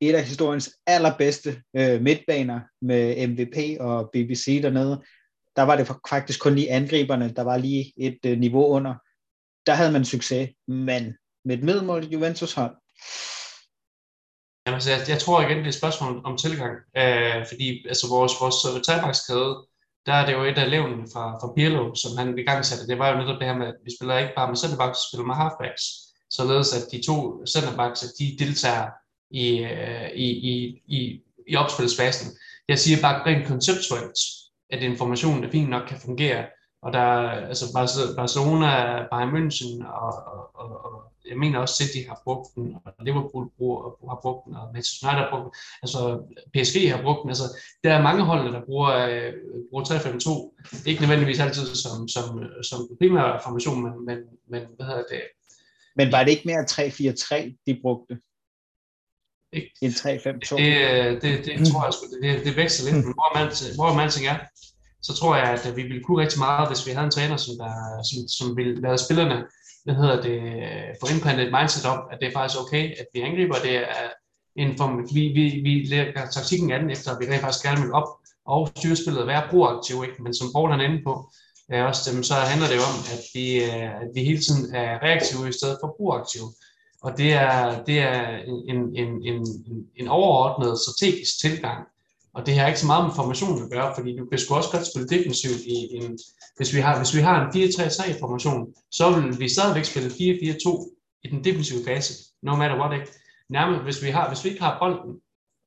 Et 0.02 0.16
af 0.16 0.24
historiens 0.24 0.70
allerbedste 0.88 1.62
øh, 1.76 2.02
midtbaner 2.02 2.60
med 2.82 3.28
MVP 3.28 3.80
og 3.80 4.10
BBC 4.14 4.60
dernede. 4.62 5.04
Der 5.56 5.62
var 5.64 5.76
det 5.76 5.92
faktisk 6.10 6.42
kun 6.42 6.56
lige 6.56 6.72
angriberne, 6.72 7.34
der 7.36 7.42
var 7.42 7.58
lige 7.58 7.94
et 7.98 8.20
øh, 8.26 8.40
niveau 8.40 8.66
under. 8.66 8.96
Der 9.66 9.74
havde 9.74 9.92
man 9.92 10.06
succes, 10.06 10.50
men 10.68 11.14
med 11.46 11.58
et 11.58 11.64
middelmål 11.64 12.04
Juventus 12.04 12.54
hold. 12.54 12.76
Jamen, 14.70 14.78
altså, 14.80 14.92
jeg, 14.92 15.10
jeg 15.10 15.20
tror 15.20 15.42
igen, 15.42 15.58
det 15.58 15.64
er 15.64 15.68
et 15.68 15.82
spørgsmål 15.82 16.22
om 16.26 16.38
tilgang. 16.38 16.74
Øh, 16.98 17.46
fordi 17.50 17.68
altså, 17.88 18.06
vores, 18.16 18.34
vores 18.42 18.60
øh, 18.70 18.82
tagbakskæde, 18.88 19.52
der 20.06 20.14
er 20.14 20.26
det 20.26 20.34
jo 20.34 20.44
et 20.44 20.58
af 20.58 20.70
levnen 20.70 21.04
fra, 21.14 21.26
fra 21.42 21.54
Pirlo, 21.56 21.96
som 21.96 22.18
han 22.18 22.38
i 22.40 22.46
gang 22.50 22.66
satte. 22.66 22.88
Det 22.88 23.00
var 23.00 23.10
jo 23.10 23.18
netop 23.18 23.40
det 23.40 23.48
her 23.48 23.58
med, 23.58 23.68
at 23.68 23.80
vi 23.86 23.92
spiller 23.98 24.18
ikke 24.18 24.36
bare 24.36 24.48
med 24.48 24.62
centerbacks, 24.64 25.00
vi 25.00 25.10
spiller 25.10 25.28
med 25.28 25.36
halfbacks 25.36 25.84
således 26.30 26.74
at 26.78 26.84
de 26.92 27.02
to 27.06 27.46
centerbacks, 27.46 28.00
de 28.20 28.36
deltager 28.40 28.88
i, 29.32 29.60
øh, 29.60 30.10
i, 30.16 30.28
i, 30.52 30.82
i, 30.98 31.22
i 31.48 31.56
opspilsfasen. 31.56 32.28
Jeg 32.68 32.80
siger 32.80 33.02
bare 33.02 33.26
rent 33.26 33.48
konceptuelt, 33.48 34.20
at 34.70 34.84
informationen 34.84 35.44
er 35.44 35.52
fint 35.52 35.70
nok 35.70 35.88
kan 35.88 36.00
fungere, 36.00 36.46
og 36.82 36.94
der 36.94 37.06
altså 37.52 37.66
Barcelona, 38.16 38.70
Bayern 39.12 39.32
München 39.36 39.88
og, 39.88 40.14
og, 40.34 40.56
og, 40.56 40.86
og 40.86 41.12
jeg 41.30 41.38
mener 41.38 41.60
også 41.60 41.76
City 41.76 42.08
har 42.08 42.22
brugt 42.24 42.56
den, 42.56 42.76
og 42.86 43.06
Liverpool 43.06 43.50
bruger, 43.58 44.10
har 44.10 44.20
brugt 44.22 44.46
den, 44.46 44.56
og 44.56 44.70
Manchester 44.74 45.08
United 45.08 45.24
har 45.24 45.32
brugt 45.32 45.44
den, 45.44 45.54
altså 45.84 46.00
PSG 46.54 46.92
har 46.96 47.02
brugt 47.02 47.22
den, 47.22 47.30
altså 47.30 47.48
der 47.84 47.94
er 47.94 48.02
mange 48.02 48.24
hold, 48.24 48.54
der 48.54 48.66
bruger, 48.66 48.92
øh, 49.10 49.34
bruger 49.70 49.86
3-5-2, 49.86 50.88
ikke 50.90 51.02
nødvendigvis 51.02 51.40
altid 51.40 51.66
som, 51.76 52.08
som, 52.08 52.26
som 52.64 52.80
primær 53.00 53.42
formation, 53.44 53.84
men, 53.84 53.94
men, 54.06 54.18
men 54.52 54.62
hvad 54.76 54.86
hedder 54.86 55.04
det, 55.12 55.22
men 55.96 56.12
var 56.12 56.24
det 56.24 56.32
ikke 56.32 56.48
mere 56.52 56.64
3-4-3, 56.72 57.64
de 57.68 57.80
brugte? 57.82 58.14
Ikke. 59.54 59.72
En 59.82 59.90
3-5-2? 59.90 60.58
Det, 60.58 61.22
det, 61.22 61.46
det 61.46 61.68
tror 61.68 61.84
jeg 61.86 61.94
sgu, 61.94 62.04
det, 62.24 62.46
det 62.46 62.56
vækster 62.56 62.82
lidt. 62.86 62.96
Men 63.06 63.14
hvor 63.20 63.30
man, 63.38 63.48
hvor 63.80 63.94
man 64.00 64.10
ting 64.10 64.26
er, 64.34 64.38
så 65.02 65.14
tror 65.14 65.36
jeg, 65.36 65.46
at 65.46 65.70
øh, 65.70 65.76
vi 65.76 65.84
ville 65.84 66.04
kunne 66.04 66.22
rigtig 66.22 66.40
meget, 66.40 66.70
hvis 66.70 66.86
vi 66.88 66.92
havde 66.92 67.06
en 67.06 67.12
træner, 67.12 67.38
som, 67.38 67.54
der, 67.58 67.74
som, 68.10 68.18
som 68.38 68.58
ville 68.58 68.82
lade 68.82 69.06
spillerne 69.06 69.44
hvad 69.84 69.96
hedder 69.96 70.22
det, 70.22 70.40
øh, 70.64 70.90
få 71.02 71.06
indplantet 71.14 71.46
et 71.46 71.56
mindset 71.58 71.86
om, 71.86 72.00
at 72.12 72.18
det 72.20 72.28
er 72.28 72.38
faktisk 72.40 72.60
okay, 72.64 72.84
at 73.00 73.08
vi 73.14 73.20
angriber, 73.22 73.56
det 73.64 73.76
er 73.78 74.08
en 74.56 74.78
form, 74.78 74.94
vi, 75.14 75.22
vi, 75.38 75.46
vi 75.68 75.74
lægger 75.94 76.30
taktikken 76.30 76.72
an 76.72 76.90
efter, 76.90 77.12
at 77.12 77.18
vi 77.20 77.26
rent 77.26 77.42
faktisk 77.42 77.66
gerne 77.66 77.82
vil 77.82 77.94
op 77.94 78.10
og 78.46 78.70
styre 78.78 78.96
spillet, 78.96 79.28
være 79.28 79.50
proaktiv, 79.50 79.96
ikke? 80.04 80.24
men 80.24 80.34
som 80.34 80.52
Paul 80.54 80.72
han 80.72 80.80
er 80.80 80.90
inde 80.90 81.04
på, 81.04 81.32
er 81.70 81.84
også 81.84 82.12
dem, 82.12 82.24
så 82.24 82.34
handler 82.34 82.68
det 82.68 82.80
om, 82.90 82.96
at 83.16 83.24
vi, 83.34 83.46
øh, 83.64 84.02
at 84.04 84.10
vi 84.16 84.22
hele 84.24 84.42
tiden 84.46 84.76
er 84.76 85.04
reaktive 85.06 85.50
i 85.50 85.58
stedet 85.60 85.78
for 85.82 85.96
proaktive. 85.98 86.50
Og 87.02 87.18
det 87.18 87.34
er, 87.34 87.84
det 87.84 88.00
er 88.00 88.38
en, 88.72 88.96
en, 89.02 89.10
en, 89.32 89.46
en 89.96 90.08
overordnet 90.08 90.80
strategisk 90.80 91.40
tilgang. 91.42 91.80
Og 92.40 92.46
det 92.46 92.60
har 92.60 92.68
ikke 92.68 92.80
så 92.80 92.86
meget 92.86 93.06
med 93.06 93.16
formation 93.16 93.64
at 93.64 93.72
gøre, 93.72 93.96
fordi 93.96 94.18
du 94.18 94.26
kan 94.26 94.40
sgu 94.40 94.56
også 94.56 94.72
godt 94.72 94.88
spille 94.88 95.08
defensivt 95.08 95.62
i 95.66 95.76
en, 95.96 96.20
hvis 96.58 96.74
vi 96.76 96.80
har, 96.80 96.98
hvis 96.98 97.16
vi 97.16 97.22
har 97.22 97.36
en 97.42 97.50
4-3-3 97.64 98.20
formation, 98.20 98.74
så 98.92 99.06
vil 99.12 99.40
vi 99.40 99.50
stadigvæk 99.50 99.86
spille 99.86 100.10
4-4-2 100.10 101.22
i 101.24 101.28
den 101.28 101.44
defensive 101.44 101.86
fase, 101.86 102.14
no 102.42 102.56
matter 102.56 102.78
what, 102.80 103.00
ikke? 103.00 103.12
Nærmest, 103.50 103.84
hvis 103.84 104.04
vi, 104.04 104.10
har, 104.10 104.28
hvis 104.28 104.44
vi 104.44 104.50
ikke 104.50 104.62
har 104.62 104.80
bolden 104.80 105.16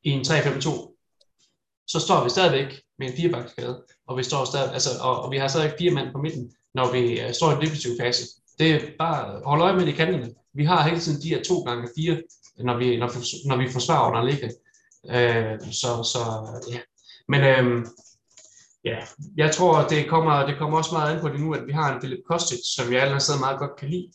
i 0.04 0.10
en 0.10 0.20
3-5-2, 0.20 1.86
så 1.86 1.98
står 2.00 2.24
vi 2.24 2.30
stadigvæk 2.30 2.80
med 2.98 3.06
en 3.08 3.16
firebakkskade, 3.16 3.82
og 4.08 4.18
vi 4.18 4.22
står 4.22 4.44
stadig, 4.44 4.72
altså, 4.72 4.90
og, 5.00 5.22
og 5.22 5.30
vi 5.30 5.38
har 5.38 5.48
stadig 5.48 5.72
fire 5.78 5.90
mand 5.90 6.12
på 6.12 6.18
midten, 6.18 6.52
når 6.74 6.92
vi 6.92 7.02
uh, 7.24 7.32
står 7.32 7.50
i 7.50 7.54
den 7.54 7.62
defensiv 7.62 7.92
fase. 8.00 8.22
Det 8.58 8.70
er 8.70 8.80
bare 8.98 9.40
hold 9.44 9.62
øje 9.62 9.76
med 9.76 9.86
de 9.86 9.92
kanterne. 9.92 10.34
Vi 10.54 10.64
har 10.64 10.88
hele 10.88 11.00
tiden 11.00 11.22
de 11.22 11.28
her 11.28 11.42
to 11.42 11.60
gange 11.60 11.88
fire, 11.96 12.22
når 12.58 12.76
vi, 12.76 12.96
når, 12.96 13.08
når 13.48 13.56
vi 13.56 13.72
forsvarer 13.72 14.08
under 14.08 14.30
ligge. 14.30 14.50
Øh, 15.10 15.60
så, 15.72 15.90
så 16.12 16.18
ja. 16.70 16.80
Men 17.28 17.40
øh, 17.40 17.86
ja, 18.84 18.98
jeg 19.36 19.50
tror, 19.54 19.88
det 19.88 20.08
kommer, 20.08 20.46
det 20.46 20.58
kommer 20.58 20.78
også 20.78 20.94
meget 20.94 21.14
an 21.14 21.20
på 21.20 21.28
det 21.28 21.40
nu, 21.40 21.54
at 21.54 21.66
vi 21.66 21.72
har 21.72 21.94
en 21.94 22.00
Philip 22.00 22.24
Kostic, 22.30 22.60
som 22.76 22.92
jeg 22.92 23.02
allerede 23.02 23.40
meget 23.40 23.58
godt 23.58 23.76
kan 23.76 23.88
lide. 23.88 24.08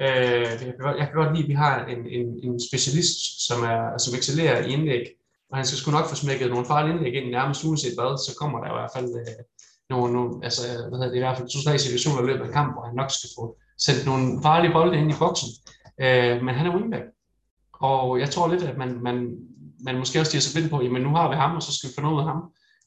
Øh, 0.00 0.42
jeg, 0.42 0.58
kan 0.58 0.74
godt, 0.78 0.96
jeg 0.98 1.06
kan 1.06 1.16
godt 1.22 1.32
lide, 1.36 1.44
at 1.44 1.48
vi 1.48 1.54
har 1.54 1.86
en, 1.86 2.06
en, 2.06 2.26
en 2.42 2.60
specialist, 2.68 3.46
som, 3.46 3.62
er, 3.62 3.98
som 3.98 4.14
excellerer 4.18 4.64
i 4.64 4.72
indlæg, 4.72 5.04
og 5.50 5.56
han 5.56 5.66
skal 5.66 5.78
sgu 5.78 5.90
nok 5.90 6.08
få 6.08 6.14
smækket 6.14 6.50
nogle 6.50 6.66
farlige 6.66 6.94
indlæg 6.94 7.14
ind 7.14 7.30
nærmest 7.30 7.64
uanset 7.64 7.94
hvad, 7.98 8.18
så 8.26 8.36
kommer 8.40 8.58
der 8.58 8.68
i 8.72 8.76
hvert 8.78 8.94
fald 8.96 9.10
øh, 9.20 9.40
nogle, 9.90 10.12
nogle, 10.12 10.30
altså, 10.42 10.62
hvad 10.88 10.98
hedder 10.98 11.12
det, 11.12 11.16
i 11.16 11.24
hvert 11.24 11.36
fald 11.38 11.48
to-tre 11.48 11.78
situationer 11.78 12.22
i 12.22 12.26
løbet 12.26 12.46
af 12.46 12.52
kampen, 12.52 12.74
hvor 12.74 12.86
han 12.86 12.94
nok 12.94 13.10
skal 13.10 13.30
få 13.38 13.56
sendt 13.78 14.06
nogle 14.06 14.42
farlige 14.42 14.72
bolde 14.72 14.98
ind 14.98 15.10
i 15.10 15.18
boksen. 15.18 15.48
Øh, 16.04 16.36
men 16.44 16.54
han 16.54 16.66
er 16.66 16.76
wingback. 16.76 17.06
Og 17.72 18.20
jeg 18.20 18.30
tror 18.30 18.48
lidt, 18.48 18.62
at 18.62 18.78
man, 18.78 19.02
man, 19.02 19.16
man 19.84 19.98
måske 19.98 20.20
også 20.20 20.30
stiger 20.30 20.42
sig 20.42 20.54
blind 20.54 20.70
på, 20.70 20.82
jamen 20.82 21.02
nu 21.02 21.08
har 21.08 21.28
vi 21.28 21.36
ham, 21.36 21.56
og 21.56 21.62
så 21.62 21.72
skal 21.76 21.88
vi 21.88 21.94
få 21.94 22.00
noget 22.00 22.14
ud 22.16 22.20
af 22.20 22.26
ham. 22.26 22.40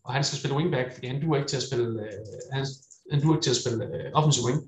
Og 0.06 0.14
han 0.14 0.24
skal 0.24 0.40
spille 0.40 0.58
wingback, 0.58 0.94
fordi 0.94 1.08
han 1.08 1.22
duer 1.22 1.38
ikke 1.38 1.50
til 1.50 1.58
at 1.62 1.68
spille, 1.70 1.88
øh, 2.06 2.20
han, 2.52 2.66
han 3.12 3.22
duer 3.22 3.36
ikke 3.36 3.46
til 3.46 3.56
at 3.56 3.62
spille 3.64 3.82
øh, 3.96 4.06
offensiv 4.14 4.44
wing. 4.48 4.60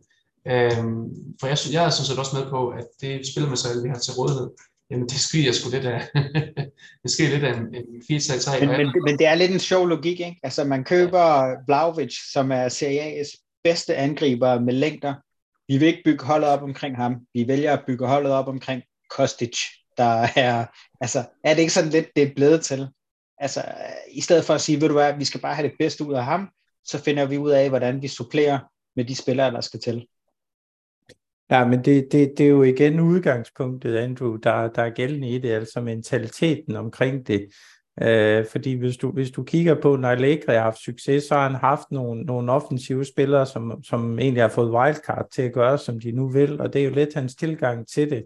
Øhm, 0.52 1.00
for 1.40 1.46
jeg, 1.52 1.58
jeg 1.76 1.84
er 1.86 1.90
sådan 1.90 2.08
set 2.10 2.20
også 2.24 2.36
med 2.38 2.46
på, 2.56 2.62
at 2.80 2.88
det 3.02 3.28
spillermateriale, 3.32 3.84
vi 3.84 3.90
har 3.94 4.00
til 4.00 4.14
rådighed, 4.20 4.48
Jamen, 4.92 5.08
det 5.10 5.20
skriger 5.20 5.52
sgu 5.52 5.70
lidt 5.70 5.86
af, 5.86 6.08
det 7.04 7.12
sker 7.12 7.30
lidt 7.30 7.44
af 7.44 7.54
en, 7.58 7.76
en 7.76 8.04
4 8.08 8.20
3 8.20 8.60
men, 8.60 8.78
men, 8.78 8.94
men, 9.06 9.20
det 9.20 9.28
er 9.28 9.36
lidt 9.36 9.52
en 9.52 9.60
sjov 9.60 9.88
logik, 9.88 10.20
ikke? 10.20 10.40
Altså, 10.44 10.64
man 10.64 10.84
køber 10.84 11.56
Vlaovic, 11.68 12.32
som 12.34 12.52
er 12.52 12.70
Serie 12.70 13.22
A's 13.22 13.60
bedste 13.64 13.96
angriber 13.96 14.60
med 14.60 14.74
længder. 14.74 15.14
Vi 15.68 15.78
vil 15.78 15.88
ikke 15.88 16.02
bygge 16.06 16.26
holdet 16.26 16.50
op 16.50 16.64
omkring 16.64 16.96
ham. 16.96 17.16
Vi 17.34 17.48
vælger 17.48 17.74
at 17.74 17.84
bygge 17.88 18.08
holdet 18.08 18.32
op 18.32 18.48
omkring 18.48 18.84
Kostic, 19.10 19.58
der 19.98 20.28
er, 20.36 20.66
altså, 21.02 21.24
er 21.44 21.54
det 21.54 21.62
ikke 21.62 21.74
sådan 21.74 21.90
lidt, 21.90 22.08
det 22.16 22.24
er 22.24 22.34
blevet 22.36 22.62
til? 22.62 22.88
Altså, 23.38 23.64
i 24.12 24.22
stedet 24.22 24.46
for 24.46 24.54
at 24.54 24.62
sige, 24.62 24.82
ved 24.82 24.88
du 24.88 24.94
hvad, 24.94 25.14
vi 25.18 25.26
skal 25.26 25.42
bare 25.42 25.56
have 25.56 25.68
det 25.68 25.76
bedste 25.80 26.06
ud 26.06 26.14
af 26.14 26.24
ham, 26.24 26.50
så 26.84 27.00
finder 27.00 27.26
vi 27.26 27.38
ud 27.38 27.52
af, 27.52 27.70
hvordan 27.70 28.02
vi 28.02 28.08
supplerer 28.08 28.60
med 28.96 29.06
de 29.06 29.16
spillere, 29.16 29.52
der 29.52 29.62
skal 29.62 29.80
til. 29.80 30.08
Ja, 31.52 31.66
men 31.66 31.86
det, 31.86 32.08
det, 32.12 32.34
det 32.38 32.46
er 32.46 32.50
jo 32.50 32.64
igen 32.64 33.00
udgangspunktet, 33.00 33.98
Andrew, 33.98 34.36
der, 34.36 34.68
der 34.68 34.82
er 34.82 34.90
gældende 34.90 35.30
i 35.30 35.40
det, 35.40 35.52
altså 35.52 35.82
mentaliteten 35.82 36.76
omkring 36.76 37.28
det. 37.28 37.48
Øh, 38.02 38.46
fordi 38.46 38.74
hvis 38.74 38.98
du, 38.98 39.12
hvis 39.12 39.32
du 39.32 39.44
kigger 39.44 39.82
på, 39.82 39.96
når 39.96 40.10
Allegri 40.10 40.54
har 40.54 40.62
haft 40.62 40.78
succes, 40.78 41.24
så 41.24 41.36
har 41.36 41.50
han 41.50 41.56
haft 41.56 41.92
nogle, 41.92 42.22
nogle 42.22 42.52
offensive 42.52 43.06
spillere, 43.06 43.46
som, 43.46 43.84
som 43.84 44.20
egentlig 44.20 44.44
har 44.44 44.50
fået 44.50 44.72
wildcard 44.72 45.28
til 45.32 45.42
at 45.42 45.54
gøre, 45.54 45.78
som 45.78 46.00
de 46.00 46.12
nu 46.12 46.28
vil, 46.28 46.62
og 46.62 46.74
det 46.74 46.82
er 46.82 46.86
jo 46.86 46.92
lidt 46.92 47.14
hans 47.14 47.36
tilgang 47.36 47.88
til 47.88 48.10
det 48.10 48.26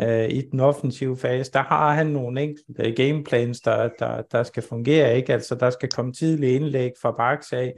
øh, 0.00 0.28
i 0.28 0.40
den 0.40 0.60
offensive 0.60 1.16
fase. 1.16 1.52
Der 1.52 1.62
har 1.62 1.94
han 1.94 2.06
nogle 2.06 2.42
enkelte 2.42 2.92
gameplans, 2.92 3.60
der, 3.60 3.88
der, 3.98 4.22
der 4.22 4.42
skal 4.42 4.62
fungere, 4.62 5.16
ikke? 5.16 5.32
Altså, 5.32 5.54
der 5.54 5.70
skal 5.70 5.88
komme 5.88 6.12
tidlige 6.12 6.52
indlæg 6.52 6.90
fra 7.02 7.10
Barks 7.10 7.52
af, 7.52 7.74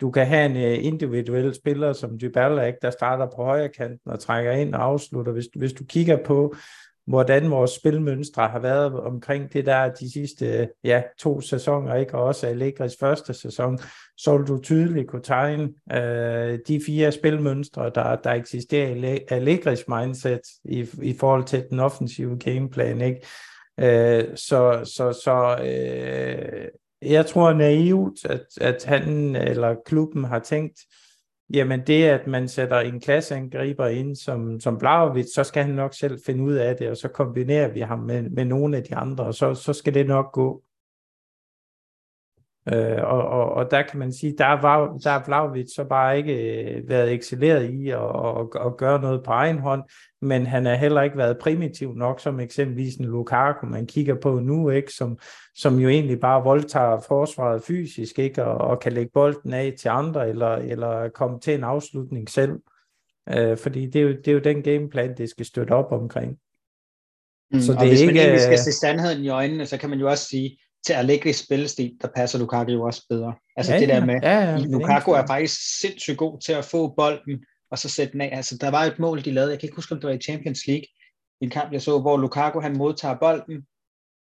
du 0.00 0.10
kan 0.10 0.26
have 0.26 0.46
en 0.46 0.56
øh, 0.56 0.84
individuel 0.84 1.54
spiller 1.54 1.92
som 1.92 2.18
Dybala, 2.20 2.62
ikke, 2.62 2.78
der 2.82 2.90
starter 2.90 3.26
på 3.36 3.44
højre 3.44 3.68
kanten 3.68 4.10
og 4.12 4.20
trækker 4.20 4.52
ind 4.52 4.74
og 4.74 4.84
afslutter. 4.84 5.32
Hvis, 5.32 5.46
hvis 5.56 5.72
du 5.72 5.84
kigger 5.84 6.18
på, 6.24 6.54
hvordan 7.06 7.50
vores 7.50 7.70
spilmønstre 7.70 8.48
har 8.48 8.58
været 8.58 9.00
omkring 9.00 9.52
det 9.52 9.66
der 9.66 9.88
de 9.88 10.12
sidste 10.12 10.68
ja, 10.84 11.02
to 11.18 11.40
sæsoner, 11.40 11.94
ikke? 11.94 12.14
og 12.14 12.24
også 12.24 12.46
Allegris 12.46 12.96
første 13.00 13.34
sæson, 13.34 13.78
så 14.16 14.38
vil 14.38 14.46
du 14.46 14.60
tydeligt 14.62 15.08
kunne 15.08 15.22
tegne 15.22 15.68
øh, 15.92 16.58
de 16.68 16.80
fire 16.86 17.12
spilmønstre, 17.12 17.90
der, 17.94 18.16
der 18.16 18.30
eksisterer 18.30 19.14
i 19.14 19.18
Allegris 19.28 19.88
mindset 19.88 20.40
i, 20.64 20.86
i 21.02 21.14
forhold 21.20 21.44
til 21.44 21.64
den 21.70 21.80
offensive 21.80 22.38
gameplan. 22.38 23.00
Ikke? 23.00 23.20
Øh, 23.80 24.36
så 24.36 24.80
så, 24.84 25.12
så 25.12 25.58
øh, 25.64 26.68
jeg 27.02 27.26
tror 27.26 27.52
naivt, 27.52 28.24
at, 28.24 28.46
at 28.60 28.84
han 28.84 29.36
eller 29.36 29.74
klubben 29.86 30.24
har 30.24 30.38
tænkt, 30.38 30.80
jamen 31.54 31.80
det, 31.86 32.04
at 32.04 32.26
man 32.26 32.48
sætter 32.48 32.80
en 32.80 33.00
klasseangriber 33.00 33.86
ind 33.86 34.16
som, 34.16 34.60
som 34.60 34.78
Blaovic, 34.78 35.26
så 35.34 35.44
skal 35.44 35.64
han 35.64 35.74
nok 35.74 35.94
selv 35.94 36.18
finde 36.26 36.44
ud 36.44 36.54
af 36.54 36.76
det, 36.76 36.90
og 36.90 36.96
så 36.96 37.08
kombinerer 37.08 37.68
vi 37.68 37.80
ham 37.80 37.98
med, 37.98 38.22
med 38.22 38.44
nogle 38.44 38.76
af 38.76 38.82
de 38.84 38.96
andre, 38.96 39.24
og 39.24 39.34
så, 39.34 39.54
så 39.54 39.72
skal 39.72 39.94
det 39.94 40.06
nok 40.06 40.32
gå. 40.32 40.62
Øh, 42.68 43.02
og, 43.02 43.28
og, 43.28 43.52
og 43.52 43.70
der 43.70 43.82
kan 43.82 43.98
man 43.98 44.12
sige, 44.12 44.34
der 44.38 44.60
var 44.60 44.98
der 45.04 45.10
er 45.10 45.24
Vlaovic 45.26 45.74
så 45.74 45.84
bare 45.84 46.18
ikke 46.18 46.62
øh, 46.62 46.88
været 46.88 47.12
excelleret 47.12 47.70
i 47.70 47.88
at, 47.88 47.98
at, 48.00 48.66
at 48.66 48.76
gøre 48.76 49.00
noget 49.00 49.22
på 49.24 49.30
egen 49.30 49.58
hånd, 49.58 49.82
men 50.22 50.46
han 50.46 50.66
har 50.66 50.74
heller 50.74 51.02
ikke 51.02 51.16
været 51.16 51.38
primitiv 51.38 51.94
nok, 51.94 52.20
som 52.20 52.40
eksempelvis 52.40 52.96
en 52.96 53.04
Lukaku, 53.04 53.66
man 53.66 53.86
kigger 53.86 54.14
på 54.14 54.38
nu, 54.38 54.70
ikke, 54.70 54.92
som, 54.92 55.18
som 55.54 55.78
jo 55.78 55.88
egentlig 55.88 56.20
bare 56.20 56.44
voldtager 56.44 57.00
forsvaret 57.08 57.62
fysisk, 57.62 58.18
ikke, 58.18 58.44
og, 58.44 58.68
og 58.68 58.80
kan 58.80 58.92
lægge 58.92 59.10
bolden 59.14 59.52
af 59.52 59.74
til 59.78 59.88
andre, 59.88 60.28
eller, 60.28 60.56
eller 60.56 61.08
komme 61.08 61.40
til 61.40 61.54
en 61.54 61.64
afslutning 61.64 62.30
selv. 62.30 62.52
Øh, 63.28 63.56
fordi 63.56 63.86
det 63.86 63.96
er, 63.96 64.02
jo, 64.02 64.08
det 64.08 64.28
er 64.28 64.32
jo 64.32 64.38
den 64.38 64.62
gameplan, 64.62 65.16
det 65.16 65.30
skal 65.30 65.46
støtte 65.46 65.72
op 65.72 65.92
omkring. 65.92 66.38
Mm, 67.52 67.60
så 67.60 67.72
det 67.72 67.78
og 67.78 67.84
er 67.84 67.88
hvis 67.88 68.00
ikke, 68.00 68.14
man 68.14 68.22
egentlig 68.22 68.40
skal 68.40 68.58
se 68.58 68.72
sandheden 68.72 69.24
i 69.24 69.28
øjnene, 69.28 69.66
så 69.66 69.78
kan 69.78 69.90
man 69.90 69.98
jo 69.98 70.10
også 70.10 70.24
sige, 70.24 70.58
til 70.86 70.92
Allegri's 70.92 71.44
spillestil, 71.44 71.92
der 72.02 72.08
passer 72.16 72.38
Lukaku 72.38 72.70
jo 72.70 72.82
også 72.82 73.06
bedre. 73.08 73.34
Altså 73.56 73.72
ja, 73.72 73.80
det 73.80 73.88
der 73.88 74.04
med, 74.04 74.14
ja, 74.22 74.50
ja, 74.50 74.58
Lukaku 74.58 75.10
er 75.10 75.26
faktisk 75.26 75.80
sindssygt 75.80 76.18
god 76.18 76.40
til 76.40 76.52
at 76.52 76.64
få 76.64 76.94
bolden, 76.96 77.44
og 77.70 77.78
så 77.78 77.88
sætte 77.88 78.12
den 78.12 78.20
af. 78.20 78.30
Altså 78.32 78.56
der 78.60 78.70
var 78.70 78.84
et 78.84 78.98
mål, 78.98 79.24
de 79.24 79.30
lavede, 79.30 79.50
jeg 79.50 79.60
kan 79.60 79.66
ikke 79.66 79.76
huske, 79.76 79.92
om 79.92 80.00
det 80.00 80.08
var 80.08 80.14
i 80.14 80.18
Champions 80.18 80.66
League, 80.66 80.86
en 81.40 81.50
kamp, 81.50 81.72
jeg 81.72 81.82
så, 81.82 82.00
hvor 82.00 82.16
Lukaku 82.16 82.60
han 82.60 82.76
modtager 82.76 83.18
bolden, 83.18 83.66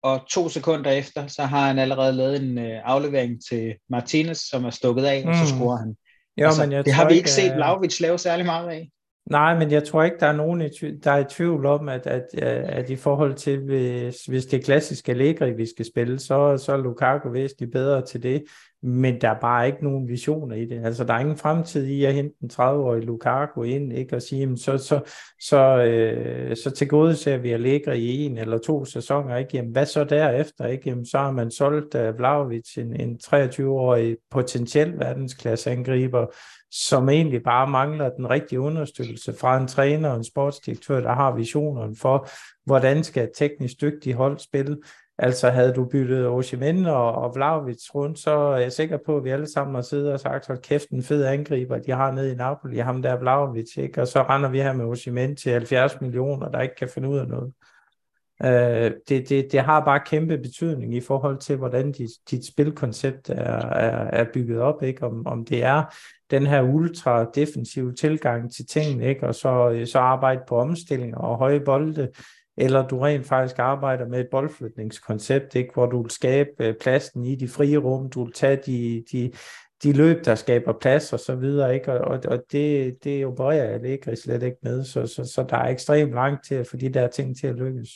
og 0.03 0.21
to 0.31 0.49
sekunder 0.49 0.91
efter, 0.91 1.27
så 1.27 1.43
har 1.43 1.67
han 1.67 1.79
allerede 1.79 2.13
lavet 2.13 2.43
en 2.43 2.59
øh, 2.59 2.81
aflevering 2.85 3.45
til 3.49 3.75
Martinez, 3.91 4.39
som 4.39 4.65
er 4.65 4.71
stukket 4.71 5.05
af, 5.05 5.25
mm. 5.25 5.29
og 5.31 5.35
så 5.37 5.55
mm. 5.55 5.59
scorer 5.59 5.77
han. 5.77 5.97
Jo, 6.41 6.47
altså, 6.47 6.63
men 6.63 6.73
jeg 6.73 6.85
det 6.85 6.93
har 6.93 7.09
vi 7.09 7.15
ikke 7.15 7.31
set 7.31 7.55
Vlaovic 7.57 8.01
lave 8.01 8.19
særlig 8.19 8.47
meget 8.47 8.69
af. 8.69 8.91
Nej, 9.31 9.59
men 9.59 9.71
jeg 9.71 9.85
tror 9.85 10.03
ikke, 10.03 10.17
der 10.21 10.27
er 10.27 10.37
nogen, 10.37 10.61
der 11.05 11.11
er 11.11 11.19
i 11.19 11.25
tvivl 11.25 11.67
om, 11.67 11.89
at, 11.89 12.07
at, 12.07 12.35
at 12.39 12.91
i 12.91 12.97
forhold 12.97 13.35
til, 13.35 13.61
hvis, 13.65 14.25
hvis 14.25 14.47
det 14.47 14.59
er 14.59 14.63
klassisk 14.63 15.09
Allegri, 15.09 15.53
vi 15.53 15.67
skal 15.67 15.85
spille, 15.87 16.19
så, 16.19 16.59
så 16.59 16.73
er 16.73 16.77
Lukaku 16.77 17.33
væsentligt 17.33 17.73
bedre 17.73 18.07
til 18.07 18.23
det, 18.23 18.45
men 18.83 19.21
der 19.21 19.29
er 19.31 19.41
bare 19.41 19.67
ikke 19.67 19.85
nogen 19.85 20.09
visioner 20.09 20.57
i 20.57 20.65
det. 20.65 20.85
Altså, 20.85 21.05
der 21.05 21.15
er 21.15 21.19
ingen 21.19 21.37
fremtid 21.37 21.87
i 21.87 22.05
at 22.05 22.15
hente 22.15 22.37
en 22.43 22.51
30-årig 22.53 23.05
Lukaku 23.05 23.63
ind, 23.63 23.93
ikke? 23.93 24.17
Og 24.17 24.23
sige, 24.23 24.41
jamen, 24.41 24.57
så, 24.57 24.79
så, 24.79 25.01
så, 25.41 25.85
øh, 25.85 26.57
så 26.57 26.71
til 26.71 26.89
gode 26.89 27.17
ser 27.17 27.37
vi 27.37 27.51
Allegri 27.53 27.99
i 27.99 28.25
en 28.25 28.39
eller 28.39 28.59
to 28.59 28.85
sæsoner, 28.85 29.37
ikke? 29.37 29.51
Jamen, 29.55 29.73
hvad 29.73 29.87
så 29.87 30.05
derefter, 30.05 30.67
ikke? 30.67 30.89
Jamen, 30.89 31.07
så 31.07 31.19
har 31.19 31.31
man 31.31 31.51
solgt 31.51 31.95
øh, 31.95 32.09
uh, 32.09 32.19
Vlaovic, 32.19 32.79
en, 32.79 33.01
en 33.01 33.19
23-årig 33.25 34.17
potentiel 34.31 34.99
verdensklasse 34.99 35.71
angriber, 35.71 36.27
som 36.73 37.09
egentlig 37.09 37.43
bare 37.43 37.67
mangler 37.67 38.11
den 38.11 38.31
rigtige 38.31 38.61
understøttelse 38.61 39.35
fra 39.41 39.57
en 39.57 39.69
træner 39.69 40.11
og 40.11 40.17
en 40.17 40.25
sportsdirektør, 40.25 41.01
der 41.01 41.13
har 41.13 41.35
visionerne 41.35 41.97
for, 41.97 42.29
hvordan 42.65 43.05
skal 43.05 43.25
et 43.25 43.31
teknisk 43.37 43.81
dygtigt 43.81 44.17
hold 44.17 44.39
spille. 44.39 44.77
Altså 45.19 45.51
havde 45.51 45.73
du 45.73 45.85
byttet 45.85 46.27
Oshimen 46.27 46.87
og, 46.87 47.13
og 47.13 47.35
Vlaovic 47.35 47.95
rundt, 47.95 48.19
så 48.19 48.31
er 48.31 48.57
jeg 48.57 48.73
sikker 48.73 48.99
på, 49.07 49.17
at 49.17 49.25
vi 49.25 49.31
alle 49.31 49.53
sammen 49.53 49.75
har 49.75 49.83
siddet 49.83 50.13
og 50.13 50.21
sagt, 50.21 50.47
hold 50.47 50.59
kæft 50.59 50.89
en 50.89 51.03
fed 51.03 51.25
angriber, 51.25 51.79
de 51.79 51.91
har 51.91 52.11
nede 52.11 52.33
i 52.33 52.35
Napoli, 52.35 52.79
ham 52.79 53.03
der 53.03 53.19
Vlaovic, 53.19 53.77
ikke? 53.77 54.01
og 54.01 54.09
så 54.09 54.23
render 54.23 54.49
vi 54.49 54.61
her 54.61 54.73
med 54.73 54.85
Oshimen 54.85 55.37
til 55.37 55.53
70 55.53 56.01
millioner, 56.01 56.49
der 56.49 56.61
ikke 56.61 56.75
kan 56.75 56.89
finde 56.89 57.09
ud 57.09 57.19
af 57.19 57.29
noget. 57.29 57.53
Uh, 58.45 58.91
det, 59.09 59.29
det, 59.29 59.53
det 59.53 59.61
har 59.61 59.85
bare 59.85 60.01
kæmpe 60.07 60.39
betydning 60.39 60.95
i 60.95 61.01
forhold 61.01 61.39
til, 61.39 61.57
hvordan 61.57 61.93
dit, 61.93 62.11
dit 62.31 62.47
spilkoncept 62.47 63.31
er, 63.31 63.67
er, 63.67 64.21
er 64.21 64.25
bygget 64.35 64.61
op, 64.61 64.83
ikke? 64.83 65.07
Om, 65.07 65.27
om 65.27 65.45
det 65.45 65.65
er 65.65 65.85
den 66.33 66.47
her 66.47 66.63
ultra 66.63 67.25
defensive 67.35 67.95
tilgang 67.95 68.53
til 68.53 68.67
tingene, 68.67 69.07
ikke? 69.07 69.27
og 69.27 69.35
så, 69.35 69.83
så 69.87 69.99
arbejde 69.99 70.41
på 70.49 70.57
omstilling 70.57 71.17
og 71.19 71.39
høje 71.39 71.61
bolde, 71.61 72.09
eller 72.57 72.89
du 72.89 72.99
rent 72.99 73.27
faktisk 73.27 73.59
arbejder 73.59 74.09
med 74.09 74.21
et 74.21 74.29
boldflytningskoncept, 74.31 75.55
ikke? 75.55 75.71
hvor 75.75 75.87
du 75.87 76.03
vil 76.03 76.11
skabe 76.11 76.51
øh, 76.61 76.75
pladsen 76.81 77.25
i 77.25 77.35
de 77.35 77.49
frie 77.49 77.77
rum, 77.77 78.11
du 78.11 78.25
vil 78.25 78.33
tage 78.33 78.57
de, 78.67 79.05
de, 79.13 79.33
de 79.83 79.93
løb, 79.93 80.25
der 80.25 80.35
skaber 80.35 80.73
plads 80.81 81.13
og 81.13 81.21
så 81.21 81.35
videre, 81.35 81.75
ikke? 81.75 81.93
Og, 81.93 82.21
og 82.29 82.43
det, 82.53 82.97
det 83.05 83.27
opererer 83.27 83.71
jeg 83.71 83.85
ikke 83.85 84.17
slet 84.17 84.43
ikke 84.43 84.59
med, 84.63 84.85
så, 84.85 85.07
så, 85.07 85.25
så 85.25 85.47
der 85.49 85.57
er 85.57 85.69
ekstremt 85.69 86.15
langt 86.15 86.45
til 86.45 86.55
at 86.55 86.67
få 86.67 86.77
de 86.77 86.89
der 86.89 87.09
ting 87.09 87.37
til 87.37 87.47
at 87.47 87.55
lykkes. 87.55 87.89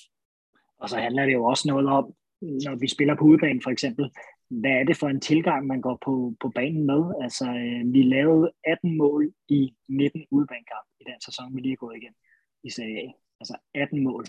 Og 0.79 0.89
så 0.89 0.97
handler 0.97 1.25
det 1.27 1.33
jo 1.33 1.45
også 1.45 1.69
noget 1.69 1.89
om, 1.89 2.15
når 2.41 2.75
vi 2.81 2.89
spiller 2.89 3.15
på 3.17 3.25
udbanen 3.25 3.63
for 3.63 3.71
eksempel, 3.71 4.11
hvad 4.51 4.71
er 4.71 4.85
det 4.85 4.97
for 4.97 5.09
en 5.09 5.21
tilgang, 5.21 5.67
man 5.67 5.81
går 5.81 5.99
på, 6.05 6.35
på 6.41 6.49
banen 6.49 6.87
med? 6.87 7.03
Altså, 7.23 7.45
øh, 7.45 7.93
vi 7.93 8.03
lavede 8.03 8.53
18 8.65 8.97
mål 8.97 9.33
i 9.49 9.75
19 9.89 10.27
udbanekamp 10.31 10.87
i 11.01 11.05
den 11.05 11.21
sæson, 11.25 11.57
vi 11.57 11.61
lige 11.61 11.73
er 11.73 11.77
gået 11.77 11.97
igen 11.97 12.15
i 12.65 12.71
Serie 12.71 12.99
A. 12.99 13.11
Altså 13.41 13.57
18 13.75 14.05
mål 14.05 14.25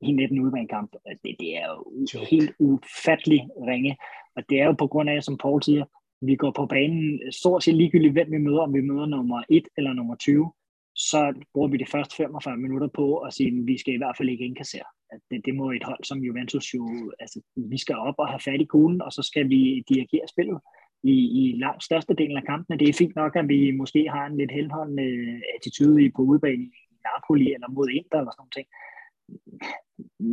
i 0.00 0.12
19 0.12 0.40
udbanekamp. 0.40 0.92
Det, 1.24 1.36
det 1.40 1.56
er 1.56 1.66
jo 1.68 2.24
helt 2.30 2.52
ufattelig 2.58 3.48
ringe. 3.66 3.96
Og 4.36 4.42
det 4.48 4.60
er 4.60 4.64
jo 4.64 4.72
på 4.72 4.86
grund 4.86 5.10
af, 5.10 5.22
som 5.22 5.38
Paul 5.38 5.62
siger, 5.62 5.84
vi 6.20 6.36
går 6.36 6.50
på 6.50 6.66
banen 6.66 7.32
stort 7.32 7.62
set 7.62 7.74
ligegyldigt, 7.74 8.12
hvem 8.12 8.32
vi 8.32 8.38
møder, 8.38 8.60
om 8.60 8.74
vi 8.74 8.80
møder 8.80 9.06
nummer 9.06 9.42
1 9.48 9.68
eller 9.76 9.92
nummer 9.92 10.16
20, 10.16 10.52
så 10.94 11.34
bruger 11.54 11.68
vi 11.68 11.76
de 11.76 11.86
første 11.86 12.16
45 12.16 12.56
minutter 12.56 12.88
på 12.88 13.16
at 13.18 13.34
sige, 13.34 13.48
at 13.48 13.66
vi 13.66 13.78
skal 13.78 13.94
i 13.94 13.96
hvert 13.96 14.16
fald 14.16 14.28
ikke 14.28 14.44
indkassere 14.44 14.84
at 15.12 15.20
det, 15.30 15.40
det 15.46 15.54
må 15.54 15.70
et 15.70 15.84
hold 15.84 16.04
som 16.04 16.18
Juventus 16.18 16.74
jo, 16.74 17.12
altså 17.20 17.40
vi 17.56 17.78
skal 17.78 17.96
op 17.96 18.14
og 18.18 18.28
have 18.28 18.40
fat 18.40 18.60
i 18.60 18.64
kuglen, 18.64 19.02
og 19.02 19.12
så 19.12 19.22
skal 19.22 19.48
vi 19.48 19.84
dirigere 19.88 20.28
spillet 20.28 20.58
i, 21.02 21.16
i 21.40 21.58
langt 21.58 21.84
størstedelen 21.84 22.36
af 22.36 22.44
kampene. 22.44 22.78
Det 22.78 22.88
er 22.88 23.00
fint 23.02 23.16
nok, 23.16 23.36
at 23.36 23.48
vi 23.48 23.70
måske 23.70 24.08
har 24.10 24.26
en 24.26 24.36
lidt 24.36 24.52
henholdende 24.52 25.02
øh, 25.02 25.40
attitude 25.56 26.04
i 26.04 26.10
på 26.16 26.22
udebane 26.22 26.64
i 26.64 26.96
Napoli 27.06 27.54
eller 27.54 27.68
mod 27.68 27.88
Inter 27.88 28.18
eller 28.18 28.32
sådan 28.32 28.42
noget 28.42 28.56
ting. 28.58 28.68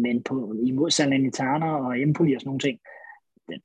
Men 0.04 0.24
på, 0.24 0.56
imod 0.66 0.90
Salernitana 0.90 1.70
og 1.76 2.02
Empoli 2.02 2.34
og 2.36 2.42
sådan 2.42 2.50
nogle 2.50 2.66
ting, 2.68 2.80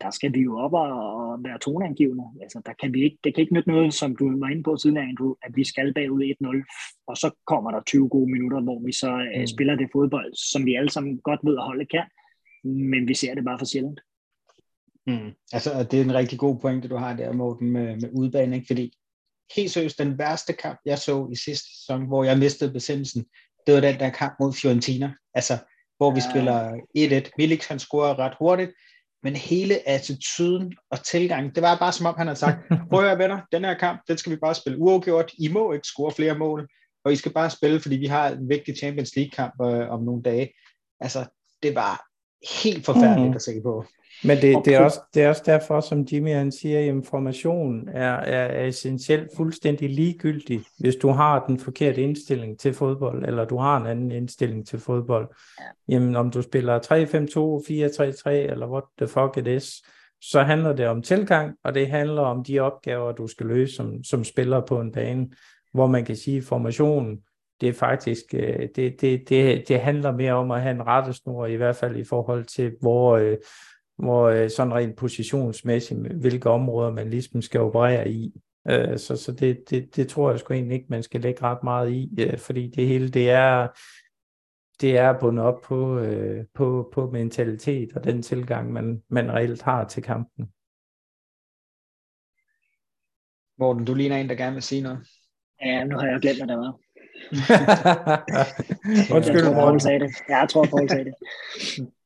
der 0.01 0.11
skal 0.11 0.35
vi 0.35 0.41
jo 0.41 0.59
op 0.59 0.73
og, 0.73 0.91
og 1.17 1.45
være 1.45 1.59
toneangivende. 1.59 2.25
Altså, 2.43 2.63
der 2.67 2.73
kan 2.81 2.95
vi 2.95 3.05
ikke, 3.05 3.19
det 3.25 3.35
kan 3.35 3.43
ikke 3.43 3.55
nytte 3.55 3.71
noget, 3.71 3.95
som 3.95 4.17
du 4.17 4.41
var 4.41 4.49
inde 4.49 4.63
på 4.63 4.77
tidligere, 4.77 5.09
Andrew, 5.09 5.35
at 5.43 5.53
vi 5.57 5.65
skal 5.65 5.95
bagud 5.95 6.23
1-0, 6.23 7.05
og 7.07 7.17
så 7.17 7.31
kommer 7.47 7.71
der 7.71 7.81
20 7.87 8.09
gode 8.09 8.31
minutter, 8.33 8.61
hvor 8.61 8.81
vi 8.87 8.93
så 8.93 9.11
øh, 9.11 9.41
mm. 9.41 9.47
spiller 9.47 9.77
det 9.77 9.89
fodbold, 9.93 10.35
som 10.35 10.67
vi 10.67 10.75
alle 10.75 10.91
sammen 10.91 11.21
godt 11.21 11.41
ved 11.45 11.57
at 11.59 11.65
holde 11.65 11.87
kan, 11.87 12.07
men 12.65 13.09
vi 13.09 13.15
ser 13.15 13.35
det 13.35 13.45
bare 13.45 13.59
for 13.59 13.67
sjældent. 13.67 14.01
Mm. 15.07 15.33
Altså, 15.53 15.71
det 15.91 16.01
er 16.01 16.05
en 16.05 16.15
rigtig 16.15 16.39
god 16.39 16.59
pointe, 16.59 16.89
du 16.89 16.97
har 16.97 17.17
der, 17.17 17.33
Morten, 17.33 17.71
med, 17.71 17.97
med 18.01 18.11
udbanen, 18.13 18.55
ikke? 18.55 18.67
fordi 18.67 18.93
helt 19.57 19.71
seriøst, 19.71 19.99
den 19.99 20.19
værste 20.19 20.53
kamp, 20.53 20.79
jeg 20.85 20.99
så 20.99 21.29
i 21.33 21.37
sidste 21.37 21.69
sæson, 21.79 22.07
hvor 22.07 22.25
jeg 22.25 22.39
mistede 22.39 22.73
besindelsen, 22.73 23.25
det 23.67 23.75
var 23.75 23.81
den 23.81 23.99
der 24.01 24.11
kamp 24.11 24.35
mod 24.41 24.53
Fiorentina. 24.53 25.15
Altså, 25.35 25.55
hvor 25.97 26.11
vi 26.15 26.21
spiller 26.31 26.59
1-1. 27.29 27.31
Milik 27.39 27.65
han 27.65 27.79
scorer 27.79 28.19
ret 28.19 28.37
hurtigt, 28.39 28.71
men 29.23 29.37
hele 29.37 29.89
attituden 29.89 30.75
og 30.91 31.05
tilgangen, 31.05 31.55
det 31.55 31.63
var 31.63 31.79
bare 31.79 31.93
som 31.93 32.07
om 32.07 32.15
han 32.17 32.27
havde 32.27 32.39
sagt, 32.39 32.59
prøv 32.91 33.07
at 33.07 33.19
venner, 33.19 33.41
den 33.53 33.65
her 33.65 33.75
kamp, 33.75 34.01
den 34.09 34.19
skal 34.19 34.33
vi 34.33 34.37
bare 34.37 34.55
spille 34.55 34.79
uafgjort. 34.79 35.33
I 35.39 35.49
må 35.49 35.73
ikke 35.73 35.87
score 35.87 36.13
flere 36.13 36.39
mål, 36.39 36.69
og 37.05 37.13
I 37.13 37.17
skal 37.17 37.33
bare 37.33 37.51
spille, 37.51 37.81
fordi 37.81 37.97
vi 37.97 38.07
har 38.07 38.29
en 38.29 38.49
vigtig 38.49 38.77
Champions 38.77 39.17
League 39.17 39.31
kamp 39.31 39.55
øh, 39.63 39.91
om 39.91 40.03
nogle 40.03 40.23
dage. 40.23 40.53
Altså, 41.01 41.27
det 41.63 41.75
var 41.75 42.05
helt 42.63 42.85
forfærdeligt 42.85 43.31
mm. 43.31 43.37
at 43.37 43.43
se 43.43 43.53
på. 43.63 43.85
Men 44.25 44.37
det, 44.37 44.65
det, 44.65 44.75
er 44.75 44.81
også, 44.81 45.01
det 45.15 45.23
er 45.23 45.29
også 45.29 45.43
derfor, 45.47 45.81
som 45.81 46.07
Jimmy 46.13 46.35
han 46.35 46.53
siger, 46.53 46.79
at 46.79 46.85
information 46.85 47.89
er, 47.89 48.13
er, 48.13 48.45
er 48.45 48.67
essentielt 48.67 49.31
fuldstændig 49.37 49.91
ligegyldig, 49.91 50.61
hvis 50.79 50.97
du 50.97 51.09
har 51.09 51.45
den 51.47 51.59
forkerte 51.59 52.03
indstilling 52.03 52.59
til 52.59 52.75
fodbold, 52.75 53.25
eller 53.25 53.45
du 53.45 53.59
har 53.59 53.77
en 53.77 53.87
anden 53.87 54.13
indstilling 54.13 54.67
til 54.67 54.79
fodbold. 54.79 55.29
Jamen, 55.89 56.17
om 56.17 56.31
du 56.31 56.43
spiller 56.43 56.79
3-5-2, 56.79 58.29
4-3-3, 58.29 58.31
eller 58.31 58.69
what 58.69 58.85
the 58.99 59.09
fuck 59.09 59.37
it 59.37 59.47
is, 59.47 59.83
så 60.21 60.43
handler 60.43 60.73
det 60.73 60.87
om 60.87 61.03
tilgang, 61.03 61.57
og 61.65 61.75
det 61.75 61.89
handler 61.89 62.23
om 62.23 62.45
de 62.45 62.61
opgaver, 62.61 63.13
du 63.13 63.27
skal 63.27 63.47
løse 63.47 63.75
som, 63.75 64.05
som 64.05 64.25
spiller 64.25 64.61
på 64.61 64.81
en 64.81 64.93
bane, 64.93 65.29
hvor 65.73 65.87
man 65.87 66.05
kan 66.05 66.17
sige, 66.17 66.37
at 66.37 66.45
formationen, 66.45 67.19
det 67.61 67.69
er 67.69 67.73
faktisk, 67.73 68.25
øh, 68.35 68.69
det, 68.77 69.01
det, 69.01 69.29
det, 69.29 69.69
det 69.69 69.81
handler 69.81 70.13
mere 70.13 70.33
om 70.33 70.51
at 70.51 70.63
have 70.63 70.75
en 70.75 70.87
rettesnor, 70.87 71.47
i 71.47 71.55
hvert 71.55 71.77
fald 71.77 71.97
i 71.97 72.05
forhold 72.05 72.45
til, 72.45 72.73
hvor, 72.81 73.17
øh, 73.17 73.37
hvor 73.99 74.29
øh, 74.29 74.51
sådan 74.51 74.75
rent 74.75 74.97
positionsmæssigt, 74.97 76.01
hvilke 76.01 76.51
områder 76.51 76.91
man 76.93 77.11
ligesom 77.11 77.43
skal 77.43 77.61
operere 77.61 78.11
i. 78.11 78.33
Øh, 78.69 78.99
så 78.99 79.17
så 79.17 79.33
det, 79.33 79.71
det, 79.71 79.97
det 79.97 80.09
tror 80.09 80.31
jeg 80.31 80.41
sgu 80.41 80.55
egentlig 80.55 80.75
ikke, 80.75 80.87
man 80.91 81.03
skal 81.03 81.21
lægge 81.21 81.43
ret 81.43 81.63
meget 81.63 81.91
i, 81.93 82.11
øh, 82.21 82.39
fordi 82.39 82.71
det 82.77 82.87
hele, 82.87 83.09
det 83.09 83.31
er, 83.31 83.69
det 84.81 84.99
er 84.99 85.19
bundet 85.21 85.45
op 85.45 85.61
på, 85.65 86.05
på, 86.55 86.91
på 86.93 87.11
mentalitet 87.11 87.93
og 87.97 88.05
den 88.05 88.23
tilgang, 88.23 88.73
man, 88.73 89.03
man 89.09 89.33
reelt 89.33 89.63
har 89.63 89.85
til 89.85 90.03
kampen. 90.03 90.49
Morten, 93.59 93.85
du 93.85 93.95
ligner 93.95 94.17
en, 94.17 94.29
der 94.29 94.35
gerne 94.35 94.55
vil 94.55 94.63
sige 94.63 94.83
noget. 94.83 95.07
Ja, 95.63 95.85
nu 95.85 95.99
har 95.99 96.07
jeg 96.07 96.21
glemt, 96.21 96.39
hvad 96.39 96.47
der 96.47 96.57
var. 96.57 96.79
Undskyld, 99.17 99.55
Morten. 99.55 99.81
sagde 99.81 100.01
det. 100.01 100.11
Ja, 100.29 100.37
jeg 100.37 100.49
tror, 100.49 100.65
Paul 100.65 100.89
sagde 100.89 101.05
det. 101.05 101.15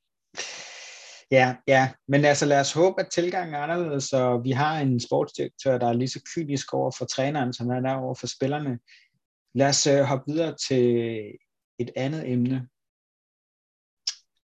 Ja, 1.33 1.57
ja, 1.69 1.93
men 2.09 2.25
altså 2.25 2.47
lad 2.47 2.61
os 2.61 2.73
håbe, 2.73 3.01
at 3.01 3.11
tilgangen 3.13 3.55
er 3.55 3.59
anderledes, 3.59 4.13
og 4.13 4.45
vi 4.45 4.51
har 4.51 4.81
en 4.81 5.01
sportsdirektør, 5.01 5.79
der 5.79 5.89
er 5.89 5.93
lige 5.93 6.09
så 6.09 6.21
kynisk 6.35 6.75
over 6.75 6.91
for 6.99 7.05
træneren, 7.05 7.53
som 7.53 7.69
han 7.69 7.87
er 7.87 7.95
over 7.95 8.15
for 8.15 8.27
spillerne. 8.27 8.79
Lad 9.55 9.69
os 9.69 9.87
uh, 9.87 9.99
hoppe 10.01 10.33
videre 10.33 10.57
til 10.69 10.87
et 11.79 11.91
andet 11.97 12.31
emne. 12.31 12.69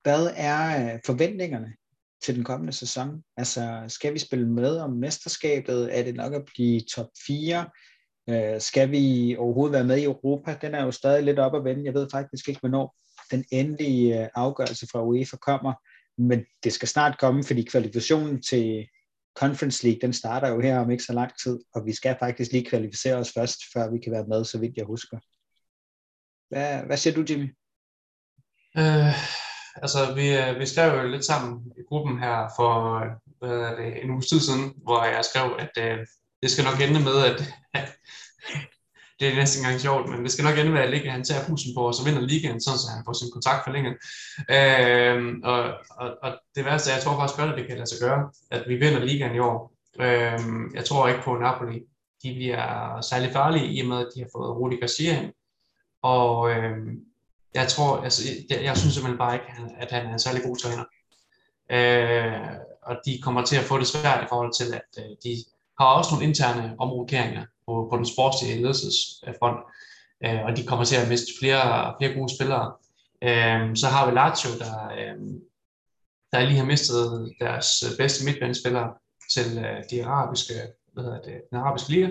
Hvad 0.02 0.30
er 0.36 0.94
uh, 0.94 1.00
forventningerne 1.06 1.74
til 2.24 2.36
den 2.36 2.44
kommende 2.44 2.72
sæson? 2.72 3.22
Altså, 3.36 3.84
skal 3.88 4.14
vi 4.14 4.18
spille 4.18 4.48
med 4.48 4.76
om 4.76 4.90
mesterskabet? 4.90 5.98
Er 5.98 6.02
det 6.02 6.14
nok 6.14 6.34
at 6.34 6.44
blive 6.54 6.80
top 6.80 7.08
4? 7.26 7.70
Uh, 8.26 8.34
øh, 8.34 8.60
skal 8.60 8.90
vi 8.90 9.36
overhovedet 9.38 9.72
være 9.72 9.84
med 9.84 9.98
i 9.98 10.04
Europa? 10.04 10.58
Den 10.62 10.74
er 10.74 10.84
jo 10.84 10.90
stadig 10.90 11.24
lidt 11.24 11.38
op 11.38 11.54
at 11.56 11.64
vende. 11.64 11.84
Jeg 11.84 11.94
ved 11.94 12.08
faktisk 12.10 12.48
ikke, 12.48 12.60
hvornår 12.60 12.96
den 13.30 13.44
endelige 13.50 14.22
øh, 14.22 14.28
afgørelse 14.34 14.86
fra 14.92 15.04
UEFA 15.04 15.36
kommer 15.36 15.72
men 16.18 16.44
det 16.64 16.72
skal 16.72 16.88
snart 16.88 17.18
komme, 17.18 17.44
fordi 17.44 17.62
kvalifikationen 17.62 18.42
til 18.42 18.86
Conference 19.36 19.86
League, 19.86 20.00
den 20.00 20.12
starter 20.12 20.48
jo 20.48 20.60
her 20.60 20.78
om 20.78 20.90
ikke 20.90 21.04
så 21.04 21.12
lang 21.12 21.32
tid, 21.42 21.58
og 21.74 21.86
vi 21.86 21.94
skal 21.94 22.16
faktisk 22.18 22.52
lige 22.52 22.70
kvalificere 22.70 23.16
os 23.16 23.32
først, 23.32 23.60
før 23.72 23.90
vi 23.90 23.98
kan 23.98 24.12
være 24.12 24.26
med, 24.26 24.44
så 24.44 24.58
vidt 24.58 24.76
jeg 24.76 24.84
husker. 24.84 25.18
Hvad, 26.48 26.82
hvad 26.86 26.96
siger 26.96 27.14
du, 27.14 27.24
Jimmy? 27.30 27.56
Øh, 28.78 29.14
altså, 29.82 30.14
vi, 30.14 30.26
øh, 30.38 30.60
vi 30.60 30.66
skrev 30.66 31.02
jo 31.02 31.08
lidt 31.08 31.24
sammen 31.24 31.72
i 31.78 31.82
gruppen 31.88 32.18
her 32.18 32.48
for 32.56 32.68
hvad 33.38 33.58
er 33.58 33.76
det, 33.76 34.04
en 34.04 34.10
uge 34.10 34.22
tid 34.22 34.40
siden, 34.40 34.74
hvor 34.82 35.04
jeg 35.04 35.24
skrev, 35.24 35.56
at 35.58 35.74
øh, 35.84 36.06
det 36.42 36.50
skal 36.50 36.64
nok 36.64 36.80
ende 36.80 37.00
med, 37.00 37.16
at, 37.30 37.38
det 39.20 39.28
er 39.28 39.34
næsten 39.34 39.64
engang 39.64 39.80
sjovt, 39.80 40.08
men 40.10 40.22
det 40.22 40.32
skal 40.32 40.44
nok 40.44 40.58
ende 40.58 40.72
med, 40.72 40.80
at 40.80 40.90
Ligge, 40.90 41.10
han 41.10 41.24
tager 41.24 41.46
pusen 41.48 41.74
på, 41.76 41.80
og 41.86 41.94
så 41.94 42.04
vinder 42.04 42.20
ligaen, 42.20 42.60
sådan 42.60 42.78
så 42.78 42.88
han 42.94 43.04
får 43.06 43.12
sin 43.12 43.30
kontrakt 43.32 43.64
forlænget. 43.64 43.94
Øh, 44.56 45.34
og, 45.44 45.60
og, 45.90 46.08
og, 46.22 46.30
det 46.54 46.64
værste 46.64 46.90
er, 46.90 46.94
jeg 46.94 47.02
tror 47.02 47.16
faktisk 47.18 47.38
godt, 47.38 47.50
at 47.50 47.58
det 47.58 47.66
kan 47.66 47.76
lade 47.76 47.88
sig 47.88 47.98
gøre, 48.00 48.30
at 48.50 48.64
vi 48.68 48.74
vinder 48.74 49.04
ligaen 49.04 49.34
i 49.34 49.38
år. 49.38 49.72
Øh, 50.00 50.40
jeg 50.74 50.84
tror 50.84 51.08
ikke 51.08 51.22
på 51.22 51.34
Napoli. 51.34 51.78
De 52.22 52.34
bliver 52.34 53.00
særlig 53.00 53.32
farlige, 53.32 53.72
i 53.72 53.80
og 53.80 53.86
med, 53.86 53.98
at 53.98 54.08
de 54.14 54.20
har 54.20 54.28
fået 54.36 54.56
Rudi 54.56 54.76
Garcia 54.76 55.22
ind. 55.22 55.32
Og 56.02 56.50
øh, 56.50 56.76
jeg 57.54 57.68
tror, 57.68 58.00
altså, 58.00 58.22
jeg, 58.50 58.62
jeg 58.62 58.76
synes 58.76 58.94
simpelthen 58.94 59.18
bare 59.18 59.34
ikke, 59.34 59.46
at 59.78 59.90
han 59.90 60.06
er 60.06 60.12
en 60.12 60.18
særlig 60.18 60.42
god 60.42 60.56
træner. 60.56 60.84
Øh, 61.70 62.56
og 62.82 62.96
de 63.06 63.20
kommer 63.22 63.44
til 63.44 63.56
at 63.56 63.64
få 63.64 63.78
det 63.78 63.86
svært 63.86 64.24
i 64.24 64.26
forhold 64.28 64.52
til, 64.52 64.74
at 64.74 64.90
øh, 64.98 65.10
de 65.24 65.44
har 65.78 65.86
også 65.86 66.10
nogle 66.12 66.26
interne 66.26 66.74
omrokeringer 66.78 67.44
på, 67.66 67.88
på 67.90 67.96
den 67.96 68.06
sportslige 68.06 68.56
ledelsesfront, 68.62 69.58
øh, 70.24 70.44
og 70.44 70.56
de 70.56 70.66
kommer 70.66 70.84
til 70.84 70.96
at 70.96 71.08
miste 71.08 71.32
flere, 71.40 71.94
flere 71.98 72.14
gode 72.14 72.34
spillere. 72.36 72.72
Øh, 73.22 73.76
så 73.76 73.86
har 73.86 74.06
vi 74.06 74.12
Lazio, 74.14 74.50
der, 74.58 74.74
øh, 74.98 75.16
der 76.32 76.40
lige 76.48 76.58
har 76.58 76.66
mistet 76.66 77.34
deres 77.40 77.84
bedste 77.98 78.24
midtbanespillere 78.24 78.88
til 79.30 79.58
øh, 79.58 79.82
de 79.90 80.06
arabiske, 80.06 80.54
hvad 80.92 81.04
hedder 81.04 81.20
det, 81.22 81.34
den 81.50 81.58
arabiske 81.58 81.90
liga. 81.90 82.08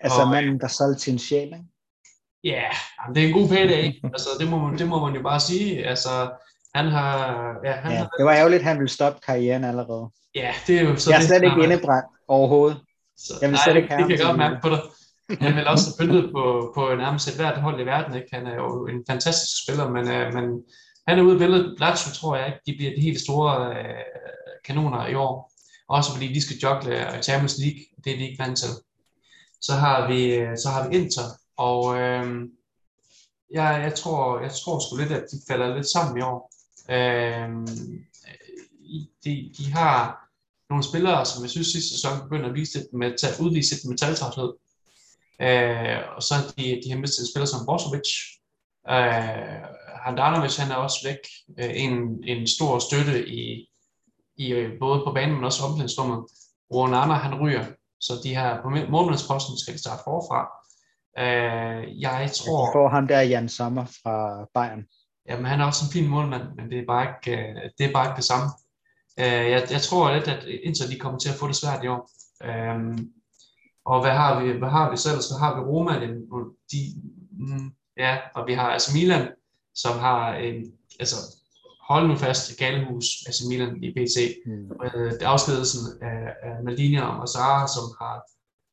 Altså 0.00 0.20
og, 0.20 0.28
manden, 0.28 0.60
der 0.60 0.68
solgte 0.68 1.02
sin 1.02 1.18
sjæl, 1.18 1.46
ikke? 1.46 1.64
Ja, 2.44 2.50
yeah, 2.50 3.14
det 3.14 3.22
er 3.22 3.28
en 3.28 3.32
god 3.32 3.48
payday. 3.48 3.84
altså, 4.14 4.28
det, 4.40 4.48
må 4.48 4.58
man, 4.58 4.78
det 4.78 4.88
må 4.88 5.06
man 5.06 5.14
jo 5.14 5.22
bare 5.22 5.40
sige. 5.40 5.86
Altså, 5.86 6.30
han 6.74 6.86
har... 6.86 7.18
Ja, 7.64 7.72
han 7.72 7.92
ja, 7.92 7.98
har, 7.98 8.08
det 8.18 8.24
var 8.24 8.32
ærgerligt, 8.32 8.60
at 8.60 8.64
han 8.64 8.78
ville 8.78 8.88
stoppe 8.88 9.20
karrieren 9.26 9.64
allerede. 9.64 10.10
Ja, 10.34 10.54
det 10.66 10.78
er 10.78 10.82
jo 10.82 10.96
så... 10.96 11.10
Jeg 11.10 11.16
er 11.16 11.26
slet 11.26 11.42
ikke 11.42 11.62
indebrændt 11.62 12.06
overhovedet. 12.28 12.78
Så, 13.16 13.34
jeg 13.40 13.50
vil 13.50 13.58
slet 13.64 13.76
ikke 13.76 13.96
det 13.96 14.06
kan 14.06 14.10
jeg 14.10 14.26
godt 14.26 14.38
mærke 14.38 14.58
på 14.62 14.68
dig. 14.68 14.80
Han 15.40 15.56
vil 15.56 15.66
også 15.66 15.86
have 15.86 16.06
pyntet 16.06 16.32
på, 16.32 16.72
på 16.74 16.94
nærmest 16.94 17.28
et 17.28 17.34
hvert 17.34 17.60
hold 17.60 17.80
i 17.80 17.86
verden. 17.86 18.14
Ikke? 18.14 18.28
Han 18.32 18.46
er 18.46 18.54
jo 18.54 18.86
en 18.86 19.04
fantastisk 19.10 19.62
spiller, 19.62 19.90
men, 19.90 20.04
uh, 20.04 20.34
men 20.34 20.62
han 21.08 21.18
er 21.18 21.22
ude 21.22 21.36
i 21.36 21.38
billedet. 21.38 21.80
Lazio 21.80 22.12
tror 22.12 22.36
jeg 22.36 22.46
ikke, 22.46 22.60
de 22.66 22.76
bliver 22.76 22.94
de 22.96 23.00
helt 23.00 23.20
store 23.20 23.70
uh, 23.70 24.56
kanoner 24.64 25.06
i 25.06 25.14
år. 25.14 25.52
Også 25.88 26.12
fordi 26.12 26.32
de 26.34 26.42
skal 26.42 26.56
joggle 26.56 27.22
Champions 27.22 27.58
League. 27.58 27.80
Det 28.04 28.12
er 28.12 28.16
de 28.16 28.28
ikke 28.28 28.44
vant 28.44 28.58
til. 28.58 28.68
Så 29.60 29.72
har 29.72 30.08
vi, 30.08 30.34
øh, 30.34 30.58
så 30.58 30.68
har 30.68 30.88
vi 30.88 30.96
Inter, 30.96 31.28
og 31.56 31.84
uh, 31.84 32.48
jeg, 33.54 33.80
jeg, 33.84 33.94
tror, 33.94 34.40
jeg 34.40 34.50
tror 34.50 34.78
sgu 34.78 34.96
lidt, 34.96 35.12
at 35.12 35.24
de 35.32 35.36
falder 35.48 35.74
lidt 35.74 35.88
sammen 35.88 36.18
i 36.18 36.20
år. 36.20 36.52
Uh, 36.88 37.66
de, 39.24 39.52
de 39.58 39.72
har 39.72 40.25
nogle 40.70 40.84
spillere, 40.84 41.26
som 41.26 41.42
jeg 41.42 41.50
synes 41.50 41.66
sidste 41.66 41.90
sæson 41.90 42.22
begynder 42.22 42.48
at 42.48 42.54
vise 42.54 42.78
et 42.78 42.86
med, 42.92 43.06
at 43.06 43.40
udvise 43.40 43.74
et 43.74 43.90
metaltræthed. 43.90 44.52
Øh, 45.42 45.98
og 46.16 46.22
så 46.22 46.34
de, 46.58 46.80
de 46.84 46.90
har 46.90 46.98
mistet 46.98 47.20
en 47.20 47.30
spiller 47.32 47.46
som 47.46 47.66
Brozovic. 47.66 48.10
Øh, 48.90 49.62
Handanovic, 50.04 50.56
han 50.56 50.70
er 50.70 50.74
også 50.74 50.98
væk. 51.08 51.22
Øh, 51.60 51.72
en, 51.84 51.92
en 52.24 52.46
stor 52.46 52.78
støtte 52.78 53.28
i, 53.28 53.68
i 54.36 54.46
øh, 54.52 54.78
både 54.80 55.02
på 55.06 55.12
banen, 55.12 55.34
men 55.34 55.44
også 55.44 55.64
omklædningsrummet. 55.64 56.24
Ronana, 56.74 57.14
han 57.14 57.40
ryger. 57.40 57.64
Så 58.00 58.12
de 58.24 58.34
her 58.34 58.62
på 58.62 58.68
målmandsposten 58.68 59.58
skal 59.58 59.74
de 59.74 59.78
starte 59.78 60.02
forfra. 60.04 60.40
Øh, 61.18 62.00
jeg 62.00 62.30
tror... 62.34 62.66
Ja, 62.66 62.78
får 62.78 62.88
ham 62.88 63.08
der 63.08 63.20
Jan 63.20 63.48
Sommer 63.48 63.84
fra 63.84 64.46
Bayern. 64.54 64.84
Jamen, 65.28 65.46
han 65.46 65.60
er 65.60 65.64
også 65.64 65.84
en 65.84 65.92
fin 65.92 66.08
målmand, 66.08 66.42
men 66.56 66.70
det 66.70 66.78
er 66.78 66.86
bare 66.86 67.06
ikke, 67.08 67.40
øh, 67.40 67.54
det, 67.78 67.86
er 67.86 67.92
bare 67.92 68.06
ikke 68.06 68.16
det 68.16 68.24
samme. 68.24 68.48
Øh, 69.20 69.50
jeg, 69.52 69.66
jeg 69.70 69.82
tror 69.82 70.14
lidt, 70.14 70.28
at 70.28 70.44
Inter 70.44 70.86
de 70.86 70.98
kommer 70.98 71.18
til 71.18 71.28
at 71.28 71.34
få 71.34 71.48
det 71.48 71.56
svært 71.56 71.84
i 71.84 71.88
år. 71.88 72.10
Øh, 72.44 72.98
og 73.84 74.00
hvad 74.00 74.12
har 74.12 74.42
vi, 74.42 74.50
hvad 74.50 74.68
har 74.68 74.90
vi 74.90 74.96
selv? 74.96 75.20
Så 75.20 75.34
har 75.40 75.54
vi 75.56 75.60
Roma, 75.60 76.00
de, 76.72 76.80
mm, 77.30 77.70
ja, 77.96 78.18
og 78.34 78.46
vi 78.46 78.54
har 78.54 78.70
altså 78.70 78.90
Milan, 78.94 79.28
som 79.74 79.98
har 79.98 80.34
en, 80.34 80.72
altså 81.00 81.16
hold 81.88 82.08
nu 82.08 82.16
fast, 82.16 82.58
Galehus, 82.58 83.06
altså 83.26 83.42
Milan 83.48 83.84
i 83.84 83.92
PC. 83.96 84.36
Mm. 84.46 84.70
Øh, 84.84 85.12
det 85.12 85.22
afskedelsen 85.22 86.02
af, 86.02 86.34
af 86.42 86.64
Maldini 86.64 86.96
og 86.96 87.16
Mazzara, 87.18 87.68
som 87.68 87.84
har 88.00 88.22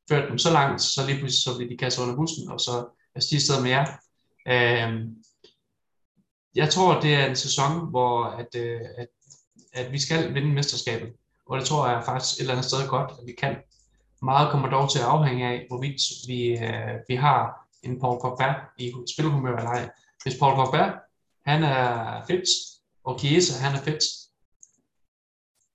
ført 0.08 0.30
dem 0.30 0.38
så 0.38 0.50
langt, 0.52 0.82
så 0.82 1.06
lige 1.06 1.18
pludselig 1.18 1.42
så 1.42 1.56
bliver 1.56 1.70
de 1.70 1.76
kastet 1.76 2.02
under 2.02 2.16
bussen, 2.16 2.50
og 2.50 2.60
så 2.60 2.70
er 3.14 3.20
de 3.30 3.40
stedet 3.40 3.62
med 3.62 3.70
jer. 3.70 3.86
Øh, 4.48 5.08
jeg 6.54 6.70
tror, 6.70 7.00
det 7.00 7.14
er 7.14 7.26
en 7.26 7.36
sæson, 7.36 7.90
hvor 7.90 8.24
at, 8.24 8.54
øh, 8.56 8.80
at 8.98 9.08
at 9.74 9.92
vi 9.92 9.98
skal 9.98 10.34
vinde 10.34 10.52
mesterskabet. 10.52 11.12
Og 11.46 11.58
det 11.58 11.66
tror 11.66 11.88
jeg 11.88 12.04
faktisk 12.04 12.36
et 12.36 12.40
eller 12.40 12.52
andet 12.54 12.66
sted 12.66 12.88
godt, 12.88 13.10
at 13.10 13.26
vi 13.26 13.32
kan. 13.32 13.56
Meget 14.22 14.50
kommer 14.50 14.68
dog 14.68 14.90
til 14.90 14.98
at 14.98 15.04
afhænge 15.04 15.46
af, 15.46 15.66
hvorvidt 15.68 16.02
vi, 16.26 16.58
øh, 16.58 16.98
vi 17.08 17.14
har 17.14 17.68
en 17.82 18.00
Paul 18.00 18.20
Pogba 18.20 18.54
i 18.78 18.92
spilhumør 19.14 19.56
eller 19.56 19.70
ej. 19.70 19.90
Hvis 20.22 20.38
Paul 20.38 20.54
Pogba, 20.54 20.92
han 21.46 21.64
er 21.64 22.22
fedt, 22.26 22.48
og 23.04 23.18
Chiesa, 23.18 23.64
han 23.64 23.78
er 23.78 23.82
fedt, 23.82 24.04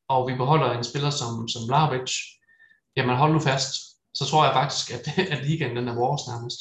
og 0.08 0.28
vi 0.28 0.36
beholder 0.36 0.72
en 0.72 0.84
spiller 0.84 1.10
som, 1.10 1.48
som 1.48 1.68
Vlahovic, 1.68 2.12
jamen 2.96 3.18
hold 3.18 3.34
nu 3.34 3.40
fast, 3.40 3.74
så 4.14 4.26
tror 4.26 4.46
jeg 4.46 4.54
faktisk, 4.54 4.92
at, 4.92 5.18
at 5.34 5.46
ligaen 5.46 5.76
den 5.76 5.88
er 5.88 5.96
vores 5.96 6.22
nærmest. 6.28 6.60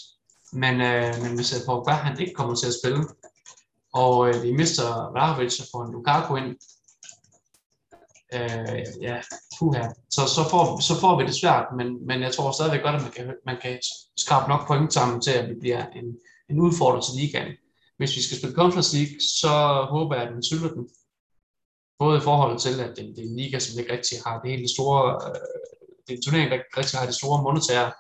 Men, 0.53 0.81
øh, 0.81 1.23
men 1.23 1.35
hvis 1.35 1.53
øh, 1.53 1.67
Pogba, 1.67 1.91
han 1.91 2.21
ikke 2.21 2.35
kommer 2.35 2.55
til 2.55 2.67
at 2.67 2.75
spille, 2.83 3.05
og 3.93 4.29
øh, 4.29 4.43
vi 4.43 4.53
mister 4.53 5.11
Vlahovic 5.13 5.61
og 5.61 5.67
får 5.73 5.85
en 5.85 5.93
Lukaku 5.93 6.37
ind. 6.37 6.57
Øh, 8.35 9.03
ja, 9.03 9.21
puha. 9.59 9.89
Så, 10.11 10.27
så, 10.27 10.43
får, 10.51 10.81
så 10.81 11.01
får 11.01 11.19
vi 11.19 11.27
det 11.27 11.35
svært, 11.35 11.67
men, 11.77 12.07
men 12.07 12.23
jeg 12.23 12.33
tror 12.33 12.51
stadigvæk 12.53 12.83
godt, 12.83 12.97
at 12.97 13.03
man 13.03 13.13
kan, 13.13 13.35
man 13.47 13.57
kan 13.63 13.79
skrabe 14.17 14.49
nok 14.49 14.67
point 14.67 14.93
sammen 14.93 15.21
til, 15.21 15.31
at 15.31 15.49
vi 15.49 15.55
bliver 15.61 15.87
en, 15.87 16.17
en 16.51 16.61
udfordrer 16.61 17.01
til 17.01 17.15
ligaen. 17.21 17.53
Hvis 17.99 18.17
vi 18.17 18.23
skal 18.23 18.39
spille 18.39 18.57
Conference 18.57 18.97
League, 18.97 19.21
så 19.21 19.53
håber 19.91 20.15
jeg, 20.15 20.25
at 20.25 20.33
den 20.35 20.43
sylter 20.43 20.69
den. 20.69 20.89
Både 21.99 22.19
i 22.19 22.21
forhold 22.21 22.59
til, 22.59 22.81
at 22.81 22.97
det, 22.97 23.05
det 23.17 23.19
er 23.19 23.29
en 23.29 23.37
liga, 23.37 23.59
som 23.59 23.81
ikke 23.81 23.93
rigtig 23.93 24.19
har 24.27 24.41
det 24.41 24.51
hele 24.51 24.69
store, 24.69 25.03
øh, 25.27 25.41
det 26.07 26.13
er 26.13 26.17
en 26.17 26.23
turnering, 26.23 26.51
der 26.51 26.57
ikke 26.57 26.77
rigtig 26.77 26.99
har 26.99 27.07
det 27.07 27.15
store 27.15 27.43
monetære 27.43 27.93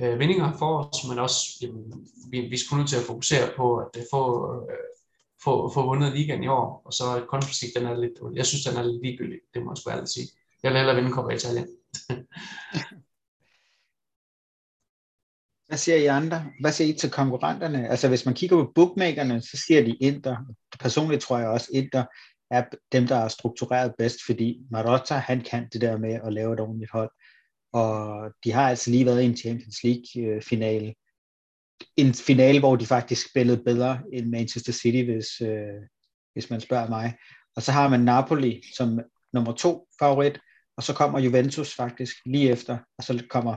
øh, 0.00 0.18
vindinger 0.18 0.52
for 0.58 0.70
os, 0.78 1.04
men 1.08 1.18
også, 1.18 1.40
jamen, 1.62 1.84
vi, 2.30 2.40
vi 2.40 2.56
skal 2.56 2.76
nødt 2.76 2.88
til 2.88 2.96
at 2.96 3.08
fokusere 3.12 3.46
på 3.56 3.76
at 3.76 4.04
få, 4.12 4.22
øh, 4.54 4.89
få, 5.44 5.72
få 5.74 5.86
vundet 5.86 6.12
ligaen 6.12 6.44
i 6.44 6.48
år, 6.48 6.82
og 6.84 6.92
så 6.92 7.04
Conference 7.28 7.64
League, 7.64 7.80
den 7.80 7.90
er 7.90 8.00
lidt, 8.00 8.36
jeg 8.36 8.46
synes, 8.46 8.64
den 8.64 8.76
er 8.76 8.82
lidt 8.82 9.02
ligegyldig, 9.02 9.38
det 9.54 9.62
må 9.62 9.70
jeg 9.70 9.76
sgu 9.76 9.90
ærligt 9.90 10.10
sige. 10.10 10.28
Jeg 10.62 10.70
vil 10.70 10.78
hellere 10.78 10.96
vinde 10.96 11.10
Copa 11.10 11.34
Italia. 11.34 11.64
Hvad 15.68 15.78
siger 15.78 15.96
I 15.96 16.06
andre? 16.06 16.44
Hvad 16.60 16.72
siger 16.72 16.94
I 16.94 16.96
til 16.96 17.10
konkurrenterne? 17.10 17.88
Altså 17.88 18.08
hvis 18.08 18.26
man 18.26 18.34
kigger 18.34 18.56
på 18.56 18.72
bookmakerne, 18.74 19.40
så 19.40 19.62
siger 19.66 19.84
de 19.84 19.96
Inter. 19.96 20.36
Personligt 20.80 21.22
tror 21.22 21.38
jeg 21.38 21.48
også, 21.48 21.70
Inter 21.74 22.04
er 22.50 22.64
dem, 22.92 23.06
der 23.06 23.16
er 23.16 23.28
struktureret 23.28 23.94
bedst, 23.98 24.18
fordi 24.26 24.60
Marotta, 24.70 25.14
han 25.14 25.40
kan 25.40 25.68
det 25.72 25.80
der 25.80 25.98
med 25.98 26.20
at 26.24 26.32
lave 26.32 26.52
et 26.52 26.60
ordentligt 26.60 26.90
hold. 26.90 27.10
Og 27.72 28.30
de 28.44 28.52
har 28.52 28.68
altså 28.68 28.90
lige 28.90 29.06
været 29.06 29.22
i 29.22 29.24
en 29.24 29.36
Champions 29.36 29.82
League-finale. 29.84 30.88
Øh, 30.88 30.94
en 31.96 32.14
finale, 32.14 32.58
hvor 32.58 32.76
de 32.76 32.86
faktisk 32.86 33.30
spillede 33.30 33.62
bedre 33.64 34.02
end 34.12 34.26
Manchester 34.26 34.72
City, 34.72 35.04
hvis, 35.10 35.40
øh, 35.40 35.80
hvis 36.32 36.50
man 36.50 36.60
spørger 36.60 36.88
mig. 36.88 37.14
Og 37.56 37.62
så 37.62 37.72
har 37.72 37.88
man 37.88 38.00
Napoli 38.00 38.62
som 38.76 39.00
nummer 39.32 39.52
to 39.52 39.86
favorit, 39.98 40.40
og 40.76 40.82
så 40.82 40.94
kommer 40.94 41.18
Juventus 41.18 41.74
faktisk 41.74 42.16
lige 42.26 42.50
efter, 42.50 42.78
og 42.98 43.04
så 43.04 43.24
kommer 43.30 43.56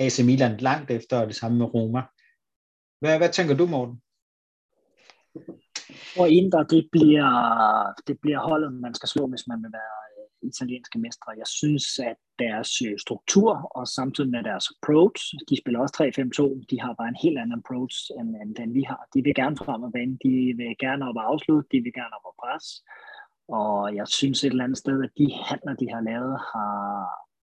AC 0.00 0.18
Milan 0.24 0.56
langt 0.56 0.90
efter, 0.90 1.20
og 1.20 1.26
det 1.26 1.36
samme 1.36 1.58
med 1.58 1.74
Roma. 1.74 2.02
Hvad, 3.00 3.18
hvad 3.18 3.28
tænker 3.32 3.56
du, 3.56 3.66
Morten? 3.66 4.02
Og 6.18 6.30
Inter, 6.30 6.62
det 6.62 6.88
bliver, 6.92 7.30
det 8.06 8.18
bliver 8.22 8.38
holdet, 8.38 8.72
man 8.72 8.94
skal 8.94 9.08
slå, 9.08 9.26
hvis 9.26 9.46
man 9.46 9.62
vil 9.62 9.72
være 9.72 9.99
italienske 10.42 10.98
mestre. 10.98 11.38
Jeg 11.42 11.46
synes, 11.46 11.98
at 11.98 12.16
deres 12.38 12.82
øh, 12.82 12.98
struktur 12.98 13.50
og 13.78 13.86
samtidig 13.88 14.30
med 14.30 14.42
deres 14.42 14.66
approach, 14.74 15.20
de 15.48 15.56
spiller 15.60 15.80
også 15.80 15.96
3-5-2, 16.02 16.64
de 16.70 16.80
har 16.80 16.92
bare 16.98 17.08
en 17.08 17.22
helt 17.24 17.38
anden 17.38 17.58
approach, 17.60 17.96
end, 18.18 18.28
end 18.42 18.54
den 18.60 18.74
vi 18.74 18.82
har. 18.82 19.02
De 19.14 19.22
vil 19.24 19.34
gerne 19.34 19.56
frem 19.56 19.82
og 19.82 19.92
vende, 19.98 20.18
de 20.24 20.34
vil 20.60 20.76
gerne 20.78 21.08
op 21.08 21.16
og 21.16 21.26
afslutte, 21.32 21.68
de 21.72 21.80
vil 21.84 21.92
gerne 21.92 22.14
op 22.16 22.26
og 22.30 22.34
presse. 22.42 22.70
Og 23.48 23.94
jeg 23.98 24.08
synes 24.08 24.44
et 24.44 24.50
eller 24.50 24.64
andet 24.64 24.78
sted, 24.78 24.96
at 25.06 25.12
de 25.18 25.26
handler, 25.48 25.74
de 25.82 25.88
har 25.94 26.02
lavet, 26.10 26.36
har, 26.52 26.74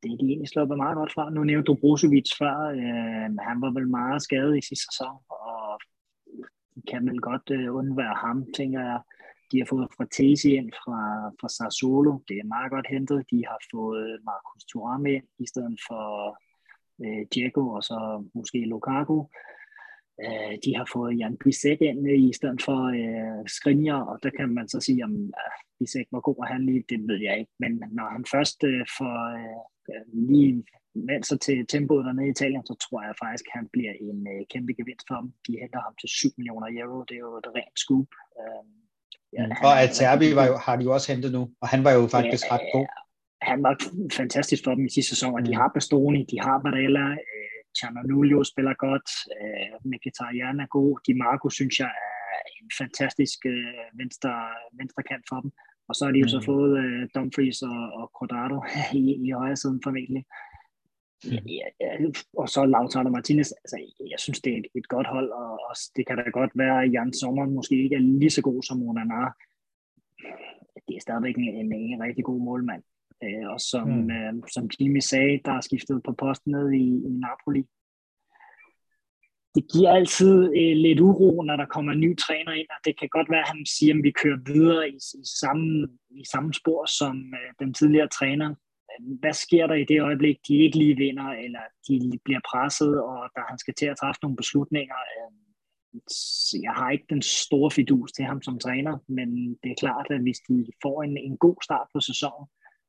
det 0.02 0.08
er 0.12 0.18
de 0.20 0.26
egentlig 0.26 0.48
sluppet 0.48 0.76
meget 0.76 0.96
godt 1.00 1.12
fra. 1.12 1.30
Nu 1.30 1.44
nævnte 1.44 1.66
du 1.66 1.74
Brozovic 1.80 2.30
før. 2.40 2.56
Øh, 2.80 3.28
han 3.48 3.56
var 3.64 3.70
vel 3.76 3.88
meget 3.88 4.22
skadet 4.22 4.58
i 4.58 4.66
sidste 4.68 4.86
sæson, 4.90 5.16
og 5.30 5.80
kan 6.90 7.06
vel 7.06 7.20
godt 7.20 7.46
øh, 7.50 7.74
undvære 7.74 8.16
ham, 8.24 8.46
tænker 8.56 8.80
jeg. 8.80 9.00
De 9.52 9.58
har 9.58 9.66
fået 9.68 9.88
Fratesi 9.96 10.50
ind 10.60 10.70
fra, 10.72 11.00
fra 11.40 11.48
Sassuolo. 11.48 12.12
Det 12.28 12.36
er 12.38 12.52
meget 12.54 12.70
godt 12.70 12.86
hentet. 12.94 13.30
De 13.30 13.40
har 13.46 13.60
fået 13.72 14.20
Marcus 14.24 14.64
Thuram 14.64 15.06
ind 15.06 15.24
i 15.38 15.46
stedet 15.46 15.78
for 15.88 16.04
øh, 17.04 17.26
Diego 17.34 17.62
og 17.76 17.82
så 17.82 17.98
måske 18.34 18.58
Lukaku. 18.72 19.18
Øh, 20.24 20.54
de 20.64 20.70
har 20.78 20.88
fået 20.92 21.18
Jan 21.18 21.36
Bissek 21.42 21.80
ind 21.80 22.08
øh, 22.10 22.18
i 22.30 22.32
stedet 22.32 22.62
for 22.66 22.80
øh, 23.00 23.42
Skriniar, 23.46 24.02
og 24.10 24.16
der 24.22 24.30
kan 24.30 24.48
man 24.48 24.68
så 24.68 24.80
sige, 24.80 25.04
om 25.04 25.14
øh, 25.40 25.58
Bissek 25.78 26.06
var 26.12 26.20
god 26.20 26.38
at 26.42 26.48
handle 26.52 26.82
det 26.90 27.00
ved 27.08 27.20
jeg 27.26 27.38
ikke. 27.38 27.52
Men 27.58 27.72
når 27.98 28.08
han 28.14 28.24
først 28.34 28.64
øh, 28.64 28.84
får 28.98 29.18
øh, 29.40 30.04
lige 30.30 30.64
vendt 30.94 31.26
sig 31.26 31.40
til 31.40 31.66
tempoet 31.66 32.04
dernede 32.04 32.26
i 32.26 32.30
Italien, 32.30 32.66
så 32.66 32.74
tror 32.84 33.02
jeg 33.02 33.14
faktisk, 33.22 33.44
at 33.48 33.56
han 33.58 33.68
bliver 33.74 33.94
en 34.08 34.18
øh, 34.32 34.42
kæmpe 34.52 34.72
gevinst 34.78 35.06
for 35.08 35.16
dem. 35.20 35.28
De 35.46 35.52
henter 35.62 35.80
ham 35.86 35.94
til 36.00 36.08
7 36.08 36.28
millioner 36.36 36.68
euro. 36.80 36.98
Det 37.08 37.14
er 37.14 37.24
jo 37.28 37.36
et 37.42 37.48
rent 37.58 37.78
scoop. 37.84 38.10
Øh, 38.40 38.64
ja, 39.36 39.46
mm. 39.46 39.52
og 39.66 39.72
Acerbi 39.82 40.28
var 40.38 40.46
jo, 40.50 40.56
har 40.64 40.76
de 40.76 40.84
jo 40.84 40.92
også 40.96 41.12
hentet 41.12 41.32
nu, 41.32 41.42
og 41.62 41.68
han 41.68 41.84
var 41.84 41.92
jo 41.98 42.02
faktisk 42.16 42.44
ja, 42.46 42.54
ret 42.54 42.66
god. 42.74 42.86
Han 43.42 43.62
var 43.62 43.74
fantastisk 44.20 44.64
for 44.64 44.74
dem 44.74 44.84
i 44.86 44.90
sidste 44.96 45.10
sæson, 45.14 45.34
og 45.34 45.42
de 45.46 45.52
mm. 45.52 45.58
har 45.60 45.68
Bastoni, 45.74 46.22
de 46.32 46.40
har 46.40 46.58
Barella, 46.64 47.06
øh, 47.10 47.58
Ciananulio 47.78 48.44
spiller 48.44 48.74
godt, 48.86 49.08
øh, 49.36 49.74
Mkhitaryan 49.90 50.60
er 50.64 50.68
god, 50.76 50.90
Di 51.06 51.12
Marco 51.22 51.48
synes 51.58 51.74
jeg 51.82 51.92
er 52.34 52.40
en 52.60 52.70
fantastisk 52.80 53.38
øh, 53.46 53.88
venstre, 54.00 54.32
venstre 54.80 55.02
kant 55.10 55.24
for 55.30 55.40
dem. 55.40 55.50
Og 55.88 55.94
så 55.96 56.04
har 56.04 56.12
de 56.12 56.18
jo 56.24 56.28
så 56.28 56.38
mm. 56.40 56.46
fået 56.50 56.72
uh, 56.82 57.02
Dumfries 57.14 57.62
og, 57.62 57.80
og 57.98 58.06
Cordado 58.18 58.58
i, 59.02 59.04
i 59.26 59.30
højre 59.30 59.56
siden 59.56 59.80
formentlig. 59.84 60.22
Ja, 61.24 61.66
ja, 61.80 61.90
og 62.36 62.48
så 62.48 62.66
Lautaro 62.66 63.08
Martinez, 63.08 63.50
altså, 63.52 63.76
jeg 64.12 64.18
synes, 64.18 64.40
det 64.40 64.52
er 64.52 64.58
et, 64.58 64.66
et 64.74 64.88
godt 64.88 65.06
hold, 65.06 65.30
og, 65.30 65.52
og 65.68 65.74
det 65.96 66.06
kan 66.06 66.16
da 66.16 66.22
godt 66.30 66.52
være, 66.54 66.82
at 66.84 66.92
Jan 66.92 67.12
Sommer 67.12 67.46
måske 67.46 67.82
ikke 67.82 67.96
er 67.96 68.00
lige 68.20 68.30
så 68.30 68.42
god 68.42 68.62
som 68.62 68.82
Onana. 68.82 69.30
Det 70.88 70.96
er 70.96 71.00
stadigvæk 71.00 71.36
en, 71.36 71.48
en, 71.48 71.72
en 71.72 72.02
rigtig 72.02 72.24
god 72.24 72.40
målmand. 72.40 72.82
Uh, 73.24 73.52
og 73.52 73.60
som, 73.60 73.88
mm. 73.88 74.10
uh, 74.16 74.48
som 74.54 74.70
Jimmy 74.80 75.00
sagde, 75.00 75.40
der 75.44 75.52
er 75.52 75.60
skiftet 75.60 76.02
på 76.02 76.12
posten 76.12 76.52
ned 76.52 76.72
i, 76.72 76.86
i 77.08 77.10
Napoli 77.26 77.62
det 79.58 79.72
giver 79.72 79.90
altid 79.92 80.34
øh, 80.60 80.76
lidt 80.76 81.00
uro, 81.00 81.42
når 81.42 81.56
der 81.56 81.66
kommer 81.66 81.92
en 81.92 82.00
ny 82.00 82.16
træner 82.16 82.52
ind, 82.52 82.66
og 82.70 82.80
det 82.84 82.98
kan 83.00 83.08
godt 83.08 83.30
være, 83.30 83.40
at 83.40 83.48
han 83.48 83.66
siger, 83.66 83.94
at 83.94 84.00
vi 84.02 84.10
kører 84.10 84.38
videre 84.52 84.88
i, 84.88 84.96
i, 84.96 85.26
samme, 85.40 85.88
i 86.10 86.24
samme 86.32 86.54
spor 86.54 86.86
som 86.98 87.16
øh, 87.40 87.50
den 87.60 87.74
tidligere 87.74 88.08
træner. 88.08 88.54
Hvad 89.20 89.32
sker 89.32 89.66
der 89.66 89.74
i 89.74 89.84
det 89.84 90.00
øjeblik, 90.02 90.36
de 90.48 90.54
ikke 90.64 90.78
lige 90.78 90.96
vinder, 90.96 91.28
eller 91.44 91.60
de 91.88 92.18
bliver 92.24 92.40
presset, 92.50 93.02
og 93.02 93.18
der 93.34 93.42
han 93.48 93.58
skal 93.58 93.74
til 93.74 93.86
at 93.86 93.96
træffe 94.00 94.18
nogle 94.22 94.36
beslutninger? 94.36 94.98
Øhm, 95.14 95.48
jeg 96.62 96.72
har 96.78 96.90
ikke 96.90 97.06
den 97.10 97.22
store 97.22 97.70
fidus 97.70 98.12
til 98.12 98.24
ham 98.24 98.42
som 98.42 98.58
træner, 98.58 98.98
men 99.08 99.28
det 99.62 99.70
er 99.70 99.80
klart, 99.84 100.06
at 100.10 100.20
hvis 100.22 100.40
de 100.48 100.66
får 100.82 101.02
en, 101.02 101.16
en 101.16 101.36
god 101.36 101.56
start 101.62 101.86
på 101.94 102.00
sæsonen, 102.00 102.46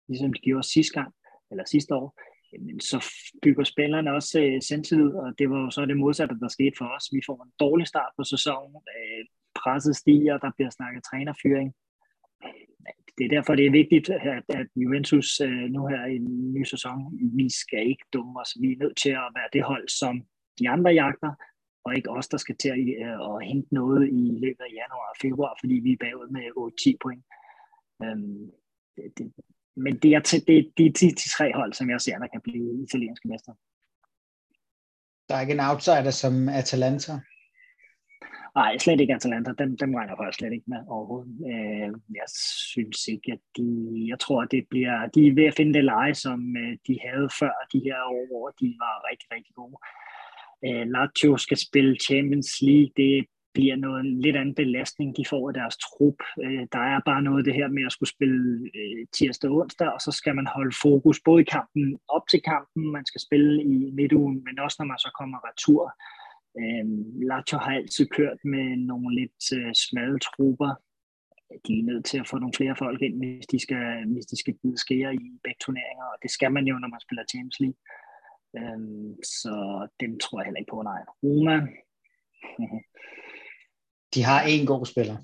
ligesom 0.08 0.34
de 0.34 0.40
gjorde 0.40 0.68
sidste 0.68 0.94
gang, 1.00 1.14
eller 1.52 1.64
sidste 1.66 1.96
år, 1.96 2.08
jamen, 2.54 2.80
så 2.80 2.98
bygger 3.44 3.64
spillerne 3.64 4.14
også 4.14 4.40
øh, 4.42 4.62
selvtillid, 4.62 5.12
og 5.24 5.28
det 5.40 5.50
var 5.50 5.60
jo 5.64 5.70
så 5.70 5.86
det 5.86 5.98
modsatte, 5.98 6.40
der 6.40 6.48
skete 6.48 6.76
for 6.78 6.88
os. 6.96 7.06
Vi 7.14 7.22
får 7.26 7.44
en 7.44 7.52
dårlig 7.60 7.88
start 7.88 8.12
på 8.18 8.24
sæsonen, 8.24 8.76
øh, 8.98 9.26
presset 9.62 9.96
stiger, 9.96 10.38
der 10.38 10.52
bliver 10.58 10.70
snakket 10.70 11.04
trænerfyring. 11.04 11.74
Det 13.18 13.24
er 13.26 13.30
derfor, 13.30 13.56
det 13.56 13.66
er 13.66 13.72
vigtigt, 13.72 14.10
at, 14.10 14.44
at 14.50 14.68
Juventus 14.76 15.42
øh, 15.42 15.66
nu 15.76 15.88
her 15.88 16.06
i 16.06 16.16
en 16.16 16.54
ny 16.54 16.64
sæson, 16.64 16.98
vi 17.38 17.50
skal 17.62 17.88
ikke 17.88 18.06
dumme 18.14 18.40
os. 18.42 18.58
Vi 18.62 18.68
er 18.72 18.78
nødt 18.84 18.98
til 18.98 19.10
at 19.10 19.30
være 19.38 19.50
det 19.54 19.64
hold, 19.64 19.88
som 19.90 20.22
de 20.60 20.70
andre 20.70 20.92
jagter, 20.92 21.32
og 21.86 21.96
ikke 21.96 22.10
os, 22.10 22.28
der 22.28 22.38
skal 22.38 22.56
til 22.58 22.70
at, 22.70 22.80
øh, 23.06 23.20
at 23.30 23.48
hente 23.50 23.74
noget 23.74 24.04
i 24.22 24.24
løbet 24.46 24.64
af 24.68 24.72
januar 24.82 25.10
og 25.14 25.18
februar, 25.22 25.58
fordi 25.62 25.76
vi 25.86 25.92
er 25.92 26.04
bagud 26.06 26.30
med 26.38 26.46
8-10 26.94 26.98
point. 27.04 27.24
Øhm, 28.04 28.52
det, 28.96 29.06
det, 29.18 29.34
men 29.76 29.94
det 30.02 30.14
er, 30.14 30.20
det, 30.20 30.48
det 30.78 30.86
er 30.86 30.92
de, 31.00 31.10
de 31.22 31.30
tre 31.38 31.54
hold, 31.54 31.74
som 31.74 31.90
jeg 31.90 32.02
ser, 32.02 32.18
der 32.20 32.28
kan 32.28 32.42
blive 32.42 32.84
italienske 32.84 33.28
mester. 33.28 33.54
Der 35.30 35.36
er 35.36 35.42
ikke 35.42 35.54
en 35.54 35.68
outsider 35.70 36.12
som 36.12 36.50
Atalanta? 36.50 37.14
Nej, 38.60 38.78
slet 38.78 39.02
ikke 39.02 39.16
Atalanta. 39.16 39.52
Dem, 39.62 39.78
dem 39.78 39.96
regner 39.96 40.24
jeg 40.24 40.34
slet 40.34 40.54
ikke 40.54 40.72
med 40.74 40.82
overhovedet. 40.96 41.32
Øh, 41.52 41.90
jeg 42.20 42.30
synes 42.72 43.08
ikke, 43.14 43.32
at 43.36 43.44
de... 43.58 43.68
Jeg 44.12 44.20
tror, 44.20 44.42
at 44.42 44.52
det 44.52 44.64
bliver... 44.72 44.96
De 45.16 45.28
er 45.28 45.34
ved 45.40 45.46
at 45.52 45.58
finde 45.58 45.74
det 45.74 45.84
leje, 45.94 46.16
som 46.26 46.40
øh, 46.64 46.74
de 46.88 46.96
havde 47.06 47.30
før 47.40 47.56
de 47.74 47.80
her 47.88 48.00
år, 48.16 48.24
hvor 48.32 48.48
de 48.62 48.68
var 48.84 48.96
rigtig, 49.10 49.28
rigtig 49.36 49.54
gode. 49.60 49.78
Øh, 50.66 50.86
Lazio 50.94 51.38
skal 51.46 51.58
spille 51.68 51.94
Champions 52.08 52.52
League. 52.68 52.92
Det 53.02 53.26
bliver 53.54 53.76
noget 53.76 54.06
lidt 54.06 54.38
anden 54.42 54.56
belastning, 54.62 55.18
de 55.18 55.30
får 55.32 55.44
af 55.50 55.54
deres 55.54 55.78
trup. 55.86 56.20
Øh, 56.44 56.64
der 56.76 56.84
er 56.94 57.00
bare 57.10 57.22
noget 57.28 57.40
af 57.40 57.46
det 57.48 57.56
her 57.60 57.68
med 57.68 57.84
at 57.86 57.96
skulle 57.96 58.14
spille 58.16 58.42
øh, 58.80 59.02
tirsdag 59.18 59.50
og 59.50 59.58
onsdag, 59.62 59.90
og 59.96 60.02
så 60.06 60.12
skal 60.20 60.36
man 60.36 60.48
holde 60.56 60.76
fokus 60.86 61.18
både 61.28 61.42
i 61.42 61.52
kampen 61.56 61.86
op 62.16 62.26
til 62.32 62.42
kampen, 62.52 62.84
man 62.98 63.06
skal 63.10 63.22
spille 63.28 63.54
i 63.74 63.76
midtugen, 64.00 64.38
men 64.46 64.60
også 64.66 64.76
når 64.80 64.88
man 64.92 65.00
så 65.06 65.12
kommer 65.20 65.38
retur. 65.50 65.84
Øh, 66.62 66.86
Lazio 67.30 67.58
har 67.58 67.74
altid 67.80 68.06
kørt 68.18 68.40
med 68.44 68.66
nogle 68.90 69.16
lidt 69.20 69.44
øh, 69.58 69.74
smalle 69.74 70.20
trupper. 70.20 70.72
De 71.68 71.74
er 71.80 71.84
nødt 71.84 72.06
til 72.06 72.20
at 72.20 72.28
få 72.28 72.38
nogle 72.38 72.58
flere 72.58 72.76
folk 72.76 73.02
ind, 73.02 73.16
hvis 73.18 73.48
de 73.48 73.60
skal, 73.60 73.86
hvis 74.14 74.26
de 74.26 74.38
skal 74.40 74.56
bide 74.62 74.78
skære 74.78 75.16
i 75.16 75.26
begge 75.44 75.62
turneringer, 75.62 76.06
og 76.14 76.18
det 76.24 76.32
skal 76.32 76.52
man 76.52 76.66
jo, 76.68 76.76
når 76.80 76.88
man 76.88 77.06
spiller 77.06 77.24
Champions 77.32 77.60
League. 77.64 77.80
Øh, 78.58 78.80
så 79.24 79.54
dem 80.00 80.20
tror 80.20 80.40
jeg 80.40 80.46
heller 80.46 80.60
ikke 80.60 80.74
på, 80.74 80.82
nej. 80.82 81.02
Roma, 81.24 81.56
de 84.14 84.24
har 84.24 84.42
en 84.54 84.66
god 84.66 84.86
spiller. 84.86 85.18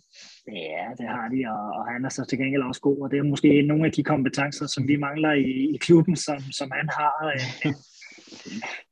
Ja, 0.47 0.85
det 0.99 1.07
har 1.15 1.25
de, 1.33 1.39
og, 1.55 1.65
og 1.77 1.83
han 1.93 2.05
er 2.05 2.09
så 2.09 2.25
til 2.25 2.37
gengæld 2.37 2.63
også 2.63 2.81
god, 2.81 2.99
og 3.03 3.11
det 3.11 3.19
er 3.19 3.23
måske 3.33 3.61
nogle 3.61 3.85
af 3.85 3.91
de 3.91 4.03
kompetencer, 4.03 4.67
som 4.67 4.87
vi 4.87 4.95
mangler 4.95 5.33
i, 5.33 5.75
i 5.75 5.77
klubben, 5.77 6.15
som, 6.15 6.39
som 6.59 6.71
han 6.71 6.89
har. 6.99 7.15
Øh, 7.33 7.73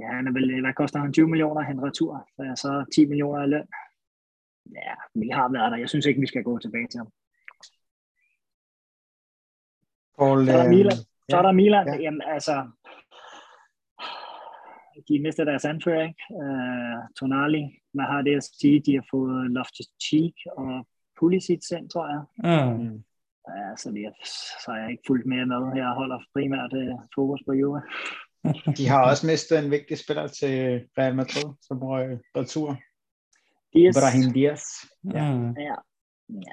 ja, 0.00 0.08
han 0.16 0.26
er 0.26 0.32
vel, 0.32 0.60
hvad 0.60 0.74
koster 0.74 0.98
han? 0.98 1.12
20 1.12 1.28
millioner 1.28 1.62
han 1.62 1.82
retur, 1.82 2.28
så 2.54 2.84
10 2.94 3.06
millioner 3.06 3.44
i 3.44 3.46
løn. 3.46 3.66
Ja, 4.74 4.94
vi 5.14 5.28
har 5.28 5.48
været 5.52 5.72
der. 5.72 5.78
Jeg 5.78 5.88
synes 5.88 6.06
ikke, 6.06 6.20
vi 6.20 6.26
skal 6.26 6.42
gå 6.42 6.58
tilbage 6.58 6.88
til 6.88 6.98
ham. 6.98 7.10
Paul, 10.18 10.46
så 10.46 10.52
er 10.52 10.56
der 10.56 10.64
øh, 10.64 10.70
Milan. 10.70 10.98
Så 11.30 11.36
er 11.38 11.42
der 11.42 11.52
Milan. 11.52 11.86
Ja. 11.86 11.96
Jamen, 12.00 12.22
altså, 12.26 12.70
de 15.08 15.22
mistede 15.22 15.50
deres 15.50 15.64
anfører, 15.64 16.02
ikke? 16.08 16.22
Uh, 16.30 16.98
Tonali. 17.18 17.64
Man 17.94 18.06
har 18.06 18.22
det 18.22 18.36
at 18.36 18.44
sige, 18.60 18.80
de 18.86 18.94
har 18.94 19.06
fået 19.10 19.50
Loftus 19.50 19.88
Cheek 20.04 20.34
og 20.56 20.86
Pulisic 21.18 21.70
ind, 21.78 21.90
tror 21.90 22.06
jeg. 22.12 22.22
Mm. 22.48 22.84
Mm. 22.84 23.04
Ja, 23.48 23.76
så, 23.76 23.90
det, 23.90 24.02
så 24.64 24.70
er 24.70 24.76
jeg 24.76 24.90
ikke 24.90 25.06
fuldt 25.06 25.26
mere 25.26 25.46
med. 25.46 25.60
Jeg 25.76 25.88
holder 25.88 26.18
primært 26.34 26.72
uh, 26.72 27.00
fokus 27.14 27.40
på 27.46 27.52
Juve. 27.52 27.82
De 28.76 28.88
har 28.88 29.10
også 29.10 29.26
mistet 29.26 29.58
en 29.58 29.70
vigtig 29.70 29.98
spiller 29.98 30.26
til 30.26 30.80
Real 30.98 31.14
Madrid, 31.14 31.54
som 31.62 31.78
røg 31.82 32.18
retur. 32.36 32.76
Dias. 33.74 33.96
Brahim 34.00 34.32
Diaz. 34.32 34.62
Ja. 35.14 35.32
Mm. 35.34 35.52
Ja. 35.68 35.74
ja. 36.28 36.52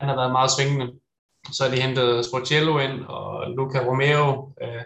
Han 0.00 0.08
har 0.08 0.16
været 0.16 0.32
meget 0.32 0.50
svingende. 0.50 0.86
Så 1.52 1.64
har 1.64 1.74
de 1.74 1.82
hentet 1.82 2.24
Sportiello 2.26 2.78
ind, 2.78 3.00
og 3.04 3.50
Luca 3.50 3.78
Romero, 3.78 4.52
øh, 4.62 4.82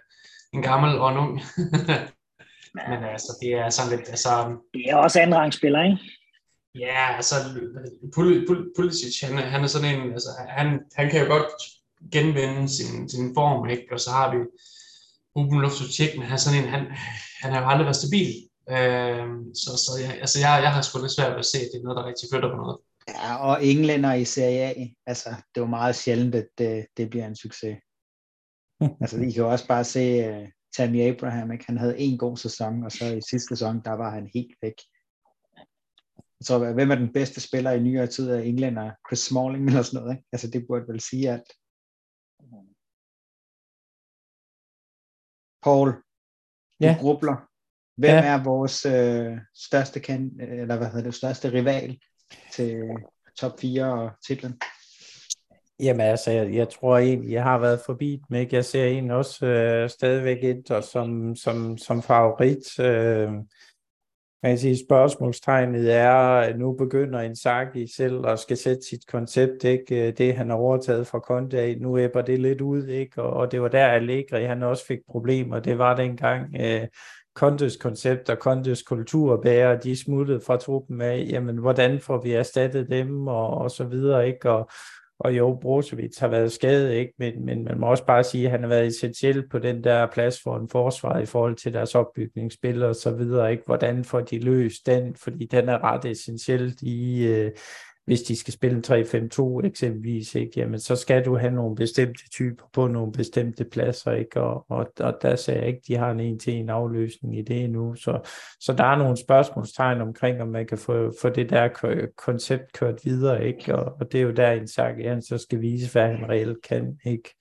en 0.53 0.63
gammel 0.63 0.99
og 0.99 1.11
en 1.13 1.19
ung. 1.19 1.33
Men 2.91 3.05
altså, 3.05 3.39
det 3.43 3.53
er 3.53 3.71
sådan 3.71 3.91
lidt, 3.99 4.09
altså, 4.09 4.31
Det 4.75 4.85
er 4.91 4.97
også 4.97 5.21
anden 5.21 5.53
spiller, 5.53 5.83
ikke? 5.85 5.99
ja, 6.75 7.17
altså, 7.17 7.35
Pul- 8.17 8.45
Pul- 8.49 8.73
Pulisic, 8.77 9.21
han, 9.29 9.39
er- 9.39 9.43
han 9.55 9.63
er 9.63 9.67
sådan 9.67 10.01
en, 10.01 10.13
altså, 10.13 10.29
han, 10.49 10.81
han 10.97 11.11
kan 11.11 11.21
jo 11.23 11.27
godt 11.33 11.53
genvinde 12.13 12.69
sin, 12.69 13.09
sin 13.09 13.35
form, 13.35 13.69
ikke? 13.69 13.87
Og 13.93 14.01
så 14.01 14.11
har 14.11 14.31
vi 14.35 14.39
Ruben 15.41 15.61
Loftus-Cheek, 15.65 16.13
men 16.17 16.27
han 16.27 16.33
er 16.33 16.43
sådan 16.45 16.59
en, 16.61 16.69
han, 16.69 16.83
han 17.43 17.53
har 17.53 17.61
jo 17.61 17.69
aldrig 17.69 17.85
været 17.85 18.03
stabil. 18.03 18.33
Øh, 18.75 19.27
så 19.61 19.71
så 19.85 19.93
jeg, 20.03 20.21
altså, 20.21 20.39
jeg, 20.45 20.63
jeg 20.65 20.73
har 20.75 20.83
sgu 20.83 20.99
lidt 21.01 21.17
svært 21.17 21.33
ved 21.33 21.39
at 21.39 21.51
se, 21.53 21.59
at 21.59 21.69
det 21.73 21.79
er 21.79 21.85
noget, 21.85 21.97
der 21.99 22.09
rigtig 22.11 22.29
flytter 22.33 22.51
på 22.51 22.57
noget. 22.57 22.79
Ja, 23.09 23.37
og 23.49 23.65
englænder 23.65 24.13
i 24.15 24.25
Serie 24.25 24.61
A, 24.61 24.87
altså 25.07 25.29
det 25.29 25.57
er 25.57 25.67
jo 25.67 25.67
meget 25.67 25.97
sjældent, 25.97 26.35
at 26.35 26.49
det, 26.59 26.87
det 26.97 27.11
bliver 27.11 27.27
en 27.27 27.37
succes. 27.37 27.77
altså 29.03 29.17
I 29.17 29.31
kan 29.31 29.43
jo 29.43 29.51
også 29.51 29.67
bare 29.67 29.85
se 29.85 30.05
uh, 30.31 30.49
Tammy 30.77 31.01
Abraham, 31.01 31.53
ikke? 31.53 31.65
han 31.67 31.79
havde 31.79 31.99
en 31.99 32.19
god 32.19 32.37
sæson, 32.37 32.85
og 32.85 32.93
så 32.93 33.05
i 33.05 33.21
sidste 33.31 33.49
sæson, 33.49 33.83
der 33.85 33.93
var 33.93 34.11
han 34.11 34.31
helt 34.35 34.55
væk. 34.63 34.75
Jeg 36.41 36.47
tror, 36.47 36.73
hvem 36.73 36.91
er 36.91 36.95
den 36.95 37.13
bedste 37.13 37.41
spiller 37.41 37.71
i 37.71 37.81
nyere 37.81 38.07
tid 38.07 38.31
af 38.31 38.45
englænder? 38.45 38.91
Chris 39.09 39.19
Smalling 39.19 39.67
eller 39.67 39.83
sådan 39.83 40.01
noget, 40.01 40.17
ikke? 40.17 40.29
Altså 40.33 40.51
det 40.51 40.65
burde 40.69 40.89
vel 40.89 41.01
sige 41.01 41.31
alt. 41.31 41.53
Paul, 45.63 45.89
du 45.91 45.97
Ja. 46.81 46.97
grubler. 47.01 47.47
Hvem 47.97 48.11
Ja. 48.11 48.25
er 48.25 48.45
vores 48.45 48.87
øh, 48.87 49.39
største 49.55 50.01
kan, 50.01 50.31
eller 50.41 50.77
hvad 50.77 50.87
hedder 50.87 51.03
det, 51.03 51.15
største 51.15 51.53
rival 51.53 51.99
til 52.53 52.83
top 53.39 53.61
4 53.61 53.93
og 53.93 54.11
titlen? 54.27 54.61
Jamen 55.81 56.01
altså, 56.01 56.31
jeg, 56.31 56.55
jeg 56.55 56.69
tror 56.69 56.99
egentlig, 56.99 57.33
jeg 57.33 57.43
har 57.43 57.59
været 57.59 57.81
forbi 57.87 58.23
ikke? 58.35 58.57
Jeg 58.57 58.65
ser 58.65 58.87
en 58.87 59.11
også 59.11 59.47
øh, 59.47 59.91
stadigvæk 59.91 60.39
Inter 60.43 60.81
som, 60.81 61.37
som, 61.37 61.79
som 61.79 62.03
favorit. 62.03 62.79
Øh, 62.81 63.33
man 64.43 64.53
kan 64.53 64.59
sige, 64.59 64.85
spørgsmålstegnet 64.87 65.95
er, 65.95 66.13
at 66.41 66.59
nu 66.59 66.73
begynder 66.73 67.21
Inzaghi 67.21 67.87
selv 67.97 68.27
at 68.27 68.39
skal 68.39 68.57
sætte 68.57 68.83
sit 68.83 69.07
koncept, 69.07 69.65
ikke? 69.65 70.09
Øh, 70.09 70.19
det, 70.19 70.35
han 70.35 70.51
har 70.51 70.57
overtaget 70.57 71.07
fra 71.07 71.19
Conte 71.19 71.75
nu 71.75 71.99
æbber 71.99 72.23
det 72.23 72.39
lidt 72.39 72.61
ud, 72.61 72.87
ikke? 72.87 73.23
Og, 73.23 73.33
og 73.33 73.53
det 73.53 73.63
var 73.63 73.69
der 73.69 73.87
Allegri, 73.87 74.45
han 74.45 74.63
også 74.63 74.87
fik 74.87 74.99
problemer. 75.09 75.61
Det 75.61 75.79
var 75.79 75.97
dengang 75.97 76.57
øh, 76.61 76.87
Contes 77.35 77.77
koncept 77.77 78.31
og 78.31 78.37
Contes 78.37 78.83
kulturbærer, 78.83 79.79
de 79.79 79.97
smuttede 79.97 80.41
fra 80.41 80.57
truppen 80.57 81.01
af, 81.01 81.27
jamen, 81.31 81.57
hvordan 81.57 82.01
får 82.01 82.23
vi 82.23 82.33
erstattet 82.33 82.91
dem, 82.91 83.29
og, 83.29 83.49
og 83.49 83.71
så 83.71 83.85
videre, 83.85 84.29
ikke? 84.29 84.51
Og, 84.51 84.71
og 85.21 85.37
jo, 85.37 85.59
Brozovic 85.63 86.19
har 86.19 86.29
været 86.29 86.53
skadet, 86.53 86.93
ikke? 86.93 87.13
Men, 87.19 87.45
men 87.45 87.65
man 87.65 87.81
må 87.81 87.87
også 87.87 88.07
bare 88.07 88.25
sige, 88.25 88.45
at 88.45 88.51
han 88.51 88.61
har 88.61 88.69
været 88.69 88.87
essentiel 88.87 89.49
på 89.49 89.59
den 89.59 89.85
der 89.85 90.07
plads 90.07 90.41
for 90.43 90.57
en 90.57 90.69
forsvar 90.69 91.19
i 91.19 91.27
forhold 91.27 91.57
til 91.57 91.73
deres 91.73 91.95
opbygningsspil 91.95 92.83
og 92.83 92.95
så 92.95 93.11
videre, 93.11 93.51
ikke? 93.51 93.63
Hvordan 93.67 94.05
får 94.05 94.21
de 94.21 94.39
løst 94.39 94.87
den? 94.87 95.15
Fordi 95.17 95.47
den 95.47 95.69
er 95.69 95.85
ret 95.85 96.05
essentielt 96.05 96.83
i, 96.83 97.27
øh, 97.27 97.51
hvis 98.05 98.23
de 98.23 98.37
skal 98.37 98.53
spille 98.53 98.77
en 98.77 98.85
3-5-2 98.87 99.67
eksempelvis, 99.67 100.35
ikke? 100.35 100.53
Jamen, 100.57 100.81
så 100.81 100.97
skal 100.97 101.25
du 101.25 101.37
have 101.37 101.53
nogle 101.53 101.77
bestemte 101.77 102.31
typer 102.31 102.65
på 102.73 102.87
nogle 102.87 103.13
bestemte 103.13 103.65
pladser, 103.65 104.13
ikke? 104.13 104.41
Og, 104.41 104.67
og, 104.69 104.93
og 105.01 105.19
der 105.23 105.37
ser 105.37 105.55
jeg 105.55 105.67
ikke, 105.67 105.81
de 105.89 105.97
har 105.97 106.11
en 106.11 106.21
en-til-en 106.21 106.71
afløsning 106.71 107.39
i 107.39 107.43
det 107.43 107.65
endnu. 107.65 107.95
Så, 107.95 108.21
så 108.61 108.73
der 108.73 108.85
er 108.85 108.99
nogle 108.99 109.17
spørgsmålstegn 109.17 110.01
omkring, 110.01 110.43
om 110.43 110.49
man 110.49 110.67
kan 110.67 110.79
få, 110.79 111.13
få 111.23 111.29
det 111.29 111.51
der 111.51 111.69
k- 111.69 112.15
koncept 112.17 112.73
kørt 112.73 113.01
videre, 113.05 113.47
ikke? 113.47 113.75
Og, 113.75 113.97
og 114.01 114.13
det 114.13 114.21
er 114.21 114.25
jo 114.25 114.31
der, 114.31 114.51
Inzaghi, 114.51 115.03
han 115.03 115.23
så 115.23 115.39
skal 115.39 115.61
vise, 115.61 115.93
hvad 115.93 116.09
han 116.09 116.29
reelt 116.29 116.63
kan, 116.63 116.99
ikke? 117.05 117.35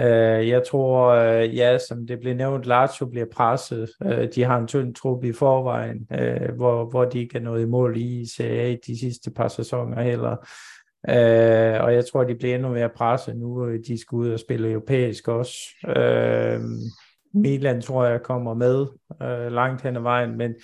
Øh, 0.00 0.48
jeg 0.48 0.62
tror, 0.70 1.08
øh, 1.08 1.56
ja, 1.56 1.78
som 1.78 2.06
det 2.06 2.20
blev 2.20 2.34
nævnt, 2.34 2.66
Lazio 2.66 3.06
bliver 3.06 3.26
presset. 3.32 3.88
Øh, 4.04 4.28
de 4.34 4.44
har 4.44 4.58
en 4.58 4.66
tynd 4.66 4.94
trup 4.94 5.24
i 5.24 5.32
forvejen, 5.32 6.06
øh, 6.12 6.54
hvor, 6.56 6.90
hvor 6.90 7.04
de 7.04 7.18
ikke 7.18 7.38
er 7.38 7.42
nået 7.42 7.62
i 7.62 7.66
mål 7.66 7.96
i 7.96 8.26
Serie 8.36 8.60
A 8.60 8.76
de 8.86 9.00
sidste 9.00 9.30
par 9.30 9.48
sæsoner 9.48 10.02
heller. 10.02 10.36
Øh, 11.08 11.84
og 11.84 11.94
jeg 11.94 12.04
tror, 12.06 12.24
de 12.24 12.34
bliver 12.34 12.54
endnu 12.54 12.68
mere 12.68 12.88
presset 12.96 13.36
nu. 13.36 13.76
De 13.76 14.00
skal 14.00 14.16
ud 14.16 14.30
og 14.30 14.40
spille 14.40 14.70
europæisk 14.70 15.28
også. 15.28 15.54
Øh, 15.96 16.60
Milan 17.34 17.80
tror 17.80 18.04
jeg 18.04 18.22
kommer 18.22 18.54
med 18.54 18.86
øh, 19.22 19.52
langt 19.52 19.82
hen 19.82 19.96
ad 19.96 20.02
vejen, 20.02 20.36
men, 20.36 20.54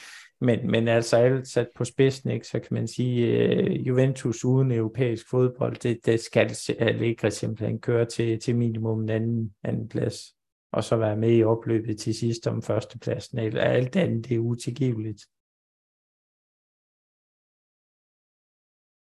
men, 0.42 0.70
men 0.70 0.88
altså 0.88 1.16
alt 1.16 1.48
sat 1.48 1.68
på 1.74 1.84
spidsen, 1.84 2.30
ikke, 2.30 2.46
så 2.46 2.60
kan 2.60 2.74
man 2.74 2.88
sige, 2.88 3.26
uh, 3.26 3.86
Juventus 3.86 4.44
uden 4.44 4.72
europæisk 4.72 5.30
fodbold, 5.30 5.76
det, 5.76 6.06
det 6.06 6.20
skal 6.20 6.56
Allegri 6.78 7.30
simpelthen 7.30 7.80
køre 7.80 8.04
til, 8.04 8.40
til 8.40 8.56
minimum 8.56 9.02
en 9.02 9.08
anden, 9.08 9.54
anden 9.64 9.88
plads, 9.88 10.36
og 10.72 10.84
så 10.84 10.96
være 10.96 11.16
med 11.16 11.36
i 11.36 11.44
opløbet 11.44 11.98
til 11.98 12.14
sidst 12.14 12.46
om 12.46 12.62
førstepladsen. 12.62 13.38
Alt 13.38 13.96
andet 13.96 14.28
det 14.28 14.34
er 14.34 14.38
utilgiveligt. 14.38 15.22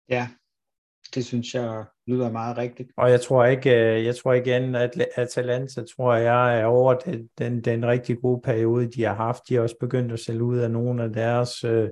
Ja, 0.09 0.29
det 1.15 1.25
synes 1.25 1.55
jeg 1.55 1.85
lyder 2.07 2.31
meget 2.31 2.59
rigtigt. 2.59 2.91
Og 2.97 3.11
jeg 3.11 3.21
tror 3.21 3.45
ikke, 3.45 3.71
øh, 3.71 4.05
jeg 4.05 4.17
tror 4.17 4.33
igen, 4.33 4.75
at 4.75 5.07
Atalanta 5.17 5.83
tror 5.97 6.15
jeg 6.15 6.61
er 6.61 6.65
over 6.65 6.95
den, 6.95 7.29
den, 7.39 7.61
den 7.61 7.87
rigtig 7.87 8.19
gode 8.23 8.41
periode, 8.45 8.91
de 8.91 9.05
har 9.05 9.15
haft. 9.15 9.43
De 9.49 9.55
har 9.55 9.63
også 9.63 9.77
begyndt 9.81 10.13
at 10.13 10.21
sælge 10.21 10.43
ud 10.43 10.59
af 10.59 10.71
nogle 10.71 11.03
af 11.03 11.13
deres, 11.13 11.65
øh, 11.65 11.89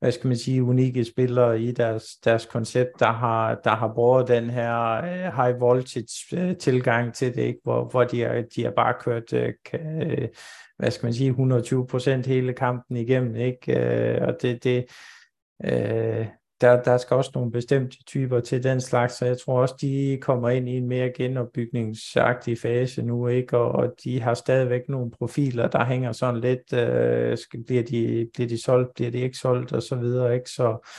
hvad 0.00 0.12
skal 0.12 0.28
man 0.28 0.36
sige, 0.36 0.62
unikke 0.62 1.04
spillere 1.04 1.60
i 1.60 1.72
deres, 1.72 2.04
deres 2.24 2.46
koncept, 2.46 2.90
der 2.98 3.12
har, 3.12 3.54
der 3.64 3.70
har 3.70 3.92
brugt 3.94 4.28
den 4.28 4.50
her 4.50 4.92
øh, 4.92 5.36
high 5.36 5.60
voltage 5.60 6.54
tilgang 6.54 7.14
til 7.14 7.34
det, 7.34 7.42
ikke? 7.42 7.60
Hvor, 7.64 7.84
hvor 7.90 8.04
de, 8.04 8.20
har, 8.20 8.44
de 8.56 8.64
har 8.64 8.72
bare 8.76 8.94
kørt, 9.00 9.30
hvad 10.78 10.90
skal 10.90 11.06
man 11.06 11.14
sige, 11.14 11.28
120 11.28 11.86
procent 11.86 12.26
hele 12.26 12.52
kampen 12.52 12.96
igennem, 12.96 13.36
ikke? 13.36 14.22
Og 14.22 14.36
det, 14.42 14.64
det 14.64 14.84
der, 16.62 16.82
der 16.82 16.96
skal 16.96 17.16
også 17.16 17.30
nogle 17.34 17.50
bestemte 17.50 18.04
typer 18.04 18.40
til 18.40 18.62
den 18.62 18.80
slags, 18.80 19.14
så 19.14 19.26
jeg 19.26 19.38
tror 19.38 19.60
også, 19.60 19.74
de 19.80 20.18
kommer 20.20 20.48
ind 20.48 20.68
i 20.68 20.76
en 20.76 20.88
mere 20.88 21.10
genopbygningsagtig 21.10 22.58
fase 22.58 23.02
nu, 23.02 23.26
ikke? 23.26 23.58
Og, 23.58 23.72
og 23.72 23.94
de 24.04 24.20
har 24.20 24.34
stadigvæk 24.34 24.88
nogle 24.88 25.10
profiler, 25.10 25.68
der 25.68 25.84
hænger 25.84 26.12
sådan 26.12 26.40
lidt, 26.40 26.72
øh, 26.72 27.38
skal, 27.38 27.64
bliver, 27.64 27.82
de, 27.82 28.28
bliver 28.34 28.48
de 28.48 28.62
solgt, 28.62 28.94
bliver 28.94 29.10
de 29.10 29.18
ikke 29.18 29.38
solgt, 29.38 29.72
og 29.72 29.82
så 29.82 29.96
videre, 29.96 30.34
ikke? 30.34 30.50
Så, 30.50 30.90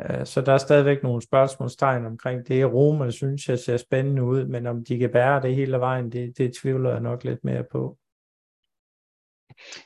øh, 0.00 0.26
så 0.26 0.40
der 0.40 0.52
er 0.52 0.58
stadigvæk 0.58 1.02
nogle 1.02 1.22
spørgsmålstegn 1.22 2.06
omkring 2.06 2.48
det. 2.48 2.72
Roma 2.72 3.10
synes 3.10 3.48
jeg 3.48 3.58
ser 3.58 3.76
spændende 3.76 4.22
ud, 4.22 4.44
men 4.44 4.66
om 4.66 4.84
de 4.84 4.98
kan 4.98 5.10
bære 5.10 5.42
det 5.42 5.54
hele 5.54 5.78
vejen, 5.78 6.12
det, 6.12 6.38
det 6.38 6.54
tvivler 6.62 6.90
jeg 6.90 7.00
nok 7.00 7.24
lidt 7.24 7.44
mere 7.44 7.64
på. 7.72 7.98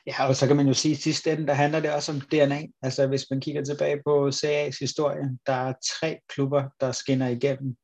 Ja, 0.07 0.29
og 0.29 0.37
så 0.37 0.47
kan 0.47 0.57
man 0.57 0.67
jo 0.67 0.75
sige, 0.75 0.93
at 0.93 0.99
sidste 0.99 1.33
ende, 1.33 1.47
der 1.47 1.55
handler 1.55 1.81
det 1.81 1.93
også 1.93 2.13
om 2.13 2.21
DNA. 2.21 2.63
Altså 2.83 3.07
hvis 3.07 3.27
man 3.31 3.41
kigger 3.41 3.65
tilbage 3.65 4.01
på 4.07 4.29
CA's 4.29 4.77
historie, 4.81 5.39
der 5.47 5.53
er 5.53 5.73
tre 6.01 6.19
klubber, 6.29 6.65
der 6.81 6.93
skinner 6.93 7.29
igennem. 7.29 7.77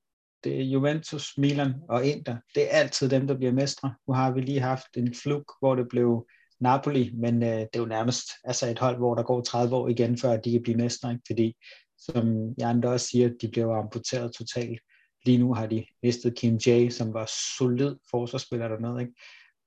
Det 0.45 0.61
er 0.61 0.65
Juventus, 0.65 1.39
Milan 1.39 1.75
og 1.89 2.05
Inter. 2.05 2.37
Det 2.55 2.63
er 2.63 2.79
altid 2.79 3.09
dem, 3.09 3.27
der 3.27 3.37
bliver 3.37 3.53
mestre. 3.53 3.95
Nu 4.09 4.15
har 4.15 4.33
vi 4.33 4.41
lige 4.41 4.61
haft 4.61 4.97
en 4.97 5.15
fluk, 5.15 5.53
hvor 5.61 5.75
det 5.75 5.87
blev 5.91 6.27
Napoli, 6.61 7.13
men 7.15 7.43
øh, 7.43 7.49
det 7.49 7.69
er 7.75 7.79
jo 7.79 7.87
nærmest 7.87 8.25
altså 8.45 8.67
et 8.67 8.79
hold, 8.79 8.97
hvor 8.97 9.15
der 9.15 9.23
går 9.23 9.41
30 9.41 9.77
år 9.77 9.89
igen, 9.89 10.19
før 10.19 10.37
de 10.37 10.53
kan 10.53 10.63
blive 10.63 10.77
mestre. 10.77 11.11
Ikke? 11.11 11.23
Fordi, 11.27 11.57
som 11.99 12.55
Jan 12.59 12.85
også 12.85 13.07
siger, 13.07 13.31
de 13.41 13.49
blev 13.49 13.67
amputeret 13.67 14.33
totalt. 14.33 14.81
Lige 15.27 15.39
nu 15.39 15.55
har 15.55 15.67
de 15.67 15.87
mistet 16.03 16.37
Kim 16.39 16.57
J, 16.57 16.91
som 16.91 17.15
var 17.15 17.31
solid 17.59 17.97
forsvarsspiller 18.11 18.69
dernede. 18.69 19.01
Ikke? 19.01 19.13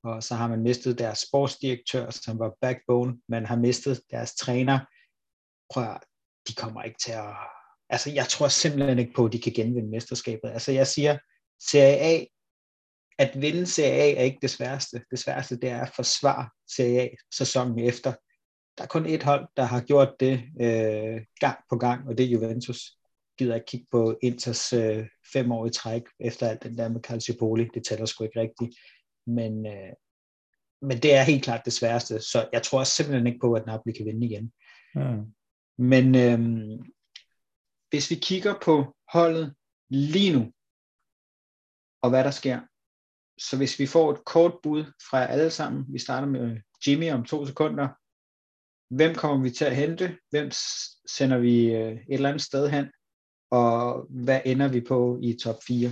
Og 0.04 0.24
så 0.24 0.36
har 0.36 0.48
man 0.48 0.64
mistet 0.64 1.00
deres 1.00 1.20
sportsdirektør, 1.20 2.10
som 2.10 2.40
var 2.40 2.54
backbone, 2.62 3.18
man 3.30 3.46
har 3.46 3.56
mistet 3.56 4.02
deres 4.12 4.36
træner. 4.36 4.80
Prøv 5.74 5.84
at, 5.84 6.04
de 6.48 6.54
kommer 6.54 6.84
ikke 6.84 7.00
til 7.06 7.12
at... 7.12 7.36
Altså, 7.90 8.12
jeg 8.12 8.28
tror 8.28 8.48
simpelthen 8.48 9.00
ikke 9.00 9.14
på, 9.14 9.26
at 9.26 9.34
de 9.34 9.42
kan 9.42 9.54
genvinde 9.54 9.90
mesterskabet. 9.90 10.50
Altså, 10.50 10.72
jeg 10.72 10.88
siger, 10.88 11.18
Serie 11.60 11.98
A, 11.98 12.26
at 13.18 13.42
vinde 13.42 13.66
Serie 13.66 14.02
A 14.02 14.14
er 14.14 14.24
ikke 14.24 14.40
det 14.42 14.50
sværeste. 14.50 15.02
Det 15.12 15.20
sværeste, 15.20 15.56
det 15.56 15.70
er 15.70 15.82
at 15.82 15.92
forsvare 15.96 16.50
Serie 16.76 17.02
A 17.02 17.08
sæsonen 17.34 17.80
efter. 17.80 18.14
der 18.78 18.84
er 18.84 18.88
kun 18.88 19.06
et 19.06 19.24
hold, 19.24 19.48
der 19.58 19.64
har 19.64 19.82
gjort 19.82 20.20
det 20.20 20.44
øh, 20.62 21.22
gang 21.40 21.58
på 21.70 21.78
gang, 21.78 22.08
og 22.08 22.18
det 22.18 22.26
er 22.26 22.30
Juventus. 22.30 22.92
Gider 23.38 23.56
ikke 23.56 23.66
kigge 23.66 23.88
på 23.92 24.20
Inters 24.22 24.74
øh, 24.74 25.08
fem 25.34 25.52
år 25.52 25.66
i 25.66 25.70
træk, 25.70 26.04
efter 26.20 26.50
alt 26.50 26.64
den 26.64 26.78
der 26.78 26.90
med 26.90 27.02
Calciopoli. 27.02 27.68
Det 27.74 27.86
tæller 27.86 28.06
sgu 28.06 28.24
ikke 28.24 28.40
rigtigt. 28.40 28.76
Men, 29.36 29.66
øh, 29.66 29.94
men 30.82 30.98
det 30.98 31.14
er 31.16 31.24
helt 31.24 31.44
klart 31.44 31.66
det 31.66 31.74
sværeste, 31.74 32.22
så 32.22 32.50
jeg 32.54 32.64
tror 32.64 32.84
simpelthen 32.84 33.28
ikke 33.28 33.40
på, 33.40 33.54
at 33.54 33.66
Napoli 33.66 33.94
kan 33.94 34.06
vinde 34.06 34.28
igen. 34.28 34.54
Mm. 34.96 35.34
Men 35.78 36.16
øh, 36.16 36.40
hvis 37.90 38.10
vi 38.12 38.16
kigger 38.16 38.56
på 38.62 38.96
holdet 39.14 39.56
lige 39.90 40.34
nu, 40.34 40.52
og 42.02 42.10
hvad 42.10 42.24
der 42.24 42.32
sker, 42.32 42.60
så 43.38 43.58
hvis 43.58 43.80
vi 43.80 43.88
får 43.88 44.12
et 44.12 44.26
kort 44.26 44.54
bud 44.64 44.84
fra 45.10 45.26
alle 45.26 45.50
sammen, 45.50 45.86
vi 45.94 46.00
starter 46.00 46.28
med 46.28 46.58
Jimmy 46.88 47.12
om 47.12 47.26
to 47.26 47.46
sekunder, 47.46 47.88
hvem 48.96 49.16
kommer 49.16 49.44
vi 49.44 49.52
til 49.52 49.66
at 49.66 49.76
hente, 49.76 50.18
hvem 50.30 50.52
sender 51.18 51.38
vi 51.38 51.76
øh, 51.76 51.92
et 51.92 52.04
eller 52.10 52.30
andet 52.30 52.42
sted 52.42 52.70
hen, 52.70 52.86
og 53.52 54.08
hvad 54.10 54.42
ender 54.46 54.68
vi 54.68 54.82
på 54.82 55.20
i 55.22 55.38
top 55.44 55.56
4? 55.68 55.90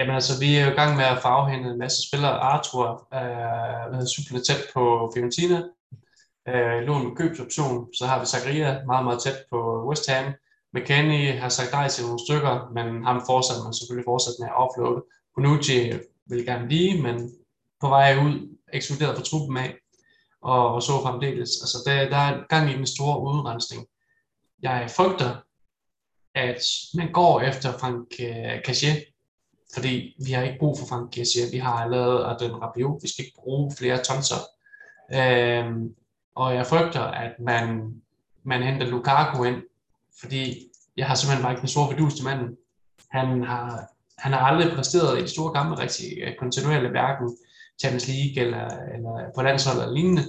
Jamen 0.00 0.14
altså, 0.14 0.40
vi 0.40 0.56
er 0.56 0.64
jo 0.66 0.72
i 0.72 0.74
gang 0.74 0.96
med 0.96 1.04
at 1.04 1.22
farvehænde 1.22 1.70
en 1.70 1.78
masse 1.78 2.08
spillere. 2.08 2.32
Arthur 2.32 3.08
er 3.12 4.04
super 4.04 4.40
tæt 4.40 4.62
på 4.74 5.12
Fiorentina, 5.14 5.62
øh, 6.48 6.82
lån 6.86 7.08
med 7.08 7.16
købsoption. 7.16 7.94
Så 7.94 8.06
har 8.06 8.20
vi 8.20 8.26
Zakaria 8.26 8.84
meget, 8.84 9.04
meget 9.04 9.22
tæt 9.22 9.38
på 9.50 9.88
West 9.88 10.10
Ham. 10.10 10.32
McKennie 10.74 11.32
har 11.32 11.48
sagt 11.48 11.72
nej 11.72 11.88
til 11.88 12.04
nogle 12.04 12.18
stykker, 12.26 12.70
men 12.76 13.04
ham 13.04 13.22
fortsat 13.26 13.56
man 13.64 13.74
selvfølgelig 13.74 14.08
fortsat 14.08 14.34
med 14.40 14.48
at 14.48 14.56
offloade. 14.56 15.04
Bonucci 15.34 15.92
vil 16.26 16.46
gerne 16.46 16.66
blive, 16.66 17.02
men 17.02 17.30
på 17.80 17.88
vej 17.88 18.16
ud, 18.24 18.56
ekskluderet 18.72 19.16
fra 19.16 19.24
truppen 19.24 19.56
af, 19.56 19.74
og, 20.42 20.74
og 20.74 20.82
så 20.82 20.92
fremdeles. 21.02 21.50
Altså, 21.62 21.78
der, 21.86 22.08
der 22.10 22.16
er 22.16 22.46
gang 22.48 22.70
i 22.70 22.76
den 22.76 22.86
store 22.86 23.20
udrensning. 23.20 23.86
Jeg 24.62 24.90
frygter, 24.96 25.36
at 26.34 26.62
man 26.94 27.12
går 27.12 27.40
efter 27.40 27.78
Frank 27.78 28.06
øh, 28.20 28.62
Cachet, 28.66 29.04
fordi 29.74 30.16
vi 30.26 30.32
har 30.32 30.42
ikke 30.42 30.58
brug 30.58 30.78
for 30.78 30.86
Frank 30.86 31.14
Cachet. 31.14 31.52
Vi 31.52 31.58
har 31.58 31.88
lavet 31.88 32.40
den 32.40 32.62
Rabiot. 32.62 33.02
Vi 33.02 33.08
skal 33.08 33.24
ikke 33.24 33.38
bruge 33.38 33.72
flere 33.78 34.02
tonser. 34.02 34.40
Øhm, 35.14 35.94
og 36.34 36.54
jeg 36.54 36.66
frygter, 36.66 37.00
at 37.00 37.32
man, 37.38 37.94
man 38.42 38.62
henter 38.62 38.86
Lukaku 38.86 39.44
ind, 39.44 39.62
fordi 40.20 40.68
jeg 40.96 41.06
har 41.06 41.14
simpelthen 41.14 41.42
bare 41.42 41.52
ikke 41.52 41.60
den 41.60 41.68
store 41.68 41.90
fidus 41.92 42.14
til 42.14 42.24
manden. 42.24 42.56
Han 43.10 43.44
har, 43.44 43.90
han 44.18 44.32
har 44.32 44.40
aldrig 44.40 44.76
præsteret 44.76 45.24
i 45.24 45.28
store 45.28 45.52
kampe 45.52 45.82
rigtig 45.82 46.06
øh, 46.06 46.36
kontinuerlige 46.38 46.38
kontinuerligt, 46.38 46.90
hverken 46.90 47.36
Champions 47.80 48.08
League 48.08 48.36
eller, 48.44 48.66
eller 48.94 49.32
på 49.34 49.42
landshold 49.42 49.78
eller 49.78 49.94
lignende. 49.94 50.22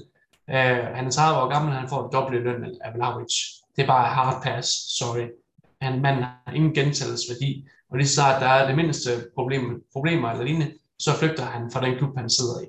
Øh, 0.49 0.85
han 0.97 1.07
er 1.07 1.11
30 1.11 1.41
år 1.41 1.49
gammel, 1.49 1.73
han 1.73 1.89
får 1.89 2.05
en 2.05 2.13
dobbelt 2.13 2.43
løn 2.43 2.77
af 2.81 2.93
Vlahovic. 2.95 3.35
Det 3.75 3.81
er 3.83 3.87
bare 3.87 4.13
hard 4.13 4.43
pass, 4.43 4.69
sorry. 4.97 5.27
Han, 5.81 6.01
manden 6.01 6.23
har 6.23 6.53
ingen 6.55 6.73
gentagelsesværdi, 6.73 7.67
og 7.91 7.97
lige 7.97 8.07
så 8.07 8.13
snart 8.13 8.41
der 8.41 8.47
er 8.47 8.67
det 8.67 8.75
mindste 8.75 9.09
problem, 9.35 9.83
problemer 9.93 10.29
eller 10.29 10.43
lignende, 10.43 10.73
så 10.99 11.11
flygter 11.19 11.43
han 11.43 11.71
fra 11.71 11.81
den 11.85 11.97
klub, 11.97 12.17
han 12.17 12.29
sidder 12.29 12.61
i. 12.61 12.65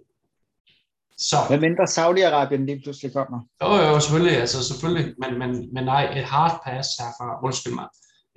Så. 1.19 1.37
Hvad 1.49 1.61
mindre 1.61 1.85
Saudi-Arabien 1.85 2.65
lige 2.65 2.81
pludselig 2.83 3.13
kommer? 3.13 3.41
Jo, 3.63 3.75
jo, 3.75 4.01
selvfølgelig, 4.01 4.37
altså 4.41 4.65
selvfølgelig, 4.65 5.15
men, 5.19 5.39
men, 5.39 5.69
men 5.75 5.85
nej, 5.85 6.19
et 6.19 6.25
hard 6.25 6.61
pass 6.65 6.89
herfra, 6.99 7.45
undskyld 7.45 7.75
mig. 7.75 7.89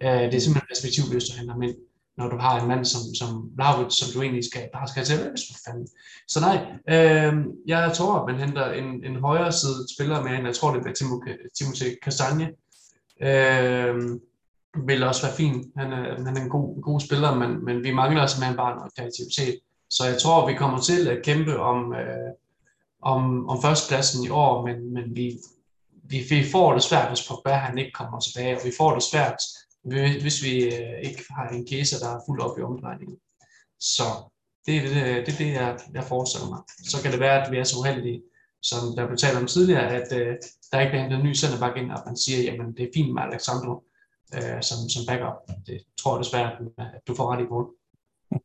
Uh, 0.03 0.21
det 0.29 0.35
er 0.35 0.39
simpelthen 0.39 0.71
perspektivløst 0.73 1.27
at 1.31 1.47
ham 1.47 1.61
ind 1.61 1.75
når 2.19 2.29
du 2.29 2.37
har 2.37 2.61
en 2.61 2.67
mand 2.67 2.85
som, 2.85 3.01
som 3.19 3.51
Laurits, 3.59 3.99
som 3.99 4.07
du 4.13 4.21
egentlig 4.21 4.45
skal, 4.51 4.69
bare 4.73 4.87
skal 4.87 5.03
til 5.03 5.17
for 5.17 5.59
fanden. 5.65 5.87
Så 6.27 6.39
nej, 6.47 6.57
øh, 6.95 7.33
jeg 7.67 7.91
tror, 7.95 8.13
at 8.19 8.25
man 8.29 8.39
henter 8.43 8.71
en, 8.71 9.05
en 9.05 9.15
højre 9.15 9.51
side 9.51 9.79
spiller 9.95 10.23
med, 10.23 10.31
end 10.31 10.45
jeg 10.45 10.55
tror, 10.55 10.73
det 10.73 10.81
bliver 10.81 11.41
Timothée 11.57 11.95
Castagne. 12.03 12.47
Øh, 13.27 13.95
vil 14.75 15.03
også 15.03 15.25
være 15.25 15.35
fint. 15.35 15.67
Han 15.77 15.93
er, 15.93 16.23
han 16.25 16.37
er 16.37 16.41
en 16.41 16.49
god, 16.49 16.81
god 16.81 16.99
spiller, 16.99 17.35
men, 17.35 17.65
men 17.65 17.83
vi 17.83 17.93
mangler 17.93 18.25
simpelthen 18.25 18.57
bare 18.57 18.75
noget 18.75 18.95
kreativitet. 18.95 19.59
Så 19.89 20.05
jeg 20.05 20.21
tror, 20.21 20.47
vi 20.47 20.53
kommer 20.53 20.79
til 20.79 21.07
at 21.07 21.23
kæmpe 21.23 21.59
om, 21.59 21.93
øh, 21.93 22.31
om, 23.01 23.49
om 23.49 23.61
førstepladsen 23.61 24.25
i 24.25 24.29
år, 24.29 24.67
men, 24.67 24.93
men 24.93 25.15
vi, 25.15 25.37
vi, 26.03 26.19
vi 26.29 26.43
får 26.51 26.73
det 26.73 26.83
svært, 26.83 27.07
hvis 27.07 27.27
Pogba 27.27 27.51
han 27.51 27.77
ikke 27.77 27.91
kommer 27.91 28.19
tilbage, 28.19 28.55
og 28.55 28.61
vi 28.65 28.71
får 28.77 28.93
det 28.93 29.03
svært, 29.03 29.37
hvis 30.21 30.43
vi 30.43 30.63
øh, 30.63 30.99
ikke 31.03 31.23
har 31.29 31.47
en 31.47 31.67
case, 31.67 31.99
der 31.99 32.09
er 32.15 32.25
fuld 32.27 32.41
op 32.41 32.59
i 32.59 32.61
omdrejningen. 32.61 33.17
Så 33.79 34.03
det 34.65 34.77
er 34.77 34.81
det, 34.81 35.27
det, 35.27 35.37
det 35.37 35.53
jeg, 35.53 35.79
jeg 35.93 36.03
forestiller 36.03 36.49
mig. 36.49 36.59
Så 36.91 37.01
kan 37.01 37.11
det 37.11 37.19
være, 37.19 37.45
at 37.45 37.51
vi 37.51 37.57
er 37.57 37.63
så 37.63 37.79
uheldige, 37.79 38.21
som 38.61 38.79
der 38.95 39.07
blev 39.07 39.17
talt 39.17 39.37
om 39.37 39.47
tidligere, 39.47 39.87
at 39.89 40.13
øh, 40.19 40.35
der 40.71 40.79
ikke 40.79 40.91
bliver 40.91 41.01
hentet 41.01 41.19
en 41.19 41.25
ny 41.25 41.35
centerback 41.35 41.77
ind, 41.77 41.91
og 41.91 41.99
man 42.05 42.17
siger, 42.17 42.43
jamen 42.43 42.73
det 42.77 42.83
er 42.83 42.95
fint 42.95 43.13
med 43.13 43.23
Alexandro 43.23 43.83
uh, 44.37 44.61
som, 44.67 44.77
som 44.93 45.01
backup. 45.07 45.37
Det 45.67 45.77
tror 45.99 46.15
jeg 46.15 46.23
desværre, 46.23 46.51
at 46.95 47.01
du 47.07 47.15
får 47.15 47.31
ret 47.31 47.43
i 47.43 47.47
på. 47.53 47.59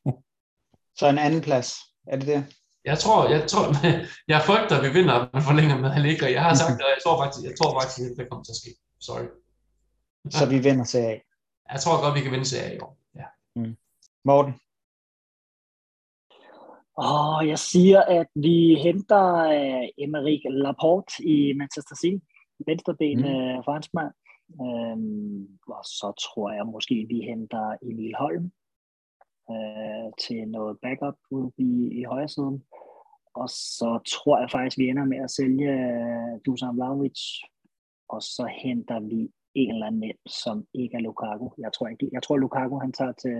Så 0.98 1.06
en 1.08 1.18
anden 1.18 1.40
plads, 1.40 1.68
er 2.06 2.16
det 2.16 2.26
det? 2.26 2.40
Jeg 2.84 2.98
tror, 2.98 3.28
jeg 3.28 3.48
tror, 3.48 3.64
jeg 4.32 4.42
frygter, 4.42 4.76
at 4.78 4.84
vi 4.86 4.92
vinder, 4.98 5.28
men 5.32 5.42
forlænger 5.42 5.76
med 5.78 5.90
Allegri. 5.90 6.32
Jeg 6.32 6.42
har 6.42 6.54
sagt, 6.54 6.82
og 6.82 6.90
jeg 6.94 7.00
tror 7.04 7.16
faktisk, 7.22 7.44
jeg 7.50 7.56
tror 7.58 7.80
faktisk, 7.80 8.10
at 8.10 8.16
det 8.18 8.30
kommer 8.30 8.44
til 8.44 8.52
at 8.52 8.60
ske. 8.62 8.70
Sorry. 9.00 9.26
Så 10.30 10.46
vi 10.48 10.58
vinder 10.58 10.84
CA. 10.84 11.18
Jeg 11.72 11.80
tror 11.80 12.02
godt, 12.02 12.14
vi 12.14 12.20
kan 12.20 12.32
vinde 12.32 12.44
CA 12.44 12.74
i 12.74 12.78
år. 12.78 12.96
Ja. 13.14 13.26
Mm. 13.56 13.76
Morten? 14.24 14.54
Oh, 16.96 17.48
jeg 17.48 17.58
siger, 17.58 18.00
at 18.02 18.26
vi 18.34 18.74
henter 18.74 19.26
uh, 19.98 20.54
Laporte 20.64 21.12
i 21.24 21.52
Manchester 21.52 21.96
City. 22.02 22.24
Venstreben 22.66 23.18
mm. 23.18 23.24
uh, 23.24 23.64
franskmand. 23.64 24.12
Um, 24.58 25.48
og 25.66 25.84
så 25.84 26.12
tror 26.24 26.52
jeg 26.52 26.66
måske, 26.66 27.06
vi 27.08 27.20
henter 27.20 27.76
Emil 27.82 28.14
Holm 28.18 28.52
uh, 29.48 30.12
til 30.18 30.48
noget 30.48 30.78
backup 30.82 31.18
ude 31.30 31.52
i, 31.58 32.00
i 32.00 32.04
højre 32.04 32.28
siden. 32.28 32.64
Og 33.34 33.48
så 33.48 34.00
tror 34.08 34.38
jeg 34.40 34.50
faktisk, 34.50 34.78
vi 34.78 34.88
ender 34.88 35.04
med 35.04 35.18
at 35.18 35.30
sælge 35.30 35.72
Dusan 36.46 36.76
Vlaovic. 36.76 37.20
Og 38.08 38.22
så 38.22 38.44
henter 38.62 39.00
vi 39.00 39.30
en 39.54 39.70
eller 39.70 39.86
anden 39.86 40.02
ind, 40.02 40.18
som 40.26 40.66
ikke 40.74 40.96
er 40.96 41.00
Lukaku. 41.00 41.48
Jeg 41.58 41.72
tror 41.72 41.88
ikke, 41.88 42.08
jeg 42.12 42.22
tror 42.22 42.36
Lukaku 42.36 42.78
han 42.78 42.92
tager 42.92 43.12
til, 43.12 43.38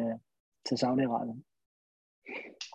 til 0.66 0.76
Saudi-Arabien. 0.82 1.40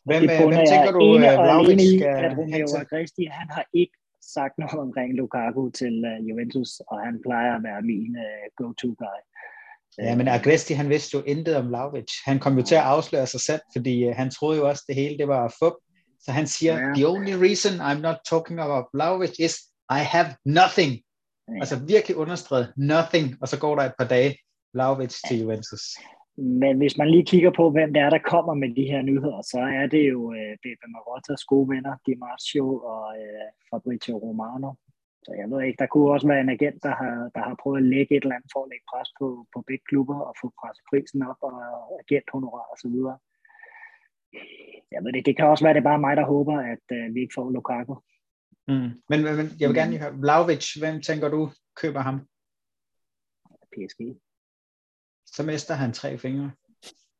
Hvem, 0.06 0.22
det 0.22 0.30
hvem 0.38 0.66
tænker 0.72 0.92
du, 0.92 1.00
uh, 1.16 1.60
alene 1.60 1.84
i, 1.92 1.94
at 2.26 2.38
Romeo 2.38 2.68
Agresti, 2.82 3.24
han 3.26 3.50
har 3.50 3.66
ikke 3.74 3.98
sagt 4.22 4.58
noget 4.58 4.80
omkring 4.88 5.14
Lukaku 5.14 5.70
til 5.70 6.06
uh, 6.10 6.30
Juventus, 6.30 6.80
og 6.88 7.00
han 7.06 7.22
plejer 7.26 7.56
at 7.56 7.64
være 7.64 7.82
min 7.82 8.16
uh, 8.26 8.46
go-to-guy. 8.58 9.20
Ja, 9.98 10.16
men 10.16 10.28
Agresti, 10.28 10.74
han 10.74 10.90
vidste 10.90 11.18
jo 11.18 11.24
intet 11.24 11.56
om 11.56 11.68
Vlaovic. 11.68 12.12
Han 12.26 12.40
kom 12.40 12.58
jo 12.58 12.64
til 12.64 12.76
at 12.76 12.82
afsløre 12.82 13.28
sig 13.28 13.42
selv, 13.42 13.62
fordi 13.76 14.10
uh, 14.10 14.16
han 14.16 14.32
troede 14.32 14.58
jo 14.58 14.68
også, 14.70 14.84
det 14.88 14.96
hele 14.96 15.18
det 15.18 15.28
var 15.28 15.56
fup. 15.64 15.74
Så 16.20 16.32
han 16.32 16.48
siger, 16.48 16.74
ja. 16.80 16.94
the 16.96 17.08
only 17.08 17.34
reason 17.46 17.74
I'm 17.82 18.02
not 18.02 18.18
talking 18.30 18.60
about 18.60 18.86
Vlaovic 18.94 19.36
is 19.40 19.56
I 20.00 20.02
have 20.14 20.30
nothing 20.46 21.04
Ja. 21.50 21.60
Altså 21.60 21.76
virkelig 21.88 22.18
understreget 22.18 22.74
nothing, 22.78 23.38
og 23.42 23.48
så 23.48 23.60
går 23.60 23.76
der 23.76 23.84
et 23.84 23.94
par 24.00 24.08
dage 24.08 24.38
Vlaovic 24.74 25.16
ja. 25.24 25.28
til 25.28 25.40
Juventus. 25.40 25.82
Men 26.40 26.78
hvis 26.78 26.98
man 26.98 27.10
lige 27.10 27.26
kigger 27.26 27.52
på, 27.52 27.70
hvem 27.70 27.94
det 27.94 28.02
er, 28.02 28.10
der 28.10 28.28
kommer 28.34 28.54
med 28.54 28.70
de 28.76 28.86
her 28.92 29.02
nyheder, 29.02 29.42
så 29.42 29.60
er 29.80 29.88
det 29.88 30.04
jo 30.10 30.20
uh, 30.24 30.54
Bebe 30.64 30.88
Marottas 30.94 31.44
gode 31.44 31.70
venner, 31.70 31.96
Di 32.06 32.14
Marcio 32.16 32.66
og 32.94 33.06
uh, 33.26 33.48
Fabrizio 33.70 34.16
Romano. 34.18 34.72
Så 35.26 35.32
jeg 35.40 35.48
ved 35.52 35.60
ikke, 35.64 35.82
der 35.82 35.92
kunne 35.92 36.12
også 36.16 36.28
være 36.28 36.42
en 36.42 36.56
agent, 36.58 36.80
der 36.84 36.94
har, 37.02 37.16
der 37.36 37.42
har 37.48 37.56
prøvet 37.62 37.78
at 37.82 37.90
lægge 37.94 38.12
et 38.16 38.24
eller 38.24 38.36
andet 38.36 38.52
for 38.54 38.62
at 38.64 38.70
lægge 38.72 38.86
pres 38.92 39.10
på, 39.20 39.28
på 39.54 39.60
begge 39.68 39.86
klubber 39.90 40.20
og 40.30 40.34
få 40.42 40.48
presset 40.60 40.84
prisen 40.90 41.22
op 41.32 41.42
og 41.48 41.54
agenthonorar 42.04 42.68
og 42.72 42.78
så 42.84 42.88
videre. 42.94 43.18
Jeg 44.94 45.00
ved 45.04 45.12
det, 45.14 45.26
det 45.26 45.36
kan 45.38 45.46
også 45.46 45.64
være, 45.66 45.74
det 45.74 45.84
er 45.84 45.92
bare 45.92 46.06
mig, 46.06 46.18
der 46.18 46.26
håber, 46.34 46.56
at 46.74 46.86
uh, 46.98 47.06
vi 47.14 47.20
ikke 47.22 47.38
får 47.38 47.50
Lukaku. 47.56 47.96
Mm. 48.72 48.92
Men, 49.10 49.20
men 49.38 49.46
jeg 49.60 49.68
vil 49.68 49.78
gerne 49.80 49.92
lige 49.92 50.04
høre, 50.04 50.20
Vlaovic, 50.24 50.66
hvem 50.82 50.96
tænker 51.08 51.28
du 51.36 51.42
køber 51.82 52.02
ham? 52.08 52.18
PSG. 53.74 54.02
Så 55.36 55.44
mister 55.44 55.74
han 55.74 55.94
tre 55.94 56.18
fingre. 56.18 56.52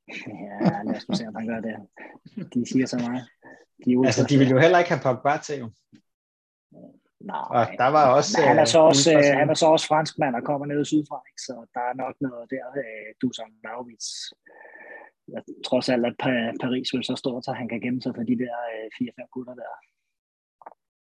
Ja, 0.08 0.84
lad 0.84 0.96
os 0.96 1.18
se, 1.18 1.28
om 1.28 1.36
han 1.36 1.48
gør 1.48 1.60
det. 1.68 1.76
De 2.54 2.70
siger 2.72 2.86
så 2.86 2.98
meget. 2.98 3.26
De 3.86 3.92
altså, 4.06 4.24
de 4.30 4.38
vil 4.38 4.50
jo 4.50 4.60
heller 4.60 4.80
ikke 4.80 4.92
have 4.94 5.04
Pogba 5.06 5.38
til, 5.48 5.58
jo. 5.64 5.68
Nej, 7.32 7.46
og 7.58 7.64
der 7.82 7.90
var 7.98 8.06
også... 8.18 8.42
han 8.52 8.60
er 8.60 8.70
så 8.76 8.80
også, 8.92 9.10
uh, 9.18 9.38
han 9.42 9.50
er 9.50 9.58
så 9.64 9.68
også 9.76 9.88
franskmand 9.88 10.36
og 10.36 10.44
kommer 10.50 10.66
ned 10.66 10.86
sydfra, 10.86 11.18
ikke? 11.30 11.42
så 11.48 11.54
der 11.76 11.84
er 11.90 11.96
nok 12.04 12.16
noget 12.28 12.44
der, 12.54 12.66
du 13.22 13.28
som 13.38 13.50
Lauvits. 13.64 14.10
Jeg 15.34 15.42
trods 15.68 15.90
alt, 15.94 16.06
at 16.06 16.16
Paris 16.64 16.88
vil 16.94 17.04
så 17.04 17.16
stå, 17.24 17.32
så 17.46 17.52
han 17.60 17.68
kan 17.72 17.82
gemme 17.82 18.02
sig 18.02 18.14
for 18.16 18.24
de 18.30 18.36
der 18.44 18.56
uh, 18.76 19.24
4-5 19.24 19.34
gutter 19.34 19.56
der. 19.62 19.74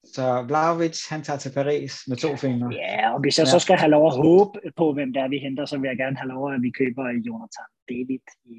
Så 0.05 0.43
Vlaovic, 0.49 1.09
han 1.09 1.23
tager 1.23 1.39
til 1.39 1.53
Paris 1.55 1.93
med 2.09 2.17
to 2.17 2.37
fingre. 2.37 2.75
Ja, 2.75 3.15
og 3.15 3.21
hvis 3.21 3.39
jeg 3.39 3.47
ja. 3.47 3.51
så 3.51 3.59
skal 3.59 3.77
have 3.77 3.91
lov 3.91 4.07
at 4.07 4.17
håbe 4.17 4.59
på, 4.77 4.93
hvem 4.93 5.13
der 5.13 5.23
er, 5.25 5.29
vi 5.29 5.39
henter, 5.39 5.65
så 5.65 5.79
vil 5.79 5.89
jeg 5.89 5.97
gerne 5.97 6.17
have 6.17 6.29
lov 6.29 6.53
at 6.53 6.63
vi 6.63 6.71
køber 6.71 7.05
Jonathan 7.27 7.69
David 7.89 8.25
i 8.45 8.59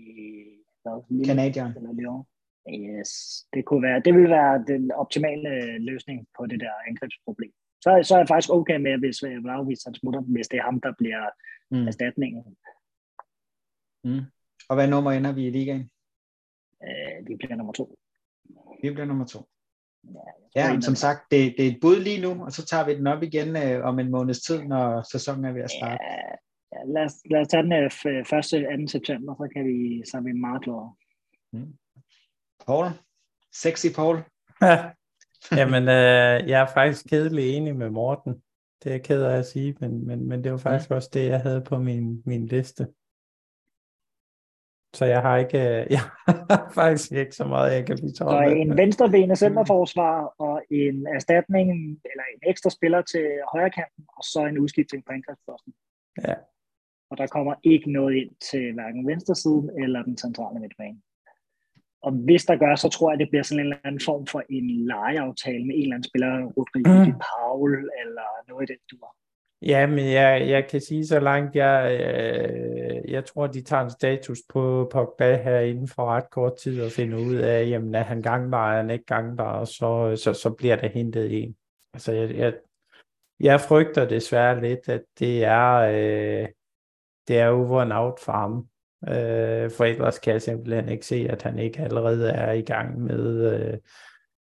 hvad, 0.83 1.25
Canadian. 1.25 1.71
Eller 1.77 1.93
Lyon. 1.99 2.23
Yes, 2.69 3.11
det 3.53 3.65
kunne 3.65 3.83
være, 3.87 3.99
det 4.05 4.13
vil 4.13 4.29
være 4.29 4.63
den 4.67 4.91
optimale 4.91 5.77
løsning 5.89 6.27
på 6.37 6.45
det 6.45 6.59
der 6.59 6.71
angrebsproblem, 6.87 7.51
så, 7.85 7.89
så 8.03 8.13
er 8.15 8.19
jeg 8.19 8.27
faktisk 8.27 8.49
okay 8.49 8.77
med, 8.77 8.97
hvis 8.97 9.23
Vlaovic 9.43 9.83
han 9.85 9.95
smutter, 9.95 10.21
hvis 10.21 10.47
det 10.47 10.57
er 10.57 10.63
ham, 10.63 10.81
der 10.81 10.93
bliver 10.97 11.23
mm. 11.71 11.87
erstatningen. 11.87 12.43
Mm. 14.03 14.25
Og 14.69 14.75
hvad 14.75 14.87
nummer 14.87 15.11
ender 15.11 15.31
vi 15.31 15.47
i 15.47 15.49
ligaen? 15.49 15.89
Øh, 16.87 17.27
vi 17.27 17.35
bliver 17.35 17.55
nummer 17.55 17.73
to. 17.73 17.99
Vi 18.81 18.89
bliver 18.91 19.05
nummer 19.05 19.25
to. 19.25 19.39
Ja, 20.55 20.81
som 20.81 20.95
sagt, 20.95 21.31
det, 21.31 21.55
det 21.57 21.67
er 21.67 21.71
et 21.71 21.77
bud 21.81 21.99
lige 21.99 22.21
nu, 22.21 22.45
og 22.45 22.51
så 22.51 22.65
tager 22.65 22.85
vi 22.85 22.95
den 22.95 23.07
op 23.07 23.23
igen 23.23 23.57
øh, 23.57 23.85
om 23.85 23.99
en 23.99 24.11
måneds 24.11 24.39
tid, 24.39 24.63
når 24.63 25.11
sæsonen 25.11 25.45
er 25.45 25.53
ved 25.53 25.61
at 25.61 25.71
starte. 25.71 26.03
Ja, 26.73 26.79
lad, 26.93 27.05
os, 27.05 27.13
lad 27.31 27.41
os 27.41 27.47
tage 27.47 27.63
den 27.63 27.73
øh, 27.73 27.85
1. 27.85 28.25
2. 28.25 28.87
september, 28.87 29.35
så, 29.35 29.49
kan 29.53 29.65
vi, 29.65 30.03
så 30.11 30.17
er 30.17 30.21
vi 30.21 30.31
meget 30.31 30.63
klogere. 30.63 30.93
Mm. 31.53 31.73
Paul? 32.67 32.85
Sexy 33.53 33.87
Paul? 33.95 34.17
Jamen, 35.59 35.83
øh, 35.83 36.49
jeg 36.49 36.61
er 36.61 36.67
faktisk 36.73 37.05
kedelig 37.05 37.49
enig 37.49 37.75
med 37.75 37.89
Morten. 37.89 38.33
Det 38.83 38.89
er 38.89 38.93
jeg 38.93 39.03
ked 39.03 39.23
af 39.23 39.37
at 39.37 39.45
sige, 39.45 39.75
men, 39.79 40.07
men, 40.07 40.27
men 40.27 40.43
det 40.43 40.51
var 40.51 40.57
faktisk 40.57 40.89
ja. 40.89 40.95
også 40.95 41.09
det, 41.13 41.29
jeg 41.29 41.41
havde 41.41 41.61
på 41.61 41.79
min, 41.79 42.23
min 42.25 42.45
liste. 42.45 42.87
Så 44.97 45.05
jeg 45.05 45.21
har 45.21 45.37
ikke, 45.37 45.61
jeg 45.95 45.99
har 45.99 46.71
faktisk 46.73 47.11
ikke 47.11 47.35
så 47.35 47.45
meget, 47.45 47.73
jeg 47.73 47.85
kan 47.85 47.97
blive 47.97 48.15
Så 48.15 48.53
en 48.57 48.77
venstrebenet 48.77 49.37
centerforsvar 49.37 50.33
og 50.37 50.61
en 50.71 51.07
erstatning, 51.07 51.69
eller 52.11 52.25
en 52.33 52.49
ekstra 52.49 52.69
spiller 52.69 53.01
til 53.01 53.25
højre 53.53 53.69
kanten, 53.69 54.03
og 54.17 54.23
så 54.23 54.45
en 54.49 54.59
udskiftning 54.59 55.05
på 55.05 55.11
angrebsposten. 55.11 55.73
Ja. 56.27 56.35
Og 57.09 57.17
der 57.17 57.27
kommer 57.27 57.55
ikke 57.63 57.91
noget 57.91 58.15
ind 58.15 58.31
til 58.51 58.73
hverken 58.73 59.07
venstre 59.07 59.35
siden 59.35 59.69
eller 59.83 60.03
den 60.03 60.17
centrale 60.17 60.59
midtbane. 60.59 60.99
Og 62.01 62.11
hvis 62.11 62.45
der 62.45 62.55
gør, 62.55 62.75
så 62.75 62.89
tror 62.89 63.11
jeg, 63.11 63.19
det 63.19 63.29
bliver 63.29 63.43
sådan 63.43 63.59
en 63.59 63.65
eller 63.65 63.77
anden 63.83 64.05
form 64.09 64.25
for 64.27 64.41
en 64.49 64.67
lejeaftale 64.91 65.65
med 65.65 65.75
en 65.75 65.81
eller 65.81 65.95
anden 65.95 66.09
spiller, 66.09 66.31
Rodrigo 66.57 66.93
mm. 67.05 67.21
Paul, 67.27 67.71
eller 68.01 68.29
noget 68.49 68.69
i 68.69 68.73
den 68.73 68.81
dur. 68.91 69.15
Ja, 69.61 69.87
men 69.87 70.11
jeg, 70.11 70.49
jeg 70.49 70.67
kan 70.69 70.81
sige 70.81 71.07
så 71.07 71.19
langt, 71.19 71.55
jeg, 71.55 71.97
øh, 72.01 73.11
jeg 73.11 73.25
tror, 73.25 73.47
de 73.47 73.61
tager 73.61 73.83
en 73.83 73.89
status 73.89 74.39
på 74.49 74.89
Pogba 74.91 75.43
her 75.43 75.59
inden 75.59 75.87
for 75.87 76.05
ret 76.05 76.29
kort 76.29 76.57
tid 76.57 76.81
og 76.81 76.91
finder 76.91 77.17
ud 77.17 77.35
af, 77.35 77.69
jamen 77.69 77.95
er 77.95 78.03
han 78.03 78.21
gangbar, 78.21 78.73
er 78.73 78.77
han 78.77 78.89
ikke 78.89 79.05
gangbar, 79.05 79.59
og 79.59 79.67
så, 79.67 80.15
så, 80.23 80.33
så 80.33 80.49
bliver 80.49 80.75
der 80.75 80.87
hentet 80.87 81.43
en. 81.43 81.55
Altså 81.93 82.11
jeg, 82.11 82.35
jeg, 82.35 82.53
jeg 83.39 83.61
frygter 83.61 84.07
desværre 84.07 84.61
lidt, 84.61 84.89
at 84.89 85.01
det 85.19 85.43
er, 85.43 85.73
øh, 85.75 86.47
det 87.27 87.39
er 87.39 87.49
over 87.49 87.81
and 87.81 87.93
out 87.93 88.19
for 88.19 88.31
ham. 88.31 88.67
Øh, 89.07 89.71
for 89.71 89.83
ellers 89.83 90.19
kan 90.19 90.33
jeg 90.33 90.41
simpelthen 90.41 90.89
ikke 90.89 91.05
se, 91.05 91.27
at 91.29 91.41
han 91.41 91.59
ikke 91.59 91.79
allerede 91.79 92.29
er 92.29 92.51
i 92.51 92.61
gang 92.61 93.01
med, 93.01 93.53
øh, 93.53 93.77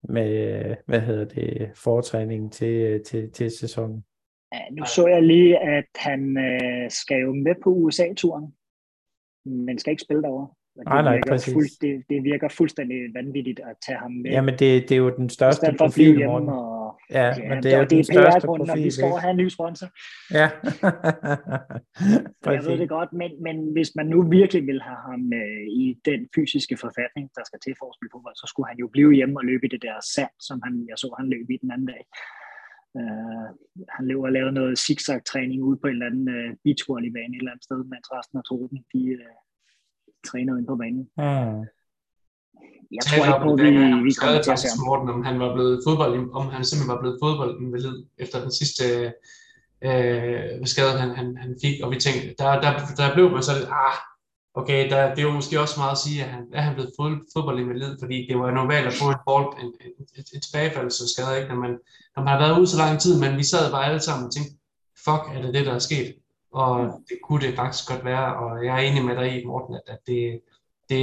med 0.02 0.76
hvad 0.86 1.00
hedder 1.00 1.24
det, 1.24 1.70
fortræningen 1.74 2.50
til, 2.50 3.04
til, 3.04 3.32
til 3.32 3.50
sæsonen. 3.50 4.04
Ja, 4.52 4.60
nu 4.72 4.84
så 4.84 5.06
jeg 5.06 5.22
lige, 5.22 5.58
at 5.58 5.90
han 5.96 6.38
øh, 6.38 6.90
skal 6.90 7.20
jo 7.20 7.32
med 7.32 7.54
på 7.62 7.70
USA-turen, 7.70 8.54
men 9.44 9.78
skal 9.78 9.90
ikke 9.90 10.02
spille 10.02 10.22
derovre. 10.22 10.48
Det, 10.76 10.84
nej, 10.84 11.02
nej, 11.02 11.20
præcis. 11.28 11.54
Fuld, 11.54 11.68
det, 11.80 12.04
det 12.08 12.24
virker 12.24 12.48
fuldstændig 12.48 13.14
vanvittigt 13.14 13.60
at 13.60 13.76
tage 13.86 13.98
ham 13.98 14.10
med. 14.12 14.30
Ja, 14.30 14.40
men 14.40 14.54
det, 14.54 14.88
det 14.88 14.92
er 14.92 14.96
jo 14.96 15.16
den 15.16 15.28
største 15.28 15.74
profil, 15.78 16.24
Morten. 16.24 16.48
Og, 16.48 16.74
Ja, 17.10 17.26
ja, 17.26 17.48
men 17.48 17.62
det 17.62 17.74
er, 17.74 17.80
det, 17.80 17.90
det 17.90 18.16
er 18.16 18.30
PR-grunden, 18.30 18.70
og 18.70 18.78
vi 18.78 18.90
skal 18.90 19.08
have 19.24 19.30
en 19.30 19.36
ny 19.36 19.48
sponsor. 19.48 19.88
Ja. 20.38 20.48
jeg 22.56 22.64
ved 22.68 22.78
det 22.78 22.88
godt, 22.88 23.12
men, 23.12 23.30
men 23.42 23.72
hvis 23.72 23.90
man 23.96 24.06
nu 24.06 24.28
virkelig 24.28 24.66
vil 24.66 24.82
have 24.82 25.00
ham 25.10 25.32
øh, 25.40 25.66
i 25.84 25.86
den 26.04 26.20
fysiske 26.34 26.76
forfatning, 26.76 27.30
der 27.36 27.42
skal 27.46 27.60
til 27.64 27.74
for 27.78 27.86
at 27.90 27.94
spille 27.96 28.12
fodbold, 28.14 28.36
så 28.36 28.46
skulle 28.50 28.68
han 28.70 28.78
jo 28.78 28.88
blive 28.88 29.12
hjemme 29.12 29.38
og 29.40 29.44
løbe 29.44 29.66
i 29.66 29.68
det 29.74 29.82
der 29.82 29.96
sand, 30.14 30.34
som 30.48 30.60
han, 30.64 30.86
jeg 30.88 30.98
så, 30.98 31.14
han 31.18 31.28
løb 31.34 31.50
i 31.50 31.58
den 31.62 31.70
anden 31.74 31.88
dag. 31.94 32.02
Uh, 33.00 33.48
han 33.88 34.06
løber 34.08 34.26
og 34.28 34.32
laver 34.32 34.50
noget 34.50 34.78
zigzag-træning 34.78 35.62
ude 35.62 35.78
på 35.80 35.86
en 35.86 35.92
eller 35.92 36.06
anden 36.06 36.28
uh, 36.36 36.56
beachvolleybane 36.64 37.34
et 37.34 37.38
eller 37.38 37.52
andet 37.52 37.64
sted, 37.64 37.78
mens 37.92 38.06
resten 38.12 38.38
af 38.38 38.44
truppen, 38.44 38.78
de 38.92 39.02
uh, 39.18 39.36
træner 40.28 40.56
ind 40.58 40.66
på 40.66 40.76
banen. 40.76 41.04
Mm 41.18 41.66
jeg 42.96 43.02
tror 43.06 43.24
ikke 43.26 43.44
på, 43.46 43.52
at 43.52 43.60
vi, 43.60 44.04
vi 44.08 44.12
kommer 44.20 44.42
til 44.42 44.50
at 44.56 44.58
se 44.58 44.68
Morten, 44.86 45.08
om 45.14 45.24
han 45.28 45.36
var 45.40 45.50
blevet 45.54 45.76
fodbold, 45.86 46.12
om 46.40 46.46
han 46.54 46.64
simpelthen 46.64 46.94
var 46.94 47.00
blevet 47.02 47.18
fodboldinvalid 47.22 47.96
efter 48.18 48.38
den 48.44 48.52
sidste 48.60 48.84
øh, 49.86 50.66
skade, 50.72 50.98
han, 51.02 51.10
han, 51.20 51.28
han 51.44 51.50
fik, 51.62 51.76
og 51.82 51.90
vi 51.92 51.96
tænkte, 52.04 52.34
der, 52.38 52.60
der, 52.64 52.70
der 53.00 53.14
blev 53.14 53.26
man 53.30 53.42
så 53.42 53.52
lidt, 53.58 53.68
ah, 53.84 53.96
okay, 54.54 54.90
der, 54.90 55.14
det 55.14 55.18
er 55.18 55.28
jo 55.28 55.32
måske 55.40 55.60
også 55.60 55.80
meget 55.80 55.92
at 55.92 55.98
sige, 55.98 56.24
at 56.24 56.30
han 56.30 56.44
er 56.52 56.60
han 56.60 56.74
blevet 56.74 56.92
fod, 56.98 57.12
fodboldinvalid, 57.32 57.98
fordi 57.98 58.26
det 58.28 58.38
var 58.38 58.50
normalt 58.50 58.86
at 58.86 58.92
få 59.02 59.10
et, 59.10 59.22
bold, 59.26 59.48
en, 59.62 59.72
et, 59.80 60.08
et, 60.18 60.28
et 60.34 60.42
tilbagefaldelseskade, 60.42 61.36
ikke, 61.38 61.48
når 61.48 61.60
man, 61.60 61.78
når 62.16 62.22
man 62.22 62.32
har 62.32 62.38
været 62.38 62.58
ude 62.58 62.66
så 62.66 62.78
lang 62.78 63.00
tid, 63.00 63.20
men 63.20 63.38
vi 63.38 63.44
sad 63.44 63.70
bare 63.70 63.86
alle 63.86 64.00
sammen 64.00 64.26
og 64.26 64.32
tænkte, 64.32 64.52
fuck, 65.04 65.22
er 65.34 65.42
det 65.42 65.54
det, 65.54 65.66
der 65.66 65.74
er 65.74 65.88
sket? 65.88 66.14
Og 66.52 67.00
det 67.08 67.18
kunne 67.24 67.46
det 67.46 67.56
faktisk 67.56 67.88
godt 67.88 68.04
være, 68.04 68.36
og 68.36 68.64
jeg 68.64 68.74
er 68.74 68.88
enig 68.88 69.04
med 69.04 69.16
dig 69.16 69.28
i, 69.42 69.44
Morten, 69.46 69.74
at, 69.74 69.82
at 69.86 69.98
det, 70.06 70.40
det, 70.88 71.00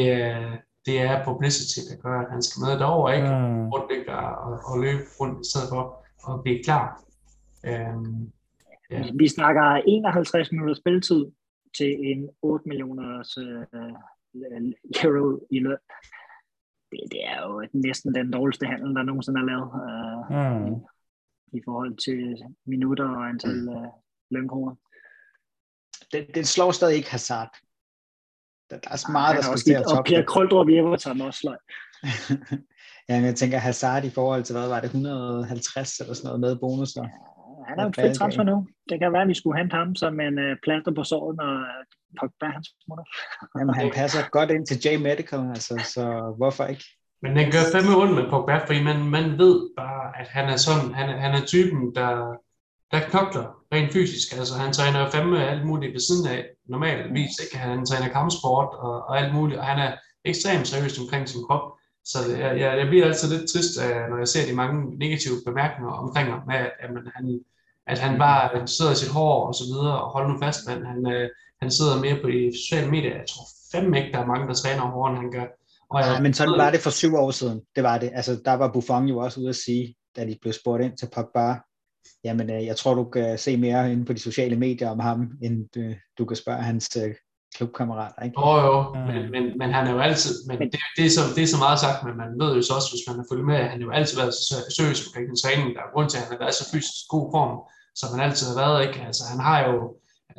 det 0.85 1.01
er 1.01 1.25
publicity, 1.25 1.79
der 1.89 1.97
gør, 2.03 2.19
at 2.19 2.31
han 2.31 2.41
skal 2.41 2.59
med 2.65 2.79
derover, 2.79 3.09
ikke? 3.11 3.27
Mm. 3.27 3.69
Rundt 3.69 3.91
ikke 3.91 4.15
og, 4.15 4.59
og 4.65 4.79
løbe 4.79 5.03
rundt 5.19 5.45
i 5.45 5.49
stedet 5.49 5.69
for 5.69 5.81
at 6.29 6.43
blive 6.43 6.63
klar. 6.63 7.01
Um, 7.71 8.31
ja. 8.91 9.03
Vi 9.13 9.27
snakker 9.27 9.81
51 9.87 10.51
minutter 10.51 10.75
spilletid 10.75 11.25
til 11.77 11.91
en 12.11 12.29
8 12.41 12.69
millioners 12.69 13.37
uh, 13.37 13.43
euro 15.03 15.47
i 15.51 15.59
løn. 15.59 15.77
Det, 16.91 16.99
det 17.11 17.25
er 17.25 17.41
jo 17.47 17.67
næsten 17.73 18.15
den 18.15 18.31
dårligste 18.31 18.65
handel, 18.65 18.95
der 18.95 19.03
nogensinde 19.03 19.39
er 19.41 19.45
lavet 19.51 19.69
uh, 19.81 20.23
mm. 20.37 20.67
i, 20.67 21.57
i 21.57 21.61
forhold 21.65 21.97
til 22.05 22.43
minutter 22.65 23.09
og 23.09 23.29
antal 23.29 23.69
uh, 23.69 23.87
lønkroner. 24.31 24.75
Den, 26.11 26.25
den 26.35 26.45
slår 26.45 26.71
stadig 26.71 26.97
ikke 26.97 27.11
Hazard. 27.11 27.57
Der, 28.69 28.79
der 28.79 28.89
er 28.91 28.95
så 28.95 29.11
meget, 29.11 29.35
der 29.35 29.41
skal 29.41 29.57
til 29.57 29.73
at 29.73 29.83
toppe. 29.83 29.99
Og 29.99 30.05
Pierre 30.05 30.25
Koldrup 30.25 30.69
i 30.69 30.77
Everton 30.77 31.21
også 31.21 31.39
sløj. 31.39 31.57
ja, 33.09 33.15
men 33.17 33.25
jeg 33.25 33.35
tænker 33.35 33.57
Hazard 33.57 34.03
i 34.05 34.09
forhold 34.09 34.43
til, 34.43 34.55
hvad 34.55 34.67
var 34.67 34.79
det, 34.79 34.85
150 34.85 35.99
eller 35.99 36.13
sådan 36.13 36.27
noget 36.27 36.39
med 36.39 36.59
bonusser? 36.59 37.03
Ja, 37.03 37.30
han 37.71 37.79
er 37.79 37.83
jo 37.83 37.89
et 37.89 37.95
frit 37.95 38.15
transfer 38.19 38.43
nu. 38.43 38.67
Det 38.89 38.99
kan 38.99 39.13
være, 39.13 39.21
at 39.21 39.27
vi 39.27 39.39
skulle 39.39 39.57
hente 39.59 39.75
ham 39.75 39.95
som 39.95 40.19
en 40.19 40.35
uh, 40.45 40.53
plaster 40.63 40.91
på 40.97 41.03
såret, 41.11 41.33
når 41.41 41.51
Pogba 42.19 42.47
han 42.55 42.63
smutter. 42.83 43.05
Jamen, 43.57 43.75
han 43.75 43.91
passer 43.99 44.21
godt 44.37 44.49
ind 44.55 44.65
til 44.65 44.77
J 44.83 44.97
Medical, 45.07 45.39
altså, 45.55 45.73
så 45.93 46.03
hvorfor 46.37 46.65
ikke? 46.73 46.85
Men 47.23 47.31
den 47.37 47.51
gør 47.51 47.63
fandme 47.73 47.95
rundt 47.95 48.15
med 48.19 48.29
Pogba, 48.29 48.55
fordi 48.67 48.83
man, 48.83 48.99
man 49.17 49.25
ved 49.37 49.55
bare, 49.77 50.19
at 50.19 50.27
han 50.27 50.45
er 50.53 50.57
sådan, 50.67 50.93
han, 50.99 51.07
han 51.25 51.33
er 51.39 51.45
typen, 51.45 51.95
der, 51.95 52.11
der 52.91 52.99
knokler 53.09 53.47
rent 53.73 53.93
fysisk. 53.93 54.27
Altså, 54.39 54.53
han 54.63 54.73
træner 54.73 55.09
fandme 55.09 55.47
alt 55.51 55.65
muligt 55.65 55.93
ved 55.93 55.99
siden 55.99 56.27
af 56.35 56.45
normalvis. 56.73 57.33
Ikke? 57.43 57.57
Han 57.57 57.85
træner 57.85 58.13
kampsport 58.17 58.69
og, 58.85 58.95
og 59.07 59.19
alt 59.19 59.33
muligt, 59.33 59.59
og 59.59 59.65
han 59.65 59.79
er 59.87 59.91
ekstremt 60.25 60.67
seriøs 60.67 60.99
omkring 60.99 61.29
sin 61.29 61.43
krop. 61.47 61.65
Så 62.05 62.17
jeg, 62.37 62.59
jeg, 62.59 62.77
jeg 62.79 62.87
bliver 62.87 63.05
altid 63.05 63.27
lidt 63.29 63.49
trist, 63.49 63.73
når 64.09 64.17
jeg 64.17 64.27
ser 64.27 64.47
de 64.49 64.55
mange 64.61 64.77
negative 65.03 65.37
bemærkninger 65.45 65.93
omkring 66.03 66.27
ham, 66.31 66.41
med, 66.47 66.55
at, 66.55 66.71
at, 66.79 66.89
han, 67.15 67.39
at 67.87 67.99
han 67.99 68.19
bare 68.19 68.67
sidder 68.67 68.91
i 68.91 68.95
sit 68.95 69.11
hår 69.11 69.47
og 69.47 69.55
så 69.55 69.63
videre, 69.63 70.01
og 70.01 70.11
hold 70.11 70.27
nu 70.31 70.39
fast, 70.43 70.59
men 70.67 70.85
han, 70.85 71.11
øh, 71.13 71.29
han 71.61 71.71
sidder 71.71 72.01
mere 72.01 72.17
på 72.21 72.27
de 72.27 72.51
sociale 72.57 72.91
medier. 72.91 73.15
Jeg 73.15 73.25
tror 73.29 73.45
fandme 73.71 73.97
ikke, 73.97 74.11
der 74.11 74.19
er 74.19 74.25
mange, 74.25 74.47
der 74.47 74.53
træner 74.53 74.81
hårdere, 74.81 75.11
end 75.11 75.21
han 75.23 75.31
gør. 75.31 75.47
Og 75.89 75.99
jeg, 75.99 76.21
men 76.21 76.33
sådan 76.33 76.57
var 76.57 76.71
det 76.71 76.79
for 76.79 76.89
syv 76.89 77.15
år 77.15 77.31
siden. 77.31 77.61
Det 77.75 77.83
var 77.83 77.97
det. 77.97 78.11
Altså, 78.13 78.41
der 78.45 78.53
var 78.53 78.71
Buffon 78.71 79.05
jo 79.05 79.17
også 79.17 79.39
ude 79.39 79.49
at 79.49 79.55
sige, 79.55 79.95
da 80.15 80.25
de 80.25 80.37
blev 80.41 80.53
spurgt 80.53 80.83
ind 80.83 80.97
til 80.97 81.09
Pogba, 81.15 81.55
jamen 82.23 82.49
øh, 82.49 82.65
jeg 82.65 82.77
tror, 82.77 82.93
du 82.93 83.03
kan 83.03 83.37
se 83.37 83.57
mere 83.57 83.91
inde 83.91 84.05
på 84.05 84.13
de 84.13 84.19
sociale 84.19 84.55
medier 84.55 84.89
om 84.89 84.99
ham, 84.99 85.31
end 85.41 85.69
du, 85.75 85.95
du 86.17 86.25
kan 86.25 86.37
spørge 86.37 86.63
hans 86.63 86.97
øh, 86.97 87.15
klubkammerater. 87.55 88.23
Ikke? 88.23 88.37
Oh, 88.37 88.57
jo, 88.65 88.75
mm. 88.93 88.99
men, 89.09 89.31
men, 89.31 89.43
men 89.57 89.69
han 89.73 89.87
er 89.87 89.91
jo 89.91 89.99
altid, 89.99 90.33
men 90.47 90.57
det, 90.59 90.79
det, 90.97 91.05
er 91.05 91.09
så, 91.09 91.21
det 91.35 91.43
er 91.43 91.47
så 91.47 91.57
meget 91.65 91.79
sagt, 91.79 92.03
men 92.05 92.17
man 92.17 92.31
ved 92.41 92.55
jo 92.55 92.61
så 92.61 92.73
også, 92.73 92.89
hvis 92.91 93.07
man 93.07 93.15
har 93.19 93.25
fulgt 93.29 93.45
med, 93.45 93.55
at 93.55 93.69
han 93.71 93.79
har 93.81 93.87
jo 93.89 93.91
altid 93.99 94.17
været 94.17 94.33
så 94.33 94.55
seriøs 94.75 95.07
omkring 95.07 95.25
den 95.29 95.37
træning, 95.43 95.67
der 95.75 95.81
er 95.81 95.93
grund 95.93 96.09
til, 96.09 96.17
at 96.17 96.23
han 96.23 96.33
har 96.35 96.43
været 96.43 96.59
så 96.59 96.65
fysisk 96.71 97.03
god 97.15 97.25
form, 97.35 97.53
som 97.99 98.09
han 98.13 98.21
altid 98.27 98.45
har 98.51 98.57
været, 98.63 98.77
ikke? 98.87 98.99
Altså 99.09 99.23
han 99.31 99.39
har 99.47 99.59
jo, 99.69 99.77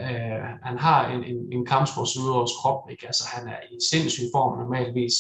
øh, 0.04 0.46
han 0.68 0.76
har 0.86 1.00
en, 1.14 1.22
en, 1.30 1.38
en 1.56 1.62
kampsportsudøvers 1.72 2.54
krop, 2.60 2.80
ikke? 2.92 3.06
Altså 3.10 3.24
han 3.34 3.44
er 3.54 3.60
i 3.74 3.76
sindssyg 3.90 4.26
form 4.34 4.52
normalvis, 4.62 5.16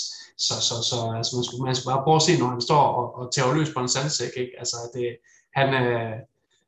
så, 0.46 0.54
så, 0.68 0.76
så 0.90 0.96
altså, 1.18 1.30
man, 1.36 1.44
skulle, 1.46 1.64
man 1.68 1.74
skulle 1.74 1.92
bare 1.94 2.04
prøve 2.06 2.20
at 2.20 2.26
se, 2.28 2.32
når 2.40 2.48
han 2.54 2.66
står 2.68 2.84
og, 3.00 3.06
og 3.18 3.24
tager 3.34 3.54
løs 3.56 3.70
på 3.74 3.80
en 3.80 3.94
sandsæk, 3.96 4.34
ikke? 4.42 4.54
Altså 4.62 4.76
det, 4.94 5.06
han, 5.58 5.68
øh, 5.84 6.16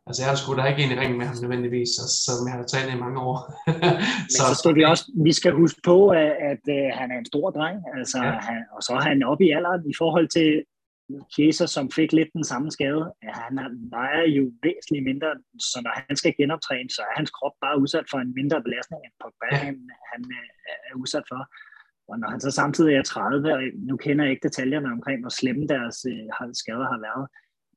Altså 0.06 0.20
jeg 0.22 0.30
er 0.32 0.38
sgu 0.40 0.50
da 0.56 0.64
ikke 0.70 0.82
en 0.84 0.94
i 0.94 1.00
ringen 1.00 1.18
med 1.18 1.26
ham 1.26 1.36
nødvendigvis, 1.42 1.92
altså, 2.02 2.16
som 2.26 2.46
jeg 2.48 2.54
har 2.56 2.64
trænet 2.72 2.94
i 2.94 3.02
mange 3.04 3.20
år. 3.30 3.38
så, 4.34 4.42
så 4.48 4.54
skal 4.60 4.74
vi 4.78 4.82
også, 4.92 5.04
vi 5.28 5.32
skal 5.40 5.52
huske 5.62 5.80
på, 5.90 5.96
at, 6.22 6.32
at, 6.50 6.62
at 6.78 6.96
han 7.00 7.08
er 7.10 7.18
en 7.18 7.30
stor 7.32 7.46
dreng, 7.56 7.78
altså, 7.98 8.18
ja. 8.18 8.30
han, 8.48 8.60
og 8.76 8.80
så 8.86 8.92
er 8.98 9.04
han 9.10 9.22
oppe 9.30 9.44
i 9.46 9.54
alderen 9.58 9.82
i 9.92 9.96
forhold 10.02 10.28
til 10.38 10.48
Jesus, 11.38 11.70
som 11.70 11.90
fik 11.98 12.12
lidt 12.12 12.32
den 12.38 12.44
samme 12.52 12.70
skade. 12.76 13.04
Ja, 13.26 13.32
han 13.46 13.54
vejer 13.96 14.22
jo 14.38 14.44
væsentligt 14.66 15.04
mindre, 15.10 15.30
så 15.70 15.76
når 15.84 15.92
han 16.08 16.16
skal 16.16 16.34
genoptræne, 16.40 16.90
så 16.90 17.00
er 17.02 17.18
hans 17.18 17.30
krop 17.30 17.56
bare 17.64 17.80
udsat 17.82 18.06
for 18.10 18.18
en 18.18 18.34
mindre 18.40 18.62
belastning, 18.66 19.00
end 19.04 19.14
Pogba 19.20 19.46
ja. 19.52 19.56
han, 19.66 19.76
han 20.12 20.20
er 20.90 20.94
udsat 21.02 21.26
for. 21.32 21.42
Og 22.10 22.18
når 22.20 22.28
han 22.32 22.40
så 22.40 22.50
samtidig 22.50 22.94
er 22.94 23.02
30, 23.02 23.54
og 23.54 23.60
nu 23.88 23.96
kender 23.96 24.24
jeg 24.24 24.32
ikke 24.32 24.48
detaljerne 24.48 24.92
omkring, 24.96 25.20
hvor 25.20 25.34
slemme 25.40 25.66
deres 25.74 25.98
øh, 26.12 26.50
skader 26.62 26.88
har 26.94 27.00
været, 27.08 27.26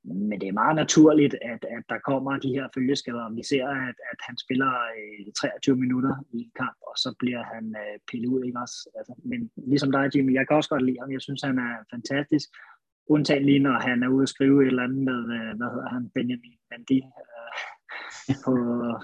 men 0.08 0.42
det 0.42 0.48
er 0.48 0.62
meget 0.64 0.76
naturligt, 0.76 1.36
at, 1.42 1.62
at 1.76 1.84
der 1.90 2.00
kommer 2.10 2.40
de 2.46 2.50
her 2.58 2.68
følgeskader. 2.76 3.36
Vi 3.36 3.44
ser, 3.52 3.68
at, 3.68 3.98
at 4.12 4.20
han 4.28 4.38
spiller 4.38 4.72
øh, 4.98 5.34
23 5.34 5.76
minutter 5.76 6.14
i 6.34 6.38
en 6.38 6.52
kamp, 6.56 6.78
og 6.90 6.96
så 7.04 7.10
bliver 7.20 7.44
han 7.54 7.66
øh, 7.84 7.96
pillet 8.10 8.30
ud. 8.30 8.44
Ikke 8.44 8.60
også? 8.60 8.78
Altså, 8.98 9.14
men 9.30 9.40
ligesom 9.72 9.92
dig, 9.92 10.04
Jimmy, 10.16 10.34
jeg 10.34 10.48
kan 10.48 10.58
også 10.58 10.70
godt 10.70 10.86
lide 10.86 11.00
ham. 11.02 11.12
Jeg 11.12 11.22
synes, 11.22 11.42
han 11.42 11.58
er 11.60 11.74
fantastisk. 11.94 12.48
Undtagen 13.10 13.46
lige, 13.46 13.60
når 13.60 13.78
han 13.90 14.04
er 14.04 14.08
ude 14.08 14.24
at 14.24 14.30
skrive 14.30 14.62
et 14.62 14.68
eller 14.68 14.84
andet 14.84 15.04
med, 15.10 15.20
øh, 15.38 15.52
hvad 15.58 15.70
hedder 15.74 15.90
han, 15.96 16.04
Benjamin 16.16 16.58
Bandi. 16.70 17.00
Øh, 17.22 18.36
på, 18.46 18.54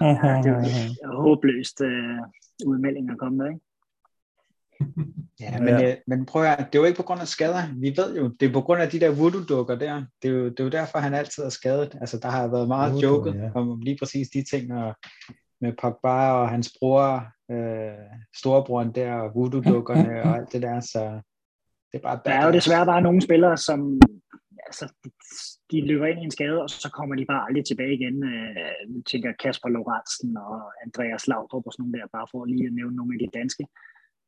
ja, 0.00 0.12
det 0.44 0.50
er 1.04 1.22
håbløst 1.22 1.80
øh, 1.80 2.20
udmelding 2.66 3.10
at 3.10 3.18
komme 3.18 3.38
med, 3.38 3.48
ikke? 3.54 3.73
Ja, 5.40 5.60
men, 5.60 5.68
ja. 5.68 5.90
Øh, 5.90 5.96
men 6.06 6.26
prøv 6.26 6.42
at 6.44 6.58
det 6.58 6.78
er 6.78 6.82
jo 6.82 6.84
ikke 6.84 6.96
på 6.96 7.02
grund 7.02 7.20
af 7.20 7.28
skader. 7.28 7.62
Vi 7.80 7.94
ved 7.96 8.16
jo, 8.16 8.28
det 8.40 8.48
er 8.48 8.52
på 8.52 8.60
grund 8.60 8.82
af 8.82 8.90
de 8.90 9.00
der 9.00 9.10
voodoo-dukker 9.10 9.74
der. 9.74 10.04
Det 10.22 10.28
er, 10.28 10.32
jo, 10.32 10.44
det 10.48 10.60
er 10.60 10.64
jo 10.64 10.70
derfor, 10.70 10.98
han 10.98 11.14
altid 11.14 11.42
er 11.42 11.48
skadet. 11.48 11.96
Altså, 12.00 12.18
der 12.18 12.28
har 12.28 12.48
været 12.48 12.68
meget 12.68 12.92
voodoo, 12.92 13.10
joket 13.10 13.34
ja. 13.34 13.50
om 13.60 13.80
lige 13.80 13.98
præcis 14.00 14.28
de 14.28 14.44
ting, 14.50 14.72
og 14.72 14.94
med 15.60 15.72
Pogba 15.80 16.30
og 16.30 16.48
hans 16.48 16.72
bror, 16.78 17.26
øh, 17.50 18.08
storebroren 18.36 18.94
der, 18.94 19.12
og 19.14 19.30
voodoo-dukkerne 19.34 20.22
og 20.22 20.36
alt 20.36 20.52
det 20.52 20.62
der, 20.62 20.80
så 20.80 21.20
det 21.92 21.98
er 21.98 22.02
bare 22.02 22.20
Der 22.24 22.32
er 22.32 22.46
jo 22.46 22.52
desværre 22.52 22.86
bare 22.86 23.02
nogle 23.02 23.20
spillere, 23.22 23.56
som 23.56 24.00
altså, 24.66 24.84
de 25.70 25.86
løber 25.90 26.06
ind 26.06 26.20
i 26.20 26.24
en 26.24 26.30
skade, 26.30 26.62
og 26.62 26.70
så 26.70 26.90
kommer 26.90 27.14
de 27.16 27.24
bare 27.32 27.44
aldrig 27.46 27.64
tilbage 27.66 27.94
igen. 27.98 28.16
Øh, 28.32 29.02
tænker 29.10 29.32
Kasper 29.42 29.68
Lorentzen 29.68 30.36
og 30.36 30.56
Andreas 30.84 31.26
Laudrup 31.30 31.66
og 31.66 31.72
sådan 31.72 31.82
nogle 31.82 31.98
der, 31.98 32.06
bare 32.16 32.26
for 32.30 32.44
lige 32.44 32.66
at 32.66 32.74
nævne 32.78 32.96
nogle 32.96 33.14
af 33.14 33.18
de 33.18 33.38
danske 33.38 33.64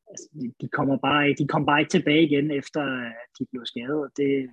altså, 0.09 0.27
de, 0.33 0.53
de, 0.61 0.67
kommer 0.67 0.97
bare, 0.97 1.35
de 1.39 1.47
kommer 1.47 1.65
bare 1.65 1.79
ikke 1.79 1.91
tilbage 1.91 2.23
igen, 2.23 2.51
efter 2.51 2.81
at 2.81 3.13
de 3.39 3.45
blev 3.51 3.65
skadet. 3.65 4.11
Det, 4.17 4.49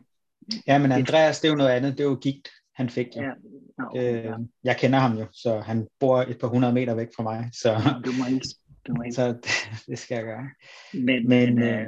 ja, 0.66 0.78
men 0.78 0.92
Andreas, 0.92 1.40
det 1.40 1.48
er 1.48 1.52
jo 1.52 1.58
noget 1.58 1.70
andet. 1.70 1.92
Det 1.92 2.00
er 2.00 2.08
jo 2.08 2.18
gigt, 2.22 2.48
han 2.74 2.88
fik. 2.88 3.06
Ja. 3.16 3.30
No, 3.78 3.84
øh, 3.96 4.24
ja. 4.24 4.34
Jeg 4.64 4.76
kender 4.76 4.98
ham 4.98 5.18
jo, 5.18 5.26
så 5.32 5.60
han 5.60 5.88
bor 6.00 6.22
et 6.22 6.38
par 6.38 6.48
hundrede 6.48 6.74
meter 6.74 6.94
væk 6.94 7.08
fra 7.16 7.22
mig. 7.22 7.50
Så, 7.52 7.70
du 8.04 8.12
må 8.18 8.26
ikke. 8.34 8.46
Du 8.86 8.94
må 8.94 9.02
ikke. 9.02 9.14
Så 9.20 9.28
det, 9.28 9.46
det 9.86 9.98
skal 9.98 10.14
jeg 10.14 10.24
gøre. 10.24 10.48
Men, 10.94 11.28
men 11.28 11.62
øh, 11.62 11.80
øh, 11.80 11.86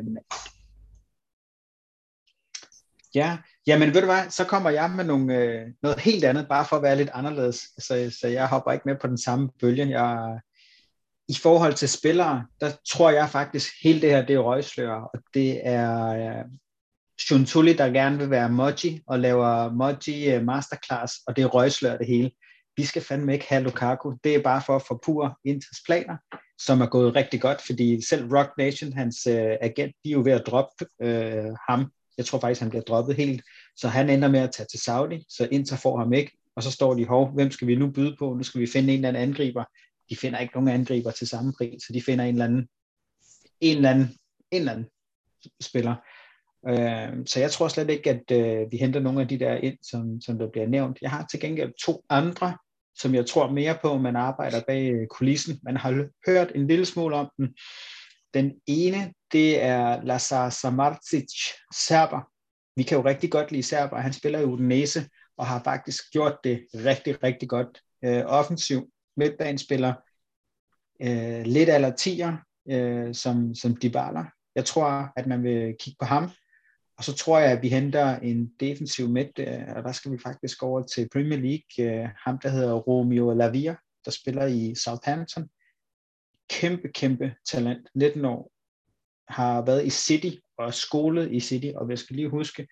Ja, 3.14 3.38
jamen 3.66 3.94
ved 3.94 4.00
du 4.00 4.06
hvad, 4.06 4.30
så 4.30 4.44
kommer 4.44 4.70
jeg 4.70 4.90
med 4.96 5.04
nogle, 5.04 5.36
øh, 5.36 5.66
noget 5.82 6.00
helt 6.00 6.24
andet, 6.24 6.48
bare 6.48 6.66
for 6.68 6.76
at 6.76 6.82
være 6.82 6.96
lidt 6.96 7.10
anderledes. 7.12 7.56
Så, 7.78 8.16
så 8.20 8.28
jeg 8.28 8.48
hopper 8.48 8.72
ikke 8.72 8.88
med 8.88 8.96
på 9.00 9.06
den 9.06 9.18
samme 9.18 9.48
bølge. 9.60 9.88
Jeg, 9.88 10.40
i 11.28 11.34
forhold 11.42 11.74
til 11.74 11.88
spillere, 11.88 12.46
der 12.60 12.70
tror 12.92 13.10
jeg 13.10 13.30
faktisk, 13.30 13.72
hele 13.82 14.00
det 14.00 14.10
her, 14.10 14.26
det 14.26 14.34
er 14.34 14.38
røgslør, 14.38 14.94
og 14.94 15.20
det 15.34 15.66
er 15.66 16.06
øh, 16.06 16.44
uh, 16.44 16.50
Shuntuli, 17.20 17.72
der 17.72 17.86
gerne 17.86 18.18
vil 18.18 18.30
være 18.30 18.48
Moji, 18.48 19.00
og 19.06 19.20
laver 19.20 19.72
Moji 19.72 20.34
øh, 20.34 20.44
Masterclass, 20.44 21.14
og 21.26 21.36
det 21.36 21.42
er 21.42 21.46
røgslør 21.46 21.96
det 21.96 22.06
hele. 22.06 22.30
Vi 22.76 22.84
skal 22.84 23.02
fandme 23.02 23.32
ikke 23.32 23.46
have 23.48 23.62
Lukaku. 23.62 24.12
Det 24.24 24.34
er 24.34 24.42
bare 24.42 24.62
for 24.66 24.76
at 24.76 24.82
forpure 24.82 25.34
Inters 25.44 25.82
planer, 25.86 26.16
som 26.58 26.80
er 26.80 26.86
gået 26.86 27.16
rigtig 27.16 27.40
godt, 27.40 27.60
fordi 27.66 28.06
selv 28.06 28.34
Rock 28.34 28.50
Nation, 28.58 28.92
hans 28.92 29.16
uh, 29.26 29.34
agent, 29.60 29.94
de 30.04 30.10
er 30.10 30.12
jo 30.12 30.22
ved 30.24 30.32
at 30.32 30.46
droppe 30.46 30.86
uh, 31.04 31.54
ham. 31.68 31.92
Jeg 32.18 32.26
tror 32.26 32.38
faktisk, 32.38 32.60
han 32.60 32.70
bliver 32.70 32.82
droppet 32.82 33.16
helt. 33.16 33.42
Så 33.76 33.88
han 33.88 34.10
ender 34.10 34.28
med 34.28 34.40
at 34.40 34.50
tage 34.52 34.66
til 34.70 34.80
Saudi, 34.80 35.24
så 35.28 35.48
Inter 35.52 35.76
får 35.76 35.98
ham 35.98 36.12
ikke. 36.12 36.32
Og 36.56 36.62
så 36.62 36.70
står 36.70 36.94
de, 36.94 37.06
hov, 37.06 37.32
hvem 37.34 37.50
skal 37.50 37.68
vi 37.68 37.74
nu 37.74 37.90
byde 37.90 38.16
på? 38.18 38.34
Nu 38.34 38.42
skal 38.42 38.60
vi 38.60 38.66
finde 38.66 38.92
en 38.92 38.94
eller 38.94 39.08
anden 39.08 39.22
angriber 39.22 39.64
de 40.10 40.16
finder 40.16 40.38
ikke 40.38 40.54
nogen 40.54 40.68
angriber 40.68 41.10
til 41.10 41.28
samme 41.28 41.52
pris, 41.52 41.82
så 41.82 41.92
de 41.92 42.02
finder 42.02 42.24
en 42.24 42.34
eller 42.34 42.44
anden, 42.44 42.68
en 43.60 43.76
eller 43.76 43.90
anden, 43.90 44.06
en 44.50 44.60
eller 44.60 44.72
anden 44.72 44.88
spiller. 45.60 45.94
Øh, 46.68 47.26
så 47.26 47.40
jeg 47.40 47.50
tror 47.50 47.68
slet 47.68 47.90
ikke, 47.90 48.10
at 48.10 48.30
øh, 48.30 48.72
vi 48.72 48.76
henter 48.76 49.00
nogle 49.00 49.20
af 49.20 49.28
de 49.28 49.38
der 49.38 49.54
ind, 49.54 49.78
som, 49.82 50.20
som 50.20 50.38
der 50.38 50.50
bliver 50.50 50.66
nævnt. 50.66 50.98
Jeg 51.02 51.10
har 51.10 51.26
til 51.30 51.40
gengæld 51.40 51.72
to 51.84 52.04
andre, 52.08 52.58
som 52.98 53.14
jeg 53.14 53.26
tror 53.26 53.50
mere 53.50 53.78
på, 53.82 53.98
man 53.98 54.16
arbejder 54.16 54.62
bag 54.66 54.90
øh, 54.90 55.06
kulissen. 55.06 55.60
Man 55.62 55.76
har 55.76 56.08
hørt 56.26 56.52
en 56.54 56.66
lille 56.66 56.86
smule 56.86 57.16
om 57.16 57.30
den. 57.36 57.54
Den 58.34 58.52
ene, 58.66 59.12
det 59.32 59.62
er 59.62 60.02
Lazar 60.02 60.50
Samarcic, 60.50 61.32
serber. 61.74 62.20
Vi 62.76 62.82
kan 62.82 62.98
jo 62.98 63.04
rigtig 63.04 63.30
godt 63.30 63.52
lide 63.52 63.62
serber. 63.62 63.96
Han 63.96 64.12
spiller 64.12 64.38
i 64.38 64.44
Udinese 64.44 65.08
og 65.36 65.46
har 65.46 65.62
faktisk 65.64 66.12
gjort 66.12 66.38
det 66.44 66.66
rigtig, 66.74 67.22
rigtig 67.22 67.48
godt 67.48 67.80
øh, 68.04 68.22
offensivt 68.26 68.84
midtbanespiller, 69.16 69.94
øh, 71.00 71.42
lidt 71.42 71.68
eller 71.68 71.92
10'er, 72.00 72.32
øh, 72.74 73.14
som, 73.14 73.54
som 73.54 73.76
Dybala. 73.82 74.24
Jeg 74.54 74.64
tror, 74.64 75.12
at 75.16 75.26
man 75.26 75.42
vil 75.42 75.76
kigge 75.80 75.96
på 76.00 76.04
ham, 76.04 76.30
og 76.98 77.04
så 77.04 77.16
tror 77.16 77.38
jeg, 77.38 77.52
at 77.52 77.62
vi 77.62 77.68
henter 77.68 78.18
en 78.18 78.52
defensiv 78.60 79.08
midt, 79.08 79.38
øh, 79.38 79.76
og 79.76 79.82
der 79.82 79.92
skal 79.92 80.12
vi 80.12 80.18
faktisk 80.18 80.62
over 80.62 80.82
til 80.82 81.08
Premier 81.12 81.38
League. 81.38 82.00
Øh, 82.02 82.08
ham, 82.24 82.38
der 82.38 82.48
hedder 82.48 82.74
Romeo 82.74 83.34
Lavia, 83.34 83.76
der 84.04 84.10
spiller 84.10 84.46
i 84.46 84.74
Southampton. 84.74 85.48
Kæmpe, 86.50 86.88
kæmpe 86.88 87.34
talent. 87.50 87.88
19 87.94 88.24
år. 88.24 88.52
Har 89.28 89.64
været 89.64 89.86
i 89.86 89.90
City 89.90 90.36
og 90.58 90.74
skolet 90.74 91.32
i 91.32 91.40
City, 91.40 91.70
og 91.76 91.90
jeg 91.90 91.98
skal 91.98 92.16
lige 92.16 92.28
huske, 92.28 92.68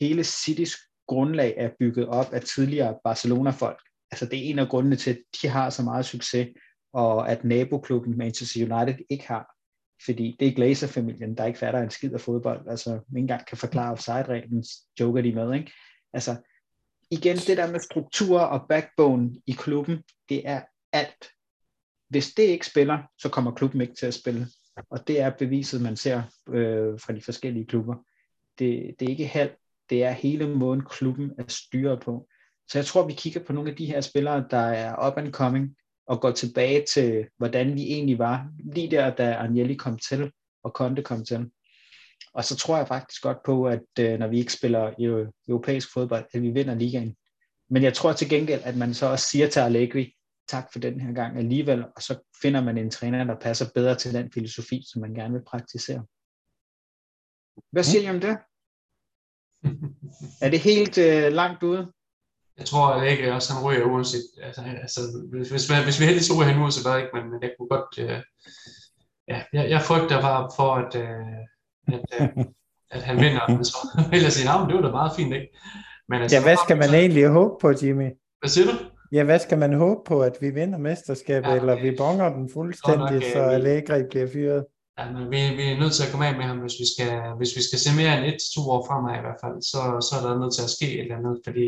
hele 0.00 0.24
Citys 0.24 0.76
grundlag 1.06 1.54
er 1.56 1.70
bygget 1.78 2.06
op 2.06 2.32
af 2.32 2.42
tidligere 2.42 2.98
Barcelona-folk 3.04 3.87
altså 4.10 4.26
det 4.26 4.38
er 4.38 4.50
en 4.50 4.58
af 4.58 4.68
grundene 4.68 4.96
til, 4.96 5.10
at 5.10 5.18
de 5.42 5.48
har 5.48 5.70
så 5.70 5.82
meget 5.82 6.04
succes, 6.04 6.48
og 6.92 7.30
at 7.30 7.44
naboklubben 7.44 8.18
Manchester 8.18 8.60
United 8.60 9.04
ikke 9.10 9.28
har. 9.28 9.54
Fordi 10.04 10.36
det 10.40 10.48
er 10.48 10.52
Glazer-familien, 10.52 11.36
der 11.36 11.44
ikke 11.44 11.58
fatter 11.58 11.80
en 11.80 11.90
skid 11.90 12.12
af 12.12 12.20
fodbold. 12.20 12.68
Altså, 12.68 12.90
ikke 12.94 13.18
engang 13.18 13.46
kan 13.46 13.58
forklare 13.58 13.92
offside-reglen, 13.92 14.64
joker 15.00 15.22
de 15.22 15.34
med, 15.34 15.54
ikke? 15.54 15.72
Altså, 16.12 16.36
igen, 17.10 17.36
det 17.36 17.56
der 17.56 17.70
med 17.72 17.80
struktur 17.80 18.40
og 18.40 18.68
backbone 18.68 19.30
i 19.46 19.52
klubben, 19.52 20.02
det 20.28 20.48
er 20.48 20.62
alt. 20.92 21.28
Hvis 22.08 22.32
det 22.34 22.42
ikke 22.42 22.66
spiller, 22.66 22.98
så 23.18 23.28
kommer 23.28 23.54
klubben 23.54 23.80
ikke 23.80 23.94
til 23.94 24.06
at 24.06 24.14
spille. 24.14 24.46
Og 24.90 25.08
det 25.08 25.20
er 25.20 25.30
beviset, 25.30 25.82
man 25.82 25.96
ser 25.96 26.22
øh, 26.48 27.00
fra 27.00 27.12
de 27.12 27.22
forskellige 27.22 27.66
klubber. 27.66 27.94
Det, 28.58 28.94
det 29.00 29.06
er 29.06 29.10
ikke 29.10 29.26
halv, 29.26 29.50
det 29.90 30.04
er 30.04 30.10
hele 30.10 30.48
måden, 30.48 30.84
klubben 30.90 31.32
er 31.38 31.44
styret 31.48 32.00
på. 32.00 32.28
Så 32.68 32.78
jeg 32.78 32.86
tror, 32.86 33.06
vi 33.06 33.12
kigger 33.12 33.44
på 33.44 33.52
nogle 33.52 33.70
af 33.70 33.76
de 33.76 33.86
her 33.86 34.00
spillere, 34.00 34.44
der 34.50 34.58
er 34.58 35.08
up 35.08 35.18
and 35.18 35.32
coming, 35.32 35.76
og 36.06 36.20
går 36.20 36.30
tilbage 36.30 36.84
til, 36.84 37.26
hvordan 37.36 37.74
vi 37.74 37.82
egentlig 37.82 38.18
var, 38.18 38.48
lige 38.74 38.90
der, 38.90 39.14
da 39.14 39.34
Agnelli 39.34 39.74
kom 39.74 39.98
til, 39.98 40.32
og 40.62 40.70
Conte 40.70 41.02
kom 41.02 41.24
til. 41.24 41.50
Og 42.32 42.44
så 42.44 42.56
tror 42.56 42.76
jeg 42.76 42.88
faktisk 42.88 43.22
godt 43.22 43.38
på, 43.46 43.66
at 43.66 43.82
øh, 44.00 44.18
når 44.18 44.26
vi 44.28 44.38
ikke 44.38 44.52
spiller 44.52 44.94
europæisk 45.48 45.92
fodbold, 45.92 46.24
at 46.32 46.42
vi 46.42 46.50
vinder 46.50 46.74
ligaen. 46.74 47.16
Men 47.70 47.82
jeg 47.82 47.94
tror 47.94 48.12
til 48.12 48.28
gengæld, 48.28 48.62
at 48.64 48.76
man 48.76 48.94
så 48.94 49.06
også 49.06 49.28
siger 49.30 49.48
til 49.48 49.60
Allegri, 49.60 50.14
tak 50.48 50.68
for 50.72 50.78
den 50.78 51.00
her 51.00 51.12
gang 51.12 51.38
alligevel, 51.38 51.84
og 51.96 52.02
så 52.02 52.18
finder 52.42 52.64
man 52.64 52.78
en 52.78 52.90
træner, 52.90 53.24
der 53.24 53.40
passer 53.40 53.66
bedre 53.74 53.94
til 53.94 54.14
den 54.14 54.32
filosofi, 54.32 54.82
som 54.92 55.02
man 55.02 55.14
gerne 55.14 55.34
vil 55.34 55.44
praktisere. 55.46 56.04
Hvad 57.72 57.82
siger 57.82 58.02
I 58.02 58.14
om 58.14 58.20
det? 58.20 58.38
Er 60.42 60.50
det 60.50 60.60
helt 60.60 60.98
øh, 60.98 61.32
langt 61.32 61.62
ude? 61.62 61.92
Jeg 62.58 62.66
tror 62.66 63.02
ikke 63.02 63.34
også, 63.34 63.52
han 63.52 63.64
ryger 63.64 63.84
uanset. 63.84 64.24
Altså, 64.42 64.62
altså 64.82 65.00
hvis, 65.32 65.48
hvis, 65.50 65.68
hvis 65.68 66.00
vi 66.00 66.04
heldigvis 66.04 66.26
så 66.26 66.34
han 66.34 66.60
uanset 66.62 66.86
hvad, 66.86 66.96
ikke? 66.98 67.10
Men, 67.14 67.30
men 67.30 67.42
jeg 67.42 67.50
kunne 67.58 67.68
godt... 67.68 67.98
Øh, 67.98 68.20
ja, 69.28 69.38
jeg, 69.52 69.70
jeg 69.70 69.82
frygter 69.82 70.20
bare 70.20 70.50
for, 70.56 70.70
at, 70.74 70.92
øh, 71.04 71.36
at, 71.94 72.04
øh, 72.20 72.44
at 72.94 73.02
han 73.02 73.16
vinder. 73.16 73.62
Så 73.62 73.76
vil 74.10 74.22
jeg 74.22 74.32
sige, 74.32 74.48
men 74.58 74.68
det 74.68 74.74
var 74.76 74.82
da 74.82 74.90
meget 74.90 75.12
fint, 75.16 75.34
ikke? 75.34 75.48
Men 76.08 76.22
altså, 76.22 76.36
ja, 76.36 76.42
hvad 76.42 76.56
skal 76.64 76.76
man 76.76 76.88
så... 76.88 76.96
egentlig 76.96 77.28
håbe 77.28 77.54
på, 77.60 77.68
Jimmy? 77.82 78.08
Hvad 78.40 78.50
siger 78.50 78.66
du? 78.66 78.74
Ja, 79.12 79.24
hvad 79.24 79.38
skal 79.38 79.58
man 79.58 79.72
håbe 79.74 80.00
på, 80.06 80.22
at 80.22 80.36
vi 80.40 80.50
vinder 80.50 80.78
mesterskabet, 80.78 81.48
ja, 81.48 81.56
eller 81.56 81.82
vi 81.82 81.90
bonger 81.96 82.28
den 82.36 82.50
fuldstændig, 82.52 83.20
nok, 83.20 83.22
så 83.32 83.38
Allegri 83.38 84.02
bliver 84.10 84.28
fyret? 84.32 84.64
Ja, 84.98 85.04
men 85.12 85.24
vi, 85.30 85.40
vi 85.60 85.64
er 85.72 85.80
nødt 85.80 85.92
til 85.92 86.04
at 86.06 86.10
komme 86.10 86.26
af 86.26 86.36
med 86.36 86.44
ham, 86.44 86.58
hvis 86.58 86.76
vi 86.82 86.86
skal, 86.94 87.12
hvis 87.38 87.56
vi 87.56 87.62
skal 87.68 87.78
se 87.78 87.90
mere 88.00 88.12
end 88.16 88.24
et 88.30 88.36
til 88.40 88.50
to 88.56 88.62
år 88.74 88.86
fremad 88.88 89.14
i 89.18 89.24
hvert 89.26 89.40
fald, 89.44 89.58
så, 89.70 89.80
så 90.06 90.12
er 90.16 90.22
der 90.26 90.40
nødt 90.42 90.54
til 90.54 90.66
at 90.66 90.74
ske 90.76 90.88
et 90.94 91.00
eller 91.00 91.16
andet, 91.20 91.36
fordi 91.46 91.66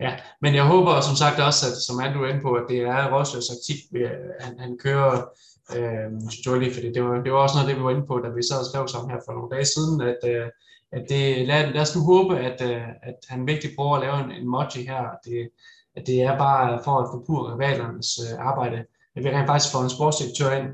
Ja, 0.00 0.16
men 0.42 0.54
jeg 0.54 0.64
håber 0.64 1.00
som 1.00 1.16
sagt 1.16 1.40
også, 1.40 1.66
at 1.66 1.76
som 1.86 2.00
Andrew 2.00 2.22
er 2.22 2.28
inde 2.28 2.42
på, 2.42 2.52
at 2.54 2.66
det 2.68 2.80
er 2.80 3.12
Roslers 3.14 3.46
taktik, 3.46 3.80
øh, 3.96 4.10
han, 4.40 4.58
han 4.58 4.78
kører 4.78 5.12
øh, 5.76 6.08
Jolie, 6.46 6.74
fordi 6.74 6.92
det 6.92 7.02
var, 7.04 7.14
det 7.24 7.32
var 7.32 7.38
også 7.38 7.56
noget, 7.56 7.68
det 7.68 7.76
vi 7.78 7.84
var 7.84 7.90
inde 7.90 8.06
på, 8.06 8.18
da 8.18 8.28
vi 8.28 8.42
sad 8.42 8.58
og 8.58 8.66
skrev 8.66 8.88
sammen 8.88 9.10
her 9.10 9.20
for 9.26 9.32
nogle 9.32 9.50
dage 9.54 9.66
siden, 9.74 10.00
at, 10.00 10.20
øh, 10.32 10.46
at 10.92 11.04
det, 11.08 11.46
lad, 11.46 11.72
lad 11.72 11.82
os 11.82 11.96
nu 11.96 12.02
håbe, 12.12 12.38
at, 12.38 12.58
øh, 12.70 12.88
at 13.02 13.18
han 13.28 13.46
virkelig 13.46 13.72
prøver 13.76 13.96
at 13.96 14.02
lave 14.06 14.16
en, 14.24 14.30
en 14.30 14.42
emoji 14.42 14.80
her, 14.90 15.02
at 15.14 15.20
det, 15.24 15.40
at 15.96 16.06
det 16.06 16.22
er 16.22 16.38
bare 16.38 16.80
for 16.84 16.94
at 17.00 17.08
forpure 17.12 17.54
rivalernes 17.54 18.10
øh, 18.24 18.46
arbejde. 18.50 18.78
At 19.16 19.24
vi 19.24 19.30
rent 19.30 19.46
faktisk 19.46 19.72
får 19.72 19.82
en 19.82 19.96
sportsdirektør 19.96 20.52
ind, 20.60 20.68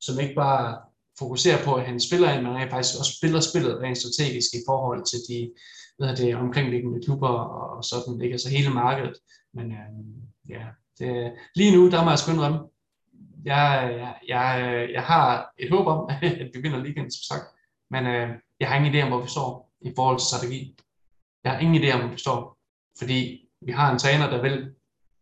som 0.00 0.20
ikke 0.20 0.34
bare 0.34 0.78
fokuserer 1.18 1.64
på, 1.64 1.74
at 1.74 1.86
han 1.86 2.00
spiller 2.00 2.32
ind, 2.32 2.42
men 2.42 2.56
rent 2.56 2.70
faktisk 2.70 2.98
også 3.00 3.12
spiller 3.18 3.40
spillet 3.40 3.80
rent 3.82 3.98
strategisk 3.98 4.50
i 4.54 4.62
forhold 4.68 5.02
til 5.10 5.20
de, 5.28 5.50
hvad 6.00 6.16
det, 6.16 6.36
omkringliggende 6.36 7.04
klubber 7.04 7.28
og 7.28 7.84
sådan, 7.84 8.20
ikke? 8.20 8.32
altså 8.32 8.50
hele 8.50 8.70
markedet. 8.70 9.16
Men 9.54 9.72
øh, 9.72 9.88
ja, 10.48 10.64
det, 10.98 11.32
lige 11.54 11.76
nu, 11.76 11.90
der 11.90 12.04
må 12.04 12.10
jeg 12.10 12.18
skynde 12.18 12.46
om. 12.46 12.54
jeg, 13.44 13.94
jeg, 13.98 14.14
jeg, 14.28 14.88
jeg 14.92 15.02
har 15.02 15.52
et 15.58 15.70
håb 15.70 15.86
om, 15.86 16.10
at 16.42 16.50
vi 16.54 16.60
vinder 16.62 16.82
ligaen, 16.82 17.10
som 17.10 17.22
sagt, 17.30 17.44
men 17.90 18.06
øh, 18.06 18.28
jeg 18.60 18.68
har 18.68 18.76
ingen 18.76 18.94
idé 18.94 19.02
om, 19.02 19.08
hvor 19.08 19.22
vi 19.22 19.28
står 19.28 19.72
i 19.80 19.92
forhold 19.96 20.18
til 20.18 20.26
strategi. 20.26 20.76
Jeg 21.44 21.52
har 21.52 21.58
ingen 21.58 21.82
idé 21.82 21.92
om, 21.94 22.00
hvor 22.00 22.10
vi 22.10 22.18
står, 22.18 22.58
fordi 22.98 23.48
vi 23.66 23.72
har 23.72 23.92
en 23.92 23.98
træner, 23.98 24.30
der 24.30 24.42
vil 24.42 24.74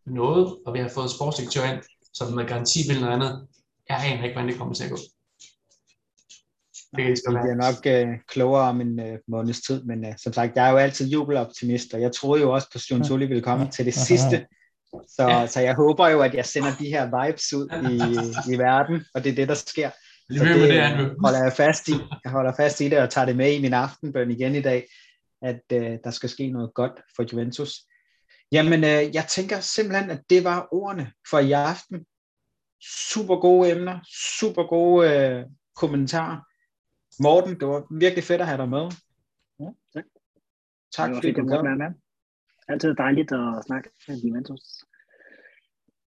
noget, 0.05 0.57
og 0.65 0.73
vi 0.73 0.79
har 0.79 0.91
fået 0.95 1.11
sportsdirektør 1.11 1.63
ind, 1.71 1.81
som 2.13 2.33
med 2.33 2.47
garanti 2.47 2.79
vil 2.89 3.01
noget 3.01 3.13
andet. 3.13 3.47
Jeg 3.89 3.97
aner 4.05 4.23
ikke, 4.23 4.35
hvordan 4.35 4.49
det 4.49 4.57
kommer 4.57 4.73
til 4.73 4.83
at 4.83 4.91
gå. 4.91 4.97
Det, 6.95 7.07
det 7.07 7.39
bliver 7.41 7.55
nok 7.55 7.85
øh, 7.85 8.19
klogere 8.27 8.69
om 8.69 8.81
en 8.81 8.99
øh, 8.99 9.19
måneds 9.27 9.61
tid, 9.61 9.83
men 9.83 10.05
øh, 10.05 10.13
som 10.17 10.33
sagt, 10.33 10.55
jeg 10.55 10.67
er 10.67 10.71
jo 10.71 10.77
altid 10.77 11.07
jubeloptimist, 11.07 11.93
og 11.93 12.01
jeg 12.01 12.11
troede 12.11 12.41
jo 12.41 12.51
også 12.51 12.67
på 12.71 12.79
Sion 12.79 13.03
Tulli 13.03 13.25
ville 13.25 13.43
komme 13.43 13.71
til 13.71 13.85
det 13.85 13.93
sidste, 14.07 14.45
så, 15.17 15.27
ja. 15.27 15.47
så 15.47 15.61
jeg 15.61 15.75
håber 15.75 16.07
jo, 16.07 16.21
at 16.21 16.33
jeg 16.33 16.45
sender 16.45 16.75
de 16.79 16.87
her 16.87 17.25
vibes 17.25 17.53
ud 17.53 17.67
i, 17.91 18.53
i 18.53 18.57
verden, 18.57 19.05
og 19.13 19.23
det 19.23 19.31
er 19.31 19.35
det, 19.35 19.47
der 19.47 19.53
sker. 19.53 19.89
Så 20.37 20.45
det, 20.45 20.55
det 20.55 20.77
Andrew. 20.77 21.15
holder 21.23 21.43
jeg 21.43 21.53
fast 21.53 21.87
i. 21.87 21.93
Jeg 22.23 22.31
holder 22.31 22.53
fast 22.57 22.81
i 22.81 22.89
det 22.89 22.99
og 22.99 23.09
tager 23.09 23.25
det 23.25 23.35
med 23.35 23.53
i 23.53 23.61
min 23.61 23.73
aftenbøn 23.73 24.31
igen 24.31 24.55
i 24.55 24.61
dag, 24.61 24.87
at 25.41 25.61
øh, 25.73 25.97
der 26.03 26.11
skal 26.11 26.29
ske 26.29 26.49
noget 26.51 26.73
godt 26.73 26.91
for 27.15 27.25
Juventus. 27.31 27.73
Jamen, 28.51 28.83
øh, 28.83 29.15
jeg 29.15 29.25
tænker 29.29 29.59
simpelthen, 29.59 30.09
at 30.09 30.21
det 30.29 30.43
var 30.43 30.67
ordene 30.71 31.11
for 31.29 31.39
i 31.39 31.51
aften. 31.51 32.05
Super 33.09 33.35
gode 33.35 33.71
emner, 33.71 33.99
super 34.39 34.63
gode 34.63 35.09
øh, 35.09 35.45
kommentarer. 35.75 36.48
Morten, 37.19 37.59
det 37.59 37.67
var 37.67 37.99
virkelig 37.99 38.23
fedt 38.23 38.41
at 38.41 38.47
have 38.47 38.57
dig 38.57 38.69
med. 38.69 38.91
Ja, 39.59 39.69
tak. 39.93 40.05
Tak 40.91 41.09
fordi 41.15 41.31
du 41.31 41.47
kom. 41.47 41.65
Med. 41.65 41.91
Altid 42.67 42.95
dejligt 42.95 43.31
at 43.31 43.63
snakke 43.65 43.89
med 44.07 44.17
Juventus. 44.17 44.61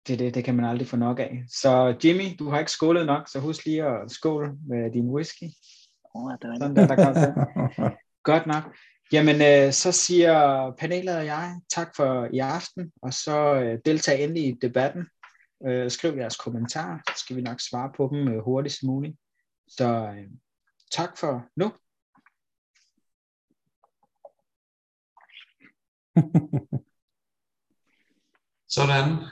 Det, 0.07 0.19
det, 0.19 0.36
det 0.36 0.44
kan 0.44 0.56
man 0.56 0.65
aldrig 0.65 0.88
få 0.88 0.98
nok 0.98 1.19
af. 1.19 1.44
Så 1.48 1.98
Jimmy, 2.03 2.23
du 2.40 2.49
har 2.49 2.60
ikke 2.60 2.72
skålet 2.72 3.06
nok, 3.06 3.28
så 3.28 3.40
husk 3.40 3.65
lige 3.65 3.84
at 3.86 4.11
skåle 4.11 4.52
med 4.68 4.91
din 4.91 5.10
whisky. 5.10 5.49
Oh, 6.14 6.32
det 6.32 6.44
er 6.44 6.56
Sådan 6.60 6.76
der, 6.76 6.88
der 6.88 6.95
kom 6.95 7.91
Godt 8.32 8.48
nok. 8.48 8.64
Jamen, 9.14 9.36
øh, 9.36 9.73
så 9.73 9.91
siger 9.91 10.72
panelet 10.80 11.18
og 11.18 11.26
jeg 11.26 11.60
tak 11.69 11.95
for 11.95 12.28
i 12.34 12.40
aften, 12.40 12.91
og 13.02 13.14
så 13.14 13.53
øh, 13.53 13.80
deltag 13.86 14.23
endelig 14.23 14.48
i 14.48 14.57
debatten. 14.61 15.07
Øh, 15.68 15.91
skriv 15.91 16.18
jeres 16.18 16.36
kommentarer, 16.36 16.99
så 17.07 17.14
skal 17.23 17.36
vi 17.36 17.41
nok 17.41 17.60
svare 17.60 17.91
på 17.98 18.10
dem 18.11 18.28
øh, 18.28 18.44
hurtigst 18.44 18.84
muligt. 18.84 19.18
Så 19.68 19.88
øh, 19.88 20.28
tak 20.91 21.18
for 21.18 21.49
nu. 21.55 21.72
Sådan. 28.68 29.27